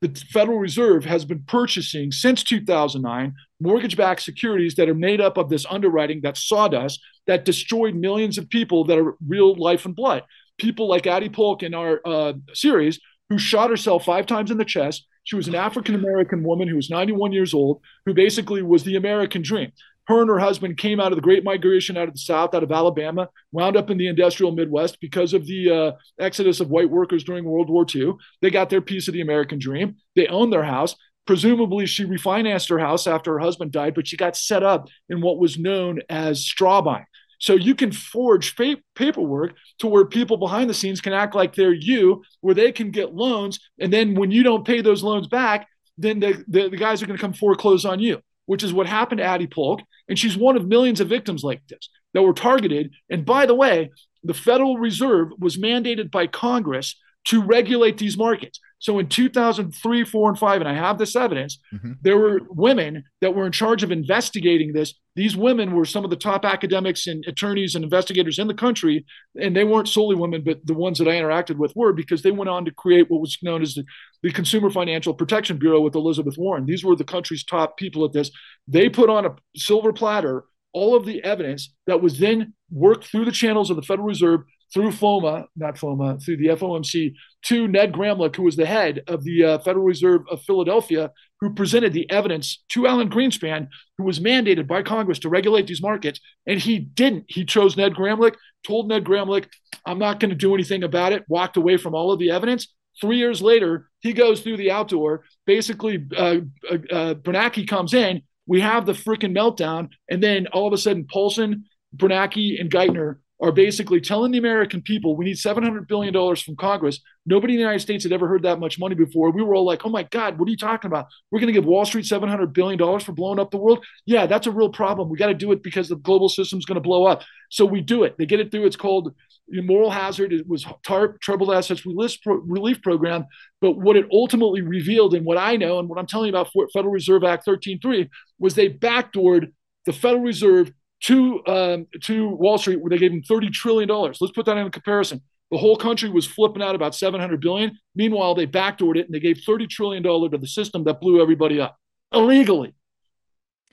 the 0.00 0.14
Federal 0.32 0.58
Reserve 0.58 1.04
has 1.04 1.24
been 1.24 1.42
purchasing 1.46 2.12
since 2.12 2.44
2009 2.44 3.34
mortgage 3.60 3.96
backed 3.96 4.22
securities 4.22 4.74
that 4.76 4.88
are 4.88 4.94
made 4.94 5.20
up 5.20 5.36
of 5.36 5.48
this 5.48 5.66
underwriting 5.68 6.20
that 6.22 6.36
sawdust 6.36 7.00
that 7.26 7.44
destroyed 7.44 7.94
millions 7.94 8.38
of 8.38 8.48
people 8.48 8.84
that 8.84 8.98
are 8.98 9.16
real 9.26 9.54
life 9.54 9.84
and 9.84 9.94
blood. 9.94 10.22
People 10.58 10.88
like 10.88 11.06
Addie 11.06 11.28
Polk 11.28 11.62
in 11.62 11.74
our 11.74 12.00
uh, 12.04 12.32
series, 12.52 13.00
who 13.28 13.38
shot 13.38 13.70
herself 13.70 14.04
five 14.04 14.26
times 14.26 14.50
in 14.50 14.58
the 14.58 14.64
chest. 14.64 15.06
She 15.24 15.36
was 15.36 15.46
an 15.46 15.54
African 15.54 15.94
American 15.94 16.42
woman 16.42 16.68
who 16.68 16.76
was 16.76 16.88
91 16.88 17.32
years 17.32 17.52
old, 17.52 17.80
who 18.06 18.14
basically 18.14 18.62
was 18.62 18.84
the 18.84 18.96
American 18.96 19.42
dream. 19.42 19.72
Her 20.08 20.22
and 20.22 20.30
her 20.30 20.38
husband 20.38 20.78
came 20.78 21.00
out 21.00 21.12
of 21.12 21.16
the 21.16 21.22
Great 21.22 21.44
Migration 21.44 21.98
out 21.98 22.08
of 22.08 22.14
the 22.14 22.20
South, 22.20 22.54
out 22.54 22.62
of 22.62 22.72
Alabama, 22.72 23.28
wound 23.52 23.76
up 23.76 23.90
in 23.90 23.98
the 23.98 24.08
industrial 24.08 24.52
Midwest 24.52 24.98
because 25.02 25.34
of 25.34 25.46
the 25.46 25.70
uh, 25.70 25.92
exodus 26.18 26.60
of 26.60 26.70
white 26.70 26.88
workers 26.88 27.24
during 27.24 27.44
World 27.44 27.68
War 27.68 27.84
II. 27.94 28.14
They 28.40 28.48
got 28.48 28.70
their 28.70 28.80
piece 28.80 29.06
of 29.08 29.12
the 29.12 29.20
American 29.20 29.58
dream. 29.58 29.96
They 30.16 30.26
owned 30.26 30.50
their 30.50 30.64
house. 30.64 30.96
Presumably, 31.28 31.84
she 31.84 32.06
refinanced 32.06 32.70
her 32.70 32.78
house 32.78 33.06
after 33.06 33.34
her 33.34 33.38
husband 33.38 33.70
died, 33.70 33.94
but 33.94 34.08
she 34.08 34.16
got 34.16 34.34
set 34.34 34.62
up 34.62 34.88
in 35.10 35.20
what 35.20 35.38
was 35.38 35.58
known 35.58 36.00
as 36.08 36.40
straw 36.40 36.80
buying. 36.80 37.04
So 37.38 37.52
you 37.52 37.74
can 37.74 37.92
forge 37.92 38.56
paperwork 38.56 39.54
to 39.80 39.88
where 39.88 40.06
people 40.06 40.38
behind 40.38 40.70
the 40.70 40.74
scenes 40.74 41.02
can 41.02 41.12
act 41.12 41.34
like 41.34 41.54
they're 41.54 41.74
you, 41.74 42.22
where 42.40 42.54
they 42.54 42.72
can 42.72 42.90
get 42.90 43.14
loans. 43.14 43.60
And 43.78 43.92
then 43.92 44.14
when 44.14 44.30
you 44.30 44.42
don't 44.42 44.66
pay 44.66 44.80
those 44.80 45.02
loans 45.02 45.26
back, 45.26 45.68
then 45.98 46.18
the, 46.18 46.42
the, 46.48 46.70
the 46.70 46.78
guys 46.78 47.02
are 47.02 47.06
going 47.06 47.18
to 47.18 47.20
come 47.20 47.34
foreclose 47.34 47.84
on 47.84 48.00
you 48.00 48.22
which 48.46 48.62
is 48.62 48.72
what 48.72 48.86
happened 48.86 49.18
to 49.18 49.24
Addie 49.24 49.46
Polk. 49.46 49.82
And 50.08 50.18
she's 50.18 50.34
one 50.34 50.56
of 50.56 50.66
millions 50.66 51.02
of 51.02 51.08
victims 51.10 51.44
like 51.44 51.60
this 51.68 51.90
that 52.14 52.22
were 52.22 52.32
targeted. 52.32 52.94
And 53.10 53.26
by 53.26 53.44
the 53.44 53.54
way, 53.54 53.90
the 54.24 54.32
Federal 54.32 54.78
Reserve 54.78 55.28
was 55.38 55.58
mandated 55.58 56.10
by 56.10 56.28
Congress 56.28 56.96
to 57.26 57.42
regulate 57.42 57.98
these 57.98 58.16
markets. 58.16 58.58
So 58.80 58.98
in 58.98 59.08
2003, 59.08 60.04
four, 60.04 60.28
and 60.28 60.38
five, 60.38 60.60
and 60.60 60.68
I 60.68 60.74
have 60.74 60.98
this 60.98 61.16
evidence, 61.16 61.58
mm-hmm. 61.74 61.92
there 62.02 62.16
were 62.16 62.40
women 62.48 63.04
that 63.20 63.34
were 63.34 63.46
in 63.46 63.52
charge 63.52 63.82
of 63.82 63.90
investigating 63.90 64.72
this. 64.72 64.94
These 65.16 65.36
women 65.36 65.74
were 65.74 65.84
some 65.84 66.04
of 66.04 66.10
the 66.10 66.16
top 66.16 66.44
academics 66.44 67.08
and 67.08 67.24
attorneys 67.26 67.74
and 67.74 67.82
investigators 67.82 68.38
in 68.38 68.46
the 68.46 68.54
country. 68.54 69.04
And 69.40 69.56
they 69.56 69.64
weren't 69.64 69.88
solely 69.88 70.14
women, 70.14 70.42
but 70.44 70.64
the 70.64 70.74
ones 70.74 70.98
that 70.98 71.08
I 71.08 71.12
interacted 71.12 71.56
with 71.56 71.72
were 71.74 71.92
because 71.92 72.22
they 72.22 72.30
went 72.30 72.48
on 72.48 72.64
to 72.66 72.70
create 72.70 73.10
what 73.10 73.20
was 73.20 73.36
known 73.42 73.62
as 73.62 73.74
the, 73.74 73.84
the 74.22 74.30
Consumer 74.30 74.70
Financial 74.70 75.12
Protection 75.12 75.58
Bureau 75.58 75.80
with 75.80 75.96
Elizabeth 75.96 76.36
Warren. 76.38 76.66
These 76.66 76.84
were 76.84 76.94
the 76.94 77.04
country's 77.04 77.44
top 77.44 77.76
people 77.78 78.04
at 78.04 78.12
this. 78.12 78.30
They 78.68 78.88
put 78.88 79.10
on 79.10 79.26
a 79.26 79.34
silver 79.56 79.92
platter 79.92 80.44
all 80.72 80.94
of 80.94 81.04
the 81.04 81.22
evidence 81.24 81.74
that 81.86 82.02
was 82.02 82.18
then 82.18 82.52
worked 82.70 83.06
through 83.06 83.24
the 83.24 83.32
channels 83.32 83.70
of 83.70 83.76
the 83.76 83.82
Federal 83.82 84.06
Reserve 84.06 84.42
through 84.72 84.90
FOMA, 84.90 85.46
not 85.56 85.76
FOMA, 85.76 86.22
through 86.22 86.36
the 86.36 86.48
FOMC 86.48 87.14
to 87.44 87.68
Ned 87.68 87.92
Gramlich, 87.92 88.36
who 88.36 88.42
was 88.42 88.56
the 88.56 88.66
head 88.66 89.02
of 89.06 89.24
the 89.24 89.44
uh, 89.44 89.58
Federal 89.60 89.84
Reserve 89.84 90.22
of 90.30 90.42
Philadelphia, 90.42 91.10
who 91.40 91.54
presented 91.54 91.92
the 91.92 92.10
evidence 92.10 92.62
to 92.70 92.86
Alan 92.86 93.08
Greenspan, 93.08 93.68
who 93.96 94.04
was 94.04 94.20
mandated 94.20 94.66
by 94.66 94.82
Congress 94.82 95.18
to 95.20 95.28
regulate 95.28 95.66
these 95.66 95.82
markets. 95.82 96.20
And 96.46 96.60
he 96.60 96.78
didn't. 96.78 97.24
He 97.28 97.44
chose 97.44 97.76
Ned 97.76 97.94
Gramlich, 97.94 98.34
told 98.66 98.88
Ned 98.88 99.04
Gramlich, 99.04 99.46
I'm 99.86 99.98
not 99.98 100.20
going 100.20 100.30
to 100.30 100.36
do 100.36 100.54
anything 100.54 100.82
about 100.82 101.12
it, 101.12 101.24
walked 101.28 101.56
away 101.56 101.76
from 101.76 101.94
all 101.94 102.12
of 102.12 102.18
the 102.18 102.30
evidence. 102.30 102.68
Three 103.00 103.18
years 103.18 103.40
later, 103.40 103.88
he 104.00 104.12
goes 104.12 104.40
through 104.40 104.56
the 104.56 104.72
outdoor. 104.72 105.24
Basically, 105.46 106.04
uh, 106.16 106.40
uh, 106.68 106.78
uh 106.90 107.14
Bernanke 107.14 107.66
comes 107.66 107.94
in. 107.94 108.22
We 108.46 108.60
have 108.60 108.86
the 108.86 108.92
freaking 108.92 109.36
meltdown. 109.36 109.90
And 110.10 110.22
then 110.22 110.48
all 110.48 110.66
of 110.66 110.72
a 110.72 110.78
sudden, 110.78 111.06
Paulson, 111.10 111.66
Bernanke, 111.96 112.60
and 112.60 112.70
Geithner 112.70 113.18
are 113.40 113.52
basically 113.52 114.00
telling 114.00 114.32
the 114.32 114.38
American 114.38 114.82
people 114.82 115.16
we 115.16 115.24
need 115.24 115.36
$700 115.36 115.86
billion 115.86 116.12
from 116.36 116.56
Congress. 116.56 117.00
Nobody 117.24 117.54
in 117.54 117.58
the 117.58 117.62
United 117.62 117.80
States 117.80 118.02
had 118.02 118.12
ever 118.12 118.26
heard 118.26 118.42
that 118.42 118.58
much 118.58 118.80
money 118.80 118.96
before. 118.96 119.30
We 119.30 119.42
were 119.42 119.54
all 119.54 119.64
like, 119.64 119.84
oh 119.84 119.90
my 119.90 120.02
God, 120.02 120.38
what 120.38 120.48
are 120.48 120.50
you 120.50 120.56
talking 120.56 120.88
about? 120.88 121.06
We're 121.30 121.38
going 121.38 121.52
to 121.52 121.52
give 121.52 121.64
Wall 121.64 121.84
Street 121.84 122.04
$700 122.04 122.52
billion 122.52 122.78
for 123.00 123.12
blowing 123.12 123.38
up 123.38 123.52
the 123.52 123.58
world? 123.58 123.84
Yeah, 124.06 124.26
that's 124.26 124.48
a 124.48 124.50
real 124.50 124.70
problem. 124.70 125.08
We 125.08 125.18
got 125.18 125.26
to 125.28 125.34
do 125.34 125.52
it 125.52 125.62
because 125.62 125.88
the 125.88 125.96
global 125.96 126.28
system 126.28 126.58
is 126.58 126.64
going 126.64 126.76
to 126.76 126.80
blow 126.80 127.06
up. 127.06 127.22
So 127.50 127.64
we 127.64 127.80
do 127.80 128.02
it. 128.02 128.16
They 128.18 128.26
get 128.26 128.40
it 128.40 128.50
through. 128.50 128.66
It's 128.66 128.76
called 128.76 129.14
moral 129.50 129.90
hazard. 129.90 130.32
It 130.32 130.48
was 130.48 130.66
TARP, 130.82 131.20
Troubled 131.20 131.52
Assets 131.52 131.86
Relief 131.86 132.82
Program. 132.82 133.26
But 133.60 133.78
what 133.78 133.96
it 133.96 134.06
ultimately 134.12 134.62
revealed, 134.62 135.14
and 135.14 135.24
what 135.24 135.38
I 135.38 135.56
know, 135.56 135.78
and 135.78 135.88
what 135.88 135.98
I'm 135.98 136.06
telling 136.06 136.26
you 136.26 136.36
about 136.36 136.50
Federal 136.72 136.92
Reserve 136.92 137.22
Act 137.24 137.46
13.3, 137.46 138.08
was 138.38 138.54
they 138.54 138.68
backdoored 138.68 139.52
the 139.86 139.92
Federal 139.92 140.22
Reserve 140.22 140.72
to 141.00 141.46
um, 141.46 141.86
to 142.02 142.28
Wall 142.28 142.58
Street 142.58 142.80
where 142.80 142.90
they 142.90 142.98
gave 142.98 143.12
him 143.12 143.22
thirty 143.22 143.50
trillion 143.50 143.88
dollars. 143.88 144.18
Let's 144.20 144.32
put 144.32 144.46
that 144.46 144.56
in 144.56 144.70
comparison. 144.70 145.22
The 145.50 145.58
whole 145.58 145.76
country 145.76 146.10
was 146.10 146.26
flipping 146.26 146.62
out 146.62 146.74
about 146.74 146.94
seven 146.94 147.20
hundred 147.20 147.40
billion. 147.40 147.78
Meanwhile, 147.94 148.34
they 148.34 148.46
backdoored 148.46 148.96
it 148.96 149.06
and 149.06 149.14
they 149.14 149.20
gave 149.20 149.40
thirty 149.46 149.66
trillion 149.66 150.02
dollar 150.02 150.28
to 150.30 150.38
the 150.38 150.46
system 150.46 150.84
that 150.84 151.00
blew 151.00 151.22
everybody 151.22 151.60
up 151.60 151.78
illegally. 152.12 152.74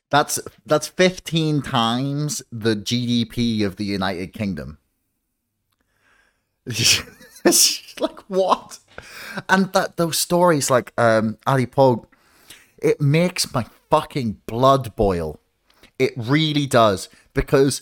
That's 0.10 0.40
that's 0.66 0.88
fifteen 0.88 1.62
times 1.62 2.42
the 2.52 2.76
GDP 2.76 3.66
of 3.66 3.78
the 3.78 3.86
United 3.86 4.34
Kingdom. 4.34 4.78
like 8.00 8.20
what? 8.28 8.80
And 9.50 9.74
that 9.74 9.98
those 9.98 10.18
stories 10.18 10.70
like 10.70 10.94
um 10.98 11.38
Addie 11.48 11.66
Polk, 11.66 12.16
it 12.78 13.02
makes 13.02 13.52
my 13.54 13.66
fucking 13.90 14.42
blood 14.46 14.96
boil 14.96 15.40
it 16.00 16.14
really 16.16 16.66
does 16.66 17.10
because 17.34 17.82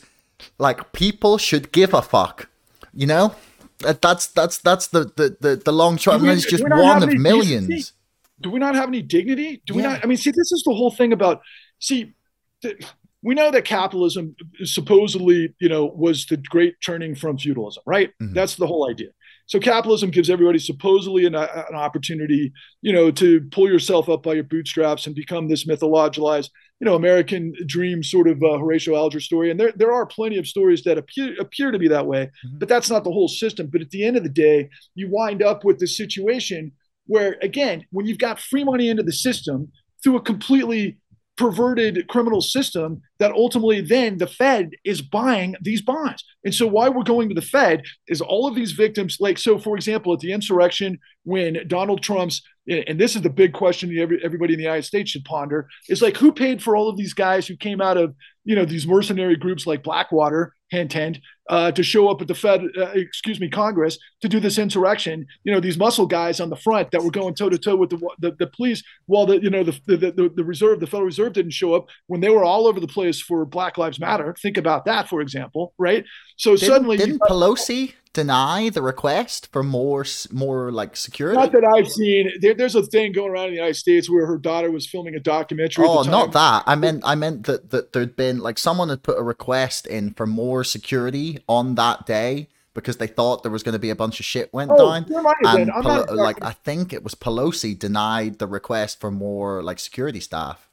like 0.58 0.92
people 0.94 1.38
should 1.38 1.72
give 1.72 1.94
a 1.94 2.02
fuck. 2.02 2.50
You 2.94 3.08
know? 3.08 3.36
That's 3.80 4.28
that's 4.28 4.60
that's 4.60 4.88
the 4.88 5.06
the 5.16 5.38
the, 5.40 5.56
the 5.58 5.72
long 5.72 5.98
shot. 5.98 6.16
I 6.16 6.18
mean, 6.20 6.32
it's 6.32 6.46
just 6.46 6.64
one 6.64 7.04
of 7.04 7.14
millions. 7.14 7.68
Decency? 7.68 7.94
Do 8.42 8.50
we 8.50 8.60
not 8.60 8.76
have 8.76 8.88
any 8.88 9.02
dignity? 9.02 9.62
Do 9.66 9.74
we 9.74 9.82
not? 9.82 10.04
I 10.04 10.08
mean, 10.08 10.18
see, 10.18 10.32
this 10.32 10.52
is 10.52 10.64
the 10.66 10.74
whole 10.74 10.92
thing 10.92 11.14
about. 11.14 11.42
See, 11.80 12.14
the, 12.62 12.82
we 13.22 13.36
know 13.36 13.52
that 13.52 13.66
capitalism 13.66 14.36
supposedly, 14.64 15.54
you 15.60 15.70
know, 15.70 15.86
was 15.86 16.26
the 16.26 16.38
great 16.38 16.76
turning 16.82 17.16
from 17.16 17.38
feudalism, 17.38 17.84
right? 17.86 18.12
Mm-hmm. 18.22 18.34
That's 18.34 18.56
the 18.56 18.68
whole 18.68 18.90
idea. 18.90 19.10
So 19.46 19.60
capitalism 19.60 20.10
gives 20.10 20.30
everybody 20.30 20.60
supposedly 20.60 21.26
an, 21.26 21.36
an 21.36 21.76
opportunity, 21.76 22.54
you 22.82 22.94
know, 22.94 23.12
to 23.12 23.42
pull 23.52 23.68
yourself 23.70 24.10
up 24.10 24.24
by 24.24 24.34
your 24.34 24.44
bootstraps 24.44 25.06
and 25.06 25.16
become 25.16 25.48
this 25.48 25.66
mythologized, 25.66 26.50
you 26.80 26.86
know, 26.86 26.96
American 26.96 27.54
dream 27.66 28.04
sort 28.04 28.28
of 28.28 28.42
uh, 28.42 28.58
Horatio 28.58 28.96
Alger 28.96 29.20
story. 29.20 29.52
And 29.52 29.60
there, 29.60 29.74
there 29.76 29.92
are 29.92 30.06
plenty 30.06 30.38
of 30.38 30.48
stories 30.48 30.84
that 30.84 30.98
appear 30.98 31.36
appear 31.40 31.72
to 31.72 31.80
be 31.80 31.90
that 31.90 32.08
way, 32.08 32.26
mm-hmm. 32.26 32.58
but 32.60 32.70
that's 32.70 32.90
not 32.90 33.04
the 33.04 33.12
whole 33.12 33.28
system. 33.28 33.68
But 33.72 33.82
at 33.82 33.90
the 33.90 34.06
end 34.06 34.18
of 34.18 34.24
the 34.24 34.30
day, 34.30 34.70
you 34.96 35.10
wind 35.10 35.44
up 35.44 35.66
with 35.66 35.80
this 35.80 35.98
situation 35.98 36.72
where, 37.06 37.38
again, 37.42 37.86
when 37.92 38.06
you've 38.06 38.18
got 38.18 38.40
free 38.40 38.64
money 38.64 38.90
into 38.90 39.04
the 39.04 39.12
system 39.12 39.72
through 40.02 40.18
a 40.18 40.22
completely 40.22 40.98
perverted 41.36 42.08
criminal 42.08 42.42
system 42.42 43.02
that 43.20 43.32
ultimately 43.32 43.82
then 43.82 44.18
the 44.18 44.28
Fed 44.28 44.72
is 44.84 45.02
buying 45.02 45.56
these 45.62 45.82
bonds. 45.82 46.24
And 46.44 46.54
so 46.54 46.68
why 46.68 46.90
we're 46.90 47.04
going 47.04 47.30
to 47.30 47.36
the 47.36 47.42
Fed 47.42 47.84
is 48.08 48.22
all 48.22 48.48
of 48.48 48.56
these 48.56 48.74
victims, 48.74 49.18
like 49.20 49.38
so, 49.38 49.58
for 49.58 49.76
example, 49.76 50.14
at 50.14 50.20
the 50.20 50.32
insurrection 50.32 51.00
when 51.24 51.68
Donald 51.68 52.04
Trump's 52.04 52.44
and 52.68 53.00
this 53.00 53.16
is 53.16 53.22
the 53.22 53.30
big 53.30 53.54
question 53.54 53.92
everybody 54.24 54.54
in 54.54 54.58
the 54.58 54.64
United 54.64 54.84
States 54.84 55.12
should 55.12 55.26
ponder 55.26 55.68
is 55.90 56.02
like 56.02 56.18
who 56.18 56.32
paid 56.32 56.64
for 56.64 56.76
all 56.76 56.88
of 56.88 56.98
these 56.98 57.14
guys 57.14 57.46
who 57.46 57.58
came 57.58 57.82
out 57.82 57.98
of 57.98 58.16
you 58.46 58.56
know 58.56 58.66
these 58.66 58.86
mercenary 58.86 59.36
groups 59.36 59.66
like 59.66 59.84
Blackwater, 59.84 60.54
hint, 60.70 61.20
uh, 61.50 61.72
to 61.72 61.84
show 61.84 62.10
up 62.10 62.22
at 62.22 62.28
the 62.28 62.36
Fed, 62.36 62.62
uh, 62.78 62.92
excuse 62.94 63.40
me, 63.40 63.50
Congress 63.50 63.98
to 64.22 64.30
do 64.30 64.40
this 64.40 64.58
insurrection. 64.58 65.26
You 65.44 65.54
know, 65.54 65.60
these 65.60 65.78
muscle 65.78 66.06
guys 66.06 66.40
on 66.40 66.50
the 66.50 66.56
front 66.56 66.92
that 66.92 67.04
were 67.04 67.12
going 67.12 67.36
toe 67.36 67.50
to 67.50 67.58
toe 67.58 67.76
with 67.76 67.90
the, 67.90 68.10
the, 68.20 68.32
the 68.40 68.48
police, 68.48 68.84
while 69.06 69.26
the 69.26 69.42
you 69.42 69.50
know 69.50 69.64
the, 69.64 69.80
the 69.86 70.32
the 70.36 70.44
Reserve, 70.44 70.80
the 70.80 70.88
Federal 70.88 71.06
Reserve 71.06 71.34
didn't 71.34 71.52
show 71.52 71.74
up 71.74 71.88
when 72.08 72.22
they 72.22 72.30
were 72.30 72.44
all 72.44 72.68
over 72.68 72.80
the 72.80 72.88
place 72.88 73.22
for 73.22 73.46
Black 73.46 73.78
Lives 73.78 74.00
Matter. 74.00 74.36
Think 74.42 74.58
about 74.58 74.86
that, 74.86 75.08
for 75.08 75.22
example, 75.22 75.74
right? 75.78 76.06
So 76.38 76.56
didn't, 76.56 76.68
suddenly, 76.68 76.98
didn't 76.98 77.22
Pelosi 77.22 77.94
deny 78.14 78.70
the 78.70 78.82
request 78.82 79.52
for 79.52 79.64
more 79.64 80.06
more 80.32 80.72
like 80.72 80.96
security? 80.96 81.38
Not 81.38 81.52
that 81.52 81.66
I've 81.66 81.90
seen. 81.90 82.32
There, 82.40 82.54
there's 82.54 82.76
a 82.76 82.84
thing 82.84 83.12
going 83.12 83.32
around 83.32 83.46
in 83.46 83.52
the 83.52 83.58
United 83.58 83.76
States 83.76 84.10
where 84.10 84.26
her 84.26 84.38
daughter 84.38 84.72
was 84.72 84.88
filming 84.88 85.16
a 85.16 85.20
documentary. 85.20 85.86
Oh, 85.88 86.04
not 86.04 86.32
that. 86.34 86.64
I 86.66 86.76
meant 86.76 87.04
I 87.06 87.16
meant 87.16 87.46
that 87.46 87.72
that 87.72 87.94
there'd 87.94 88.16
been 88.16 88.40
like 88.40 88.58
someone 88.58 88.90
had 88.90 89.04
put 89.04 89.18
a 89.18 89.24
request 89.24 89.88
in 89.88 90.14
for 90.14 90.26
more 90.26 90.64
security 90.64 91.40
on 91.48 91.76
that 91.76 92.06
day 92.06 92.48
because 92.74 92.98
they 92.98 93.08
thought 93.08 93.44
there 93.44 93.52
was 93.52 93.64
going 93.64 93.74
to 93.74 93.80
be 93.80 93.90
a 93.90 93.96
bunch 93.96 94.20
of 94.20 94.26
shit 94.26 94.54
went 94.54 94.72
oh, 94.74 94.78
down. 94.78 95.06
And 95.46 95.70
Pelo- 95.70 96.14
like 96.14 96.44
I 96.44 96.52
think 96.52 96.94
it 96.94 97.04
was 97.04 97.16
Pelosi 97.16 97.78
denied 97.78 98.40
the 98.40 98.48
request 98.48 99.00
for 99.00 99.12
more 99.12 99.62
like 99.64 99.80
security 99.80 100.20
staff. 100.20 100.70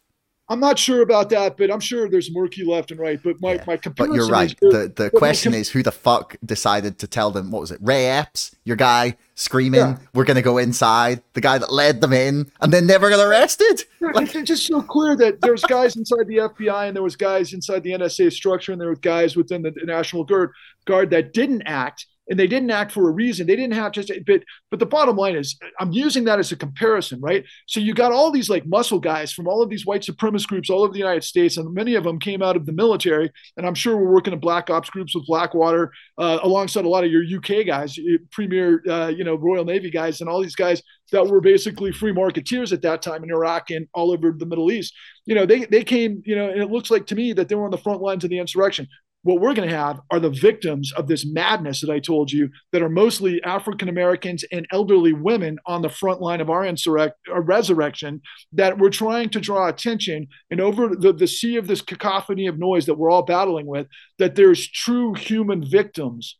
I'm 0.50 0.58
not 0.58 0.80
sure 0.80 1.02
about 1.02 1.30
that, 1.30 1.56
but 1.56 1.70
I'm 1.70 1.78
sure 1.78 2.08
there's 2.08 2.28
murky 2.32 2.64
left 2.64 2.90
and 2.90 2.98
right. 2.98 3.20
But 3.22 3.40
my, 3.40 3.54
yeah. 3.54 3.64
my 3.68 3.76
comparison. 3.76 3.94
But 3.94 4.14
you're 4.16 4.28
right. 4.28 4.54
the 4.60 4.92
the 4.94 5.08
question 5.10 5.52
com- 5.52 5.60
is 5.60 5.70
who 5.70 5.84
the 5.84 5.92
fuck 5.92 6.36
decided 6.44 6.98
to 6.98 7.06
tell 7.06 7.30
them 7.30 7.52
what 7.52 7.60
was 7.60 7.70
it? 7.70 7.78
Ray 7.80 8.06
Epps, 8.06 8.56
your 8.64 8.74
guy, 8.74 9.16
screaming, 9.36 9.80
yeah. 9.80 9.98
"We're 10.12 10.24
gonna 10.24 10.42
go 10.42 10.58
inside." 10.58 11.22
The 11.34 11.40
guy 11.40 11.58
that 11.58 11.72
led 11.72 12.00
them 12.00 12.12
in, 12.12 12.50
and 12.60 12.72
then 12.72 12.84
never 12.88 13.10
got 13.10 13.24
arrested. 13.24 13.84
Like, 14.00 14.34
it's 14.34 14.48
just 14.48 14.66
so 14.66 14.82
clear 14.82 15.14
that 15.16 15.40
there's 15.40 15.62
guys 15.62 15.94
inside 15.94 16.26
the 16.26 16.38
FBI 16.38 16.88
and 16.88 16.96
there 16.96 17.02
was 17.04 17.14
guys 17.14 17.52
inside 17.52 17.84
the 17.84 17.92
NSA 17.92 18.32
structure 18.32 18.72
and 18.72 18.80
there 18.80 18.88
were 18.88 18.96
guys 18.96 19.36
within 19.36 19.62
the 19.62 19.72
National 19.84 20.24
Guard 20.24 20.50
guard 20.84 21.10
that 21.10 21.32
didn't 21.32 21.62
act 21.66 22.06
and 22.30 22.38
they 22.38 22.46
didn't 22.46 22.70
act 22.70 22.92
for 22.92 23.08
a 23.08 23.12
reason. 23.12 23.46
They 23.46 23.56
didn't 23.56 23.74
have 23.74 23.92
just, 23.92 24.10
but 24.24 24.44
but 24.70 24.78
the 24.78 24.86
bottom 24.86 25.16
line 25.16 25.34
is, 25.34 25.58
I'm 25.80 25.90
using 25.90 26.24
that 26.24 26.38
as 26.38 26.52
a 26.52 26.56
comparison, 26.56 27.20
right? 27.20 27.44
So 27.66 27.80
you 27.80 27.92
got 27.92 28.12
all 28.12 28.30
these 28.30 28.48
like 28.48 28.64
muscle 28.66 29.00
guys 29.00 29.32
from 29.32 29.48
all 29.48 29.62
of 29.62 29.68
these 29.68 29.84
white 29.84 30.02
supremacist 30.02 30.46
groups 30.46 30.70
all 30.70 30.84
over 30.84 30.92
the 30.92 30.98
United 31.00 31.24
States, 31.24 31.56
and 31.56 31.74
many 31.74 31.96
of 31.96 32.04
them 32.04 32.20
came 32.20 32.40
out 32.40 32.56
of 32.56 32.66
the 32.66 32.72
military. 32.72 33.30
And 33.56 33.66
I'm 33.66 33.74
sure 33.74 33.96
we're 33.96 34.12
working 34.12 34.32
in 34.32 34.38
black 34.38 34.70
ops 34.70 34.88
groups 34.88 35.14
with 35.14 35.26
Blackwater, 35.26 35.92
uh, 36.18 36.38
alongside 36.42 36.84
a 36.84 36.88
lot 36.88 37.04
of 37.04 37.10
your 37.10 37.24
UK 37.24 37.66
guys, 37.66 37.98
premier, 38.30 38.82
uh, 38.88 39.08
you 39.08 39.24
know, 39.24 39.34
Royal 39.34 39.64
Navy 39.64 39.90
guys, 39.90 40.20
and 40.20 40.30
all 40.30 40.40
these 40.40 40.54
guys 40.54 40.82
that 41.10 41.26
were 41.26 41.40
basically 41.40 41.90
free 41.90 42.12
marketeers 42.12 42.72
at 42.72 42.82
that 42.82 43.02
time 43.02 43.24
in 43.24 43.30
Iraq 43.30 43.70
and 43.70 43.88
all 43.92 44.12
over 44.12 44.30
the 44.30 44.46
Middle 44.46 44.70
East. 44.70 44.94
You 45.26 45.34
know, 45.34 45.46
they 45.46 45.64
they 45.64 45.82
came, 45.82 46.22
you 46.24 46.36
know, 46.36 46.48
and 46.48 46.62
it 46.62 46.70
looks 46.70 46.92
like 46.92 47.06
to 47.06 47.16
me 47.16 47.32
that 47.32 47.48
they 47.48 47.56
were 47.56 47.64
on 47.64 47.72
the 47.72 47.78
front 47.78 48.00
lines 48.00 48.22
of 48.22 48.30
the 48.30 48.38
insurrection 48.38 48.86
what 49.22 49.40
we're 49.40 49.54
going 49.54 49.68
to 49.68 49.76
have 49.76 50.00
are 50.10 50.20
the 50.20 50.30
victims 50.30 50.92
of 50.92 51.06
this 51.06 51.26
madness 51.26 51.80
that 51.80 51.90
I 51.90 51.98
told 51.98 52.32
you 52.32 52.48
that 52.72 52.82
are 52.82 52.88
mostly 52.88 53.42
African 53.42 53.88
Americans 53.88 54.44
and 54.50 54.66
elderly 54.72 55.12
women 55.12 55.58
on 55.66 55.82
the 55.82 55.90
front 55.90 56.22
line 56.22 56.40
of 56.40 56.48
our, 56.48 56.64
insurrect, 56.64 57.16
our 57.30 57.42
resurrection 57.42 58.22
that 58.52 58.78
we're 58.78 58.90
trying 58.90 59.28
to 59.30 59.40
draw 59.40 59.68
attention 59.68 60.28
and 60.50 60.60
over 60.60 60.88
the, 60.88 61.12
the 61.12 61.28
sea 61.28 61.56
of 61.56 61.66
this 61.66 61.82
cacophony 61.82 62.46
of 62.46 62.58
noise 62.58 62.86
that 62.86 62.94
we're 62.94 63.10
all 63.10 63.22
battling 63.22 63.66
with, 63.66 63.86
that 64.18 64.36
there's 64.36 64.66
true 64.66 65.12
human 65.12 65.68
victims 65.68 66.38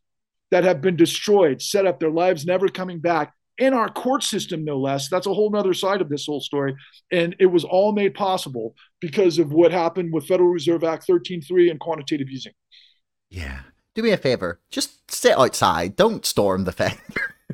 that 0.51 0.64
have 0.64 0.81
been 0.81 0.97
destroyed, 0.97 1.61
set 1.61 1.87
up 1.87 2.01
their 2.01 2.11
lives 2.11 2.47
never 2.47 2.68
coming 2.68 2.99
back 2.99 3.35
in 3.61 3.74
our 3.74 3.91
court 3.91 4.22
system, 4.22 4.64
no 4.64 4.78
less. 4.78 5.09
That's 5.09 5.26
a 5.26 5.35
whole 5.35 5.55
other 5.55 5.74
side 5.74 6.01
of 6.01 6.09
this 6.09 6.24
whole 6.26 6.41
story. 6.41 6.74
And 7.12 7.37
it 7.39 7.47
was 7.47 7.62
all 7.62 7.93
made 7.93 8.14
possible 8.14 8.74
because 9.01 9.39
of 9.39 9.53
what 9.53 9.70
happened 9.70 10.12
with 10.12 10.26
Federal 10.26 10.49
Reserve 10.49 10.83
Act 10.83 11.07
13.3 11.07 11.70
and 11.70 11.78
quantitative 11.78 12.28
easing. 12.28 12.55
Yeah. 13.31 13.61
Do 13.95 14.03
me 14.03 14.11
a 14.11 14.16
favor. 14.16 14.61
Just 14.70 15.11
sit 15.11 15.37
outside. 15.37 15.97
Don't 15.97 16.24
storm 16.24 16.64
the 16.64 16.72
Fed. 16.72 16.99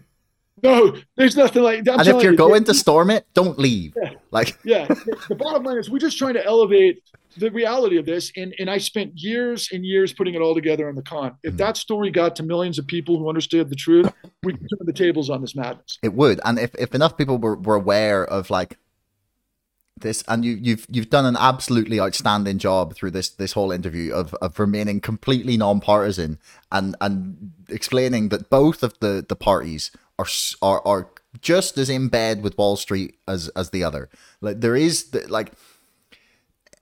no, 0.63 0.97
there's 1.17 1.37
nothing 1.37 1.63
like 1.63 1.85
that. 1.85 2.01
And 2.01 2.09
if 2.09 2.23
you're 2.23 2.33
you, 2.33 2.39
going 2.39 2.65
to 2.65 2.75
storm 2.75 3.11
it, 3.11 3.27
don't 3.35 3.59
leave. 3.59 3.95
Yeah, 4.03 4.11
like 4.31 4.59
yeah. 4.65 4.87
The 4.87 5.37
bottom 5.37 5.65
line 5.65 5.79
is 5.79 5.91
we're 5.91 5.99
just 5.99 6.19
trying 6.19 6.35
to 6.35 6.45
elevate 6.45 7.03
the 7.37 7.51
reality 7.51 7.99
of 7.99 8.07
this. 8.07 8.33
And 8.37 8.55
and 8.59 8.71
I 8.71 8.79
spent 8.79 9.13
years 9.15 9.69
and 9.73 9.85
years 9.85 10.13
putting 10.13 10.35
it 10.35 10.41
all 10.41 10.55
together 10.55 10.89
on 10.89 10.95
the 10.95 11.03
con. 11.03 11.37
If 11.43 11.55
mm. 11.55 11.59
that 11.59 11.77
story 11.77 12.11
got 12.11 12.37
to 12.37 12.43
millions 12.43 12.79
of 12.79 12.87
people 12.87 13.19
who 13.19 13.29
understood 13.29 13.71
the 13.71 13.77
truth, 13.77 14.13
we 14.43 14.53
could 14.53 14.61
turn 14.61 14.87
the 14.87 14.93
tables 14.93 15.31
on 15.31 15.41
this 15.41 15.55
madness. 15.55 15.99
It 16.03 16.15
would. 16.15 16.41
And 16.45 16.59
if, 16.59 16.75
if 16.77 16.95
enough 16.95 17.17
people 17.17 17.39
were, 17.39 17.57
were 17.57 17.77
aware 17.77 18.25
of 18.25 18.51
like 18.51 18.79
this 20.01 20.23
and 20.29 20.45
you 20.45 20.59
you've 20.61 20.87
you've 20.91 21.11
done 21.11 21.25
an 21.25 21.37
absolutely 21.39 21.99
outstanding 21.99 22.59
job 22.59 22.95
through 22.95 23.11
this 23.11 23.31
this 23.31 23.53
whole 23.53 23.73
interview 23.73 24.13
of 24.13 24.35
of 24.35 24.59
remaining 24.59 25.01
completely 25.01 25.57
nonpartisan 25.57 26.39
and 26.71 26.95
and 27.01 27.53
explaining 27.69 28.29
that 28.29 28.51
both 28.51 28.83
of 28.83 28.99
the 29.01 29.25
the 29.27 29.37
parties 29.37 29.91
are 30.19 30.27
are 30.61 30.87
are 30.87 31.11
just 31.41 31.79
as 31.79 31.91
in 31.91 32.09
bed 32.09 32.43
with 32.43 32.57
Wall 32.59 32.77
Street 32.77 33.19
as 33.27 33.49
as 33.51 33.71
the 33.71 33.85
other. 33.85 34.09
Like 34.41 34.61
there 34.61 34.77
is 34.77 35.11
the, 35.11 35.27
like 35.29 35.53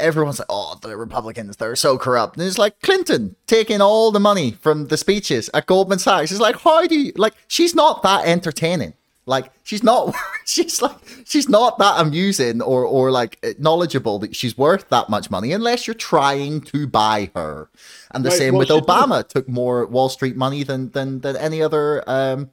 everyone's 0.00 0.38
like, 0.40 0.48
oh, 0.50 0.76
the 0.82 0.96
Republicans, 0.96 1.56
they're 1.56 1.76
so 1.76 1.96
corrupt. 1.96 2.36
And 2.36 2.46
it's 2.46 2.58
like 2.58 2.80
Clinton 2.80 3.36
taking 3.46 3.80
all 3.80 4.10
the 4.10 4.20
money 4.20 4.52
from 4.52 4.88
the 4.88 4.96
speeches 4.96 5.48
at 5.54 5.66
Goldman 5.66 5.98
Sachs. 5.98 6.30
It's 6.32 6.40
like, 6.40 6.56
how 6.60 6.86
do 6.86 6.98
you 6.98 7.12
like 7.16 7.34
she's 7.46 7.74
not 7.74 8.02
that 8.02 8.26
entertaining. 8.26 8.94
Like 9.26 9.50
she's 9.62 9.82
not, 9.82 10.14
she's 10.44 10.82
like 10.82 10.96
she's 11.24 11.48
not 11.48 11.78
that 11.78 12.00
amusing 12.00 12.60
or 12.60 12.84
or 12.84 13.10
like 13.10 13.44
knowledgeable 13.58 14.18
that 14.20 14.36
she's 14.36 14.56
worth 14.56 14.88
that 14.90 15.08
much 15.08 15.30
money 15.30 15.52
unless 15.52 15.86
you're 15.86 15.94
trying 15.94 16.60
to 16.62 16.86
buy 16.86 17.30
her. 17.34 17.70
And 18.12 18.24
the 18.24 18.30
right, 18.30 18.38
same 18.38 18.54
well, 18.54 18.60
with 18.60 18.68
Obama 18.68 19.26
took 19.26 19.48
more 19.48 19.86
Wall 19.86 20.08
Street 20.08 20.36
money 20.36 20.62
than 20.62 20.90
than 20.90 21.20
than 21.20 21.36
any 21.36 21.62
other 21.62 22.02
um 22.06 22.50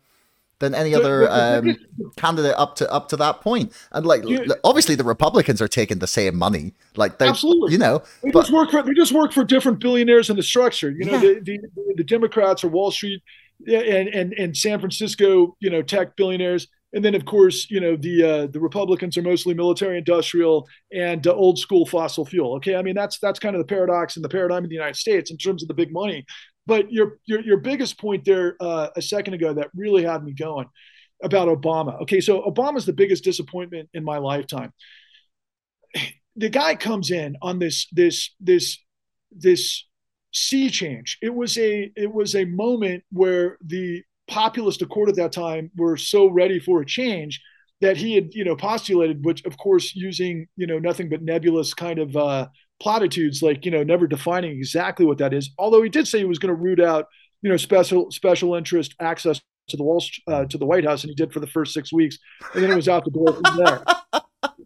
than 0.61 0.73
any 0.73 0.95
other 0.95 1.29
um, 1.29 1.75
candidate 2.15 2.53
up 2.55 2.75
to 2.75 2.89
up 2.89 3.09
to 3.09 3.17
that 3.17 3.41
point. 3.41 3.73
And 3.91 4.05
like 4.05 4.23
obviously 4.63 4.95
the 4.95 5.03
Republicans 5.03 5.61
are 5.61 5.67
taking 5.67 5.99
the 5.99 6.07
same 6.07 6.37
money. 6.37 6.73
Like 6.95 7.17
they 7.17 7.27
absolutely, 7.27 7.73
you 7.73 7.77
know, 7.77 8.01
they 8.23 8.31
but, 8.31 8.41
just 8.41 8.53
work 8.53 8.71
for 8.71 8.81
they 8.81 8.93
just 8.93 9.11
work 9.11 9.33
for 9.33 9.43
different 9.43 9.79
billionaires 9.79 10.29
in 10.29 10.37
the 10.37 10.43
structure. 10.43 10.89
You 10.89 11.05
know, 11.05 11.13
yeah. 11.13 11.19
the, 11.19 11.39
the 11.43 11.93
the 11.97 12.03
Democrats 12.05 12.63
are 12.63 12.69
Wall 12.69 12.91
Street 12.91 13.21
and 13.67 14.07
and 14.09 14.33
and 14.33 14.57
San 14.57 14.79
Francisco, 14.79 15.55
you 15.59 15.69
know, 15.69 15.81
tech 15.81 16.15
billionaires, 16.15 16.67
and 16.93 17.03
then 17.05 17.15
of 17.15 17.25
course, 17.25 17.69
you 17.69 17.79
know, 17.79 17.95
the 17.95 18.23
uh, 18.23 18.47
the 18.47 18.59
Republicans 18.59 19.17
are 19.17 19.21
mostly 19.21 19.53
military, 19.53 19.97
industrial, 19.97 20.67
and 20.93 21.25
uh, 21.25 21.33
old 21.33 21.57
school 21.57 21.85
fossil 21.85 22.25
fuel. 22.25 22.55
Okay, 22.55 22.75
I 22.75 22.81
mean 22.81 22.95
that's 22.95 23.19
that's 23.19 23.39
kind 23.39 23.55
of 23.55 23.59
the 23.59 23.67
paradox 23.67 24.15
and 24.15 24.25
the 24.25 24.29
paradigm 24.29 24.63
of 24.63 24.69
the 24.69 24.75
United 24.75 24.97
States 24.97 25.31
in 25.31 25.37
terms 25.37 25.61
of 25.61 25.67
the 25.67 25.73
big 25.73 25.91
money. 25.91 26.25
But 26.65 26.91
your 26.91 27.17
your 27.25 27.41
your 27.41 27.57
biggest 27.57 27.99
point 27.99 28.25
there 28.25 28.55
uh, 28.59 28.89
a 28.95 29.01
second 29.01 29.35
ago 29.35 29.53
that 29.53 29.69
really 29.73 30.03
had 30.03 30.23
me 30.23 30.33
going 30.33 30.67
about 31.23 31.47
Obama. 31.47 32.01
Okay, 32.01 32.19
so 32.19 32.41
Obama's 32.41 32.85
the 32.85 32.93
biggest 32.93 33.23
disappointment 33.23 33.89
in 33.93 34.03
my 34.03 34.17
lifetime. 34.17 34.73
The 36.35 36.49
guy 36.49 36.75
comes 36.75 37.11
in 37.11 37.37
on 37.41 37.59
this 37.59 37.87
this 37.91 38.31
this 38.39 38.79
this 39.31 39.85
sea 40.31 40.69
change. 40.69 41.17
It 41.21 41.33
was 41.33 41.57
a 41.57 41.91
it 41.95 42.11
was 42.11 42.35
a 42.35 42.45
moment 42.45 43.03
where 43.11 43.57
the 43.65 44.03
populist 44.27 44.81
accord 44.81 45.09
at 45.09 45.15
that 45.15 45.31
time 45.31 45.71
were 45.75 45.97
so 45.97 46.27
ready 46.27 46.59
for 46.59 46.81
a 46.81 46.85
change 46.85 47.41
that 47.81 47.97
he 47.97 48.15
had 48.15 48.33
you 48.33 48.43
know 48.43 48.55
postulated, 48.55 49.25
which 49.25 49.43
of 49.45 49.57
course 49.57 49.95
using 49.95 50.47
you 50.55 50.67
know 50.67 50.79
nothing 50.79 51.09
but 51.09 51.21
nebulous 51.21 51.73
kind 51.73 51.99
of 51.99 52.15
uh, 52.15 52.47
platitudes, 52.79 53.41
like 53.41 53.65
you 53.65 53.71
know 53.71 53.83
never 53.83 54.07
defining 54.07 54.51
exactly 54.51 55.05
what 55.05 55.17
that 55.17 55.33
is. 55.33 55.51
Although 55.57 55.81
he 55.81 55.89
did 55.89 56.07
say 56.07 56.19
he 56.19 56.25
was 56.25 56.39
going 56.39 56.55
to 56.55 56.61
root 56.61 56.79
out 56.79 57.07
you 57.41 57.49
know 57.49 57.57
special 57.57 58.11
special 58.11 58.55
interest 58.55 58.95
access 58.99 59.41
to 59.69 59.77
the 59.77 59.83
Wall 59.83 60.03
uh, 60.27 60.45
to 60.45 60.57
the 60.57 60.65
White 60.65 60.85
House, 60.85 61.03
and 61.03 61.09
he 61.09 61.15
did 61.15 61.33
for 61.33 61.39
the 61.39 61.47
first 61.47 61.73
six 61.73 61.91
weeks, 61.91 62.17
and 62.53 62.63
then 62.63 62.71
it 62.71 62.75
was 62.75 62.87
out 62.87 63.03
the 63.03 63.11
door 63.11 63.33
from 63.33 63.57
there. 63.57 63.83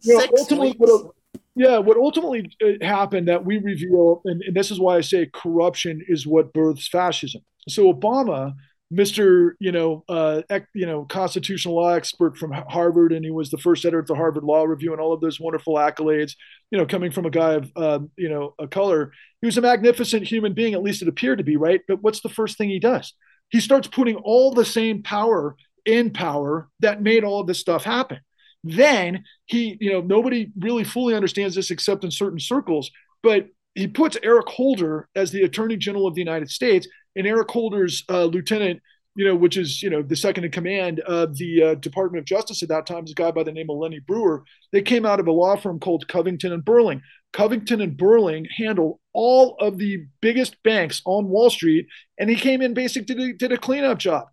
You 0.01 0.17
know, 0.17 0.27
ultimately, 0.37 0.75
what, 0.77 1.11
yeah, 1.56 1.77
what 1.77 1.98
ultimately 1.98 2.52
uh, 2.64 2.86
happened 2.86 3.27
that 3.27 3.45
we 3.45 3.57
reveal, 3.57 4.22
and, 4.26 4.41
and 4.44 4.56
this 4.56 4.72
is 4.72 4.80
why 4.80 4.98
I 4.98 5.02
say 5.02 5.30
corruption 5.34 6.02
is 6.07 6.27
what 6.27 6.53
births 6.53 6.88
fascism. 6.88 7.41
So 7.68 7.91
Obama 7.91 8.53
Mr. 8.94 9.53
You 9.60 9.72
know, 9.72 10.03
uh, 10.07 10.41
you 10.73 10.86
know, 10.86 11.06
constitutional 11.06 11.76
law 11.76 11.90
expert 11.90 12.38
from 12.38 12.52
Harvard, 12.52 13.14
and 13.14 13.26
he 13.26 13.32
was 13.32 13.49
the 13.49 13.57
first 13.57 13.84
editor 13.84 13.99
of 13.99 14.07
the 14.07 14.15
Harvard 14.15 14.44
Law 14.44 14.64
Review, 14.64 14.91
and 14.91 15.02
all 15.02 15.14
of 15.14 15.22
those 15.22 15.40
wonderful 15.40 15.76
accolades. 15.76 16.34
You 16.69 16.77
know, 16.77 16.86
coming 16.86 17.11
from 17.11 17.26
a 17.26 17.32
guy 17.32 17.53
of 17.53 17.72
uh, 17.76 17.99
you 18.15 18.30
know 18.30 18.53
a 18.60 18.68
color, 18.68 19.11
he 19.41 19.48
was 19.48 19.57
a 19.57 19.61
magnificent 19.61 20.27
human 20.27 20.53
being. 20.53 20.76
At 20.76 20.84
least 20.84 21.02
it 21.02 21.07
appeared 21.07 21.40
to 21.40 21.44
be, 21.44 21.57
right? 21.57 21.82
But 21.88 22.03
what's 22.03 22.22
the 22.22 22.30
first 22.30 22.57
thing 22.57 22.69
he 22.69 22.80
does? 22.80 23.14
He 23.49 23.60
starts 23.60 23.88
putting 23.88 24.18
all 24.18 24.53
the 24.53 24.65
same 24.65 25.02
power 25.02 25.56
in 25.86 26.11
power 26.11 26.69
that 26.80 27.02
made 27.02 27.23
all 27.23 27.41
of 27.41 27.48
this 27.48 27.60
stuff 27.60 27.84
happen. 27.84 28.19
Then 28.65 29.23
he, 29.45 29.77
you 29.79 29.93
know, 29.93 30.01
nobody 30.01 30.51
really 30.59 30.83
fully 30.83 31.13
understands 31.13 31.55
this 31.55 31.69
except 31.69 32.03
in 32.03 32.09
certain 32.09 32.39
circles, 32.39 32.89
but 33.21 33.47
he 33.75 33.87
puts 33.87 34.17
Eric 34.23 34.47
Holder 34.47 35.07
as 35.15 35.31
the 35.31 35.43
Attorney 35.43 35.77
General 35.77 36.07
of 36.07 36.15
the 36.15 36.21
United 36.21 36.49
States, 36.49 36.87
and 37.15 37.27
Eric 37.27 37.51
Holder's 37.51 38.03
uh, 38.09 38.23
lieutenant, 38.23 38.81
you 39.15 39.23
know, 39.23 39.35
which 39.35 39.55
is 39.55 39.83
you 39.83 39.89
know 39.91 40.01
the 40.01 40.15
second 40.15 40.45
in 40.45 40.51
command 40.51 40.99
of 41.01 41.37
the 41.37 41.61
uh, 41.61 41.75
Department 41.75 42.19
of 42.19 42.25
Justice 42.25 42.63
at 42.63 42.69
that 42.69 42.87
time, 42.87 43.03
is 43.03 43.11
a 43.11 43.15
guy 43.15 43.29
by 43.29 43.43
the 43.43 43.51
name 43.51 43.69
of 43.69 43.77
Lanny 43.77 43.99
Breuer. 43.99 44.43
They 44.71 44.81
came 44.81 45.05
out 45.05 45.19
of 45.19 45.27
a 45.27 45.31
law 45.31 45.55
firm 45.57 45.79
called 45.79 46.07
Covington 46.07 46.51
and 46.51 46.65
Burling. 46.65 47.03
Covington 47.33 47.81
and 47.81 47.95
Burling 47.95 48.47
handled 48.57 48.99
all 49.13 49.57
of 49.59 49.77
the 49.77 50.07
biggest 50.21 50.55
banks 50.63 51.03
on 51.05 51.29
Wall 51.29 51.51
Street, 51.51 51.85
and 52.17 52.31
he 52.31 52.35
came 52.35 52.63
in 52.63 52.73
basically 52.73 53.13
did, 53.13 53.37
did 53.37 53.51
a 53.51 53.57
cleanup 53.57 53.99
job. 53.99 54.27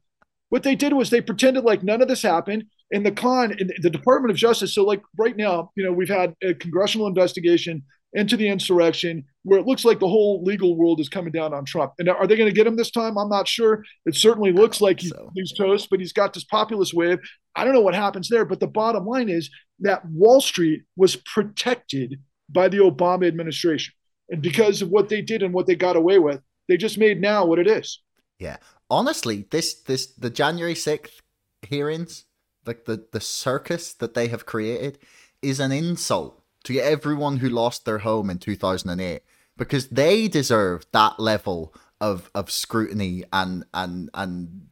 What 0.49 0.63
they 0.63 0.75
did 0.75 0.93
was 0.93 1.11
they 1.11 1.21
pretended 1.21 1.65
like 1.65 1.83
none 1.83 2.01
of 2.01 2.09
this 2.09 2.23
happened. 2.23 2.65
And 2.93 3.07
the 3.07 3.13
con, 3.13 3.57
in 3.59 3.71
the 3.81 3.91
Department 3.91 4.31
of 4.31 4.37
Justice. 4.37 4.75
So, 4.75 4.85
like 4.85 5.03
right 5.17 5.37
now, 5.37 5.71
you 5.77 5.85
know, 5.85 5.93
we've 5.93 6.09
had 6.09 6.35
a 6.43 6.55
congressional 6.55 7.07
investigation 7.07 7.83
into 8.15 8.37
the 8.37 8.49
insurrection 8.49 9.25
where 9.43 9.59
it 9.59 9.67
looks 9.67 9.85
like 9.85 9.99
the 9.99 10.09
whole 10.09 10.43
legal 10.43 10.77
world 10.77 11.01
is 11.01 11.09
coming 11.09 11.33
down 11.33 11.55
on 11.55 11.65
Trump. 11.65 11.93
And 11.99 12.09
are 12.09 12.27
they 12.27 12.37
going 12.37 12.49
to 12.49 12.55
get 12.55 12.67
him 12.67 12.77
this 12.77 12.91
time? 12.91 13.17
I'm 13.17 13.31
not 13.31 13.49
sure. 13.49 13.83
It 14.05 14.15
certainly 14.15 14.53
looks 14.53 14.81
like 14.81 15.01
he's, 15.01 15.11
so. 15.11 15.31
he's 15.35 15.53
toast, 15.53 15.89
but 15.91 15.99
he's 15.99 16.13
got 16.13 16.35
this 16.35 16.45
populist 16.45 16.93
wave. 16.93 17.19
I 17.57 17.65
don't 17.65 17.73
know 17.73 17.81
what 17.81 17.95
happens 17.95 18.29
there. 18.29 18.45
But 18.45 18.61
the 18.61 18.67
bottom 18.67 19.07
line 19.07 19.29
is 19.29 19.51
that 19.81 20.05
Wall 20.07 20.41
Street 20.41 20.83
was 20.97 21.17
protected 21.17 22.21
by 22.51 22.69
the 22.69 22.79
Obama 22.79 23.27
administration. 23.27 23.95
And 24.29 24.43
because 24.43 24.83
of 24.83 24.91
what 24.91 25.09
they 25.09 25.23
did 25.23 25.43
and 25.43 25.55
what 25.55 25.67
they 25.67 25.75
got 25.75 25.97
away 25.97 26.19
with, 26.19 26.41
they 26.69 26.77
just 26.77 26.99
made 26.99 27.21
now 27.21 27.45
what 27.47 27.59
it 27.59 27.67
is. 27.67 28.01
Yeah. 28.39 28.59
Honestly, 28.91 29.47
this 29.51 29.81
this 29.83 30.07
the 30.15 30.31
January 30.31 30.75
6th 30.75 31.21
hearings, 31.63 32.25
like 32.67 32.85
the, 32.85 33.07
the 33.13 33.21
circus 33.21 33.93
that 33.95 34.15
they 34.15 34.29
have 34.29 34.47
created, 34.47 34.99
is 35.41 35.61
an 35.61 35.73
insult 35.73 36.41
to 36.65 36.79
everyone 36.79 37.39
who 37.39 37.49
lost 37.49 37.85
their 37.85 37.99
home 37.99 38.31
in 38.31 38.39
2008 38.39 39.23
because 39.57 39.89
they 39.89 40.29
deserve 40.29 40.87
that 40.93 41.19
level 41.19 41.75
of 42.01 42.31
of 42.35 42.51
scrutiny 42.51 43.25
and 43.33 43.65
and 43.75 44.11
and 44.15 44.69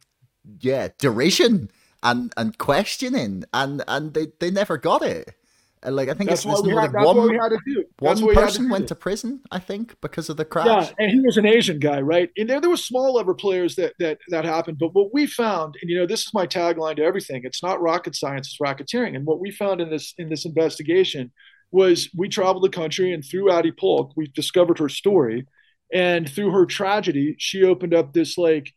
yeah 0.59 0.89
derision 0.97 1.69
and 2.03 2.33
and 2.35 2.57
questioning 2.57 3.43
and 3.53 3.83
and 3.87 4.13
they 4.13 4.27
they 4.39 4.51
never 4.51 4.77
got 4.77 5.01
it 5.01 5.35
and 5.83 5.95
like 5.95 6.09
I 6.09 6.13
think 6.13 6.29
that's 6.29 6.45
it's, 6.45 6.61
what, 6.61 6.65
had, 6.65 6.91
that's 6.93 7.05
one, 7.05 7.17
what 7.17 7.29
we 7.29 7.35
had 7.35 7.49
to 7.49 7.59
do. 7.65 7.83
That's 7.99 8.21
one 8.21 8.35
person 8.35 8.65
to 8.65 8.71
went 8.71 8.87
to 8.89 8.95
prison, 8.95 9.41
I 9.51 9.59
think, 9.59 9.95
because 10.01 10.29
of 10.29 10.37
the 10.37 10.45
crash. 10.45 10.67
Yeah, 10.67 10.93
and 10.99 11.11
he 11.11 11.21
was 11.21 11.37
an 11.37 11.45
Asian 11.45 11.79
guy, 11.79 12.01
right? 12.01 12.29
And 12.37 12.49
there, 12.49 12.61
there 12.61 12.69
were 12.69 12.77
small 12.77 13.15
level 13.15 13.33
players 13.33 13.75
that 13.75 13.93
that 13.99 14.19
that 14.29 14.45
happened. 14.45 14.77
But 14.79 14.93
what 14.93 15.13
we 15.13 15.25
found, 15.25 15.75
and 15.81 15.89
you 15.89 15.97
know, 15.97 16.05
this 16.05 16.21
is 16.21 16.33
my 16.33 16.45
tagline 16.45 16.97
to 16.97 17.03
everything: 17.03 17.41
it's 17.43 17.63
not 17.63 17.81
rocket 17.81 18.15
science, 18.15 18.49
it's 18.49 18.59
racketeering. 18.59 19.15
And 19.15 19.25
what 19.25 19.39
we 19.39 19.51
found 19.51 19.81
in 19.81 19.89
this 19.89 20.13
in 20.17 20.29
this 20.29 20.45
investigation 20.45 21.31
was 21.71 22.09
we 22.15 22.29
traveled 22.29 22.63
the 22.63 22.69
country 22.69 23.13
and 23.13 23.23
through 23.23 23.51
Addie 23.51 23.71
Polk, 23.71 24.11
we 24.15 24.27
discovered 24.27 24.77
her 24.79 24.89
story. 24.89 25.47
And 25.93 26.29
through 26.29 26.51
her 26.51 26.65
tragedy, 26.65 27.35
she 27.37 27.63
opened 27.63 27.93
up 27.93 28.13
this 28.13 28.37
like 28.37 28.73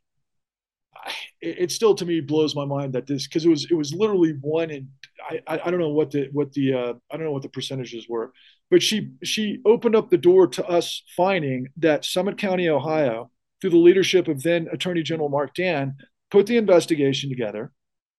it, 1.41 1.59
it 1.59 1.73
still 1.73 1.95
to 1.97 2.07
me 2.07 2.21
blows 2.21 2.55
my 2.55 2.65
mind 2.65 2.95
that 2.95 3.07
this 3.07 3.27
because 3.27 3.45
it 3.45 3.51
was 3.51 3.67
it 3.71 3.75
was 3.75 3.93
literally 3.93 4.35
one 4.41 4.71
in 4.71 4.89
I, 5.29 5.61
I 5.65 5.71
don't 5.71 5.81
know 5.81 5.91
what 5.91 6.11
the 6.11 6.29
what 6.33 6.53
the 6.53 6.75
uh, 6.75 6.93
I 7.11 7.17
don't 7.17 7.27
know 7.27 7.33
what 7.33 7.43
the 7.43 7.49
percentages 7.49 8.07
were, 8.09 8.33
but 8.71 8.83
she 8.83 9.13
she 9.23 9.61
opened 9.65 9.97
up 9.97 10.11
the 10.11 10.19
door 10.19 10.47
to 10.49 10.67
us 10.67 11.03
finding 11.17 11.69
that 11.79 12.05
Summit 12.05 12.39
County, 12.39 12.69
Ohio, 12.69 13.31
through 13.61 13.71
the 13.71 13.79
leadership 13.79 14.29
of 14.29 14.43
then 14.43 14.69
Attorney 14.73 15.03
General 15.03 15.29
Marc 15.29 15.55
Dann, 15.55 15.97
put 16.31 16.47
the 16.47 16.57
investigation 16.57 17.31
together 17.31 17.73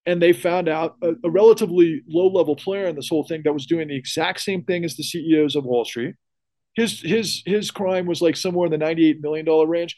and 0.06 0.22
they 0.22 0.34
found 0.34 0.70
out 0.70 0.96
a, 1.02 1.14
a 1.24 1.30
relatively 1.30 2.02
low 2.08 2.28
level 2.28 2.56
player 2.56 2.86
in 2.86 2.96
this 2.96 3.10
whole 3.10 3.24
thing 3.26 3.42
that 3.44 3.54
was 3.54 3.66
doing 3.66 3.88
the 3.88 3.96
exact 3.96 4.40
same 4.42 4.64
thing 4.64 4.86
as 4.86 4.96
the 4.96 5.04
CEOs 5.04 5.56
of 5.56 5.66
Wall 5.66 5.86
Street. 5.86 6.16
His 6.76 7.02
his 7.02 7.42
his 7.46 7.72
crime 7.72 8.06
was 8.06 8.22
like 8.22 8.36
somewhere 8.36 8.66
in 8.66 8.72
the 8.72 8.78
98 8.78 9.22
million 9.22 9.46
dollar 9.46 9.66
range. 9.66 9.98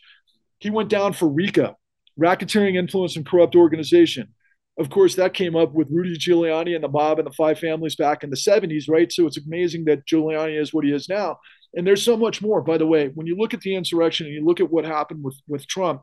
He 0.59 0.69
went 0.69 0.89
down 0.89 1.13
for 1.13 1.27
RICO, 1.27 1.77
racketeering, 2.19 2.75
influence, 2.75 3.15
and 3.15 3.25
corrupt 3.25 3.55
organization. 3.55 4.33
Of 4.79 4.89
course, 4.89 5.15
that 5.15 5.33
came 5.33 5.55
up 5.55 5.73
with 5.73 5.89
Rudy 5.91 6.17
Giuliani 6.17 6.75
and 6.75 6.83
the 6.83 6.87
mob 6.87 7.17
and 7.17 7.27
the 7.27 7.33
five 7.33 7.57
families 7.57 7.95
back 7.95 8.23
in 8.23 8.29
the 8.29 8.35
70s, 8.35 8.87
right? 8.87 9.11
So 9.11 9.25
it's 9.25 9.39
amazing 9.39 9.85
that 9.85 10.05
Giuliani 10.05 10.59
is 10.61 10.73
what 10.73 10.85
he 10.85 10.91
is 10.91 11.09
now. 11.09 11.39
And 11.73 11.85
there's 11.85 12.03
so 12.03 12.15
much 12.15 12.41
more. 12.41 12.61
By 12.61 12.77
the 12.77 12.85
way, 12.85 13.09
when 13.15 13.25
you 13.25 13.35
look 13.35 13.53
at 13.53 13.61
the 13.61 13.75
insurrection 13.75 14.27
and 14.27 14.35
you 14.35 14.45
look 14.45 14.59
at 14.59 14.71
what 14.71 14.85
happened 14.85 15.23
with, 15.23 15.35
with 15.47 15.67
Trump, 15.67 16.01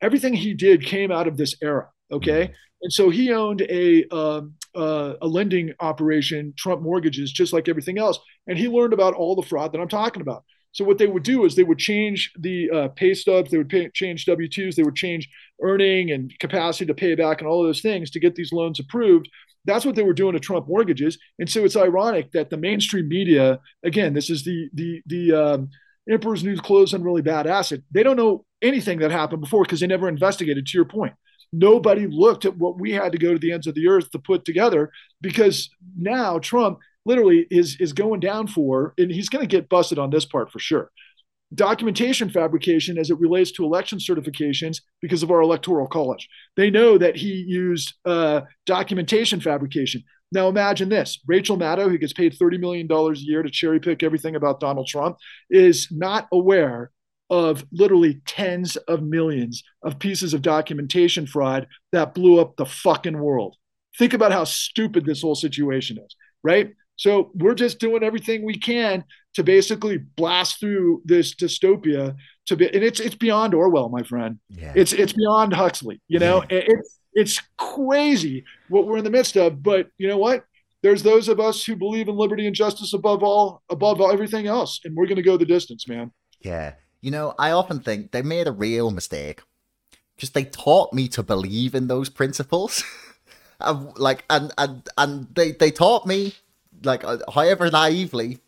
everything 0.00 0.34
he 0.34 0.54
did 0.54 0.84
came 0.84 1.12
out 1.12 1.28
of 1.28 1.36
this 1.36 1.54
era. 1.62 1.88
Okay. 2.10 2.52
And 2.82 2.92
so 2.92 3.10
he 3.10 3.32
owned 3.32 3.62
a 3.62 4.06
um, 4.08 4.54
uh, 4.74 5.14
a 5.22 5.26
lending 5.26 5.72
operation, 5.80 6.52
Trump 6.56 6.82
Mortgages, 6.82 7.32
just 7.32 7.52
like 7.52 7.68
everything 7.68 7.98
else. 7.98 8.18
And 8.46 8.58
he 8.58 8.68
learned 8.68 8.92
about 8.92 9.14
all 9.14 9.34
the 9.34 9.46
fraud 9.46 9.72
that 9.72 9.80
I'm 9.80 9.88
talking 9.88 10.20
about. 10.20 10.44
So 10.76 10.84
what 10.84 10.98
they 10.98 11.06
would 11.06 11.22
do 11.22 11.46
is 11.46 11.54
they 11.54 11.64
would 11.64 11.78
change 11.78 12.30
the 12.38 12.70
uh, 12.70 12.88
pay 12.88 13.14
stubs, 13.14 13.50
they 13.50 13.56
would 13.56 13.70
pay, 13.70 13.88
change 13.94 14.26
W 14.26 14.46
twos, 14.46 14.76
they 14.76 14.82
would 14.82 14.94
change 14.94 15.26
earning 15.62 16.10
and 16.10 16.30
capacity 16.38 16.84
to 16.84 16.92
pay 16.92 17.14
back 17.14 17.40
and 17.40 17.48
all 17.48 17.62
of 17.62 17.66
those 17.66 17.80
things 17.80 18.10
to 18.10 18.20
get 18.20 18.34
these 18.34 18.52
loans 18.52 18.78
approved. 18.78 19.26
That's 19.64 19.86
what 19.86 19.94
they 19.94 20.02
were 20.02 20.12
doing 20.12 20.34
to 20.34 20.38
Trump 20.38 20.68
mortgages. 20.68 21.16
And 21.38 21.48
so 21.48 21.64
it's 21.64 21.78
ironic 21.78 22.30
that 22.32 22.50
the 22.50 22.58
mainstream 22.58 23.08
media, 23.08 23.58
again, 23.84 24.12
this 24.12 24.28
is 24.28 24.44
the 24.44 24.68
the 24.74 25.00
the 25.06 25.32
um, 25.32 25.70
emperor's 26.10 26.44
new 26.44 26.58
clothes 26.58 26.92
on 26.92 27.02
really 27.02 27.22
bad 27.22 27.46
acid. 27.46 27.82
They 27.90 28.02
don't 28.02 28.16
know 28.18 28.44
anything 28.60 28.98
that 28.98 29.10
happened 29.10 29.40
before 29.40 29.62
because 29.62 29.80
they 29.80 29.86
never 29.86 30.10
investigated. 30.10 30.66
To 30.66 30.76
your 30.76 30.84
point, 30.84 31.14
nobody 31.54 32.06
looked 32.06 32.44
at 32.44 32.58
what 32.58 32.78
we 32.78 32.92
had 32.92 33.12
to 33.12 33.18
go 33.18 33.32
to 33.32 33.38
the 33.38 33.52
ends 33.52 33.66
of 33.66 33.74
the 33.74 33.88
earth 33.88 34.10
to 34.10 34.18
put 34.18 34.44
together 34.44 34.90
because 35.22 35.70
now 35.96 36.38
Trump 36.38 36.80
literally 37.06 37.46
is 37.50 37.76
is 37.80 37.92
going 37.92 38.20
down 38.20 38.46
for 38.46 38.94
and 38.98 39.10
he's 39.10 39.28
going 39.28 39.42
to 39.42 39.56
get 39.56 39.68
busted 39.68 39.98
on 39.98 40.10
this 40.10 40.24
part 40.24 40.50
for 40.50 40.58
sure 40.58 40.90
documentation 41.54 42.28
fabrication 42.28 42.98
as 42.98 43.08
it 43.08 43.20
relates 43.20 43.52
to 43.52 43.64
election 43.64 43.98
certifications 43.98 44.80
because 45.00 45.22
of 45.22 45.30
our 45.30 45.40
electoral 45.40 45.86
college 45.86 46.28
they 46.56 46.70
know 46.70 46.98
that 46.98 47.16
he 47.16 47.44
used 47.46 47.94
uh, 48.04 48.40
documentation 48.66 49.40
fabrication 49.40 50.02
now 50.32 50.48
imagine 50.48 50.88
this 50.88 51.20
rachel 51.26 51.56
maddow 51.56 51.88
who 51.88 51.98
gets 51.98 52.12
paid 52.12 52.36
$30 52.36 52.58
million 52.58 52.90
a 52.90 53.12
year 53.14 53.42
to 53.42 53.50
cherry 53.50 53.78
pick 53.78 54.02
everything 54.02 54.34
about 54.34 54.60
donald 54.60 54.88
trump 54.88 55.16
is 55.48 55.88
not 55.90 56.26
aware 56.32 56.90
of 57.30 57.64
literally 57.72 58.20
tens 58.26 58.76
of 58.76 59.02
millions 59.02 59.62
of 59.82 59.98
pieces 59.98 60.34
of 60.34 60.42
documentation 60.42 61.26
fraud 61.26 61.66
that 61.92 62.14
blew 62.14 62.40
up 62.40 62.56
the 62.56 62.66
fucking 62.66 63.18
world. 63.18 63.56
Think 63.98 64.12
about 64.12 64.32
how 64.32 64.44
stupid 64.44 65.04
this 65.04 65.22
whole 65.22 65.34
situation 65.34 65.98
is, 65.98 66.16
right? 66.44 66.72
So 66.96 67.30
we're 67.34 67.54
just 67.54 67.78
doing 67.78 68.02
everything 68.02 68.44
we 68.44 68.58
can 68.58 69.04
to 69.34 69.44
basically 69.44 69.98
blast 69.98 70.60
through 70.60 71.02
this 71.04 71.34
dystopia 71.34 72.16
to 72.46 72.56
be, 72.56 72.66
and 72.74 72.82
it's 72.82 73.00
it's 73.00 73.14
beyond 73.14 73.54
Orwell, 73.54 73.90
my 73.90 74.02
friend. 74.02 74.38
Yeah. 74.48 74.72
It's 74.74 74.92
it's 74.92 75.12
beyond 75.12 75.52
Huxley. 75.52 76.00
You 76.08 76.18
know, 76.18 76.42
yeah. 76.50 76.62
it's 76.66 76.98
it's 77.12 77.42
crazy 77.58 78.44
what 78.68 78.86
we're 78.86 78.98
in 78.98 79.04
the 79.04 79.10
midst 79.10 79.36
of. 79.36 79.62
But 79.62 79.88
you 79.98 80.08
know 80.08 80.18
what? 80.18 80.44
There's 80.82 81.02
those 81.02 81.28
of 81.28 81.40
us 81.40 81.64
who 81.64 81.76
believe 81.76 82.08
in 82.08 82.16
liberty 82.16 82.46
and 82.46 82.54
justice 82.54 82.92
above 82.92 83.22
all, 83.22 83.62
above 83.68 84.00
everything 84.00 84.46
else, 84.46 84.80
and 84.84 84.96
we're 84.96 85.06
going 85.06 85.16
to 85.16 85.22
go 85.22 85.36
the 85.36 85.44
distance, 85.44 85.86
man. 85.88 86.12
Yeah, 86.40 86.74
you 87.00 87.10
know, 87.10 87.34
I 87.38 87.50
often 87.50 87.80
think 87.80 88.12
they 88.12 88.22
made 88.22 88.46
a 88.46 88.52
real 88.52 88.90
mistake 88.90 89.42
because 90.14 90.30
they 90.30 90.44
taught 90.44 90.92
me 90.92 91.08
to 91.08 91.22
believe 91.22 91.74
in 91.74 91.88
those 91.88 92.08
principles. 92.08 92.84
like, 93.96 94.24
and 94.30 94.52
and 94.56 94.88
and 94.96 95.26
they 95.34 95.52
they 95.52 95.70
taught 95.70 96.06
me 96.06 96.34
like, 96.82 97.04
uh, 97.04 97.18
however 97.32 97.70
naively, 97.70 98.38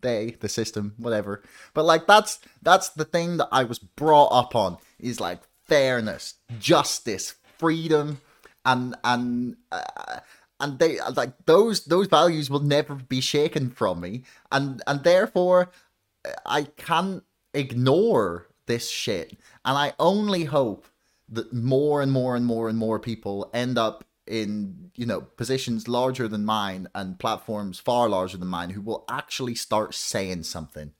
they 0.00 0.36
the 0.40 0.48
system, 0.48 0.94
whatever. 0.98 1.42
But 1.74 1.84
like, 1.84 2.06
that's 2.06 2.38
that's 2.62 2.90
the 2.90 3.04
thing 3.04 3.38
that 3.38 3.48
I 3.52 3.64
was 3.64 3.78
brought 3.78 4.28
up 4.32 4.54
on 4.54 4.78
is 4.98 5.20
like 5.20 5.40
fairness, 5.66 6.34
justice, 6.58 7.34
freedom, 7.58 8.20
and 8.64 8.96
and. 9.04 9.56
Uh, 9.70 10.20
and 10.60 10.80
they 10.80 10.98
like 11.14 11.34
those 11.46 11.84
those 11.84 12.08
values 12.08 12.50
will 12.50 12.58
never 12.58 12.96
be 12.96 13.20
shaken 13.20 13.70
from 13.70 14.00
me 14.00 14.24
and 14.50 14.82
and 14.88 15.04
therefore 15.04 15.70
i 16.44 16.64
can't 16.64 17.22
ignore 17.54 18.48
this 18.66 18.88
shit. 18.88 19.36
And 19.64 19.76
I 19.76 19.94
only 19.98 20.44
hope 20.44 20.86
that 21.30 21.52
more 21.52 22.00
and 22.00 22.12
more 22.12 22.36
and 22.36 22.46
more 22.46 22.68
and 22.68 22.78
more 22.78 23.00
people 23.00 23.50
end 23.52 23.76
up 23.76 24.04
in 24.28 24.90
you 24.96 25.06
know 25.06 25.20
positions 25.20 25.88
larger 25.88 26.28
than 26.28 26.44
mine 26.44 26.88
and 26.94 27.18
platforms 27.18 27.78
far 27.80 28.08
larger 28.08 28.36
than 28.36 28.48
mine 28.48 28.70
who 28.70 28.82
will 28.82 29.04
actually 29.10 29.54
start 29.54 29.94
saying 29.94 30.42
something 30.44 30.92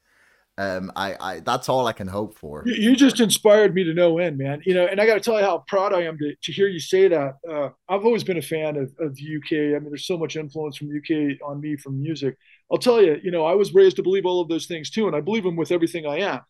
Um, 0.58 0.92
I, 0.96 1.16
I 1.20 1.40
that's 1.40 1.68
all 1.68 1.86
I 1.86 1.92
can 1.94 2.08
hope 2.08 2.36
for. 2.36 2.64
You 2.66 2.96
just 2.96 3.20
inspired 3.20 3.74
me 3.74 3.84
to 3.84 3.94
no 3.94 4.18
end, 4.18 4.38
man. 4.38 4.60
You 4.66 4.74
know, 4.74 4.86
and 4.86 5.00
I 5.00 5.06
got 5.06 5.14
to 5.14 5.20
tell 5.20 5.38
you 5.38 5.44
how 5.44 5.64
proud 5.68 5.92
I 5.94 6.02
am 6.02 6.18
to, 6.18 6.34
to 6.34 6.52
hear 6.52 6.68
you 6.68 6.80
say 6.80 7.08
that. 7.08 7.34
Uh, 7.48 7.70
I've 7.88 8.04
always 8.04 8.24
been 8.24 8.38
a 8.38 8.42
fan 8.42 8.76
of, 8.76 8.92
of 8.98 9.14
the 9.14 9.36
UK. 9.36 9.76
I 9.76 9.78
mean, 9.78 9.90
there's 9.90 10.06
so 10.06 10.18
much 10.18 10.36
influence 10.36 10.76
from 10.76 10.88
UK 10.88 11.38
on 11.48 11.60
me 11.60 11.76
from 11.76 12.02
music. 12.02 12.36
I'll 12.72 12.78
tell 12.78 13.00
you, 13.00 13.18
you 13.22 13.30
know, 13.30 13.44
I 13.46 13.54
was 13.54 13.72
raised 13.72 13.96
to 13.96 14.02
believe 14.02 14.26
all 14.26 14.40
of 14.40 14.48
those 14.48 14.66
things 14.66 14.90
too, 14.90 15.06
and 15.06 15.14
I 15.16 15.20
believe 15.20 15.44
them 15.44 15.56
with 15.56 15.70
everything 15.72 16.06
I 16.06 16.18
am. 16.20 16.40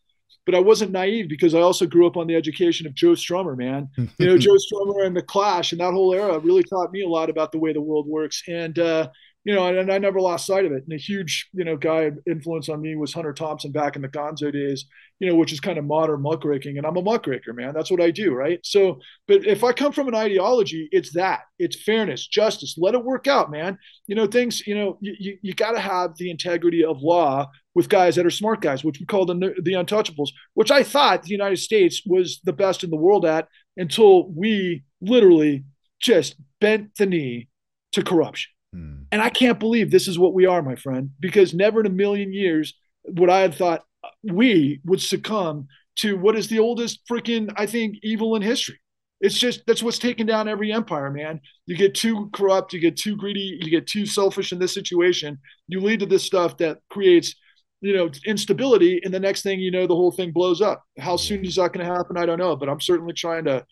But 0.45 0.55
I 0.55 0.59
wasn't 0.59 0.91
naive 0.91 1.29
because 1.29 1.53
I 1.53 1.61
also 1.61 1.85
grew 1.85 2.07
up 2.07 2.17
on 2.17 2.27
the 2.27 2.35
education 2.35 2.87
of 2.87 2.95
Joe 2.95 3.11
Strummer, 3.11 3.57
man. 3.57 3.89
You 4.17 4.25
know, 4.25 4.37
Joe 4.37 4.55
Strummer 4.55 5.05
and 5.05 5.15
the 5.15 5.21
Clash 5.21 5.71
and 5.71 5.81
that 5.81 5.93
whole 5.93 6.13
era 6.13 6.39
really 6.39 6.63
taught 6.63 6.91
me 6.91 7.01
a 7.01 7.07
lot 7.07 7.29
about 7.29 7.51
the 7.51 7.59
way 7.59 7.71
the 7.71 7.81
world 7.81 8.07
works. 8.07 8.43
And 8.47 8.77
uh, 8.79 9.09
you 9.49 9.55
know, 9.55 9.65
and, 9.65 9.91
I 9.91 9.97
never 9.97 10.21
lost 10.21 10.45
sight 10.45 10.65
of 10.65 10.73
it. 10.73 10.83
And 10.83 10.93
a 10.93 10.97
huge, 10.97 11.49
you 11.53 11.63
know, 11.63 11.75
guy 11.75 12.11
influence 12.27 12.69
on 12.69 12.83
me 12.83 12.95
was 12.95 13.15
Hunter 13.15 13.33
Thompson 13.33 13.71
back 13.71 13.95
in 13.95 14.03
the 14.03 14.07
Gonzo 14.07 14.53
days, 14.53 14.85
you 15.17 15.27
know, 15.27 15.33
which 15.33 15.51
is 15.51 15.59
kind 15.59 15.79
of 15.79 15.85
modern 15.85 16.21
muckraking. 16.21 16.77
And 16.77 16.85
I'm 16.85 16.97
a 16.97 17.01
muckraker, 17.01 17.51
man. 17.51 17.73
That's 17.73 17.89
what 17.89 17.99
I 17.99 18.11
do, 18.11 18.35
right? 18.35 18.59
So, 18.63 18.99
but 19.27 19.47
if 19.47 19.63
I 19.63 19.73
come 19.73 19.91
from 19.91 20.07
an 20.07 20.13
ideology, 20.13 20.87
it's 20.91 21.13
that. 21.13 21.39
It's 21.57 21.81
fairness, 21.81 22.27
justice. 22.27 22.75
Let 22.77 22.93
it 22.93 23.03
work 23.03 23.25
out, 23.25 23.49
man. 23.49 23.79
You 24.05 24.13
know, 24.13 24.27
things. 24.27 24.61
You 24.67 24.75
know, 24.75 24.99
you 25.01 25.39
you, 25.41 25.53
got 25.55 25.71
to 25.71 25.79
have 25.79 26.15
the 26.17 26.29
integrity 26.29 26.85
of 26.85 27.01
law 27.01 27.49
with 27.73 27.89
guys 27.89 28.17
that 28.17 28.27
are 28.27 28.29
smart 28.29 28.61
guys, 28.61 28.83
which 28.83 28.99
we 28.99 29.07
call 29.07 29.25
the 29.25 29.33
the 29.63 29.73
untouchables, 29.73 30.29
which 30.53 30.69
I 30.69 30.83
thought 30.83 31.23
the 31.23 31.31
United 31.31 31.57
States 31.57 32.03
was 32.05 32.39
the 32.43 32.53
best 32.53 32.83
in 32.83 32.91
the 32.91 32.97
world 32.97 33.25
at 33.25 33.47
until 33.77 34.29
we 34.29 34.83
literally 35.01 35.63
just 35.99 36.35
bent 36.61 36.95
the 36.97 37.07
knee 37.07 37.47
to 37.93 38.03
corruption 38.03 38.51
Hmm. 38.73 39.03
And 39.11 39.21
I 39.21 39.29
can't 39.29 39.59
believe 39.59 39.89
this 39.89 40.07
is 40.07 40.19
what 40.19 40.33
we 40.33 40.45
are, 40.45 40.61
my 40.61 40.75
friend, 40.75 41.11
because 41.19 41.53
never 41.53 41.79
in 41.79 41.85
a 41.85 41.89
million 41.89 42.33
years 42.33 42.73
would 43.05 43.29
I 43.29 43.41
have 43.41 43.55
thought 43.55 43.83
we 44.23 44.81
would 44.85 45.01
succumb 45.01 45.67
to 45.97 46.17
what 46.17 46.37
is 46.37 46.47
the 46.47 46.59
oldest 46.59 47.01
freaking, 47.09 47.51
I 47.57 47.65
think, 47.65 47.97
evil 48.03 48.35
in 48.35 48.41
history. 48.41 48.79
It's 49.21 49.37
just 49.37 49.65
that's 49.67 49.83
what's 49.83 49.99
taken 49.99 50.25
down 50.25 50.47
every 50.47 50.71
empire, 50.71 51.11
man. 51.11 51.41
You 51.65 51.75
get 51.75 51.93
too 51.93 52.29
corrupt, 52.31 52.71
you 52.71 52.79
get 52.79 52.95
too 52.95 53.17
greedy, 53.17 53.59
you 53.61 53.69
get 53.69 53.85
too 53.85 54.05
selfish 54.05 54.53
in 54.53 54.59
this 54.59 54.73
situation. 54.73 55.39
You 55.67 55.81
lead 55.81 55.99
to 55.99 56.05
this 56.05 56.23
stuff 56.23 56.55
that 56.57 56.77
creates, 56.89 57.35
you 57.81 57.93
know, 57.93 58.09
instability, 58.25 59.01
and 59.03 59.13
the 59.13 59.19
next 59.19 59.41
thing 59.41 59.59
you 59.59 59.71
know, 59.71 59.87
the 59.87 59.95
whole 59.95 60.11
thing 60.11 60.31
blows 60.31 60.61
up. 60.61 60.83
How 60.97 61.17
soon 61.17 61.43
is 61.43 61.55
that 61.55 61.73
going 61.73 61.85
to 61.85 61.93
happen? 61.93 62.15
I 62.15 62.25
don't 62.25 62.39
know, 62.39 62.55
but 62.55 62.69
I'm 62.69 62.79
certainly 62.79 63.13
trying 63.13 63.43
to 63.45 63.65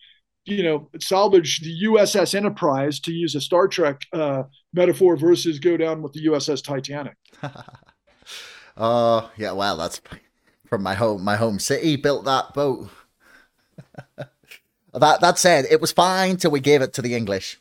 you 0.48 0.62
know, 0.62 0.88
salvage 1.00 1.60
the 1.60 1.84
USS 1.84 2.34
Enterprise 2.34 3.00
to 3.00 3.12
use 3.12 3.34
a 3.34 3.40
Star 3.40 3.68
Trek 3.68 4.02
uh, 4.12 4.44
metaphor 4.72 5.16
versus 5.16 5.58
go 5.58 5.76
down 5.76 6.02
with 6.02 6.12
the 6.12 6.26
USS 6.26 6.62
Titanic. 6.62 7.16
uh 8.76 9.28
yeah, 9.36 9.52
well, 9.52 9.76
that's 9.76 10.00
from 10.66 10.82
my 10.82 10.94
home 10.94 11.24
my 11.24 11.36
home 11.36 11.58
city 11.58 11.96
built 11.96 12.24
that 12.24 12.54
boat. 12.54 12.90
that 14.16 15.20
that 15.20 15.38
said, 15.38 15.66
it 15.70 15.80
was 15.80 15.92
fine 15.92 16.36
till 16.36 16.50
we 16.50 16.60
gave 16.60 16.82
it 16.82 16.92
to 16.94 17.02
the 17.02 17.14
English. 17.14 17.60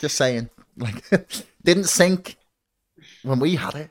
Just 0.00 0.16
saying, 0.16 0.50
like, 0.76 1.04
didn't 1.64 1.84
sink 1.84 2.36
when 3.22 3.38
we 3.38 3.56
had 3.56 3.74
it. 3.74 3.90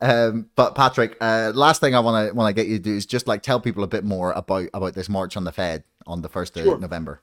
Um, 0.00 0.50
but 0.54 0.74
Patrick, 0.74 1.16
uh, 1.20 1.52
last 1.54 1.80
thing 1.80 1.94
I 1.94 2.00
want 2.00 2.28
to 2.28 2.34
want 2.34 2.54
to 2.54 2.60
get 2.60 2.68
you 2.68 2.78
to 2.78 2.82
do 2.82 2.94
is 2.94 3.06
just 3.06 3.26
like 3.26 3.42
tell 3.42 3.60
people 3.60 3.84
a 3.84 3.88
bit 3.88 4.04
more 4.04 4.32
about 4.32 4.68
about 4.74 4.94
this 4.94 5.08
march 5.08 5.36
on 5.36 5.44
the 5.44 5.52
Fed 5.52 5.84
on 6.06 6.22
the 6.22 6.28
first 6.28 6.54
of. 6.54 6.80
November. 6.80 7.20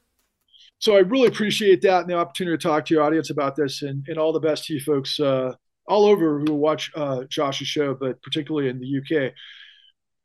So 0.79 0.95
I 0.95 0.99
really 0.99 1.27
appreciate 1.27 1.81
that 1.81 2.01
and 2.01 2.09
the 2.09 2.15
opportunity 2.15 2.57
to 2.57 2.61
talk 2.61 2.85
to 2.85 2.93
your 2.93 3.03
audience 3.03 3.29
about 3.29 3.55
this, 3.55 3.81
and, 3.81 4.05
and 4.07 4.17
all 4.17 4.31
the 4.31 4.39
best 4.39 4.65
to 4.65 4.73
you 4.73 4.79
folks 4.79 5.19
uh, 5.19 5.53
all 5.87 6.05
over 6.05 6.39
who 6.39 6.53
watch 6.53 6.91
uh, 6.95 7.23
Josh's 7.25 7.67
show, 7.67 7.93
but 7.93 8.21
particularly 8.21 8.69
in 8.69 8.79
the 8.79 8.97
UK 9.27 9.33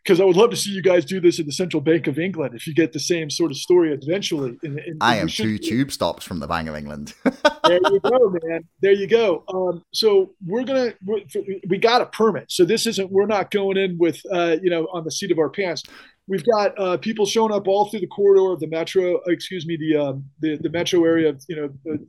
because 0.05 0.21
I 0.21 0.25
would 0.25 0.37
love 0.37 0.51
to 0.51 0.57
see 0.57 0.71
you 0.71 0.83
guys 0.83 1.05
do 1.05 1.19
this 1.19 1.39
in 1.39 1.47
the 1.47 1.53
Central 1.53 1.81
Bank 1.81 2.07
of 2.07 2.19
England 2.19 2.55
if 2.55 2.67
you 2.67 2.75
get 2.75 2.93
the 2.93 3.01
same 3.01 3.31
sort 3.31 3.51
of 3.51 3.57
story 3.57 3.93
eventually. 3.93 4.59
And, 4.63 4.79
and 4.79 4.99
I 5.01 5.17
am 5.17 5.29
two 5.29 5.57
tube 5.57 5.91
stops 5.91 6.25
from 6.25 6.41
the 6.41 6.47
Bank 6.47 6.69
of 6.69 6.77
England. 6.77 7.15
there 7.25 7.81
you 7.91 8.01
go, 8.01 8.37
man. 8.43 8.65
There 8.83 8.93
you 8.93 9.07
go. 9.07 9.45
Um, 9.49 9.83
so 9.93 10.35
we're 10.47 10.65
gonna 10.65 10.93
we're, 11.05 11.21
we 11.69 11.79
got 11.79 12.03
a 12.03 12.07
permit. 12.07 12.53
So 12.53 12.65
this 12.65 12.87
isn't 12.87 13.11
we're 13.11 13.27
not 13.27 13.51
going 13.51 13.79
in 13.79 13.97
with 13.99 14.21
uh, 14.31 14.57
you 14.63 14.69
know 14.69 14.89
on 14.93 15.05
the 15.05 15.11
seat 15.11 15.31
of 15.31 15.39
our 15.39 15.49
pants. 15.49 15.83
We've 16.27 16.45
got 16.45 16.79
uh, 16.79 16.97
people 16.99 17.27
showing 17.27 17.53
up 17.53 17.69
all 17.69 17.91
through 17.91 18.01
the 18.01 18.07
corridor 18.07 18.53
of 18.53 18.61
the 18.61 18.67
metro. 18.67 19.21
Excuse 19.27 19.67
me, 19.67 19.77
the 19.77 19.97
um, 19.97 20.25
the, 20.41 20.57
the 20.57 20.71
metro 20.71 21.03
area 21.05 21.31
of 21.31 21.43
you 21.49 21.57
know 21.57 21.71
the, 21.85 22.07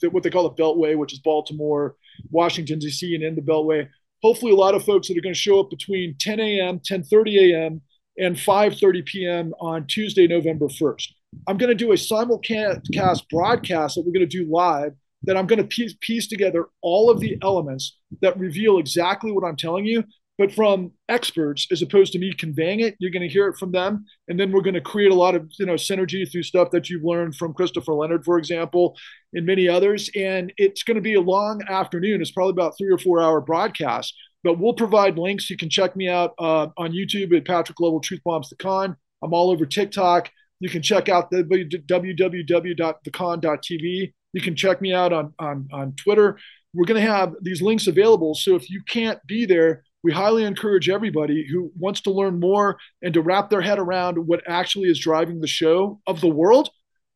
the, 0.00 0.10
what 0.10 0.22
they 0.22 0.30
call 0.30 0.48
the 0.48 0.62
Beltway, 0.62 0.96
which 0.96 1.12
is 1.12 1.18
Baltimore, 1.18 1.96
Washington 2.30 2.78
D.C., 2.78 3.14
and 3.14 3.24
in 3.24 3.34
the 3.34 3.42
Beltway 3.42 3.88
hopefully 4.22 4.52
a 4.52 4.56
lot 4.56 4.74
of 4.74 4.84
folks 4.84 5.08
that 5.08 5.18
are 5.18 5.20
going 5.20 5.34
to 5.34 5.38
show 5.38 5.60
up 5.60 5.70
between 5.70 6.14
10 6.18 6.40
a.m., 6.40 6.78
10:30 6.78 7.52
a.m., 7.52 7.82
and 8.18 8.36
5:30 8.36 9.04
p.m. 9.06 9.54
on 9.60 9.86
Tuesday, 9.86 10.26
November 10.26 10.68
1st. 10.68 11.08
I'm 11.46 11.56
going 11.56 11.70
to 11.70 11.74
do 11.74 11.92
a 11.92 11.96
simulcast 11.96 13.28
broadcast 13.30 13.94
that 13.94 14.02
we're 14.04 14.12
going 14.12 14.28
to 14.28 14.44
do 14.44 14.50
live. 14.50 14.92
That 15.24 15.36
I'm 15.36 15.46
going 15.46 15.60
to 15.60 15.64
piece, 15.64 15.94
piece 16.00 16.26
together 16.26 16.66
all 16.80 17.08
of 17.08 17.20
the 17.20 17.38
elements 17.42 17.96
that 18.22 18.36
reveal 18.38 18.78
exactly 18.78 19.30
what 19.30 19.44
I'm 19.44 19.54
telling 19.54 19.86
you, 19.86 20.02
but 20.42 20.52
from 20.52 20.90
experts 21.08 21.68
as 21.70 21.82
opposed 21.82 22.12
to 22.12 22.18
me 22.18 22.32
conveying 22.32 22.80
it. 22.80 22.96
You're 22.98 23.12
going 23.12 23.22
to 23.22 23.28
hear 23.28 23.46
it 23.46 23.56
from 23.56 23.70
them, 23.70 24.04
and 24.26 24.40
then 24.40 24.50
we're 24.50 24.62
going 24.62 24.74
to 24.74 24.80
create 24.80 25.12
a 25.12 25.14
lot 25.14 25.36
of 25.36 25.48
you 25.56 25.66
know 25.66 25.74
synergy 25.74 26.28
through 26.28 26.42
stuff 26.42 26.72
that 26.72 26.90
you've 26.90 27.04
learned 27.04 27.36
from 27.36 27.54
Christopher 27.54 27.94
Leonard, 27.94 28.24
for 28.24 28.38
example, 28.38 28.96
and 29.34 29.46
many 29.46 29.68
others. 29.68 30.10
And 30.16 30.52
it's 30.56 30.82
going 30.82 30.96
to 30.96 31.00
be 31.00 31.14
a 31.14 31.20
long 31.20 31.62
afternoon. 31.68 32.20
It's 32.20 32.32
probably 32.32 32.50
about 32.50 32.76
three 32.76 32.90
or 32.90 32.98
four 32.98 33.22
hour 33.22 33.40
broadcast, 33.40 34.12
but 34.42 34.58
we'll 34.58 34.74
provide 34.74 35.16
links. 35.16 35.48
You 35.48 35.56
can 35.56 35.70
check 35.70 35.94
me 35.94 36.08
out 36.08 36.34
uh, 36.40 36.66
on 36.76 36.90
YouTube 36.90 37.32
at 37.36 37.46
Patrick 37.46 37.78
Lovell 37.78 38.00
Truth 38.00 38.22
Bombs 38.24 38.48
the 38.48 38.56
Con. 38.56 38.96
I'm 39.22 39.32
all 39.32 39.52
over 39.52 39.64
TikTok. 39.64 40.28
You 40.58 40.70
can 40.70 40.82
check 40.82 41.08
out 41.08 41.30
the 41.30 41.44
www.thecon.tv. 41.44 44.12
You 44.32 44.40
can 44.40 44.56
check 44.56 44.82
me 44.82 44.92
out 44.92 45.12
on 45.12 45.34
on 45.38 45.68
on 45.72 45.92
Twitter. 45.92 46.36
We're 46.74 46.86
going 46.86 47.00
to 47.00 47.08
have 47.08 47.32
these 47.42 47.62
links 47.62 47.86
available. 47.86 48.34
So 48.34 48.56
if 48.56 48.68
you 48.68 48.82
can't 48.88 49.24
be 49.28 49.46
there, 49.46 49.84
we 50.02 50.12
highly 50.12 50.44
encourage 50.44 50.88
everybody 50.88 51.46
who 51.50 51.70
wants 51.78 52.00
to 52.02 52.10
learn 52.10 52.40
more 52.40 52.78
and 53.02 53.14
to 53.14 53.22
wrap 53.22 53.50
their 53.50 53.60
head 53.60 53.78
around 53.78 54.16
what 54.16 54.42
actually 54.48 54.88
is 54.88 54.98
driving 54.98 55.40
the 55.40 55.46
show 55.46 56.00
of 56.06 56.20
the 56.20 56.28
world, 56.28 56.70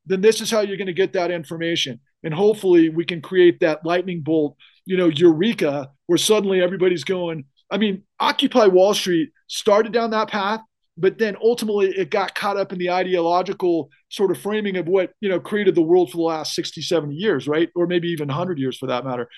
then 0.07 0.21
this 0.21 0.41
is 0.41 0.51
how 0.51 0.61
you're 0.61 0.77
going 0.77 0.87
to 0.87 0.93
get 0.93 1.13
that 1.15 1.31
information. 1.31 2.01
And 2.23 2.33
hopefully 2.33 2.89
we 2.89 3.05
can 3.05 3.21
create 3.21 3.61
that 3.61 3.85
lightning 3.85 4.23
bolt, 4.23 4.57
you 4.85 4.97
know, 4.97 5.09
eureka, 5.09 5.91
where 6.07 6.19
suddenly 6.19 6.63
everybody's 6.63 7.05
going. 7.05 7.45
I 7.71 7.79
mean, 7.79 8.05
Occupy 8.21 8.67
Wall 8.67 8.95
Street 8.95 9.31
started 9.49 9.93
down 9.93 10.11
that 10.11 10.29
path, 10.29 10.61
but 10.97 11.19
then 11.19 11.37
ultimately 11.43 11.89
it 11.89 12.11
got 12.11 12.35
caught 12.35 12.57
up 12.57 12.73
in 12.73 12.79
the 12.79 12.91
ideological 12.91 13.91
sort 14.09 14.31
of 14.31 14.39
framing 14.39 14.77
of 14.77 14.87
what, 14.87 15.11
you 15.21 15.29
know, 15.29 15.41
created 15.41 15.75
the 15.75 15.83
world 15.83 16.11
for 16.11 16.19
the 16.19 16.23
last 16.23 16.55
60, 16.55 16.81
70 16.83 17.15
years, 17.15 17.49
right? 17.49 17.69
Or 17.75 17.87
maybe 17.87 18.09
even 18.09 18.29
100 18.29 18.59
years 18.59 18.79
for 18.79 18.87
that 18.87 19.05
matter. 19.05 19.29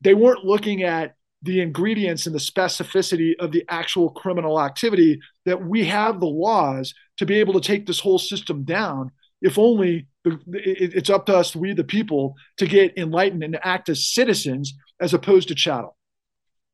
They 0.00 0.14
weren't 0.14 0.44
looking 0.44 0.82
at 0.82 1.14
the 1.42 1.60
ingredients 1.60 2.26
and 2.26 2.34
the 2.34 2.40
specificity 2.40 3.34
of 3.38 3.52
the 3.52 3.64
actual 3.68 4.10
criminal 4.10 4.60
activity 4.60 5.20
that 5.44 5.64
we 5.64 5.84
have 5.84 6.20
the 6.20 6.26
laws 6.26 6.94
to 7.16 7.26
be 7.26 7.36
able 7.36 7.54
to 7.54 7.60
take 7.60 7.86
this 7.86 8.00
whole 8.00 8.18
system 8.18 8.64
down. 8.64 9.12
If 9.40 9.58
only 9.58 10.08
the, 10.24 10.40
it, 10.52 10.94
it's 10.94 11.10
up 11.10 11.26
to 11.26 11.36
us 11.36 11.54
we 11.54 11.72
the 11.74 11.84
people 11.84 12.34
to 12.56 12.66
get 12.66 12.98
enlightened 12.98 13.44
and 13.44 13.58
act 13.62 13.88
as 13.88 14.04
citizens 14.04 14.74
as 15.00 15.14
opposed 15.14 15.48
to 15.48 15.54
chattel. 15.54 15.96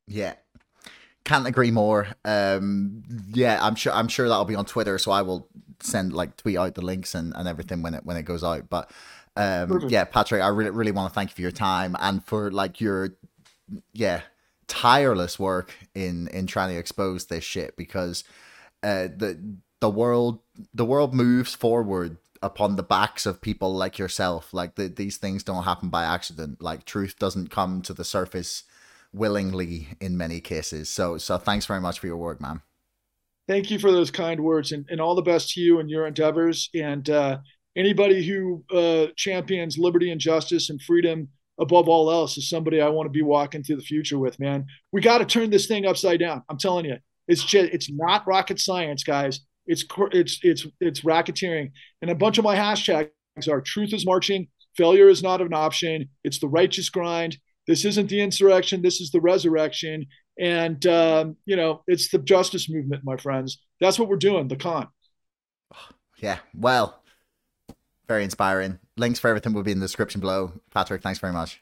Yeah. 0.07 0.33
Can't 1.25 1.47
agree 1.47 1.71
more. 1.71 2.07
Um 2.23 3.03
yeah 3.33 3.59
i'm 3.61 3.75
sure 3.75 3.93
i'm 3.93 4.07
sure 4.07 4.27
that'll 4.27 4.45
be 4.45 4.55
on 4.55 4.65
twitter 4.65 4.97
so 4.97 5.11
i 5.11 5.21
will 5.21 5.47
send 5.81 6.13
like 6.13 6.37
tweet 6.37 6.57
out 6.57 6.73
the 6.75 6.81
links 6.81 7.15
and, 7.15 7.33
and 7.35 7.47
everything 7.47 7.81
when 7.81 7.93
it 7.93 8.05
when 8.05 8.17
it 8.17 8.23
goes 8.23 8.43
out. 8.43 8.69
But 8.69 8.89
um 9.37 9.89
yeah 9.89 10.05
patrick 10.05 10.41
i 10.41 10.47
really 10.47 10.69
really 10.69 10.91
want 10.91 11.11
to 11.11 11.13
thank 11.13 11.29
you 11.29 11.35
for 11.35 11.41
your 11.41 11.51
time 11.51 11.95
and 11.99 12.23
for 12.23 12.49
like 12.51 12.79
your 12.79 13.09
yeah 13.91 14.21
tireless 14.67 15.39
work 15.39 15.73
in 15.93 16.27
in 16.29 16.47
trying 16.47 16.69
to 16.73 16.79
expose 16.79 17.25
this 17.25 17.43
shit 17.43 17.75
because 17.77 18.23
uh, 18.83 19.07
the 19.15 19.57
the 19.79 19.89
world 19.89 20.39
the 20.73 20.85
world 20.85 21.13
moves 21.13 21.53
forward 21.55 22.17
upon 22.41 22.75
the 22.75 22.83
backs 22.83 23.25
of 23.25 23.41
people 23.41 23.73
like 23.73 23.97
yourself. 23.97 24.53
Like 24.53 24.75
the, 24.75 24.87
these 24.87 25.17
things 25.17 25.43
don't 25.43 25.63
happen 25.63 25.89
by 25.89 26.03
accident. 26.03 26.61
Like 26.61 26.85
truth 26.85 27.17
doesn't 27.17 27.49
come 27.49 27.81
to 27.83 27.93
the 27.93 28.03
surface 28.03 28.63
willingly 29.13 29.87
in 29.99 30.17
many 30.17 30.39
cases. 30.41 30.89
So 30.89 31.17
so 31.17 31.37
thanks 31.37 31.65
very 31.65 31.81
much 31.81 31.99
for 31.99 32.07
your 32.07 32.17
work, 32.17 32.39
man. 32.41 32.61
Thank 33.47 33.69
you 33.69 33.77
for 33.77 33.91
those 33.91 34.09
kind 34.09 34.43
words 34.43 34.71
and, 34.71 34.85
and 34.89 34.99
all 34.99 35.13
the 35.13 35.21
best 35.21 35.51
to 35.51 35.61
you 35.61 35.79
and 35.79 35.89
your 35.89 36.07
endeavors. 36.07 36.69
And 36.73 37.07
uh, 37.09 37.37
anybody 37.75 38.25
who 38.25 38.63
uh, 38.75 39.11
champions 39.15 39.77
liberty 39.77 40.11
and 40.11 40.19
justice 40.19 40.69
and 40.69 40.81
freedom 40.81 41.29
above 41.59 41.87
all 41.87 42.11
else 42.11 42.37
is 42.37 42.49
somebody 42.49 42.81
I 42.81 42.89
want 42.89 43.07
to 43.07 43.11
be 43.11 43.21
walking 43.21 43.63
through 43.63 43.77
the 43.77 43.81
future 43.83 44.19
with, 44.19 44.39
man. 44.39 44.65
We 44.91 45.01
got 45.01 45.19
to 45.19 45.25
turn 45.25 45.49
this 45.49 45.67
thing 45.67 45.85
upside 45.85 46.19
down. 46.19 46.43
I'm 46.49 46.57
telling 46.57 46.85
you, 46.85 46.97
it's 47.27 47.43
just 47.43 47.73
it's 47.73 47.91
not 47.91 48.27
rocket 48.27 48.59
science, 48.59 49.03
guys. 49.03 49.41
It's 49.67 49.83
it's 50.11 50.39
it's 50.43 50.67
it's 50.79 51.01
racketeering, 51.01 51.71
and 52.01 52.11
a 52.11 52.15
bunch 52.15 52.37
of 52.37 52.43
my 52.43 52.55
hashtags 52.55 53.09
are 53.49 53.61
truth 53.61 53.93
is 53.93 54.05
marching, 54.05 54.47
failure 54.75 55.09
is 55.09 55.23
not 55.23 55.41
an 55.41 55.53
option. 55.53 56.09
It's 56.23 56.39
the 56.39 56.47
righteous 56.47 56.89
grind. 56.89 57.37
This 57.67 57.85
isn't 57.85 58.09
the 58.09 58.21
insurrection. 58.21 58.81
This 58.81 59.01
is 59.01 59.11
the 59.11 59.21
resurrection. 59.21 60.05
And, 60.39 60.85
um, 60.85 61.37
you 61.45 61.55
know, 61.55 61.81
it's 61.87 62.09
the 62.09 62.19
justice 62.19 62.69
movement, 62.69 63.03
my 63.03 63.17
friends. 63.17 63.61
That's 63.79 63.97
what 63.97 64.09
we're 64.09 64.17
doing, 64.17 64.47
the 64.47 64.55
con. 64.55 64.87
Yeah, 66.17 66.39
well, 66.53 67.01
very 68.07 68.23
inspiring. 68.23 68.79
Links 68.97 69.19
for 69.19 69.27
everything 69.27 69.53
will 69.53 69.63
be 69.63 69.71
in 69.71 69.79
the 69.79 69.85
description 69.85 70.21
below. 70.21 70.53
Patrick, 70.73 71.01
thanks 71.01 71.19
very 71.19 71.33
much. 71.33 71.61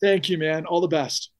Thank 0.00 0.28
you, 0.28 0.38
man. 0.38 0.66
All 0.66 0.80
the 0.80 0.88
best. 0.88 1.30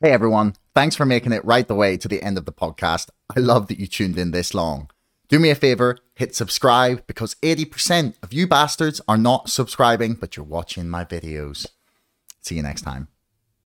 Hey, 0.00 0.10
everyone. 0.10 0.54
Thanks 0.74 0.96
for 0.96 1.04
making 1.04 1.32
it 1.32 1.44
right 1.44 1.68
the 1.68 1.74
way 1.74 1.96
to 1.96 2.08
the 2.08 2.22
end 2.22 2.38
of 2.38 2.46
the 2.46 2.52
podcast. 2.52 3.10
I 3.36 3.40
love 3.40 3.68
that 3.68 3.78
you 3.78 3.86
tuned 3.86 4.18
in 4.18 4.30
this 4.30 4.54
long. 4.54 4.90
Do 5.28 5.38
me 5.38 5.50
a 5.50 5.54
favor, 5.54 5.98
hit 6.14 6.34
subscribe 6.34 7.06
because 7.06 7.36
80% 7.36 8.14
of 8.22 8.32
you 8.32 8.46
bastards 8.46 9.00
are 9.06 9.16
not 9.16 9.48
subscribing, 9.48 10.14
but 10.14 10.36
you're 10.36 10.44
watching 10.44 10.88
my 10.88 11.04
videos. 11.04 11.66
See 12.40 12.56
you 12.56 12.62
next 12.62 12.82
time. 12.82 13.08